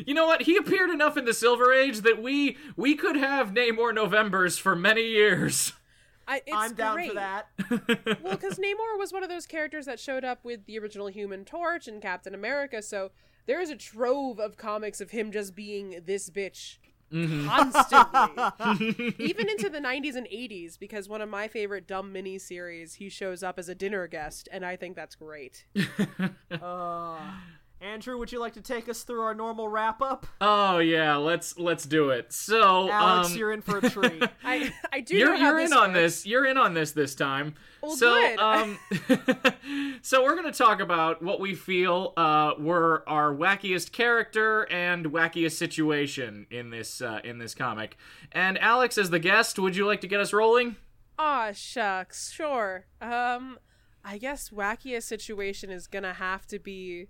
You 0.06 0.14
know 0.14 0.26
what? 0.26 0.42
He 0.42 0.56
appeared 0.56 0.90
enough 0.90 1.16
in 1.16 1.24
the 1.24 1.34
Silver 1.34 1.72
Age 1.72 2.00
that 2.02 2.22
we 2.22 2.56
we 2.76 2.94
could 2.94 3.16
have 3.16 3.52
Namor 3.52 3.92
Novembers 3.94 4.56
for 4.56 4.76
many 4.76 5.08
years. 5.08 5.72
I, 6.28 6.36
it's 6.46 6.56
I'm 6.56 6.74
down 6.74 6.94
great. 6.94 7.08
for 7.08 7.14
that. 7.16 7.46
Well, 8.22 8.36
because 8.36 8.56
Namor 8.56 8.96
was 8.98 9.12
one 9.12 9.24
of 9.24 9.28
those 9.28 9.46
characters 9.46 9.86
that 9.86 9.98
showed 9.98 10.24
up 10.24 10.44
with 10.44 10.66
the 10.66 10.78
original 10.78 11.08
Human 11.08 11.44
Torch 11.44 11.88
and 11.88 12.00
Captain 12.00 12.34
America, 12.34 12.82
so 12.82 13.10
there 13.46 13.60
is 13.60 13.70
a 13.70 13.76
trove 13.76 14.38
of 14.38 14.56
comics 14.56 15.00
of 15.00 15.10
him 15.10 15.32
just 15.32 15.56
being 15.56 16.00
this 16.06 16.30
bitch 16.30 16.76
constantly, 17.10 19.14
even 19.18 19.48
into 19.48 19.68
the 19.68 19.80
90s 19.80 20.14
and 20.14 20.28
80s. 20.28 20.78
Because 20.78 21.08
one 21.08 21.20
of 21.20 21.28
my 21.28 21.48
favorite 21.48 21.88
dumb 21.88 22.12
mini 22.12 22.38
series, 22.38 22.94
he 22.94 23.08
shows 23.08 23.42
up 23.42 23.58
as 23.58 23.68
a 23.68 23.74
dinner 23.74 24.06
guest, 24.06 24.48
and 24.52 24.64
I 24.64 24.76
think 24.76 24.94
that's 24.94 25.16
great. 25.16 25.64
Uh, 26.62 27.18
Andrew, 27.82 28.18
would 28.18 28.30
you 28.30 28.38
like 28.40 28.52
to 28.54 28.60
take 28.60 28.90
us 28.90 29.04
through 29.04 29.22
our 29.22 29.34
normal 29.34 29.66
wrap 29.68 30.02
up? 30.02 30.26
Oh 30.40 30.78
yeah, 30.78 31.16
let's 31.16 31.58
let's 31.58 31.84
do 31.86 32.10
it. 32.10 32.30
So, 32.32 32.90
Alex, 32.90 33.30
um, 33.32 33.38
you're 33.38 33.52
in 33.52 33.62
for 33.62 33.78
a 33.78 33.88
treat. 33.88 34.22
I 34.44 34.72
I 34.92 35.00
do 35.00 35.16
you're 35.16 35.34
know 35.34 35.40
you're 35.40 35.60
this 35.60 35.70
in 35.70 35.76
on 35.76 35.88
works. 35.92 36.00
this. 36.00 36.26
You're 36.26 36.44
in 36.44 36.58
on 36.58 36.74
this 36.74 36.92
this 36.92 37.14
time. 37.14 37.54
Well, 37.82 37.96
so 37.96 38.12
good. 38.12 38.38
um, 38.38 38.78
so 40.02 40.22
we're 40.22 40.36
gonna 40.36 40.52
talk 40.52 40.80
about 40.80 41.22
what 41.22 41.40
we 41.40 41.54
feel 41.54 42.12
uh 42.18 42.52
were 42.58 43.02
our 43.06 43.34
wackiest 43.34 43.92
character 43.92 44.70
and 44.70 45.06
wackiest 45.06 45.52
situation 45.52 46.46
in 46.50 46.68
this 46.70 47.00
uh, 47.00 47.20
in 47.24 47.38
this 47.38 47.54
comic. 47.54 47.96
And 48.32 48.58
Alex, 48.58 48.98
as 48.98 49.08
the 49.08 49.18
guest, 49.18 49.58
would 49.58 49.74
you 49.74 49.86
like 49.86 50.02
to 50.02 50.06
get 50.06 50.20
us 50.20 50.32
rolling? 50.34 50.76
Aw, 51.18 51.52
shucks. 51.52 52.30
Sure. 52.30 52.84
Um, 53.00 53.58
I 54.04 54.18
guess 54.18 54.50
wackiest 54.50 55.04
situation 55.04 55.70
is 55.70 55.86
gonna 55.86 56.14
have 56.14 56.46
to 56.48 56.58
be 56.58 57.08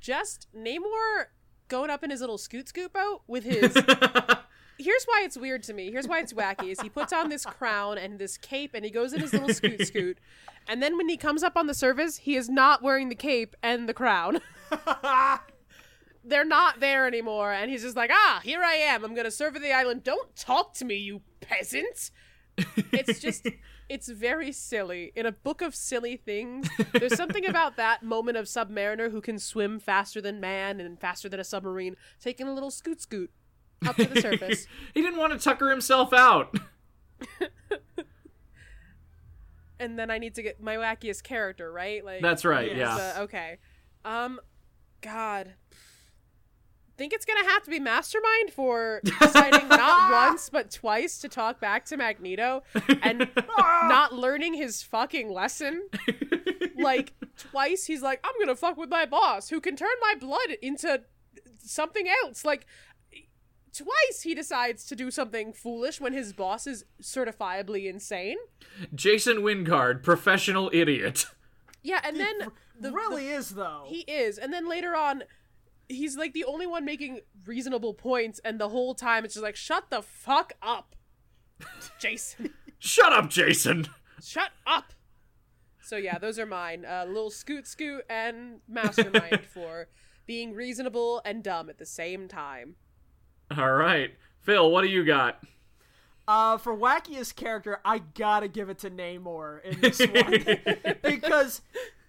just 0.00 0.48
Namor 0.56 1.26
going 1.68 1.90
up 1.90 2.02
in 2.02 2.10
his 2.10 2.20
little 2.20 2.38
scoot 2.38 2.68
scoot 2.68 2.92
boat 2.92 3.22
with 3.26 3.44
his. 3.44 3.74
Here's 4.78 5.04
why 5.04 5.22
it's 5.24 5.36
weird 5.36 5.62
to 5.64 5.74
me. 5.74 5.90
Here's 5.90 6.08
why 6.08 6.20
it's 6.20 6.32
wacky: 6.32 6.70
is 6.70 6.80
he 6.80 6.88
puts 6.88 7.12
on 7.12 7.28
this 7.28 7.44
crown 7.44 7.98
and 7.98 8.18
this 8.18 8.36
cape, 8.36 8.72
and 8.74 8.84
he 8.84 8.90
goes 8.90 9.12
in 9.12 9.20
his 9.20 9.32
little 9.32 9.52
scoot 9.52 9.86
scoot, 9.86 10.18
and 10.66 10.82
then 10.82 10.96
when 10.96 11.08
he 11.08 11.16
comes 11.16 11.42
up 11.42 11.56
on 11.56 11.66
the 11.66 11.74
surface, 11.74 12.18
he 12.18 12.36
is 12.36 12.48
not 12.48 12.82
wearing 12.82 13.08
the 13.08 13.14
cape 13.14 13.54
and 13.62 13.88
the 13.88 13.94
crown. 13.94 14.40
They're 16.24 16.44
not 16.44 16.80
there 16.80 17.06
anymore, 17.06 17.52
and 17.52 17.70
he's 17.70 17.82
just 17.82 17.96
like, 17.96 18.10
ah, 18.12 18.40
here 18.42 18.62
I 18.62 18.74
am. 18.74 19.04
I'm 19.04 19.14
gonna 19.14 19.30
serve 19.30 19.54
the 19.54 19.72
island. 19.72 20.02
Don't 20.02 20.34
talk 20.34 20.74
to 20.74 20.84
me, 20.84 20.96
you 20.96 21.22
peasant 21.40 22.10
it's 22.92 23.20
just 23.20 23.46
it's 23.88 24.08
very 24.08 24.52
silly 24.52 25.12
in 25.14 25.26
a 25.26 25.32
book 25.32 25.62
of 25.62 25.74
silly 25.74 26.16
things 26.16 26.68
there's 26.92 27.16
something 27.16 27.46
about 27.46 27.76
that 27.76 28.02
moment 28.02 28.36
of 28.36 28.46
submariner 28.46 29.10
who 29.10 29.20
can 29.20 29.38
swim 29.38 29.78
faster 29.78 30.20
than 30.20 30.40
man 30.40 30.80
and 30.80 31.00
faster 31.00 31.28
than 31.28 31.40
a 31.40 31.44
submarine 31.44 31.96
taking 32.20 32.46
a 32.46 32.52
little 32.52 32.70
scoot 32.70 33.00
scoot 33.00 33.30
up 33.86 33.96
to 33.96 34.04
the 34.04 34.20
surface 34.20 34.66
he 34.94 35.00
didn't 35.00 35.18
want 35.18 35.32
to 35.32 35.38
tucker 35.38 35.70
himself 35.70 36.12
out. 36.12 36.54
and 39.78 39.98
then 39.98 40.10
i 40.10 40.18
need 40.18 40.34
to 40.34 40.42
get 40.42 40.60
my 40.62 40.76
wackiest 40.76 41.22
character 41.22 41.70
right 41.72 42.04
like 42.04 42.20
That's 42.20 42.44
right. 42.44 42.74
Yeah. 42.76 42.94
uh, 43.16 43.22
okay 43.22 43.58
um 44.04 44.40
god 45.00 45.54
think 47.00 47.14
it's 47.14 47.24
gonna 47.24 47.48
have 47.48 47.62
to 47.62 47.70
be 47.70 47.80
mastermind 47.80 48.50
for 48.52 49.00
deciding 49.20 49.66
not 49.68 50.12
once 50.28 50.50
but 50.50 50.70
twice 50.70 51.18
to 51.18 51.30
talk 51.30 51.58
back 51.58 51.86
to 51.86 51.96
magneto 51.96 52.62
and 53.00 53.26
not 53.58 54.12
learning 54.12 54.52
his 54.52 54.82
fucking 54.82 55.32
lesson 55.32 55.88
like 56.78 57.14
twice 57.38 57.86
he's 57.86 58.02
like 58.02 58.20
i'm 58.22 58.34
gonna 58.38 58.54
fuck 58.54 58.76
with 58.76 58.90
my 58.90 59.06
boss 59.06 59.48
who 59.48 59.62
can 59.62 59.76
turn 59.76 59.88
my 60.02 60.14
blood 60.20 60.58
into 60.60 61.00
something 61.56 62.06
else 62.22 62.44
like 62.44 62.66
twice 63.74 64.20
he 64.22 64.34
decides 64.34 64.84
to 64.84 64.94
do 64.94 65.10
something 65.10 65.54
foolish 65.54 66.02
when 66.02 66.12
his 66.12 66.34
boss 66.34 66.66
is 66.66 66.84
certifiably 67.00 67.88
insane 67.88 68.36
Jason 68.94 69.38
Wyngarde, 69.38 70.02
professional 70.02 70.68
idiot. 70.74 71.24
Yeah, 71.82 72.00
and 72.04 72.20
then 72.20 72.48
the, 72.78 72.92
really 72.92 73.28
the- 73.28 73.32
is 73.36 73.50
though. 73.50 73.84
he 73.86 74.00
is, 74.00 74.36
and 74.36 74.52
then 74.52 74.68
later 74.68 74.94
on, 74.94 75.22
he's 75.90 76.16
like 76.16 76.32
the 76.32 76.44
only 76.44 76.66
one 76.66 76.84
making 76.84 77.20
reasonable 77.44 77.94
points, 77.94 78.40
and 78.44 78.58
the 78.60 78.68
whole 78.68 78.94
time 78.94 79.24
it's 79.24 79.34
just 79.34 79.44
like, 79.44 79.56
shut 79.56 79.90
the 79.90 80.02
fuck 80.02 80.52
up, 80.62 80.94
Jason, 81.98 82.54
Shut 82.78 83.12
up, 83.12 83.28
Jason. 83.28 83.88
shut 84.22 84.50
up. 84.66 84.92
So 85.82 85.96
yeah, 85.96 86.18
those 86.18 86.38
are 86.38 86.46
mine. 86.46 86.84
Uh, 86.84 87.04
little 87.06 87.30
Scoot 87.30 87.66
Scoot 87.66 88.04
and 88.08 88.60
Mastermind 88.68 89.40
for 89.52 89.88
being 90.26 90.54
reasonable 90.54 91.20
and 91.24 91.42
dumb 91.42 91.68
at 91.68 91.78
the 91.78 91.86
same 91.86 92.28
time. 92.28 92.76
All 93.56 93.72
right, 93.72 94.12
Phil, 94.40 94.70
what 94.70 94.82
do 94.82 94.88
you 94.88 95.04
got? 95.04 95.42
Uh, 96.28 96.56
for 96.58 96.76
wackiest 96.76 97.34
character, 97.34 97.80
I 97.84 97.98
gotta 98.14 98.46
give 98.46 98.68
it 98.70 98.78
to 98.78 98.90
Namor 98.90 99.64
in 99.64 99.80
this 99.80 99.98
one 99.98 100.96
because 101.02 101.60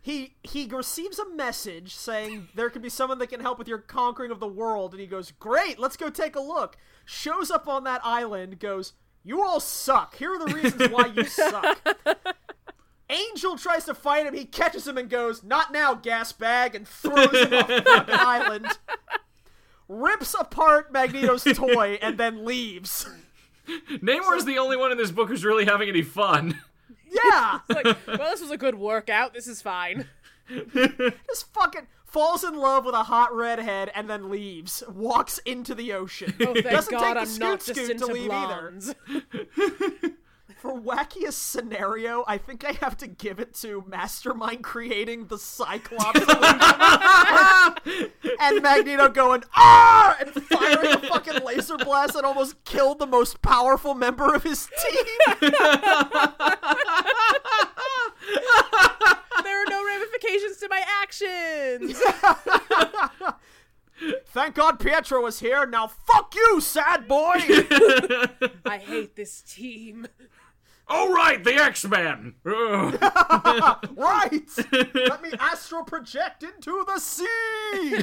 he 0.01 0.35
he 0.43 0.67
receives 0.67 1.19
a 1.19 1.29
message 1.29 1.95
saying 1.95 2.47
there 2.55 2.71
could 2.71 2.81
be 2.81 2.89
someone 2.89 3.19
that 3.19 3.27
can 3.27 3.39
help 3.39 3.59
with 3.59 3.67
your 3.67 3.77
conquering 3.77 4.31
of 4.31 4.39
the 4.39 4.47
world, 4.47 4.91
and 4.93 4.99
he 4.99 5.05
goes, 5.05 5.31
"Great, 5.31 5.77
let's 5.77 5.95
go 5.95 6.09
take 6.09 6.35
a 6.35 6.41
look." 6.41 6.75
Shows 7.05 7.51
up 7.51 7.67
on 7.67 7.83
that 7.83 8.01
island, 8.03 8.59
goes, 8.59 8.93
"You 9.23 9.43
all 9.43 9.59
suck. 9.59 10.15
Here 10.15 10.33
are 10.33 10.39
the 10.39 10.53
reasons 10.53 10.89
why 10.89 11.05
you 11.15 11.23
suck." 11.25 11.79
Angel 13.09 13.57
tries 13.57 13.85
to 13.85 13.93
fight 13.93 14.25
him. 14.25 14.33
He 14.33 14.45
catches 14.45 14.87
him 14.87 14.97
and 14.97 15.09
goes, 15.09 15.43
"Not 15.43 15.71
now, 15.71 15.93
gas 15.93 16.31
bag," 16.31 16.73
and 16.73 16.87
throws 16.87 17.31
him 17.31 17.53
off 17.53 17.67
the 17.67 17.83
fucking 17.85 18.15
island. 18.17 18.67
Rips 19.87 20.33
apart 20.33 20.91
Magneto's 20.91 21.43
toy 21.43 21.99
and 22.01 22.17
then 22.17 22.43
leaves. 22.43 23.07
Namor's 24.01 24.45
the 24.45 24.57
only 24.57 24.77
one 24.77 24.91
in 24.91 24.97
this 24.97 25.11
book 25.11 25.27
who's 25.27 25.45
really 25.45 25.65
having 25.65 25.89
any 25.89 26.01
fun. 26.01 26.59
Yeah. 27.11 27.59
Like, 27.69 27.85
well, 28.07 28.31
this 28.31 28.41
was 28.41 28.51
a 28.51 28.57
good 28.57 28.75
workout. 28.75 29.33
This 29.33 29.47
is 29.47 29.61
fine. 29.61 30.07
just 30.73 31.53
fucking 31.53 31.87
falls 32.05 32.43
in 32.43 32.55
love 32.55 32.85
with 32.85 32.95
a 32.95 33.03
hot 33.03 33.33
redhead 33.33 33.91
and 33.95 34.09
then 34.09 34.29
leaves. 34.29 34.83
Walks 34.93 35.37
into 35.39 35.73
the 35.73 35.93
ocean. 35.93 36.33
Oh, 36.41 36.53
thank 36.53 36.65
Doesn't 36.65 36.91
God 36.91 37.13
take 37.13 37.25
the 37.25 37.33
I'm 37.33 37.39
not 37.39 37.61
scoot 37.61 37.75
just 37.75 37.87
scoot 37.87 37.97
to 37.99 38.05
leave 38.07 38.29
blondes. 38.29 38.93
either. 39.07 40.13
For 40.61 40.79
wackiest 40.79 41.33
scenario, 41.33 42.23
I 42.27 42.37
think 42.37 42.63
I 42.63 42.73
have 42.73 42.95
to 42.97 43.07
give 43.07 43.39
it 43.39 43.55
to 43.61 43.83
Mastermind 43.87 44.63
creating 44.63 45.25
the 45.25 45.39
Cyclops 45.39 46.19
illusion. 47.85 48.11
and 48.39 48.61
Magneto 48.61 49.09
going 49.09 49.43
ah 49.55 50.15
and 50.19 50.29
firing 50.31 50.91
a 50.93 50.99
fucking 50.99 51.43
laser 51.43 51.77
blast 51.77 52.13
that 52.13 52.23
almost 52.23 52.63
killed 52.63 52.99
the 52.99 53.07
most 53.07 53.41
powerful 53.41 53.95
member 53.95 54.35
of 54.35 54.43
his 54.43 54.67
team. 54.67 55.39
there 55.41 55.51
are 59.63 59.67
no 59.67 59.83
ramifications 59.83 60.57
to 60.57 60.67
my 60.69 60.83
actions. 61.01 61.99
Thank 64.27 64.53
God 64.53 64.79
Pietro 64.79 65.23
was 65.23 65.39
here. 65.39 65.65
Now 65.65 65.87
fuck 65.87 66.35
you, 66.35 66.61
sad 66.61 67.07
boy. 67.07 67.33
I 68.63 68.77
hate 68.79 69.15
this 69.15 69.41
team. 69.41 70.05
Oh 70.93 71.13
right, 71.13 71.41
the 71.41 71.53
X 71.53 71.85
Men. 71.85 72.35
right. 72.43 74.41
Let 74.73 75.21
me 75.21 75.31
astral 75.39 75.85
project 75.85 76.43
into 76.43 76.83
the 76.85 76.99
sea. 76.99 77.27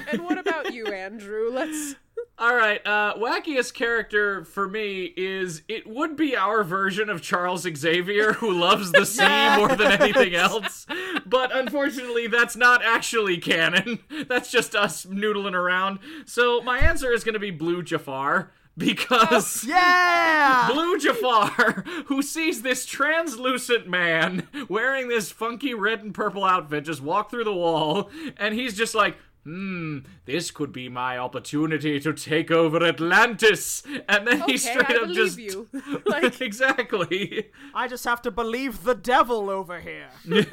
And 0.11 0.25
what 0.25 0.39
about 0.39 0.73
you, 0.73 0.87
Andrew? 0.87 1.51
Let's. 1.53 1.97
All 2.39 2.55
right, 2.55 2.85
uh, 2.87 3.15
wackiest 3.17 3.75
character 3.75 4.45
for 4.45 4.69
me 4.69 5.13
is 5.17 5.63
it 5.69 5.87
would 5.87 6.17
be 6.17 6.37
our 6.37 6.65
version 6.65 7.11
of 7.11 7.21
Charles 7.21 7.67
Xavier, 7.77 8.33
who 8.35 8.53
loves 8.53 8.91
the 8.93 9.05
sea 9.05 9.57
more 9.57 9.69
than 9.69 10.01
anything 10.01 10.35
else. 10.35 10.87
But 11.27 11.55
unfortunately, 11.55 12.27
that's 12.27 12.57
not 12.57 12.85
actually 12.85 13.39
canon. 13.39 14.01
That's 14.29 14.51
just 14.51 14.75
us 14.75 15.05
noodling 15.05 15.55
around. 15.55 15.99
So 16.25 16.61
my 16.63 16.79
answer 16.79 17.13
is 17.13 17.23
going 17.23 17.35
to 17.35 17.41
be 17.41 17.51
Blue 17.51 17.83
Jafar 17.83 18.51
because 18.79 19.65
oh, 19.65 19.69
Yeah. 19.69 20.69
Blue 20.73 20.99
Jafar, 20.99 21.85
who 22.07 22.23
sees 22.23 22.63
this 22.63 22.87
translucent 22.87 23.89
man 23.89 24.49
wearing 24.69 25.09
this 25.09 25.31
funky 25.31 25.75
red 25.75 26.03
and 26.03 26.15
purple 26.15 26.45
outfit 26.45 26.85
just 26.85 27.03
walk 27.03 27.31
through 27.31 27.45
the 27.45 27.55
wall, 27.55 28.11
and 28.37 28.55
he's 28.55 28.77
just 28.77 28.95
like, 28.95 29.17
hmm, 29.49 29.99
this 30.27 30.51
could 30.51 30.73
be 30.73 30.89
my 30.91 31.17
opportunity 31.17 31.99
to 32.01 32.13
take 32.13 32.51
over 32.51 32.85
Atlantis. 32.85 33.83
And 34.07 34.27
then 34.27 34.43
Okay, 34.43 34.53
he 34.53 34.59
straight 34.59 34.91
I 34.91 35.05
up 35.05 35.11
just. 35.11 35.39
you. 35.39 35.69
like, 36.07 36.41
exactly. 36.49 37.51
I 37.75 37.89
just 37.89 38.05
have 38.05 38.21
to 38.23 38.31
believe 38.31 38.85
the 38.85 38.95
devil 38.95 39.49
over 39.51 39.81
here. 39.81 40.11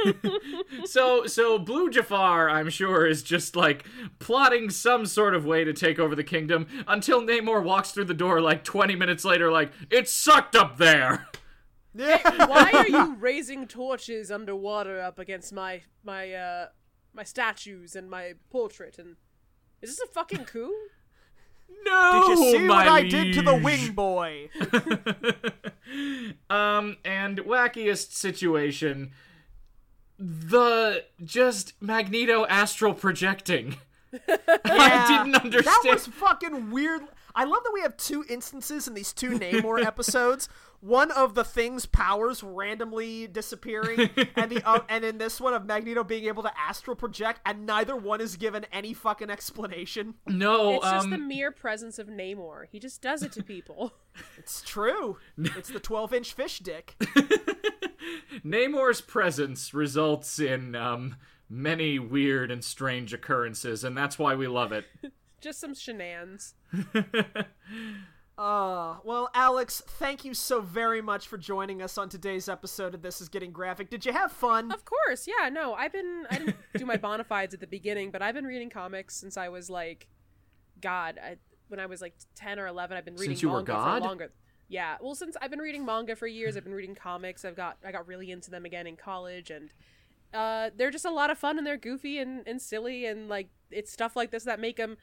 So, 0.86 1.26
so 1.26 1.58
Blue 1.58 1.90
Jafar, 1.90 2.50
I'm 2.50 2.70
sure, 2.70 3.06
is 3.08 3.24
just 3.24 3.56
like 3.56 3.86
plotting 4.20 4.70
some 4.70 5.06
sort 5.06 5.34
of 5.36 5.46
way 5.46 5.64
to 5.64 5.74
take 5.74 6.00
over 6.00 6.16
the 6.16 6.24
kingdom 6.24 6.68
until 6.88 7.22
Namor 7.22 7.64
walks 7.64 7.92
through 7.92 8.06
the 8.06 8.14
door 8.14 8.40
like 8.40 8.64
20 8.64 8.96
minutes 8.96 9.26
later, 9.26 9.52
like, 9.52 9.72
it 9.90 10.08
sucked 10.08 10.56
up 10.56 10.78
there. 10.78 11.28
why 11.94 12.72
are 12.74 12.88
you 12.88 13.16
raising 13.16 13.68
torches 13.68 14.30
underwater 14.30 15.00
up 15.02 15.18
against 15.18 15.54
my 15.54 15.82
my 16.04 16.34
uh 16.34 16.68
my 17.16 17.24
statues 17.24 17.96
and 17.96 18.10
my 18.10 18.34
portrait? 18.50 18.98
And 19.00 19.16
is 19.82 19.90
this 19.98 20.00
a 20.02 20.12
fucking 20.12 20.46
coup? 20.46 20.74
No, 21.84 22.24
Did 22.28 22.30
you 22.40 22.52
see 22.52 22.60
my 22.60 22.86
what 22.86 22.88
I 22.88 23.02
did 23.02 23.34
to 23.34 23.42
the 23.42 23.56
wing 23.56 23.92
boy? 23.96 24.50
Um, 26.50 26.98
and 27.04 27.40
wackiest 27.40 28.12
situation, 28.12 29.12
the 30.20 31.06
just 31.24 31.74
Magneto 31.82 32.46
astral 32.46 32.94
projecting. 32.94 33.78
I 34.28 35.06
didn't 35.08 35.36
understand. 35.36 35.66
That 35.66 35.92
was 35.92 36.06
fucking 36.08 36.70
weird. 36.70 37.02
I 37.36 37.44
love 37.44 37.64
that 37.64 37.72
we 37.74 37.82
have 37.82 37.98
two 37.98 38.24
instances 38.30 38.88
in 38.88 38.94
these 38.94 39.12
two 39.14 39.32
Namor 39.32 39.84
episodes. 39.86 40.48
One 40.80 41.10
of 41.12 41.34
the 41.36 41.44
thing's 41.44 41.86
powers 41.86 42.44
randomly 42.44 43.28
disappearing, 43.28 44.10
and 44.36 44.52
the 44.52 44.62
uh, 44.68 44.82
and 44.88 45.03
in 45.03 45.18
this 45.18 45.41
one 45.41 45.53
of 45.53 45.66
Magneto 45.66 46.03
being 46.03 46.26
able 46.26 46.44
to 46.44 46.52
astral 46.60 46.95
project, 46.95 47.40
and 47.45 47.66
neither 47.66 47.95
one 47.95 48.22
is 48.22 48.38
given 48.38 48.66
any 48.72 48.94
fucking 48.94 49.30
explanation. 49.30 50.14
no, 50.28 50.74
It's 50.76 50.86
just 50.86 51.06
um, 51.06 51.12
the 51.12 51.18
mere 51.18 51.52
presence 51.52 51.98
of 51.98 52.07
Namor. 52.07 52.66
He 52.72 52.80
just 52.80 53.02
does 53.02 53.24
it 53.24 53.32
to 53.34 53.44
people. 53.44 53.94
It's 54.38 54.62
true. 54.62 55.18
It's 55.38 55.68
the 55.70 55.80
twelve-inch 55.82 56.34
fish 56.34 56.60
dick. 56.60 56.95
Namor's 58.45 59.02
presence 59.02 59.74
results 59.74 60.40
in 60.40 60.74
um 60.76 61.18
many 61.49 61.99
weird 61.99 62.49
and 62.52 62.64
strange 62.64 63.14
occurrences, 63.14 63.84
and 63.84 63.98
that's 63.98 64.18
why 64.18 64.36
we 64.36 64.48
love 64.48 64.72
it. 64.72 64.86
Just 65.46 65.60
some 65.60 65.76
shenanigans. 65.76 66.56
Uh, 68.38 68.98
well, 69.06 69.30
Alex, 69.34 69.82
thank 69.88 70.26
you 70.26 70.34
so 70.34 70.60
very 70.60 71.02
much 71.02 71.26
for 71.26 71.38
joining 71.38 71.82
us 71.82 71.98
on 71.98 72.10
today's 72.10 72.50
episode 72.50 72.94
of 72.94 73.02
This 73.02 73.22
Is 73.22 73.30
Getting 73.30 73.54
Graphic. 73.54 73.90
Did 73.90 74.06
you 74.06 74.12
have 74.12 74.30
fun? 74.30 74.74
Of 74.74 74.84
course, 74.84 75.26
yeah. 75.26 75.48
No, 75.48 75.74
I've 75.74 75.94
been 75.94 76.26
I 76.30 76.40
didn't 76.40 76.58
do 76.76 76.86
my 76.86 76.98
bona 76.98 77.24
fides 77.24 77.54
at 77.54 77.62
the 77.62 77.68
beginning, 77.68 78.12
but 78.12 78.22
I've 78.22 78.36
been 78.36 78.44
reading 78.44 78.70
comics 78.70 79.16
since 79.16 79.38
I 79.38 79.48
was 79.48 79.70
like, 79.70 80.08
God, 80.82 81.18
I, 81.18 81.38
when 81.70 81.80
I 81.80 81.86
was 81.86 82.02
like 82.02 82.16
ten 82.36 82.60
or 82.60 82.68
eleven. 82.68 82.98
I've 82.98 83.06
been 83.06 83.14
reading 83.14 83.38
Since 83.38 83.42
you 83.42 83.48
were 83.52 83.60
manga 83.60 83.72
God? 83.72 84.02
for 84.02 84.08
longer. 84.10 84.32
Yeah, 84.68 84.98
well, 85.00 85.16
since 85.16 85.38
I've 85.42 85.50
been 85.50 85.60
reading 85.60 85.86
manga 85.86 86.18
for 86.18 86.28
years, 86.28 86.58
I've 86.58 86.66
been 86.66 86.74
reading 86.74 86.96
comics. 86.96 87.46
I've 87.46 87.56
got 87.56 87.78
I 87.86 87.94
got 87.94 88.06
really 88.06 88.32
into 88.32 88.52
them 88.52 88.66
again 88.66 88.86
in 88.86 88.98
college, 88.98 89.50
and 89.50 89.70
uh, 90.36 90.72
they're 90.76 90.92
just 90.92 91.06
a 91.06 91.12
lot 91.12 91.30
of 91.30 91.38
fun 91.38 91.58
and 91.58 91.66
they're 91.66 91.78
goofy 91.78 92.20
and, 92.20 92.46
and 92.46 92.62
silly 92.62 93.06
and 93.06 93.30
like 93.30 93.48
it's 93.72 93.92
stuff 93.92 94.16
like 94.16 94.32
this 94.32 94.44
that 94.44 94.60
make 94.60 94.76
them 94.76 94.98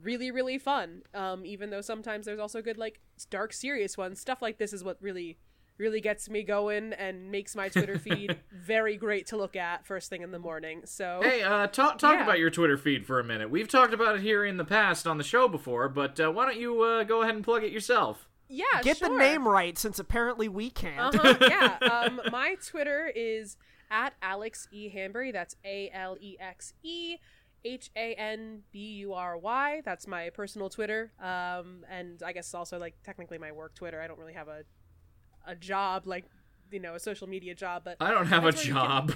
really 0.00 0.30
really 0.30 0.58
fun. 0.58 1.02
Um, 1.14 1.44
even 1.46 1.70
though 1.70 1.80
sometimes 1.80 2.26
there's 2.26 2.38
also 2.40 2.62
good 2.62 2.78
like 2.78 3.00
dark 3.30 3.52
serious 3.52 3.96
ones. 3.96 4.20
Stuff 4.20 4.42
like 4.42 4.58
this 4.58 4.72
is 4.72 4.82
what 4.84 4.96
really 5.00 5.38
really 5.78 6.00
gets 6.00 6.28
me 6.28 6.42
going 6.42 6.92
and 6.94 7.30
makes 7.30 7.54
my 7.54 7.68
Twitter 7.68 7.98
feed 8.00 8.36
very 8.52 8.96
great 8.96 9.28
to 9.28 9.36
look 9.36 9.54
at 9.54 9.86
first 9.86 10.10
thing 10.10 10.22
in 10.22 10.32
the 10.32 10.38
morning. 10.38 10.82
So 10.84 11.20
Hey, 11.22 11.42
uh, 11.42 11.68
talk 11.68 11.98
talk 11.98 12.14
Yeah. 12.16 12.24
about 12.24 12.38
your 12.40 12.50
Twitter 12.50 12.76
feed 12.76 13.06
for 13.06 13.20
a 13.20 13.24
minute. 13.24 13.48
We've 13.48 13.68
talked 13.68 13.94
about 13.94 14.16
it 14.16 14.20
here 14.22 14.44
in 14.44 14.56
the 14.56 14.64
past 14.64 15.06
on 15.06 15.18
the 15.18 15.24
show 15.24 15.46
before, 15.46 15.88
but 15.88 16.18
uh, 16.18 16.32
why 16.32 16.46
don't 16.46 16.58
you 16.58 16.82
uh, 16.82 17.04
go 17.04 17.22
ahead 17.22 17.34
and 17.36 17.44
plug 17.44 17.62
it 17.62 17.70
yourself? 17.70 18.28
yeah, 18.48 18.64
Get 18.82 18.98
the 18.98 19.08
name 19.10 19.46
right, 19.46 19.76
since 19.78 19.98
apparently 19.98 20.48
we 20.48 20.70
can't. 20.70 21.14
Uh-huh, 21.14 21.36
yeah. 21.42 21.76
Um, 21.86 22.20
my 22.32 22.56
Twitter 22.66 23.12
is 23.14 23.56
at 23.90 24.14
Alex 24.22 24.66
E 24.72 24.90
Hanbury. 24.90 25.32
That's 25.32 25.54
A 25.64 25.90
L 25.92 26.16
E 26.20 26.36
X 26.40 26.72
E 26.82 27.18
H 27.64 27.90
A 27.96 28.14
N 28.14 28.62
B 28.72 28.78
U 29.00 29.14
R 29.14 29.36
Y. 29.36 29.82
That's 29.84 30.06
my 30.06 30.30
personal 30.30 30.68
Twitter. 30.68 31.12
Um, 31.20 31.84
and 31.90 32.22
I 32.22 32.32
guess 32.32 32.54
also 32.54 32.78
like 32.78 32.94
technically 33.04 33.38
my 33.38 33.52
work 33.52 33.74
Twitter. 33.74 34.00
I 34.00 34.06
don't 34.06 34.18
really 34.18 34.34
have 34.34 34.48
a 34.48 34.62
a 35.46 35.54
job 35.54 36.06
like 36.06 36.24
you 36.70 36.80
know 36.80 36.94
a 36.94 37.00
social 37.00 37.26
media 37.26 37.54
job, 37.54 37.82
but 37.84 37.96
I 38.00 38.10
don't 38.10 38.26
have 38.26 38.44
a 38.44 38.48
you 38.48 38.52
can- 38.52 38.62
job. 38.62 39.12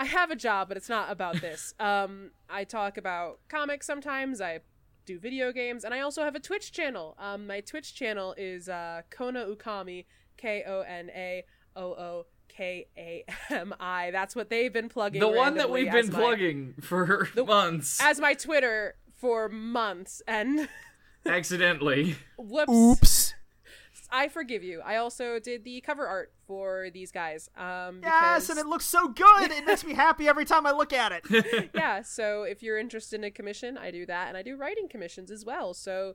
I 0.00 0.04
have 0.04 0.30
a 0.30 0.36
job, 0.36 0.68
but 0.68 0.76
it's 0.76 0.88
not 0.88 1.10
about 1.10 1.40
this. 1.40 1.74
Um, 1.80 2.30
I 2.48 2.62
talk 2.64 2.96
about 2.98 3.40
comics 3.48 3.84
sometimes. 3.84 4.40
I 4.40 4.60
do 5.06 5.18
video 5.18 5.50
games, 5.52 5.82
and 5.84 5.92
I 5.92 6.00
also 6.00 6.22
have 6.22 6.36
a 6.36 6.40
Twitch 6.40 6.70
channel. 6.70 7.16
Um, 7.18 7.46
my 7.48 7.60
Twitch 7.60 7.94
channel 7.96 8.32
is 8.38 8.68
uh, 8.68 9.02
Kona 9.10 9.44
Ookami, 9.46 10.04
K 10.36 10.62
O 10.66 10.82
N 10.82 11.10
A 11.14 11.44
O 11.74 11.82
O 11.94 12.26
K 12.58 12.88
A 12.98 13.24
M 13.50 13.72
I. 13.80 14.10
That's 14.10 14.34
what 14.36 14.50
they've 14.50 14.72
been 14.72 14.88
plugging. 14.88 15.20
The 15.20 15.28
one 15.28 15.54
that 15.54 15.70
we've 15.70 15.90
been 15.90 16.10
my- 16.10 16.18
plugging 16.18 16.74
for 16.82 17.28
months 17.46 18.00
as 18.02 18.18
my 18.20 18.34
Twitter 18.34 18.96
for 19.14 19.48
months, 19.48 20.20
and 20.26 20.68
accidentally. 21.26 22.16
whoops. 22.36 22.70
Oops. 22.72 23.34
I 24.10 24.28
forgive 24.28 24.62
you. 24.62 24.80
I 24.84 24.96
also 24.96 25.38
did 25.38 25.64
the 25.64 25.80
cover 25.82 26.06
art 26.06 26.32
for 26.46 26.88
these 26.94 27.12
guys. 27.12 27.50
Um, 27.56 28.00
Yes, 28.02 28.46
because- 28.46 28.50
and 28.50 28.58
it 28.58 28.66
looks 28.66 28.86
so 28.86 29.08
good. 29.08 29.50
It 29.50 29.66
makes 29.66 29.84
me 29.84 29.92
happy 29.94 30.26
every 30.28 30.44
time 30.46 30.66
I 30.66 30.72
look 30.72 30.92
at 30.92 31.12
it. 31.12 31.70
yeah, 31.74 32.00
so 32.02 32.42
if 32.44 32.62
you're 32.62 32.78
interested 32.78 33.16
in 33.16 33.24
a 33.24 33.30
commission, 33.30 33.76
I 33.76 33.90
do 33.90 34.06
that, 34.06 34.28
and 34.28 34.36
I 34.36 34.42
do 34.42 34.56
writing 34.56 34.88
commissions 34.88 35.30
as 35.30 35.44
well. 35.44 35.74
So 35.74 36.14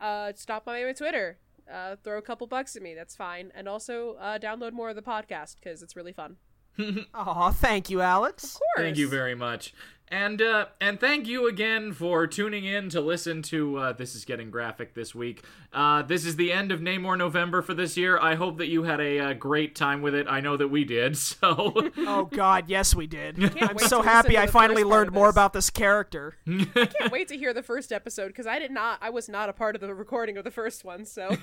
uh, 0.00 0.32
stop 0.36 0.64
by 0.64 0.84
my 0.84 0.92
Twitter, 0.92 1.38
uh, 1.70 1.96
throw 2.02 2.18
a 2.18 2.22
couple 2.22 2.46
bucks 2.46 2.76
at 2.76 2.82
me. 2.82 2.94
That's 2.94 3.16
fine, 3.16 3.52
and 3.54 3.68
also 3.68 4.14
uh, 4.14 4.38
download 4.38 4.72
more 4.72 4.90
of 4.90 4.96
the 4.96 5.02
podcast 5.02 5.56
because 5.56 5.82
it's 5.82 5.96
really 5.96 6.12
fun. 6.12 6.36
Aw, 7.14 7.50
thank 7.52 7.90
you, 7.90 8.00
Alex. 8.00 8.44
Of 8.44 8.60
course. 8.60 8.84
Thank 8.84 8.96
you 8.96 9.08
very 9.08 9.34
much. 9.34 9.74
And 10.12 10.42
uh, 10.42 10.66
and 10.78 11.00
thank 11.00 11.26
you 11.26 11.48
again 11.48 11.94
for 11.94 12.26
tuning 12.26 12.66
in 12.66 12.90
to 12.90 13.00
listen 13.00 13.40
to 13.44 13.78
uh, 13.78 13.92
this 13.94 14.14
is 14.14 14.26
getting 14.26 14.50
graphic 14.50 14.92
this 14.92 15.14
week. 15.14 15.42
Uh, 15.72 16.02
this 16.02 16.26
is 16.26 16.36
the 16.36 16.52
end 16.52 16.70
of 16.70 16.80
Namor 16.80 17.16
November 17.16 17.62
for 17.62 17.72
this 17.72 17.96
year. 17.96 18.18
I 18.18 18.34
hope 18.34 18.58
that 18.58 18.66
you 18.66 18.82
had 18.82 19.00
a 19.00 19.18
uh, 19.18 19.32
great 19.32 19.74
time 19.74 20.02
with 20.02 20.14
it. 20.14 20.26
I 20.28 20.40
know 20.40 20.58
that 20.58 20.68
we 20.68 20.84
did. 20.84 21.16
So 21.22 21.72
Oh 21.96 22.26
God, 22.26 22.68
yes 22.68 22.94
we 22.94 23.06
did. 23.06 23.38
I'm 23.62 23.78
so 23.78 24.02
happy 24.02 24.36
I 24.36 24.46
finally 24.48 24.84
learned 24.84 25.12
more 25.12 25.30
about 25.30 25.54
this 25.54 25.70
character. 25.70 26.36
I 26.46 26.86
can't 26.86 27.10
wait 27.10 27.28
to 27.28 27.38
hear 27.38 27.54
the 27.54 27.62
first 27.62 27.90
episode 27.90 28.28
because 28.28 28.46
I 28.46 28.58
did 28.58 28.70
not. 28.70 28.98
I 29.00 29.08
was 29.08 29.30
not 29.30 29.48
a 29.48 29.52
part 29.54 29.74
of 29.74 29.80
the 29.80 29.94
recording 29.94 30.36
of 30.36 30.44
the 30.44 30.50
first 30.50 30.84
one, 30.84 31.06
so 31.06 31.34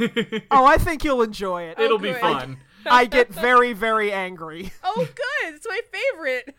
oh, 0.51 0.65
I 0.65 0.77
think 0.77 1.03
you'll 1.03 1.23
enjoy 1.23 1.63
it. 1.63 1.79
it'll 1.79 1.97
be 1.97 2.13
fun. 2.13 2.59
I 2.85 3.05
get 3.05 3.29
very, 3.29 3.73
very 3.73 4.11
angry. 4.11 4.71
oh, 4.83 4.95
good. 5.15 5.55
It's 5.55 5.67
my 5.67 5.81
favorite. 5.91 6.55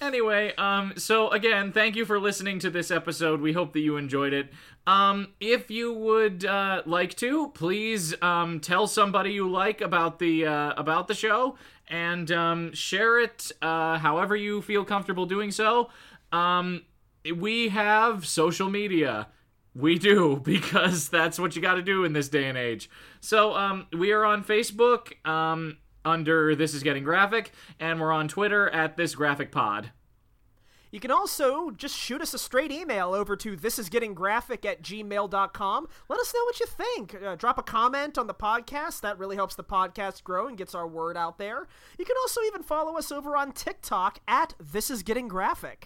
Anyway, 0.00 0.54
um, 0.56 0.94
so 0.96 1.28
again, 1.28 1.72
thank 1.72 1.94
you 1.94 2.06
for 2.06 2.18
listening 2.18 2.58
to 2.60 2.70
this 2.70 2.90
episode. 2.90 3.40
We 3.42 3.52
hope 3.52 3.74
that 3.74 3.80
you 3.80 3.98
enjoyed 3.98 4.32
it. 4.32 4.50
Um, 4.86 5.34
if 5.40 5.70
you 5.70 5.92
would 5.92 6.44
uh, 6.44 6.82
like 6.86 7.14
to, 7.16 7.48
please 7.48 8.14
um, 8.22 8.60
tell 8.60 8.86
somebody 8.86 9.32
you 9.32 9.50
like 9.50 9.82
about 9.82 10.18
the 10.18 10.46
uh, 10.46 10.72
about 10.78 11.06
the 11.06 11.14
show 11.14 11.56
and 11.86 12.32
um, 12.32 12.72
share 12.72 13.20
it 13.20 13.52
uh, 13.60 13.98
however 13.98 14.34
you 14.34 14.62
feel 14.62 14.84
comfortable 14.86 15.26
doing 15.26 15.50
so. 15.50 15.90
Um, 16.32 16.82
we 17.36 17.68
have 17.68 18.26
social 18.26 18.70
media. 18.70 19.28
We 19.74 19.98
do 19.98 20.36
because 20.44 21.08
that's 21.08 21.38
what 21.38 21.56
you 21.56 21.62
got 21.62 21.74
to 21.74 21.82
do 21.82 22.04
in 22.04 22.12
this 22.12 22.28
day 22.28 22.48
and 22.48 22.58
age. 22.58 22.90
So 23.20 23.54
um, 23.54 23.86
we 23.92 24.12
are 24.12 24.24
on 24.24 24.44
Facebook 24.44 25.12
um, 25.26 25.78
under 26.04 26.54
This 26.54 26.74
Is 26.74 26.82
Getting 26.82 27.04
Graphic, 27.04 27.52
and 27.78 28.00
we're 28.00 28.12
on 28.12 28.28
Twitter 28.28 28.68
at 28.70 28.96
This 28.96 29.14
Graphic 29.14 29.52
Pod. 29.52 29.92
You 30.90 30.98
can 30.98 31.12
also 31.12 31.70
just 31.70 31.96
shoot 31.96 32.20
us 32.20 32.34
a 32.34 32.38
straight 32.38 32.72
email 32.72 33.14
over 33.14 33.36
to 33.36 33.56
thisisgettinggraphic 33.56 34.64
at 34.64 34.82
gmail.com. 34.82 35.88
Let 36.08 36.18
us 36.18 36.34
know 36.34 36.44
what 36.44 36.60
you 36.60 36.66
think. 36.66 37.22
Uh, 37.22 37.36
drop 37.36 37.58
a 37.58 37.62
comment 37.62 38.18
on 38.18 38.26
the 38.26 38.34
podcast. 38.34 39.00
That 39.02 39.18
really 39.18 39.36
helps 39.36 39.54
the 39.54 39.62
podcast 39.62 40.24
grow 40.24 40.48
and 40.48 40.58
gets 40.58 40.74
our 40.74 40.88
word 40.88 41.16
out 41.16 41.38
there. 41.38 41.68
You 41.96 42.04
can 42.04 42.16
also 42.20 42.40
even 42.42 42.64
follow 42.64 42.98
us 42.98 43.12
over 43.12 43.36
on 43.36 43.52
TikTok 43.52 44.18
at 44.26 44.54
thisisgettinggraphic. 44.60 45.84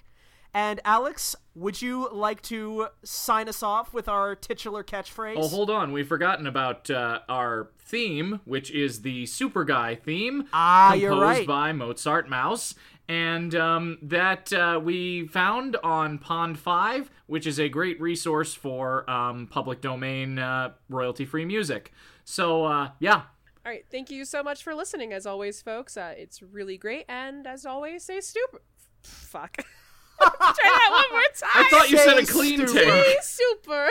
And 0.55 0.81
Alex, 0.85 1.35
would 1.57 1.83
you 1.83 2.09
like 2.13 2.41
to 2.43 2.87
sign 3.03 3.49
us 3.49 3.61
off 3.61 3.93
with 3.93 4.09
our 4.09 4.37
titular 4.37 4.85
catchphrase? 4.85 5.35
Oh, 5.37 5.49
hold 5.49 5.69
on. 5.69 5.91
We've 5.91 6.07
forgotten 6.07 6.47
about 6.47 6.89
uh, 6.91 7.21
our 7.29 7.71
theme, 7.79 8.41
which 8.45 8.71
is 8.71 9.03
the 9.03 9.27
Super 9.27 9.65
Guy 9.65 9.97
theme, 9.97 10.47
Ah, 10.53 10.91
composed 10.93 11.03
you're 11.03 11.21
right. 11.21 11.47
by 11.47 11.73
Mozart 11.73 12.29
Mouse, 12.31 12.77
and 13.09 13.53
um, 13.57 13.99
that 14.03 14.53
uh, 14.53 14.81
we 14.83 15.27
found 15.27 15.75
on 15.83 16.19
Pond 16.19 16.57
Five, 16.57 17.11
which 17.27 17.49
is 17.49 17.59
a 17.59 17.69
great 17.69 18.01
resource 18.01 18.55
for 18.55 19.09
um, 19.11 19.49
public 19.49 19.81
domain 19.81 20.39
uh, 20.39 20.71
royalty-free 20.89 21.45
music. 21.47 21.93
So, 22.25 22.65
uh, 22.65 22.91
yeah. 23.01 23.23
All 23.67 23.73
right. 23.73 23.85
Thank 23.91 24.11
you 24.11 24.25
so 24.25 24.43
much 24.43 24.63
for 24.63 24.75
listening, 24.75 25.13
as 25.13 25.27
always, 25.27 25.61
folks. 25.61 25.97
Uh, 25.97 26.15
it's 26.17 26.43
really 26.43 26.79
great, 26.79 27.07
and 27.09 27.45
as 27.47 27.67
always, 27.67 28.05
stay 28.05 28.21
stupid. 28.21 28.61
Fuck. 29.03 29.59
Try 30.20 30.55
that 30.62 30.89
one 30.91 31.12
more 31.12 31.23
time. 31.36 31.51
I 31.55 31.69
thought 31.70 31.91
you 31.91 31.99
said 31.99 32.19
a 32.19 32.27
clean 32.27 32.66
stupid. 32.66 32.85
take. 32.85 33.23
Super. 33.23 33.89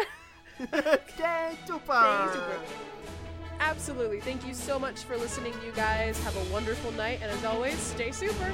Yay, 0.59 0.67
super. 0.67 0.99
Stay 1.15 1.57
super. 1.65 2.59
Absolutely. 3.59 4.19
Thank 4.19 4.45
you 4.45 4.53
so 4.53 4.77
much 4.77 5.03
for 5.03 5.17
listening, 5.17 5.53
you 5.65 5.71
guys. 5.71 6.21
Have 6.23 6.35
a 6.35 6.53
wonderful 6.53 6.91
night, 6.91 7.19
and 7.21 7.31
as 7.31 7.45
always, 7.45 7.77
stay 7.77 8.11
super. 8.11 8.51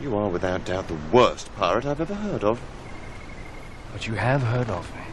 You 0.00 0.16
are 0.16 0.28
without 0.28 0.64
doubt 0.64 0.88
the 0.88 0.96
worst 1.12 1.54
pirate 1.56 1.84
I've 1.84 2.00
ever 2.00 2.14
heard 2.14 2.44
of. 2.44 2.60
But 3.92 4.06
you 4.06 4.14
have 4.14 4.42
heard 4.42 4.70
of 4.70 4.94
me. 4.94 5.05